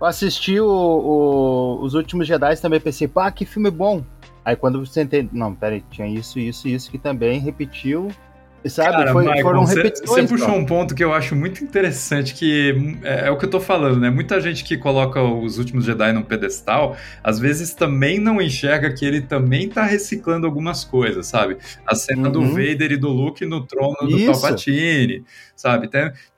eu 0.00 0.06
assisti 0.06 0.60
o, 0.60 0.68
o, 0.68 1.82
Os 1.82 1.94
Últimos 1.94 2.26
Jedi 2.26 2.54
também 2.60 2.80
pensei, 2.80 3.08
pá, 3.08 3.30
que 3.30 3.44
filme 3.44 3.70
bom. 3.70 4.04
Aí 4.44 4.56
quando 4.56 4.80
eu 4.80 4.86
sentei, 4.86 5.28
não, 5.32 5.54
peraí, 5.54 5.84
tinha 5.90 6.06
isso, 6.06 6.38
isso, 6.38 6.68
isso 6.68 6.90
que 6.90 6.98
também 6.98 7.38
repetiu 7.38 8.10
Sabe? 8.68 8.92
Cara, 8.92 9.12
Foi, 9.12 9.24
Michael, 9.24 9.42
foram 9.42 9.64
repetições. 9.64 10.08
Você 10.08 10.26
puxou 10.26 10.54
um 10.54 10.64
ponto 10.64 10.94
que 10.94 11.02
eu 11.02 11.12
acho 11.12 11.34
muito 11.34 11.64
interessante, 11.64 12.34
que 12.34 13.00
é, 13.02 13.26
é, 13.26 13.30
o 13.30 13.36
que 13.36 13.44
eu 13.44 13.50
tô 13.50 13.60
falando, 13.60 13.98
né? 13.98 14.08
Muita 14.08 14.40
gente 14.40 14.62
que 14.62 14.76
coloca 14.76 15.20
os 15.20 15.58
últimos 15.58 15.84
Jedi 15.84 16.12
num 16.12 16.22
pedestal, 16.22 16.96
às 17.24 17.38
vezes 17.38 17.74
também 17.74 18.20
não 18.20 18.40
enxerga 18.40 18.92
que 18.92 19.04
ele 19.04 19.20
também 19.20 19.68
tá 19.68 19.82
reciclando 19.82 20.46
algumas 20.46 20.84
coisas, 20.84 21.26
sabe? 21.26 21.56
A 21.86 21.94
cena 21.94 22.28
uhum. 22.28 22.32
do 22.32 22.46
Vader 22.46 22.92
e 22.92 22.96
do 22.96 23.08
Luke 23.08 23.44
no 23.44 23.66
trono 23.66 23.96
do 24.02 24.16
Isso. 24.16 24.40
Palpatine, 24.40 25.24
sabe? 25.62 25.88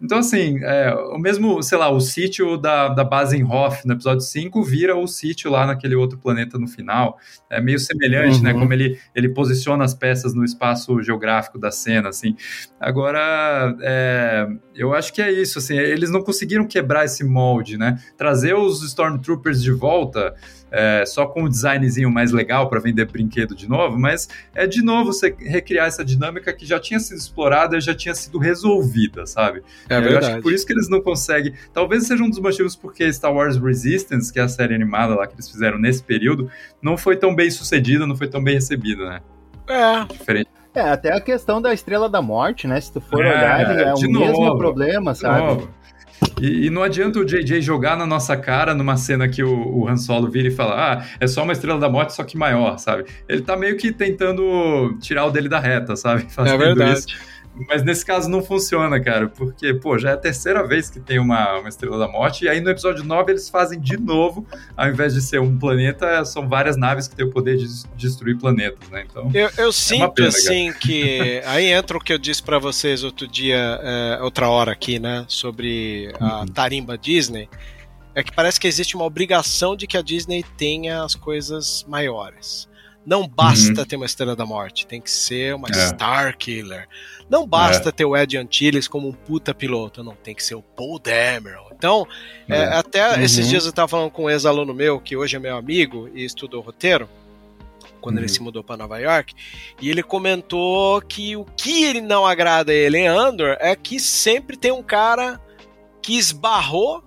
Então, 0.01 0.18
assim, 0.18 0.62
é, 0.62 0.95
o 0.95 1.18
mesmo, 1.18 1.62
sei 1.62 1.79
lá, 1.79 1.89
o 1.89 1.99
sítio 1.99 2.59
da, 2.59 2.89
da 2.91 3.03
base 3.03 3.35
em 3.35 3.43
Hoth 3.43 3.83
no 3.87 3.95
episódio 3.95 4.20
5 4.20 4.62
vira 4.62 4.95
o 4.95 5.07
sítio 5.07 5.51
lá 5.51 5.66
naquele 5.66 5.95
outro 5.95 6.18
planeta 6.18 6.59
no 6.59 6.68
final. 6.68 7.16
É 7.49 7.59
meio 7.59 7.79
semelhante, 7.79 8.43
né? 8.43 8.51
uhum. 8.51 8.59
né? 8.59 8.61
Como 8.61 8.72
ele, 8.75 8.99
ele 9.14 9.31
posiciona 9.31 9.83
as 9.83 9.95
peças 9.95 10.35
no 10.35 10.45
espaço 10.45 11.03
geográfico 11.03 11.59
da 11.59 11.70
cena, 11.70 12.11
assim. 12.11 12.37
Agora, 12.79 13.75
é, 13.81 14.47
eu 14.75 14.93
acho 14.93 15.11
que 15.11 15.22
é 15.22 15.33
isso, 15.33 15.59
assim, 15.59 15.75
eles 15.75 16.11
não 16.11 16.22
conseguiram 16.22 16.66
quebrar 16.66 17.07
esse 17.07 17.25
molde, 17.25 17.79
né? 17.79 17.99
Trazer 18.18 18.55
os 18.55 18.83
Stormtroopers 18.83 19.62
de 19.62 19.72
volta 19.72 20.35
é, 20.77 21.07
só 21.07 21.25
com 21.25 21.45
um 21.45 21.49
designzinho 21.49 22.11
mais 22.11 22.33
legal 22.33 22.68
para 22.68 22.81
vender 22.81 23.07
brinquedo 23.07 23.55
de 23.55 23.68
novo, 23.68 23.97
mas 23.97 24.29
é 24.53 24.66
de 24.66 24.83
novo 24.83 25.12
você 25.12 25.33
recriar 25.39 25.87
essa 25.87 26.05
dinâmica 26.05 26.53
que 26.53 26.66
já 26.66 26.81
tinha 26.81 26.99
sido 26.99 27.16
explorada, 27.16 27.81
já 27.81 27.95
tinha 27.95 28.12
sido 28.12 28.39
resolvida, 28.39 29.25
sabe? 29.25 29.62
É 29.89 29.97
eu 29.97 30.18
acho 30.18 30.35
que 30.35 30.43
por 30.43 30.53
isso 30.53 30.66
que 30.66 30.72
eles 30.72 30.89
não 30.89 31.01
conseguem. 31.01 31.55
Talvez 31.72 32.09
seja 32.09 32.25
um 32.25 32.29
dos 32.29 32.41
motivos 32.41 32.75
porque 32.75 33.11
Star 33.12 33.33
Wars 33.33 33.57
Resistance, 33.57 34.33
que 34.33 34.41
é 34.41 34.43
a 34.43 34.49
série 34.49 34.75
animada 34.75 35.14
lá 35.14 35.29
que 35.29 35.35
eles 35.35 35.49
fizeram 35.49 35.79
nesse 35.79 36.03
período, 36.03 36.51
não 36.83 36.97
foi 36.97 37.16
tão 37.16 37.33
bem 37.35 37.51
sucedida, 37.51 38.05
não 38.05 38.16
foi 38.16 38.27
tão 38.27 38.43
bem 38.43 38.55
recebida, 38.55 39.09
né? 39.09 39.20
É. 39.68 40.12
Diferente. 40.12 40.51
É, 40.75 40.81
até 40.81 41.12
a 41.12 41.20
questão 41.20 41.62
da 41.62 41.72
Estrela 41.72 42.09
da 42.09 42.20
Morte, 42.20 42.66
né? 42.66 42.81
Se 42.81 42.93
tu 42.93 43.01
for 43.01 43.25
é, 43.25 43.31
olhar, 43.31 43.79
é 43.79 43.95
o 43.95 44.11
novo, 44.11 44.27
mesmo 44.27 44.59
problema, 44.59 45.14
sabe? 45.14 45.39
Novo. 45.39 45.70
E, 46.41 46.67
e, 46.67 46.71
não 46.71 46.83
adianta 46.83 47.19
o 47.19 47.25
JJ 47.25 47.61
jogar 47.61 47.97
na 47.97 48.07
nossa 48.07 48.37
cara 48.37 48.75
numa 48.75 48.97
cena 48.97 49.29
que 49.29 49.43
o, 49.43 49.79
o 49.79 49.89
Han 49.89 49.97
Solo 49.97 50.31
vira 50.31 50.49
e 50.49 50.51
fala: 50.51 50.75
Ah, 50.75 51.05
é 51.21 51.27
só 51.27 51.43
uma 51.43 51.53
estrela 51.53 51.79
da 51.79 51.89
morte, 51.89 52.12
só 52.15 52.25
que 52.25 52.37
maior, 52.37 52.79
sabe? 52.79 53.05
Ele 53.29 53.43
tá 53.43 53.57
meio 53.57 53.77
que 53.77 53.93
tentando 53.93 54.97
tirar 55.01 55.27
o 55.27 55.31
dele 55.31 55.49
da 55.49 55.61
reta, 55.61 55.97
sabe? 55.97 56.27
Fazendo 56.33 56.62
é 56.62 56.67
verdade. 56.67 56.99
Isso. 56.99 57.34
Mas 57.69 57.85
nesse 57.85 58.05
caso 58.05 58.29
não 58.29 58.43
funciona, 58.43 59.01
cara, 59.01 59.29
porque, 59.29 59.73
pô, 59.73 59.97
já 59.97 60.11
é 60.11 60.13
a 60.15 60.17
terceira 60.17 60.67
vez 60.67 60.91
que 60.91 60.99
tem 60.99 61.21
uma, 61.21 61.61
uma 61.61 61.69
Estrela 61.69 61.99
da 61.99 62.09
Morte, 62.09 62.45
e 62.45 62.49
aí 62.49 62.61
no 62.61 62.69
episódio 62.69 63.05
9 63.05 63.31
eles 63.31 63.49
fazem 63.49 63.81
de 63.81 63.97
novo, 63.97 64.45
ao 64.77 64.89
invés 64.89 65.15
de 65.15 65.23
ser 65.23 65.41
um 65.41 65.57
planeta, 65.57 66.25
são 66.25 66.49
várias 66.49 66.77
naves 66.77 67.07
que 67.07 67.15
têm 67.15 67.25
o 67.25 67.31
poder 67.31 67.57
de 67.57 67.67
destruir 67.97 68.37
planetas, 68.37 68.89
né? 68.91 69.07
Então. 69.09 69.31
Eu, 69.33 69.51
eu 69.57 69.69
é 69.69 69.73
sinto, 69.73 70.15
pena, 70.15 70.29
assim, 70.29 70.67
cara. 70.68 70.79
que. 70.81 71.43
Aí 71.47 71.67
entra 71.67 71.97
o 71.97 72.01
que 72.01 72.13
eu 72.13 72.18
disse 72.18 72.43
para 72.43 72.59
vocês 72.59 73.05
outro 73.05 73.29
dia, 73.29 73.81
é, 73.83 74.18
outra 74.21 74.49
hora 74.49 74.72
aqui, 74.72 74.99
né, 74.99 75.25
sobre 75.29 76.13
a 76.18 76.41
uhum. 76.41 76.47
tarimba 76.47 76.99
Disney. 76.99 77.49
É 78.17 78.22
que 78.22 78.33
parece 78.33 78.61
que 78.61 78.68
existe 78.68 78.95
uma 78.95 79.05
obrigação 79.05 79.76
de 79.76 79.87
que 79.87 79.97
a 79.97 80.03
Disney 80.03 80.45
tenha 80.57 81.03
as 81.03 81.14
coisas 81.14 81.85
maiores. 81.89 82.68
Não 83.07 83.29
basta 83.29 83.81
uhum. 83.81 83.87
ter 83.87 83.97
uma 83.97 84.07
Estrela 84.07 84.35
da 84.35 84.47
Morte, 84.47 84.87
tem 84.87 85.01
que 85.01 85.11
ser 85.11 85.55
uma 85.55 85.68
é. 85.68 85.89
Star 85.89 86.37
Killer. 86.37 86.89
Não 87.29 87.47
basta 87.47 87.91
é. 87.91 87.93
ter 87.93 88.05
o 88.05 88.17
Ed 88.17 88.37
Antilles 88.37 88.89
como 88.89 89.09
um 89.09 89.13
puta 89.13 89.55
piloto, 89.55 90.03
não, 90.03 90.14
tem 90.14 90.35
que 90.35 90.43
ser 90.43 90.55
o 90.55 90.63
Paul 90.63 90.99
Dameron. 90.99 91.68
Então, 91.72 92.07
é. 92.49 92.57
é 92.57 92.64
até 92.75 93.14
uhum. 93.14 93.22
esses 93.22 93.49
dias 93.49 93.67
eu 93.67 93.72
tava 93.72 93.89
falando 93.89 94.11
com 94.11 94.25
um 94.25 94.31
ex-aluno 94.31 94.72
meu, 94.72 95.01
que 95.01 95.17
hoje 95.17 95.37
é 95.37 95.39
meu 95.39 95.57
amigo 95.57 96.09
e 96.14 96.25
estudou 96.25 96.63
roteiro, 96.63 97.09
quando 98.01 98.17
uhum. 98.17 98.22
ele 98.22 98.29
se 98.29 98.43
mudou 98.43 98.64
para 98.64 98.76
Nova 98.76 98.99
York, 98.99 99.35
e 99.81 99.91
ele 99.91 100.03
comentou 100.03 101.01
que 101.03 101.37
o 101.37 101.45
que 101.45 101.85
ele 101.85 102.01
não 102.01 102.26
agrada 102.26 102.72
a 102.72 102.75
ele 102.75 102.99
em 102.99 103.07
Andor 103.07 103.57
é 103.61 103.76
que 103.76 104.01
sempre 104.01 104.57
tem 104.57 104.72
um 104.72 104.83
cara 104.83 105.41
que 106.01 106.17
esbarrou 106.17 107.03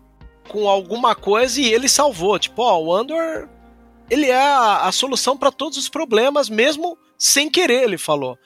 com 0.47 0.67
alguma 0.67 1.13
coisa 1.13 1.59
e 1.59 1.71
ele 1.71 1.87
salvou. 1.87 2.39
Tipo, 2.39 2.63
ó, 2.63 2.81
o 2.81 2.93
Andor 2.93 3.47
ele 4.09 4.27
é 4.27 4.41
a, 4.41 4.87
a 4.87 4.91
solução 4.91 5.37
para 5.37 5.51
todos 5.51 5.77
os 5.77 5.89
problemas, 5.89 6.49
mesmo 6.49 6.97
sem 7.17 7.49
querer, 7.49 7.83
ele 7.83 7.97
falou. 7.97 8.37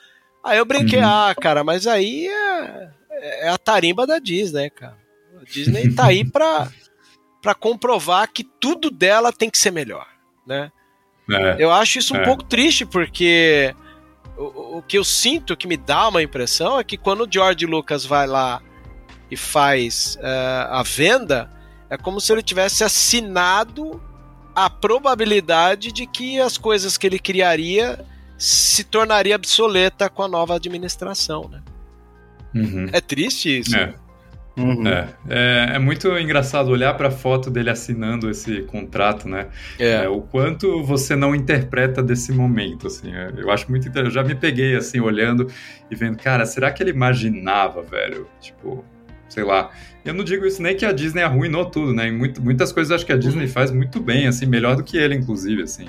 Aí 0.43 0.57
eu 0.57 0.65
brinquei, 0.65 0.99
uhum. 0.99 1.07
ah, 1.07 1.35
cara, 1.39 1.63
mas 1.63 1.85
aí 1.85 2.27
é, 2.27 2.89
é, 3.11 3.49
a 3.49 3.57
tarimba 3.57 4.07
da 4.07 4.17
Disney, 4.17 4.69
cara. 4.69 4.97
A 5.39 5.43
Disney 5.43 5.93
tá 5.93 6.07
aí 6.07 6.25
pra, 6.25 6.69
pra 7.41 7.53
comprovar 7.53 8.31
que 8.31 8.43
tudo 8.43 8.89
dela 8.89 9.31
tem 9.31 9.49
que 9.49 9.57
ser 9.57 9.71
melhor, 9.71 10.07
né? 10.45 10.71
É, 11.29 11.63
eu 11.63 11.71
acho 11.71 11.99
isso 11.99 12.13
um 12.13 12.21
é. 12.21 12.25
pouco 12.25 12.43
triste, 12.43 12.85
porque 12.85 13.73
o, 14.38 14.77
o 14.77 14.81
que 14.81 14.97
eu 14.97 15.03
sinto, 15.03 15.55
que 15.55 15.67
me 15.67 15.77
dá 15.77 16.07
uma 16.07 16.21
impressão, 16.21 16.79
é 16.79 16.83
que 16.83 16.97
quando 16.97 17.21
o 17.21 17.31
George 17.31 17.65
Lucas 17.65 18.03
vai 18.05 18.25
lá 18.27 18.61
e 19.29 19.38
faz 19.38 20.17
uh, 20.19 20.73
a 20.73 20.83
venda, 20.83 21.49
é 21.89 21.97
como 21.97 22.19
se 22.19 22.33
ele 22.33 22.41
tivesse 22.41 22.83
assinado 22.83 24.01
a 24.56 24.69
probabilidade 24.69 25.91
de 25.91 26.06
que 26.06 26.40
as 26.40 26.57
coisas 26.57 26.98
que 26.98 27.07
ele 27.07 27.19
criaria 27.19 28.03
se 28.38 28.84
tornaria 28.84 29.36
obsoleta 29.36 30.10
com 30.10 30.23
a 30.23 30.28
nova 30.28 30.56
administração, 30.56 31.48
né? 31.49 31.61
Uhum. 32.53 32.88
É 32.91 32.99
triste 32.99 33.60
isso. 33.60 33.76
É. 33.76 33.94
Uhum. 34.57 34.86
É, 34.86 35.07
é, 35.30 35.76
é, 35.76 35.80
muito 35.80 36.07
engraçado 36.18 36.69
olhar 36.69 36.94
para 36.95 37.07
a 37.07 37.11
foto 37.11 37.49
dele 37.49 37.69
assinando 37.69 38.30
esse 38.30 38.64
contrato, 38.64 39.28
né? 39.28 39.48
É. 39.80 40.03
é. 40.03 40.10
o 40.10 40.22
quanto 40.22 40.84
você 40.84 41.15
não 41.15 41.34
interpreta 41.34 42.03
desse 42.03 42.32
momento, 42.34 42.88
assim. 42.88 43.14
É, 43.14 43.32
eu 43.38 43.49
acho 43.49 43.69
muito 43.69 43.90
Eu 43.98 44.11
já 44.11 44.23
me 44.23 44.36
peguei, 44.36 44.76
assim, 44.76 44.99
olhando 44.99 45.48
e 45.90 45.95
vendo, 45.95 46.18
cara, 46.18 46.45
será 46.45 46.72
que 46.72 46.84
ele 46.84 46.91
imaginava, 46.91 47.82
velho? 47.82 48.28
Tipo, 48.41 48.84
sei 49.30 49.44
lá. 49.44 49.72
Eu 50.03 50.14
não 50.14 50.23
digo 50.23 50.45
isso 50.45 50.61
nem 50.61 50.76
que 50.76 50.86
a 50.86 50.91
Disney 50.91 51.22
arruinou 51.22 51.65
tudo, 51.65 51.94
né? 51.94 52.10
Muito, 52.10 52.41
muitas 52.41 52.72
coisas 52.72 52.91
acho 52.91 53.06
que 53.06 53.14
a 53.14 53.18
Disney 53.18 53.45
uhum. 53.45 53.52
faz 53.52 53.72
muito 53.72 53.99
bem, 53.99 54.28
assim, 54.28 54.45
melhor 54.45 54.76
do 54.76 54.84
que 54.84 54.98
ele, 54.98 55.15
inclusive, 55.15 55.61
assim. 55.61 55.88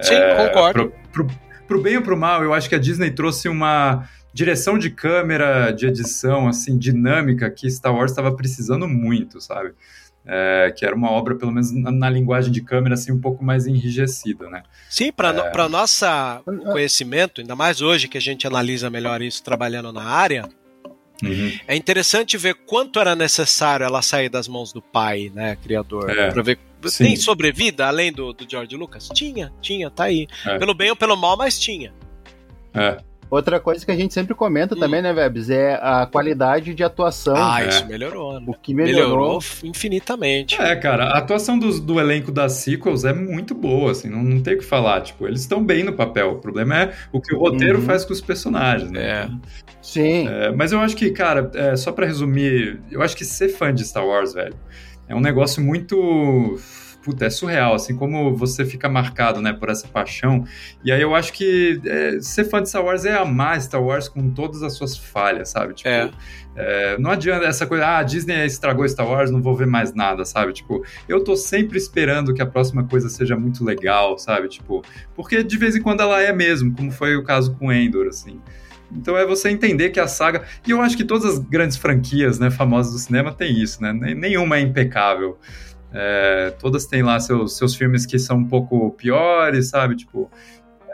Sim, 0.00 0.14
é, 0.14 0.46
concordo. 0.46 0.92
Pro, 1.12 1.26
pro, 1.26 1.36
pro, 1.66 1.82
bem 1.82 1.96
ou 1.96 2.02
pro 2.02 2.16
mal, 2.16 2.42
eu 2.44 2.54
acho 2.54 2.68
que 2.68 2.74
a 2.74 2.78
Disney 2.78 3.10
trouxe 3.10 3.48
uma 3.48 4.08
direção 4.32 4.78
de 4.78 4.90
câmera, 4.90 5.72
de 5.72 5.86
edição, 5.86 6.46
assim, 6.46 6.78
dinâmica 6.78 7.50
que 7.50 7.68
Star 7.68 7.94
Wars 7.94 8.12
estava 8.12 8.32
precisando 8.32 8.86
muito, 8.86 9.40
sabe? 9.40 9.72
É, 10.24 10.72
que 10.76 10.84
era 10.84 10.94
uma 10.94 11.10
obra, 11.10 11.34
pelo 11.34 11.50
menos 11.50 11.72
na, 11.72 11.90
na, 11.90 12.10
linguagem 12.10 12.52
de 12.52 12.60
câmera, 12.60 12.94
assim, 12.94 13.10
um 13.10 13.20
pouco 13.20 13.42
mais 13.42 13.66
enrijecida, 13.66 14.48
né? 14.48 14.62
Sim, 14.88 15.10
para 15.10 15.30
é... 15.30 15.56
no, 15.56 15.68
nossa 15.68 16.42
conhecimento, 16.44 17.40
ainda 17.40 17.56
mais 17.56 17.80
hoje 17.80 18.06
que 18.06 18.18
a 18.18 18.20
gente 18.20 18.46
analisa 18.46 18.90
melhor 18.90 19.22
isso 19.22 19.42
trabalhando 19.42 19.92
na 19.92 20.04
área, 20.04 20.48
Uhum. 21.22 21.58
É 21.66 21.76
interessante 21.76 22.36
ver 22.36 22.54
quanto 22.54 22.98
era 22.98 23.14
necessário 23.14 23.84
ela 23.84 24.02
sair 24.02 24.28
das 24.28 24.48
mãos 24.48 24.72
do 24.72 24.80
pai, 24.80 25.30
né, 25.34 25.56
criador, 25.62 26.10
é, 26.10 26.30
para 26.30 26.42
ver 26.42 26.58
sim. 26.86 27.04
tem 27.04 27.16
sobrevida 27.16 27.86
além 27.86 28.12
do, 28.12 28.32
do 28.32 28.48
George 28.48 28.76
Lucas? 28.76 29.08
Tinha, 29.12 29.52
tinha, 29.60 29.90
tá 29.90 30.04
aí. 30.04 30.26
É. 30.46 30.58
Pelo 30.58 30.74
bem 30.74 30.90
ou 30.90 30.96
pelo 30.96 31.16
mal, 31.16 31.36
mas 31.36 31.58
tinha. 31.58 31.92
É. 32.72 32.98
Outra 33.30 33.60
coisa 33.60 33.86
que 33.86 33.92
a 33.92 33.96
gente 33.96 34.12
sempre 34.12 34.34
comenta 34.34 34.74
hum. 34.74 34.78
também, 34.78 35.00
né, 35.00 35.12
Vebs, 35.12 35.48
é 35.50 35.74
a 35.80 36.04
qualidade 36.04 36.74
de 36.74 36.82
atuação. 36.82 37.36
Ah, 37.36 37.62
é. 37.62 37.68
isso 37.68 37.86
melhorou. 37.86 38.40
Né? 38.40 38.46
O 38.46 38.54
que 38.54 38.74
melhorou. 38.74 39.08
melhorou. 39.08 39.42
infinitamente. 39.62 40.60
É, 40.60 40.74
cara, 40.74 41.04
a 41.04 41.18
atuação 41.18 41.58
do, 41.58 41.80
do 41.80 42.00
elenco 42.00 42.32
das 42.32 42.52
sequels 42.54 43.04
é 43.04 43.12
muito 43.12 43.54
boa, 43.54 43.92
assim, 43.92 44.08
não, 44.08 44.22
não 44.22 44.42
tem 44.42 44.54
o 44.54 44.58
que 44.58 44.64
falar. 44.64 45.02
Tipo, 45.02 45.28
eles 45.28 45.42
estão 45.42 45.64
bem 45.64 45.84
no 45.84 45.92
papel. 45.92 46.32
O 46.32 46.38
problema 46.38 46.76
é 46.76 46.92
o 47.12 47.20
que 47.20 47.32
o 47.34 47.38
roteiro 47.38 47.78
uhum. 47.78 47.84
faz 47.84 48.04
com 48.04 48.12
os 48.12 48.20
personagens, 48.20 48.90
né? 48.90 49.00
É. 49.00 49.30
Sim. 49.80 50.28
É, 50.28 50.50
mas 50.50 50.72
eu 50.72 50.80
acho 50.80 50.96
que, 50.96 51.10
cara, 51.10 51.50
é, 51.54 51.76
só 51.76 51.92
para 51.92 52.06
resumir, 52.06 52.80
eu 52.90 53.00
acho 53.00 53.16
que 53.16 53.24
ser 53.24 53.48
fã 53.48 53.72
de 53.72 53.84
Star 53.84 54.06
Wars, 54.06 54.34
velho, 54.34 54.54
é 55.08 55.14
um 55.14 55.20
negócio 55.20 55.62
muito 55.62 56.58
puta, 57.02 57.26
é 57.26 57.30
surreal, 57.30 57.74
assim, 57.74 57.96
como 57.96 58.34
você 58.36 58.64
fica 58.64 58.88
marcado, 58.88 59.40
né, 59.40 59.52
por 59.52 59.68
essa 59.68 59.88
paixão. 59.88 60.44
E 60.84 60.92
aí 60.92 61.00
eu 61.00 61.14
acho 61.14 61.32
que 61.32 61.80
é, 61.84 62.20
ser 62.20 62.44
fã 62.44 62.62
de 62.62 62.68
Star 62.68 62.84
Wars 62.84 63.04
é 63.04 63.14
amar 63.14 63.60
Star 63.60 63.82
Wars 63.82 64.08
com 64.08 64.30
todas 64.30 64.62
as 64.62 64.74
suas 64.74 64.96
falhas, 64.96 65.48
sabe? 65.50 65.74
Tipo, 65.74 65.88
é. 65.88 66.10
É, 66.56 66.98
não 66.98 67.10
adianta 67.10 67.46
essa 67.46 67.64
coisa, 67.64 67.86
ah, 67.86 67.98
a 67.98 68.02
Disney 68.02 68.44
estragou 68.44 68.86
Star 68.88 69.08
Wars, 69.08 69.30
não 69.30 69.40
vou 69.40 69.54
ver 69.54 69.66
mais 69.66 69.94
nada, 69.94 70.24
sabe? 70.24 70.52
Tipo, 70.52 70.84
eu 71.08 71.22
tô 71.22 71.36
sempre 71.36 71.78
esperando 71.78 72.34
que 72.34 72.42
a 72.42 72.46
próxima 72.46 72.84
coisa 72.84 73.08
seja 73.08 73.36
muito 73.36 73.64
legal, 73.64 74.18
sabe? 74.18 74.48
Tipo, 74.48 74.82
porque 75.14 75.44
de 75.44 75.56
vez 75.56 75.76
em 75.76 75.80
quando 75.80 76.00
ela 76.00 76.20
é 76.20 76.32
mesmo, 76.32 76.74
como 76.74 76.90
foi 76.90 77.16
o 77.16 77.22
caso 77.22 77.54
com 77.54 77.72
Endor, 77.72 78.08
assim. 78.08 78.40
Então 78.92 79.16
é 79.16 79.24
você 79.24 79.48
entender 79.50 79.90
que 79.90 80.00
a 80.00 80.08
saga. 80.08 80.42
E 80.66 80.70
eu 80.70 80.80
acho 80.82 80.96
que 80.96 81.04
todas 81.04 81.24
as 81.24 81.38
grandes 81.38 81.76
franquias 81.76 82.38
né, 82.38 82.50
famosas 82.50 82.92
do 82.92 82.98
cinema 82.98 83.32
têm 83.32 83.56
isso, 83.56 83.80
né? 83.80 83.92
Nenhuma 83.92 84.56
é 84.56 84.60
impecável. 84.60 85.38
É, 85.92 86.54
todas 86.58 86.86
têm 86.86 87.02
lá 87.02 87.18
seus, 87.18 87.56
seus 87.56 87.74
filmes 87.74 88.06
que 88.06 88.18
são 88.18 88.38
um 88.38 88.46
pouco 88.46 88.90
piores, 88.92 89.68
sabe? 89.68 89.96
Tipo. 89.96 90.30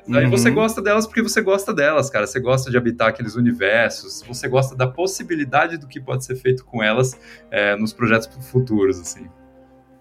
Aí 0.09 0.25
uhum. 0.25 0.31
você 0.31 0.53
gosta 0.53 0.81
delas 0.81 1.05
porque 1.05 1.21
você 1.21 1.43
gosta 1.43 1.75
delas, 1.75 2.09
cara. 2.09 2.27
Você 2.27 2.39
gosta 2.39 2.71
de 2.71 2.77
habitar 2.77 3.09
aqueles 3.09 3.35
universos, 3.35 4.23
você 4.27 4.47
gosta 4.47 4.77
da 4.77 4.87
possibilidade 4.87 5.77
do 5.77 5.89
que 5.89 6.01
pode 6.01 6.25
ser 6.25 6.37
feito 6.37 6.65
com 6.65 6.83
elas 6.83 7.19
é, 7.51 7.75
nos 7.77 7.93
projetos 7.93 8.29
futuros, 8.51 9.01
assim. 9.01 9.29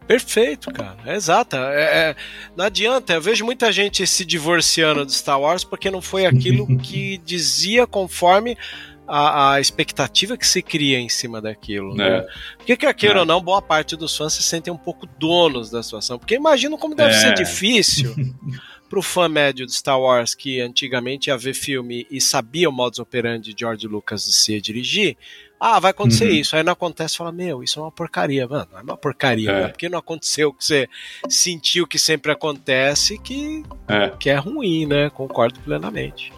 Perfeito, 0.07 0.71
cara. 0.71 0.97
É 1.05 1.15
exata. 1.15 1.57
É, 1.73 1.81
é, 1.81 2.15
não 2.55 2.65
adianta. 2.65 3.13
Eu 3.13 3.21
vejo 3.21 3.43
muita 3.43 3.71
gente 3.71 4.05
se 4.05 4.23
divorciando 4.23 5.05
de 5.05 5.13
Star 5.13 5.39
Wars 5.39 5.63
porque 5.63 5.89
não 5.89 6.01
foi 6.01 6.25
aquilo 6.25 6.67
que 6.77 7.17
dizia 7.17 7.87
conforme 7.87 8.55
a, 9.07 9.53
a, 9.53 9.61
expectativa 9.61 10.37
que 10.37 10.47
se 10.47 10.61
cria 10.61 10.99
em 10.99 11.09
cima 11.09 11.41
daquilo. 11.41 11.95
Né? 11.95 12.19
É. 12.19 12.27
Porque 12.57 12.77
quer 12.77 12.93
queira 12.93 13.17
é. 13.17 13.19
ou 13.19 13.25
não, 13.25 13.41
boa 13.41 13.61
parte 13.61 13.95
dos 13.95 14.15
fãs 14.15 14.33
se 14.33 14.43
sentem 14.43 14.71
um 14.71 14.77
pouco 14.77 15.07
donos 15.19 15.69
da 15.69 15.81
situação. 15.83 16.17
Porque 16.17 16.35
imagino 16.35 16.77
como 16.77 16.95
deve 16.95 17.13
é. 17.13 17.19
ser 17.19 17.33
difícil 17.33 18.15
pro 18.89 19.01
fã 19.01 19.27
médio 19.27 19.65
de 19.65 19.73
Star 19.73 19.99
Wars 19.99 20.33
que 20.33 20.61
antigamente 20.61 21.29
ia 21.29 21.37
ver 21.37 21.53
filme 21.53 22.07
e 22.09 22.21
sabia 22.21 22.69
o 22.69 22.71
modus 22.71 22.99
operandi 22.99 23.53
de 23.53 23.59
George 23.59 23.87
Lucas 23.87 24.25
de 24.25 24.33
se 24.33 24.59
dirigir. 24.61 25.17
Ah, 25.59 25.79
vai 25.79 25.91
acontecer 25.91 26.25
uhum. 26.25 26.35
isso. 26.35 26.55
Aí 26.55 26.63
não 26.63 26.73
acontece, 26.73 27.17
fala, 27.17 27.31
meu, 27.31 27.63
isso 27.63 27.79
é 27.79 27.81
uma 27.81 27.91
porcaria. 27.91 28.47
Mano, 28.47 28.67
é 28.75 28.81
uma 28.81 28.97
porcaria, 28.97 29.49
é. 29.49 29.61
Né? 29.61 29.67
porque 29.69 29.89
não 29.89 29.99
aconteceu 29.99 30.49
o 30.49 30.53
que 30.53 30.63
você 30.63 30.87
sentiu 31.29 31.87
que 31.87 31.97
sempre 31.97 32.31
acontece, 32.31 33.17
que 33.17 33.63
é, 33.87 34.09
que 34.09 34.29
é 34.29 34.35
ruim, 34.35 34.85
né? 34.85 35.09
Concordo 35.09 35.59
plenamente. 35.61 36.31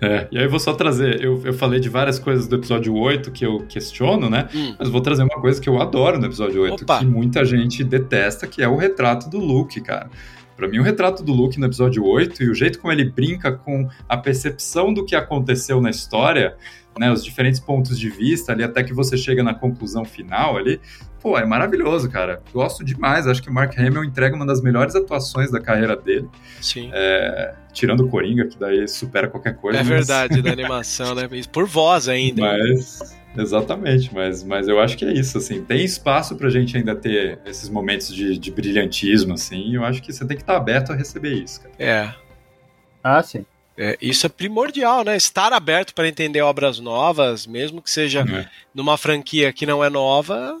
É, 0.00 0.28
e 0.30 0.38
aí 0.38 0.44
eu 0.44 0.50
vou 0.50 0.60
só 0.60 0.72
trazer, 0.72 1.22
eu, 1.22 1.42
eu 1.44 1.52
falei 1.52 1.80
de 1.80 1.88
várias 1.88 2.18
coisas 2.18 2.46
do 2.46 2.56
episódio 2.56 2.94
8 2.94 3.30
que 3.32 3.44
eu 3.44 3.60
questiono, 3.68 4.30
né? 4.30 4.48
Hum. 4.54 4.74
Mas 4.78 4.88
vou 4.88 5.00
trazer 5.00 5.22
uma 5.22 5.40
coisa 5.40 5.60
que 5.60 5.68
eu 5.68 5.80
adoro 5.80 6.18
no 6.18 6.26
episódio 6.26 6.62
8, 6.62 6.82
Opa. 6.82 6.98
que 7.00 7.06
muita 7.06 7.44
gente 7.44 7.82
detesta, 7.82 8.46
que 8.46 8.62
é 8.62 8.68
o 8.68 8.76
retrato 8.76 9.28
do 9.28 9.38
Luke, 9.38 9.80
cara. 9.80 10.08
Para 10.56 10.66
mim, 10.66 10.78
o 10.78 10.82
retrato 10.82 11.22
do 11.22 11.32
Luke 11.32 11.58
no 11.58 11.66
episódio 11.66 12.04
8 12.04 12.42
e 12.42 12.50
o 12.50 12.54
jeito 12.54 12.80
como 12.80 12.92
ele 12.92 13.04
brinca 13.04 13.52
com 13.52 13.88
a 14.08 14.16
percepção 14.16 14.92
do 14.92 15.04
que 15.04 15.14
aconteceu 15.14 15.80
na 15.80 15.90
história 15.90 16.56
né, 16.98 17.12
os 17.12 17.24
diferentes 17.24 17.60
pontos 17.60 17.98
de 17.98 18.10
vista 18.10 18.52
ali, 18.52 18.62
até 18.62 18.82
que 18.82 18.92
você 18.92 19.16
chega 19.16 19.42
na 19.42 19.54
conclusão 19.54 20.04
final 20.04 20.56
ali, 20.56 20.80
pô, 21.20 21.38
é 21.38 21.44
maravilhoso, 21.44 22.10
cara. 22.10 22.42
Gosto 22.52 22.84
demais. 22.84 23.26
Acho 23.26 23.42
que 23.42 23.50
o 23.50 23.52
Mark 23.52 23.78
Hamill 23.78 24.04
entrega 24.04 24.34
uma 24.34 24.46
das 24.46 24.60
melhores 24.60 24.94
atuações 24.94 25.50
da 25.50 25.60
carreira 25.60 25.96
dele. 25.96 26.28
Sim. 26.60 26.90
É, 26.92 27.54
tirando 27.72 28.04
o 28.04 28.08
Coringa, 28.08 28.46
que 28.46 28.58
daí 28.58 28.86
supera 28.88 29.28
qualquer 29.28 29.56
coisa. 29.56 29.78
É 29.78 29.82
mas... 29.82 29.88
verdade, 29.88 30.42
da 30.42 30.50
animação, 30.52 31.14
né? 31.14 31.28
Por 31.52 31.66
voz 31.66 32.08
ainda. 32.08 32.42
Mas. 32.42 33.16
Exatamente, 33.36 34.12
mas, 34.12 34.42
mas 34.42 34.66
eu 34.66 34.80
acho 34.80 34.96
que 34.96 35.04
é 35.04 35.12
isso, 35.12 35.38
assim, 35.38 35.62
tem 35.62 35.84
espaço 35.84 36.34
pra 36.34 36.48
gente 36.48 36.76
ainda 36.76 36.96
ter 36.96 37.38
esses 37.46 37.68
momentos 37.68 38.12
de, 38.12 38.36
de 38.36 38.50
brilhantismo, 38.50 39.34
assim, 39.34 39.70
e 39.70 39.74
eu 39.76 39.84
acho 39.84 40.02
que 40.02 40.12
você 40.12 40.26
tem 40.26 40.36
que 40.36 40.42
estar 40.42 40.56
aberto 40.56 40.92
a 40.92 40.96
receber 40.96 41.34
isso, 41.34 41.60
cara. 41.60 41.74
É. 41.78 42.12
Ah, 43.04 43.22
sim. 43.22 43.44
É, 43.80 43.96
isso 44.02 44.26
é 44.26 44.28
primordial, 44.28 45.04
né? 45.04 45.16
Estar 45.16 45.52
aberto 45.52 45.94
para 45.94 46.08
entender 46.08 46.42
obras 46.42 46.80
novas, 46.80 47.46
mesmo 47.46 47.80
que 47.80 47.88
seja 47.88 48.20
é. 48.28 48.48
numa 48.74 48.98
franquia 48.98 49.52
que 49.52 49.64
não 49.64 49.84
é 49.84 49.88
nova, 49.88 50.60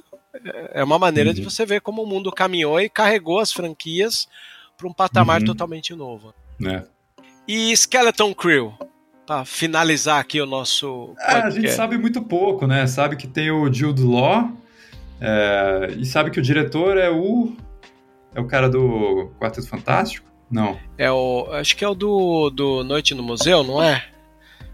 é 0.72 0.84
uma 0.84 1.00
maneira 1.00 1.30
uhum. 1.30 1.34
de 1.34 1.42
você 1.42 1.66
ver 1.66 1.80
como 1.80 2.02
o 2.02 2.06
mundo 2.06 2.30
caminhou 2.30 2.80
e 2.80 2.88
carregou 2.88 3.40
as 3.40 3.52
franquias 3.52 4.28
para 4.76 4.86
um 4.86 4.92
patamar 4.92 5.40
uhum. 5.40 5.46
totalmente 5.46 5.94
novo. 5.96 6.32
É. 6.64 6.84
E 7.48 7.76
Skeleton 7.76 8.32
Crew, 8.32 8.72
para 9.26 9.44
finalizar 9.44 10.20
aqui 10.20 10.40
o 10.40 10.46
nosso. 10.46 11.14
É, 11.18 11.32
a 11.34 11.50
gente 11.50 11.70
sabe 11.72 11.98
muito 11.98 12.22
pouco, 12.22 12.68
né? 12.68 12.86
Sabe 12.86 13.16
que 13.16 13.26
tem 13.26 13.50
o 13.50 13.72
Jude 13.72 14.02
Law 14.02 14.52
é, 15.20 15.94
e 15.98 16.06
sabe 16.06 16.30
que 16.30 16.38
o 16.38 16.42
diretor 16.42 16.96
é 16.96 17.10
o 17.10 17.52
é 18.32 18.40
o 18.40 18.46
cara 18.46 18.68
do 18.68 19.32
Quarteto 19.40 19.66
Fantástico. 19.66 20.28
Não. 20.50 20.78
É 20.96 21.10
o. 21.10 21.48
Acho 21.52 21.76
que 21.76 21.84
é 21.84 21.88
o 21.88 21.94
do, 21.94 22.50
do 22.50 22.84
Noite 22.84 23.14
no 23.14 23.22
Museu, 23.22 23.62
não 23.62 23.82
é? 23.82 24.04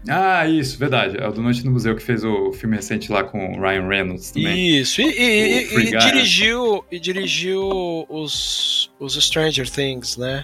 Ah, 0.07 0.47
isso, 0.47 0.77
verdade. 0.77 1.17
É 1.17 1.27
o 1.27 1.31
do 1.31 1.41
Noite 1.41 1.65
no 1.65 1.71
Museu 1.71 1.95
que 1.95 2.01
fez 2.01 2.23
o 2.23 2.53
filme 2.53 2.75
recente 2.75 3.11
lá 3.11 3.23
com 3.23 3.53
o 3.53 3.61
Ryan 3.61 3.87
Reynolds 3.87 4.31
também. 4.31 4.77
Isso, 4.77 5.01
e, 5.01 5.05
e, 5.05 5.75
e, 5.75 5.79
e 5.79 5.97
dirigiu, 5.97 6.85
e 6.91 6.99
dirigiu 6.99 8.05
os, 8.07 8.91
os 8.99 9.15
Stranger 9.15 9.69
Things, 9.69 10.15
né? 10.15 10.43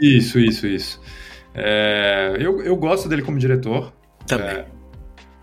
Isso, 0.00 0.38
isso, 0.40 0.66
isso. 0.66 1.00
É, 1.54 2.36
eu, 2.38 2.62
eu 2.62 2.76
gosto 2.76 3.08
dele 3.08 3.22
como 3.22 3.38
diretor. 3.38 3.92
Também. 4.26 4.48
É, 4.48 4.66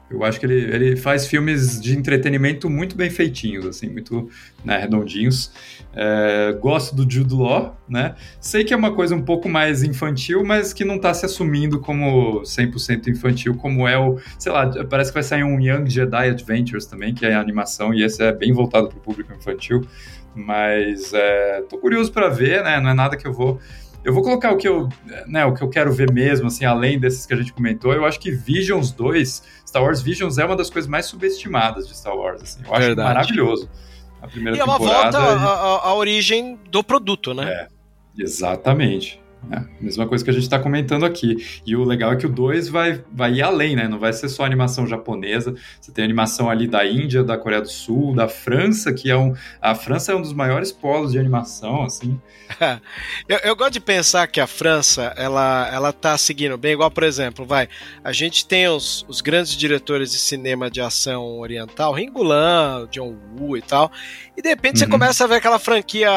eu 0.10 0.24
acho 0.24 0.40
que 0.40 0.46
ele, 0.46 0.74
ele 0.74 0.96
faz 0.96 1.28
filmes 1.28 1.82
de 1.82 1.98
entretenimento 1.98 2.70
muito 2.70 2.96
bem 2.96 3.10
feitinhos, 3.10 3.66
assim, 3.66 3.90
muito 3.90 4.30
né, 4.64 4.78
redondinhos. 4.78 5.52
É, 5.94 6.58
gosto 6.62 6.96
do 6.96 7.10
Jude 7.10 7.34
Law, 7.34 7.78
né? 7.90 8.16
Sei 8.40 8.64
que 8.64 8.74
é 8.74 8.78
uma 8.78 8.94
coisa 8.94 9.14
um 9.16 9.22
pouco 9.22 9.50
mais 9.50 9.84
infantil, 9.84 10.46
mas 10.46 10.72
que 10.72 10.86
não 10.86 10.96
está 10.96 11.14
se 11.14 11.26
assumindo 11.26 11.80
como 11.80 12.42
100% 12.42 13.08
infantil, 13.08 13.56
como 13.56 13.88
é 13.88 13.98
o... 13.98 14.18
Sei 14.40 14.52
lá, 14.52 14.72
parece 14.86 15.12
que 15.12 15.16
vai 15.16 15.24
sair 15.24 15.44
um 15.44 15.60
Young 15.60 15.90
Jedi 15.90 16.30
Adventures 16.30 16.86
também, 16.86 17.14
que 17.14 17.26
é 17.26 17.36
animação, 17.36 17.94
e 17.94 18.04
esse 18.04 18.24
é 18.24 18.32
bem 18.32 18.54
voltado 18.54 18.88
para 18.88 18.98
o 18.98 19.02
público 19.02 19.34
infantil. 19.34 19.86
Mas 20.34 21.12
é, 21.14 21.64
tô 21.68 21.78
curioso 21.80 22.12
para 22.14 22.30
ver, 22.30 22.64
né? 22.64 22.80
Não 22.80 22.92
é 22.92 22.94
nada 22.94 23.18
que 23.18 23.28
eu 23.28 23.34
vou 23.34 23.60
eu 24.08 24.14
vou 24.14 24.24
colocar 24.24 24.54
o 24.54 24.58
que 24.58 24.66
eu, 24.66 24.88
né, 25.28 25.44
o 25.44 25.54
que 25.54 25.62
eu 25.62 25.70
quero 25.70 25.92
ver 25.92 26.10
mesmo, 26.14 26.48
assim, 26.48 26.64
além 26.64 26.98
desses 26.98 27.26
que 27.26 27.34
a 27.34 27.36
gente 27.36 27.52
comentou. 27.52 27.92
Eu 27.92 28.06
acho 28.06 28.18
que 28.22 28.32
Visions 28.32 28.90
2, 28.90 29.44
Star 29.68 29.84
Wars 29.84 30.02
Visions 30.02 30.38
é 30.38 30.46
uma 30.46 30.56
das 30.56 30.70
coisas 30.70 30.90
mais 30.90 31.06
subestimadas 31.08 31.88
de 31.88 31.96
Star 31.98 32.16
Wars, 32.16 32.42
assim. 32.42 32.62
Eu 32.66 32.72
acho 32.74 32.86
Verdade. 32.88 33.08
maravilhoso. 33.08 33.70
A 34.22 34.28
primeira 34.28 34.58
E 34.58 34.62
é 34.62 34.64
uma 34.64 34.80
temporada. 34.80 35.20
volta 35.20 35.48
à 35.88 35.94
origem 35.94 36.58
do 36.72 36.82
produto, 36.84 37.34
né? 37.34 37.52
É, 37.52 37.68
exatamente. 38.18 39.22
É, 39.52 39.62
mesma 39.80 40.06
coisa 40.06 40.24
que 40.24 40.30
a 40.30 40.34
gente 40.34 40.44
está 40.44 40.60
comentando 40.60 41.06
aqui. 41.06 41.38
E 41.66 41.76
o 41.76 41.84
legal 41.86 42.12
é 42.12 42.16
que 42.18 42.26
o 42.26 42.30
2 42.30 42.68
vai, 42.68 43.02
vai 43.14 43.34
ir 43.36 43.42
além, 43.42 43.76
né? 43.78 43.88
Não 43.88 43.98
vai 43.98 44.12
ser 44.12 44.28
só 44.28 44.44
animação 44.44 44.86
japonesa. 44.86 45.56
Você 45.80 45.92
tem 45.92 46.04
animação 46.04 46.50
ali 46.50 46.68
da 46.68 46.86
Índia, 46.86 47.24
da 47.24 47.38
Coreia 47.38 47.62
do 47.62 47.70
Sul, 47.70 48.14
da 48.14 48.28
França, 48.28 48.92
que 48.92 49.10
é 49.10 49.16
um. 49.16 49.34
A 49.62 49.74
França 49.74 50.12
é 50.12 50.16
um 50.16 50.22
dos 50.22 50.34
maiores 50.34 50.72
polos 50.72 51.14
de 51.14 51.20
animação, 51.20 51.84
assim. 51.84 52.20
Eu, 53.28 53.40
eu 53.44 53.56
gosto 53.56 53.74
de 53.74 53.80
pensar 53.80 54.26
que 54.28 54.40
a 54.40 54.48
França, 54.48 55.14
ela, 55.18 55.70
ela 55.72 55.92
tá 55.94 56.18
seguindo 56.18 56.58
bem, 56.58 56.74
igual, 56.74 56.90
por 56.90 57.04
exemplo, 57.04 57.46
vai, 57.46 57.68
a 58.04 58.14
gente 58.14 58.46
tem 58.48 58.68
os, 58.70 59.06
os 59.08 59.20
grandes 59.22 59.52
diretores 59.54 60.12
de 60.12 60.18
cinema 60.18 60.70
de 60.72 60.80
ação 60.80 61.40
oriental, 61.40 61.94
Ringulan, 61.94 62.88
John 62.90 63.16
Woo 63.38 63.58
e 63.58 63.62
tal, 63.62 63.92
e 64.36 64.42
de 64.42 64.48
repente 64.50 64.80
você 64.80 64.86
Uhum. 64.86 64.92
começa 64.92 65.24
a 65.26 65.28
ver 65.28 65.36
aquela 65.36 65.60
franquia 65.60 66.10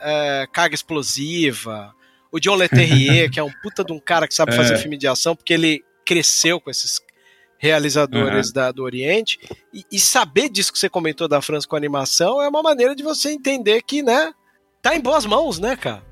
é, 0.00 0.48
Carga 0.52 0.74
Explosiva, 0.74 1.94
o 2.32 2.38
John 2.40 2.54
Leterrier, 2.56 3.28
que 3.32 3.38
é 3.40 3.42
um 3.42 3.52
puta 3.62 3.84
de 3.84 3.92
um 3.92 3.98
cara 3.98 4.26
que 4.26 4.34
sabe 4.34 4.52
É. 4.52 4.56
fazer 4.56 4.76
filme 4.78 4.96
de 4.96 5.06
ação, 5.06 5.34
porque 5.34 5.54
ele 5.54 5.82
cresceu 6.04 6.60
com 6.60 6.70
esses 6.70 7.00
realizadores 7.58 8.52
da, 8.52 8.70
do 8.70 8.82
Oriente, 8.82 9.38
e, 9.72 9.82
e 9.90 9.98
saber 9.98 10.48
disso 10.50 10.72
que 10.72 10.78
você 10.78 10.88
comentou 10.88 11.26
da 11.26 11.40
França 11.40 11.66
com 11.66 11.74
animação 11.74 12.40
é 12.40 12.48
uma 12.48 12.62
maneira 12.62 12.94
de 12.94 13.02
você 13.02 13.30
entender 13.30 13.82
que, 13.82 14.02
né, 14.02 14.32
tá 14.82 14.94
em 14.94 15.00
boas 15.00 15.24
mãos, 15.24 15.58
né, 15.58 15.74
cara? 15.74 16.02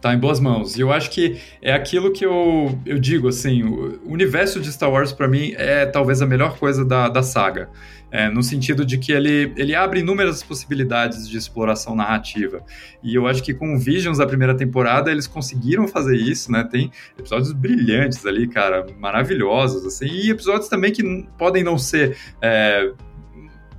Tá 0.00 0.14
em 0.14 0.18
boas 0.18 0.38
mãos. 0.38 0.76
E 0.76 0.80
eu 0.80 0.92
acho 0.92 1.10
que 1.10 1.40
é 1.60 1.72
aquilo 1.72 2.12
que 2.12 2.24
eu, 2.24 2.78
eu 2.86 2.98
digo, 3.00 3.28
assim, 3.28 3.64
o 3.64 4.00
universo 4.04 4.60
de 4.60 4.70
Star 4.72 4.90
Wars, 4.90 5.12
pra 5.12 5.26
mim, 5.26 5.54
é 5.56 5.86
talvez 5.86 6.22
a 6.22 6.26
melhor 6.26 6.56
coisa 6.56 6.84
da, 6.84 7.08
da 7.08 7.22
saga. 7.22 7.68
É, 8.10 8.30
no 8.30 8.42
sentido 8.42 8.86
de 8.86 8.96
que 8.96 9.12
ele, 9.12 9.52
ele 9.54 9.74
abre 9.74 10.00
inúmeras 10.00 10.42
possibilidades 10.42 11.28
de 11.28 11.36
exploração 11.36 11.94
narrativa. 11.94 12.62
E 13.02 13.14
eu 13.14 13.26
acho 13.26 13.42
que 13.42 13.52
com 13.52 13.74
o 13.74 13.78
Visions 13.78 14.16
da 14.16 14.26
primeira 14.26 14.56
temporada, 14.56 15.10
eles 15.10 15.26
conseguiram 15.26 15.86
fazer 15.86 16.16
isso, 16.16 16.50
né? 16.50 16.64
Tem 16.64 16.90
episódios 17.18 17.52
brilhantes 17.52 18.24
ali, 18.24 18.48
cara, 18.48 18.86
maravilhosos, 18.98 19.84
assim, 19.84 20.06
e 20.06 20.30
episódios 20.30 20.68
também 20.68 20.90
que 20.90 21.02
podem 21.36 21.62
não 21.62 21.76
ser. 21.76 22.16
é, 22.40 22.90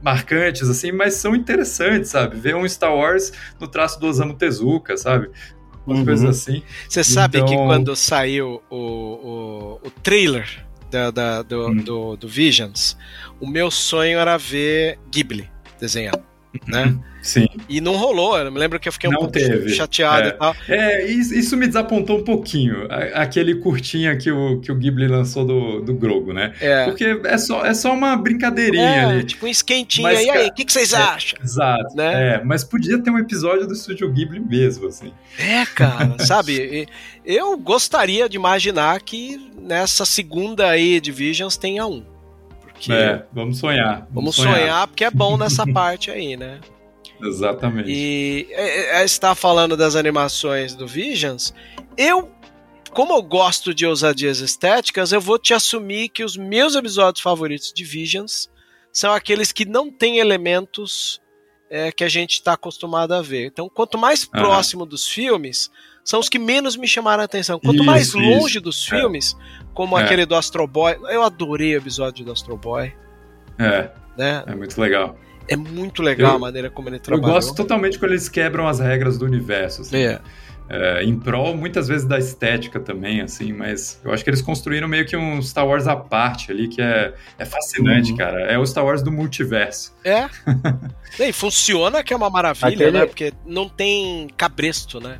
marcantes, 0.01 0.69
assim, 0.69 0.91
mas 0.91 1.15
são 1.15 1.35
interessantes, 1.35 2.09
sabe? 2.11 2.37
Ver 2.37 2.55
um 2.55 2.67
Star 2.67 2.95
Wars 2.95 3.33
no 3.59 3.67
traço 3.67 3.99
do 3.99 4.07
Osamu 4.07 4.33
Tezuka, 4.33 4.95
sabe? 4.95 5.29
Umas 5.85 5.99
Uhum. 5.99 6.05
coisas 6.05 6.29
assim. 6.29 6.63
Você 6.87 7.03
sabe 7.03 7.39
que 7.43 7.53
Então- 7.53 7.65
quando 7.67 7.95
saiu 7.95 8.61
o, 8.69 8.75
o, 8.77 9.79
o 9.87 9.91
trailer 10.03 10.47
da, 10.89 11.11
da- 11.11 11.41
do, 11.41 11.67
Hum. 11.69 11.77
do, 11.77 12.15
do 12.17 12.27
Visions, 12.27 12.97
o 13.39 13.47
meu 13.47 13.69
sonho 13.71 14.17
era 14.19 14.37
ver 14.37 14.99
Ghibli 15.11 15.49
desenhado, 15.79 16.23
né? 16.67 16.95
Sim. 17.21 17.47
E 17.67 17.81
não 17.81 17.97
rolou, 17.97 18.37
eu 18.37 18.49
me 18.51 18.57
lembro 18.57 18.79
que 18.79 18.87
eu 18.87 18.93
fiquei 18.93 19.09
um 19.09 19.11
Não 19.11 19.19
pouco 19.19 19.33
teve. 19.33 19.69
chateado 19.75 20.27
É. 20.27 20.29
e 20.29 20.31
tal. 20.31 20.55
É, 20.69 21.05
isso, 21.05 21.57
me 21.57 21.67
desapontou 21.67 22.19
um 22.19 22.23
pouquinho. 22.23 22.87
Aquele 23.13 23.55
curtinha 23.55 24.15
que 24.15 24.31
o, 24.31 24.59
que 24.61 24.71
o 24.71 24.75
Ghibli 24.75 25.05
lançou 25.07 25.45
do, 25.45 25.81
do 25.81 25.93
Grogo, 25.93 26.31
né? 26.31 26.53
É, 26.61 26.85
Porque 26.85 27.19
é 27.25 27.37
só, 27.37 27.65
é 27.65 27.73
só 27.73 27.93
uma 27.93 28.15
brincadeirinha 28.15 28.83
é 28.83 29.03
ali. 29.05 29.23
tipo 29.25 29.45
um 29.45 29.49
esquentinho. 29.49 30.03
Mas, 30.07 30.19
e 30.21 30.29
aí, 30.29 30.37
cara, 30.37 30.47
o 30.47 30.53
que, 30.53 30.63
que 30.65 30.71
vocês 30.71 30.93
é- 30.93 30.97
acham? 30.97 31.39
Exato. 31.43 31.95
Né? 31.95 32.35
É, 32.35 32.43
mas 32.43 32.63
podia 32.63 32.97
ter 32.97 33.11
um 33.11 33.19
episódio 33.19 33.67
do 33.67 33.73
Estúdio 33.73 34.09
Ghibli 34.11 34.39
mesmo, 34.39 34.87
assim. 34.87 35.11
É, 35.37 35.65
cara, 35.65 36.15
sabe? 36.25 36.87
Eu 37.25 37.57
gostaria 37.57 38.29
de 38.29 38.37
imaginar 38.37 39.01
que 39.01 39.51
nessa 39.61 40.05
segunda 40.05 40.69
aí 40.69 41.01
de 41.01 41.11
Visions 41.11 41.57
tenha 41.57 41.85
um. 41.85 42.03
Porque 42.79 42.93
É, 42.93 43.25
vamos 43.33 43.57
sonhar. 43.59 44.07
vamos 44.11 44.35
sonhar. 44.35 44.87
porque 44.87 45.03
é 45.03 45.11
bom 45.11 45.37
nessa 45.37 45.65
parte 45.71 46.09
aí, 46.09 46.35
né? 46.37 46.59
Exatamente. 47.21 47.89
E 47.91 48.47
é, 48.51 49.01
é, 49.01 49.05
está 49.05 49.35
falando 49.35 49.75
das 49.75 49.95
animações 49.95 50.73
do 50.73 50.87
Visions. 50.87 51.53
Eu, 51.97 52.31
como 52.91 53.13
eu 53.13 53.21
gosto 53.21 53.73
de 53.73 53.85
ousadias 53.85 54.39
estéticas, 54.39 55.11
eu 55.11 55.19
vou 55.19 55.37
te 55.37 55.53
assumir 55.53 56.09
que 56.09 56.23
os 56.23 56.37
meus 56.37 56.75
episódios 56.75 57.21
favoritos 57.21 57.73
de 57.73 57.83
Visions 57.83 58.49
são 58.91 59.11
aqueles 59.13 59.51
que 59.51 59.65
não 59.65 59.91
têm 59.91 60.17
elementos 60.19 61.21
é, 61.69 61.91
que 61.91 62.03
a 62.03 62.09
gente 62.09 62.35
está 62.35 62.53
acostumado 62.53 63.13
a 63.13 63.21
ver. 63.21 63.45
Então, 63.47 63.69
quanto 63.69 63.97
mais 63.97 64.23
Aham. 64.33 64.41
próximo 64.43 64.85
dos 64.85 65.05
filmes, 65.05 65.69
são 66.09 66.19
os 66.19 66.27
que 66.27 66.39
menos 66.39 66.75
me 66.75 66.87
chamaram 66.87 67.21
a 67.21 67.25
atenção. 67.25 67.59
Quanto 67.59 67.83
mais 67.83 68.07
Isso, 68.07 68.17
longe 68.17 68.53
isso. 68.55 68.61
dos 68.61 68.87
É. 68.91 68.95
filmes, 68.97 69.37
como 69.73 69.97
É. 69.97 70.03
aquele 70.03 70.25
do 70.25 70.33
Astro 70.35 70.65
Boy, 70.65 70.97
eu 71.09 71.21
adorei 71.21 71.75
o 71.75 71.77
episódio 71.77 72.25
do 72.25 72.31
Astro 72.31 72.57
Boy, 72.57 72.91
É, 73.59 73.89
né? 74.17 74.43
é 74.47 74.55
muito 74.55 74.79
legal. 74.81 75.15
É 75.47 75.55
muito 75.55 76.01
legal 76.01 76.31
Eu- 76.31 76.35
a 76.37 76.39
maneira 76.39 76.69
como 76.69 76.89
ele 76.89 76.95
Eu 76.97 77.01
trabalhou. 77.01 77.33
gosto 77.35 77.55
totalmente 77.55 77.99
quando 77.99 78.11
eles 78.11 78.27
quebram 78.29 78.67
as 78.67 78.79
regras 78.79 79.17
do 79.17 79.25
universo. 79.25 79.81
assim. 79.81 79.97
É. 79.97 80.19
É, 80.71 81.03
em 81.03 81.17
prol, 81.17 81.57
muitas 81.57 81.87
vezes, 81.87 82.05
da 82.07 82.19
estética 82.19 82.79
também, 82.79 83.21
assim, 83.21 83.51
mas 83.51 83.99
eu 84.05 84.13
acho 84.13 84.23
que 84.23 84.29
eles 84.29 84.39
construíram 84.39 84.87
meio 84.87 85.03
que 85.03 85.17
um 85.17 85.41
Star 85.41 85.65
Wars 85.67 85.87
à 85.87 85.95
parte 85.95 86.51
ali, 86.51 86.67
que 86.67 86.79
é, 86.79 87.11
é 87.39 87.43
fascinante, 87.45 88.11
Uhum. 88.11 88.17
cara. 88.17 88.41
É 88.41 88.55
o 88.55 88.63
Star 88.67 88.85
Wars 88.85 89.01
do 89.01 89.11
multiverso. 89.11 89.95
É. 90.03 90.29
e 91.27 91.33
funciona 91.33 92.03
que 92.03 92.13
é 92.13 92.15
uma 92.17 92.29
maravilha, 92.29 92.67
Aquele- 92.67 92.91
né? 92.99 93.05
Porque 93.07 93.33
não 93.47 93.67
tem 93.67 94.27
cabresto, 94.37 94.99
né? 94.99 95.17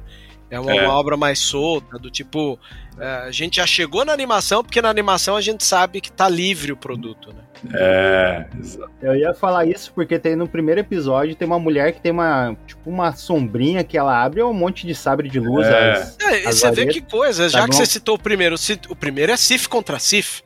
É 0.52 0.60
uma, 0.60 0.74
É. 0.76 0.82
uma 0.84 0.94
obra 0.94 1.16
mais 1.16 1.40
solta, 1.40 1.98
do 2.00 2.10
tipo. 2.10 2.60
é, 3.00 3.06
a 3.28 3.32
gente 3.32 3.58
já 3.58 3.68
chegou 3.68 4.04
na 4.04 4.12
animação, 4.12 4.64
porque 4.64 4.82
na 4.82 4.90
animação 4.90 5.36
a 5.36 5.42
gente 5.42 5.64
sabe 5.64 6.02
que 6.02 6.12
tá 6.12 6.28
livre 6.28 6.72
o 6.72 6.78
produto, 6.78 7.30
né? 7.34 7.44
É, 7.74 8.46
exato. 8.58 8.90
Eu 9.02 9.16
ia 9.16 9.34
falar 9.34 9.66
isso 9.66 9.92
porque 9.94 10.18
tem 10.18 10.36
no 10.36 10.48
primeiro 10.48 10.80
episódio 10.82 11.36
tem 11.36 11.46
uma 11.46 11.60
mulher 11.60 11.92
que 11.94 12.02
tem 12.02 12.12
uma 12.12 12.56
tipo 12.66 12.90
uma 12.90 13.14
sombrinha 13.14 13.84
que 13.84 13.98
ela 13.98 14.22
abre 14.24 14.40
é 14.42 14.46
um 14.46 14.54
monte 14.54 14.88
de 14.88 14.96
sabre 14.96 15.28
de 15.30 15.40
luz. 15.40 15.68
É. 15.68 15.92
as- 15.92 16.18
É, 16.20 16.44
e 16.44 16.48
as 16.48 16.60
você 16.60 16.72
vê 16.72 16.86
que 16.88 17.02
coisa, 17.02 17.48
já 17.50 17.60
Tá 17.60 17.66
que 17.66 17.72
bom. 17.72 17.78
você 17.78 17.86
citou 17.86 18.16
o 18.16 18.20
primeiro, 18.20 18.56
o 18.90 18.96
primeiro 18.96 19.32
é 19.32 19.38
Sith 19.38 19.68
contra 19.68 20.00
Sith. 20.00 20.42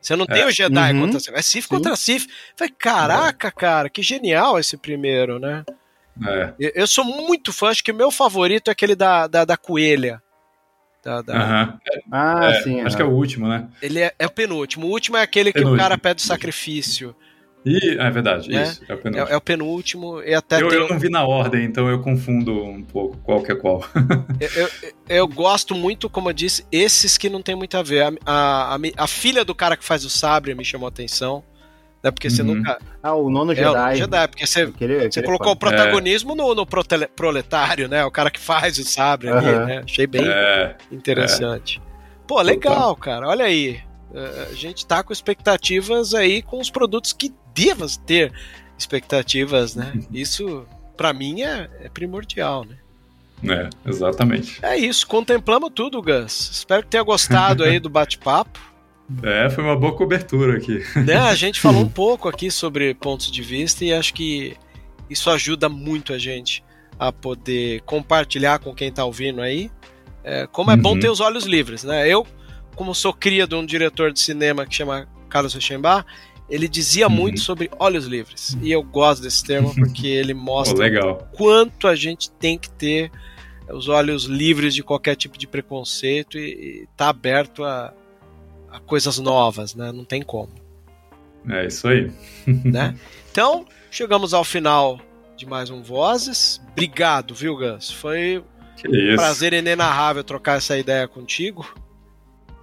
Você 0.00 0.16
não 0.16 0.26
tem 0.26 0.42
É. 0.42 0.46
o 0.46 0.50
Jedi 0.50 0.92
Uhum. 0.94 1.00
contra 1.02 1.20
Sith, 1.20 1.34
é 1.34 1.42
Sith 1.42 1.62
Sim. 1.62 1.68
contra 1.68 1.96
Sith. 1.96 2.26
Falei, 2.56 2.74
caraca, 2.78 3.50
cara, 3.50 3.88
que 3.88 4.02
genial 4.02 4.58
esse 4.58 4.76
primeiro, 4.76 5.38
né? 5.38 5.64
É. 6.26 6.52
Eu, 6.58 6.86
sou 6.86 7.04
muito 7.04 7.52
fã, 7.52 7.68
acho 7.68 7.82
que 7.82 7.90
o 7.92 7.94
meu 7.94 8.10
favorito 8.10 8.68
é 8.68 8.72
aquele 8.72 8.94
da, 8.94 9.26
da, 9.26 9.44
da 9.44 9.56
coelha. 9.56 10.22
Da, 11.02 11.20
da- 11.22 11.34
Aham. 11.36 11.78
Ah, 12.10 12.46
É, 12.50 12.62
sim. 12.62 12.80
acho 12.80 12.94
ah. 12.94 12.96
que 12.96 13.02
é 13.02 13.04
o 13.04 13.10
último, 13.10 13.48
né? 13.48 13.68
Ele 13.82 14.00
é, 14.00 14.14
é 14.18 14.26
o 14.26 14.30
penúltimo. 14.30 14.86
O 14.86 14.90
último 14.90 15.16
é 15.16 15.22
aquele 15.22 15.52
que 15.52 15.58
o 15.58 15.62
Penúltimo. 15.62 15.82
cara 15.82 15.98
pede 15.98 16.22
o 16.22 16.26
sacrifício. 16.26 17.14
E, 17.66 17.96
é 17.98 18.10
verdade, 18.10 18.50
Né? 18.50 18.62
isso. 18.62 18.82
É 18.88 18.92
o 18.94 18.98
penúltimo. 18.98 19.28
É, 19.28 19.32
é 19.32 19.36
o 19.36 19.40
penúltimo. 19.40 20.22
E 20.22 20.34
até 20.34 20.60
eu, 20.62 20.68
tem- 20.68 20.78
eu 20.78 20.88
não 20.88 20.98
vi 20.98 21.08
na 21.08 21.24
ordem, 21.26 21.64
então 21.64 21.88
eu 21.88 22.00
confundo 22.00 22.62
um 22.62 22.82
pouco 22.82 23.16
qual 23.18 23.42
que 23.42 23.52
é 23.52 23.54
qual. 23.54 23.82
eu, 24.38 24.50
eu- 24.62 24.70
eu 25.08 25.28
gosto 25.28 25.74
muito, 25.74 26.08
como 26.10 26.28
eu 26.28 26.32
disse, 26.34 26.64
esses 26.70 27.16
que 27.18 27.28
não 27.30 27.40
tem 27.42 27.54
muito 27.56 27.76
a 27.76 27.82
ver. 27.82 28.02
A, 28.02 28.12
a, 28.26 28.74
a, 28.74 28.78
a 28.98 29.06
filha 29.06 29.44
do 29.44 29.54
cara 29.54 29.76
que 29.76 29.84
faz 29.84 30.04
o 30.04 30.10
sabre 30.10 30.54
me 30.54 30.64
chamou 30.64 30.86
a 30.86 30.90
atenção. 30.90 31.42
Né? 32.04 32.10
Porque 32.10 32.28
você 32.28 32.42
Uhum. 32.42 32.56
nunca. 32.56 32.78
Ah, 33.02 33.14
o 33.14 33.30
nono 33.30 33.52
É, 33.52 33.54
Jedi. 33.56 33.68
o 33.70 33.74
Nono 33.74 33.96
Jedi, 33.96 34.28
porque 34.28 34.46
você. 34.46 34.62
Aquele- 34.62 35.10
Você 35.10 35.22
colocou 35.22 35.48
o 35.48 35.52
é 35.52 35.56
protagonismo 35.56 36.34
no, 36.34 36.54
no 36.54 36.66
protele- 36.66 37.06
proletário, 37.08 37.88
né? 37.88 38.04
O 38.04 38.10
cara 38.10 38.30
que 38.30 38.38
faz 38.38 38.76
o 38.78 38.84
sabre 38.84 39.30
ali, 39.30 39.46
Aham. 39.48 39.64
né? 39.64 39.82
Achei 39.84 40.06
bem 40.06 40.22
É, 40.28 40.76
interessante. 40.92 41.80
Pô, 42.26 42.40
legal, 42.42 42.94
cara. 42.94 43.26
Olha 43.28 43.46
aí. 43.46 43.80
Eh, 44.14 44.48
A 44.52 44.54
gente 44.54 44.86
tá 44.86 45.02
com 45.02 45.12
expectativas 45.12 46.14
aí 46.14 46.40
com 46.42 46.60
os 46.60 46.70
produtos 46.70 47.12
que 47.12 47.32
devas 47.54 47.96
ter 47.96 48.32
expectativas, 48.78 49.74
né? 49.74 49.92
Isso, 50.12 50.66
pra 50.96 51.12
mim, 51.12 51.42
é, 51.42 51.68
é 51.82 51.88
primordial, 51.88 52.64
né? 52.64 52.76
É, 53.46 53.68
exatamente. 53.90 54.58
É 54.62 54.76
isso, 54.76 55.06
contemplamos 55.06 55.70
tudo, 55.74 56.00
Gus. 56.00 56.50
Espero 56.52 56.82
que 56.82 56.88
tenha 56.88 57.02
gostado 57.02 57.62
aí 57.64 57.78
do 57.80 57.90
bate-papo. 57.90 58.58
É, 59.22 59.50
foi 59.50 59.62
uma 59.62 59.76
boa 59.76 59.94
cobertura 59.94 60.56
aqui. 60.56 60.82
Né, 60.96 61.16
a 61.16 61.34
gente 61.34 61.60
falou 61.60 61.82
um 61.84 61.88
pouco 61.88 62.28
aqui 62.28 62.50
sobre 62.50 62.94
pontos 62.94 63.30
de 63.30 63.42
vista 63.42 63.84
e 63.84 63.92
acho 63.92 64.14
que 64.14 64.56
isso 65.08 65.28
ajuda 65.30 65.68
muito 65.68 66.12
a 66.12 66.18
gente 66.18 66.64
a 66.98 67.12
poder 67.12 67.82
compartilhar 67.82 68.58
com 68.58 68.74
quem 68.74 68.88
está 68.88 69.04
ouvindo 69.04 69.40
aí. 69.40 69.70
É, 70.22 70.46
como 70.46 70.70
é 70.70 70.74
uhum. 70.74 70.80
bom 70.80 70.98
ter 70.98 71.10
os 71.10 71.20
olhos 71.20 71.44
livres, 71.44 71.84
né? 71.84 72.08
Eu, 72.08 72.26
como 72.74 72.94
sou 72.94 73.12
cria 73.12 73.46
de 73.46 73.54
um 73.54 73.64
diretor 73.64 74.12
de 74.12 74.20
cinema 74.20 74.64
que 74.64 74.74
chama 74.74 75.06
Carlos 75.28 75.52
Rechenbach, 75.52 76.06
ele 76.48 76.68
dizia 76.68 77.06
uhum. 77.06 77.14
muito 77.14 77.40
sobre 77.40 77.70
olhos 77.78 78.06
livres. 78.06 78.56
E 78.62 78.72
eu 78.72 78.82
gosto 78.82 79.22
desse 79.22 79.44
termo 79.44 79.72
porque 79.76 80.06
ele 80.06 80.32
mostra 80.32 80.86
oh, 81.06 81.16
quanto 81.36 81.86
a 81.86 81.94
gente 81.94 82.30
tem 82.30 82.58
que 82.58 82.70
ter 82.70 83.10
os 83.70 83.88
olhos 83.88 84.24
livres 84.24 84.74
de 84.74 84.82
qualquer 84.82 85.16
tipo 85.16 85.38
de 85.38 85.46
preconceito 85.46 86.38
e, 86.38 86.82
estar 86.82 86.96
tá 86.96 87.08
aberto 87.08 87.64
a, 87.64 87.92
a, 88.74 88.80
coisas 88.80 89.18
novas, 89.18 89.74
né? 89.74 89.92
Não 89.92 90.04
tem 90.04 90.22
como. 90.22 90.52
É 91.48 91.66
isso 91.66 91.86
aí. 91.86 92.10
né? 92.64 92.94
Então, 93.30 93.66
chegamos 93.90 94.34
ao 94.34 94.44
final 94.44 94.98
de 95.36 95.46
mais 95.46 95.70
um 95.70 95.82
Vozes. 95.82 96.60
Obrigado, 96.72 97.34
viu, 97.34 97.56
Gus? 97.56 97.90
Foi 97.90 98.42
um 98.86 99.16
prazer 99.16 99.52
inenarrável 99.52 100.24
trocar 100.24 100.58
essa 100.58 100.76
ideia 100.76 101.06
contigo. 101.06 101.66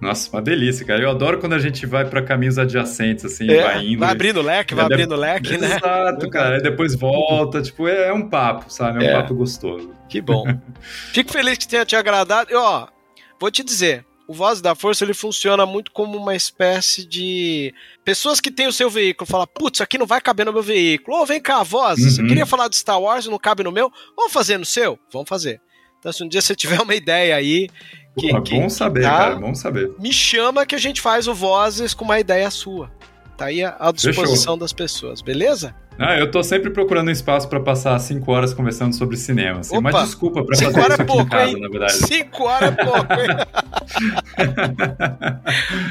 Nossa, 0.00 0.28
uma 0.32 0.42
delícia, 0.42 0.84
cara. 0.84 1.00
Eu 1.00 1.10
adoro 1.10 1.38
quando 1.38 1.52
a 1.52 1.60
gente 1.60 1.86
vai 1.86 2.04
para 2.04 2.20
caminhos 2.20 2.58
adjacentes, 2.58 3.24
assim, 3.24 3.48
é, 3.48 3.62
vai 3.62 3.86
indo. 3.86 4.00
Vai 4.00 4.10
abrindo 4.10 4.42
leque, 4.42 4.74
vai 4.74 4.84
abrindo 4.84 5.14
leque, 5.14 5.56
né? 5.56 5.76
Exato, 5.76 6.28
cara. 6.28 6.56
Aí 6.56 6.62
depois 6.62 6.96
volta, 6.96 7.62
tipo, 7.62 7.86
é, 7.86 8.08
é, 8.08 8.12
um 8.12 8.28
papo, 8.28 8.64
sabe? 8.68 9.04
É 9.04 9.08
um 9.08 9.10
é. 9.10 9.20
papo 9.20 9.32
gostoso. 9.32 9.94
Que 10.08 10.20
bom. 10.20 10.44
Fico 11.12 11.30
feliz 11.30 11.56
que 11.56 11.68
tenha 11.68 11.86
te 11.86 11.94
agradado. 11.94 12.50
E, 12.50 12.54
ó, 12.56 12.88
vou 13.38 13.48
te 13.48 13.62
dizer, 13.62 14.04
o 14.32 14.34
Voz 14.34 14.62
da 14.62 14.74
Força 14.74 15.04
ele 15.04 15.12
funciona 15.12 15.66
muito 15.66 15.92
como 15.92 16.16
uma 16.16 16.34
espécie 16.34 17.04
de 17.04 17.72
pessoas 18.02 18.40
que 18.40 18.50
têm 18.50 18.66
o 18.66 18.72
seu 18.72 18.88
veículo, 18.88 19.28
fala, 19.28 19.46
putz, 19.46 19.82
aqui 19.82 19.98
não 19.98 20.06
vai 20.06 20.22
caber 20.22 20.46
no 20.46 20.54
meu 20.54 20.62
veículo. 20.62 21.18
Ô, 21.18 21.20
oh, 21.20 21.26
vem 21.26 21.38
cá, 21.38 21.62
voz, 21.62 21.98
uhum. 21.98 22.10
você 22.10 22.22
queria 22.26 22.46
falar 22.46 22.68
de 22.68 22.76
Star 22.76 22.98
Wars 22.98 23.26
e 23.26 23.30
não 23.30 23.38
cabe 23.38 23.62
no 23.62 23.70
meu? 23.70 23.92
Vamos 24.16 24.32
fazer 24.32 24.56
no 24.56 24.64
seu? 24.64 24.98
Vamos 25.12 25.28
fazer. 25.28 25.60
Então, 25.98 26.10
se 26.10 26.24
um 26.24 26.28
dia 26.28 26.40
você 26.40 26.54
tiver 26.56 26.80
uma 26.80 26.94
ideia 26.94 27.36
aí 27.36 27.68
que, 28.18 28.30
Pô, 28.30 28.40
que, 28.40 28.58
bom 28.58 28.70
saber, 28.70 29.02
tá, 29.02 29.10
cara, 29.10 29.36
bom 29.36 29.54
saber. 29.54 29.92
Me 29.98 30.12
chama 30.12 30.64
que 30.64 30.74
a 30.74 30.78
gente 30.78 31.02
faz 31.02 31.28
o 31.28 31.34
Vozes 31.34 31.92
com 31.92 32.06
uma 32.06 32.18
ideia 32.18 32.50
sua. 32.50 32.90
Tá 33.42 33.46
aí 33.46 33.64
à 33.64 33.90
disposição 33.92 34.36
Fechou. 34.36 34.56
das 34.56 34.72
pessoas, 34.72 35.20
beleza? 35.20 35.74
Ah, 35.98 36.16
eu 36.16 36.30
tô 36.30 36.44
sempre 36.44 36.70
procurando 36.70 37.08
um 37.08 37.10
espaço 37.10 37.48
para 37.48 37.58
passar 37.58 37.98
cinco 37.98 38.30
horas 38.30 38.54
conversando 38.54 38.94
sobre 38.94 39.16
cinema. 39.16 39.58
Assim, 39.58 39.76
uma 39.76 39.90
desculpa 39.90 40.44
para 40.44 40.56
fazer 40.56 40.70
isso 40.70 41.02
é 41.02 41.04
pouco, 41.04 41.28
casa, 41.28 41.50
hein? 41.50 41.60
na 41.60 41.68
verdade. 41.68 41.92
Cinco 41.94 42.44
horas 42.44 42.72
é 42.72 42.84
pouco, 42.84 43.12
hein? 43.14 43.28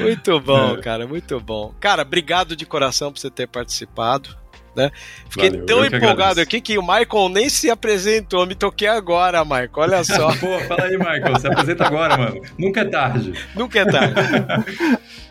muito 0.00 0.40
bom, 0.40 0.76
é. 0.76 0.80
cara, 0.80 1.06
muito 1.06 1.38
bom. 1.40 1.74
Cara, 1.78 2.00
obrigado 2.00 2.56
de 2.56 2.64
coração 2.64 3.12
por 3.12 3.18
você 3.18 3.28
ter 3.28 3.46
participado. 3.46 4.34
Né? 4.74 4.90
Fiquei 5.28 5.50
Valeu, 5.50 5.66
tão 5.66 5.84
empolgado 5.84 6.40
aqui 6.40 6.58
que 6.58 6.78
o 6.78 6.82
Michael 6.82 7.28
nem 7.30 7.50
se 7.50 7.68
apresentou. 7.68 8.46
Me 8.46 8.54
toquei 8.54 8.88
agora, 8.88 9.44
Michael. 9.44 9.70
Olha 9.76 10.02
só. 10.08 10.28
Pô, 10.36 10.58
fala 10.60 10.84
aí, 10.84 10.96
Michael. 10.96 11.38
Se 11.38 11.48
apresenta 11.48 11.86
agora, 11.86 12.16
mano. 12.16 12.40
Nunca 12.58 12.80
é 12.80 12.84
tarde. 12.86 13.34
Nunca 13.54 13.78
é 13.78 13.84
tarde. 13.84 14.14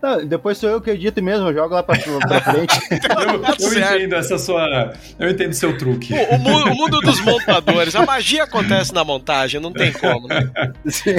Não, 0.00 0.24
depois 0.24 0.56
sou 0.56 0.70
eu 0.70 0.80
que 0.80 0.90
edito 0.90 1.22
mesmo, 1.22 1.48
eu 1.48 1.54
jogo 1.54 1.74
lá 1.74 1.82
pra, 1.82 1.98
pra 1.98 2.40
frente. 2.40 2.78
eu, 2.92 3.42
tá 3.42 3.56
eu 3.58 3.96
entendo 3.96 4.14
essa 4.14 4.38
sua. 4.38 4.92
Eu 5.18 5.30
entendo 5.30 5.52
seu 5.52 5.76
truque. 5.76 6.14
O, 6.14 6.34
o, 6.34 6.38
mundo, 6.38 6.70
o, 6.70 6.74
mundo, 6.74 7.00
dos 7.00 7.20
montadores, 7.20 7.94
a 7.96 8.06
magia 8.06 8.44
acontece 8.44 8.94
na 8.94 9.02
montagem, 9.02 9.60
não 9.60 9.72
tem 9.72 9.92
como, 9.92 10.28
né? 10.28 10.50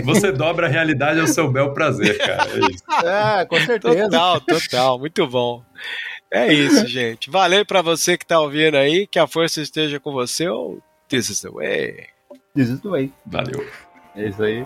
Você 0.06 0.32
dobra 0.32 0.68
a 0.68 0.70
realidade 0.70 1.20
ao 1.20 1.28
seu 1.28 1.52
bel 1.52 1.74
prazer, 1.74 2.18
cara. 2.18 2.50
É, 2.50 2.60
isso. 2.72 3.08
é 3.08 3.46
com 3.46 3.60
certeza. 3.60 4.04
Total, 4.04 4.42
total, 4.42 5.00
muito 5.00 5.28
bom. 5.28 5.62
É 6.32 6.54
isso, 6.54 6.88
gente. 6.88 7.30
Valeu 7.30 7.66
para 7.66 7.82
você 7.82 8.18
que 8.18 8.26
tá 8.26 8.40
ouvindo 8.40 8.76
aí, 8.76 9.06
que 9.08 9.20
a 9.20 9.28
força 9.28 9.62
esteja 9.62 10.00
com 10.00 10.14
você. 10.14 10.48
Ou 10.48 10.82
this 11.10 11.30
is 11.30 11.42
the 11.42 11.50
way. 11.50 12.08
This 12.56 12.70
is 12.70 12.80
the 12.80 12.90
way. 12.90 13.12
Valeu. 13.26 13.66
É 14.16 14.28
isso 14.28 14.44
aí. 14.44 14.66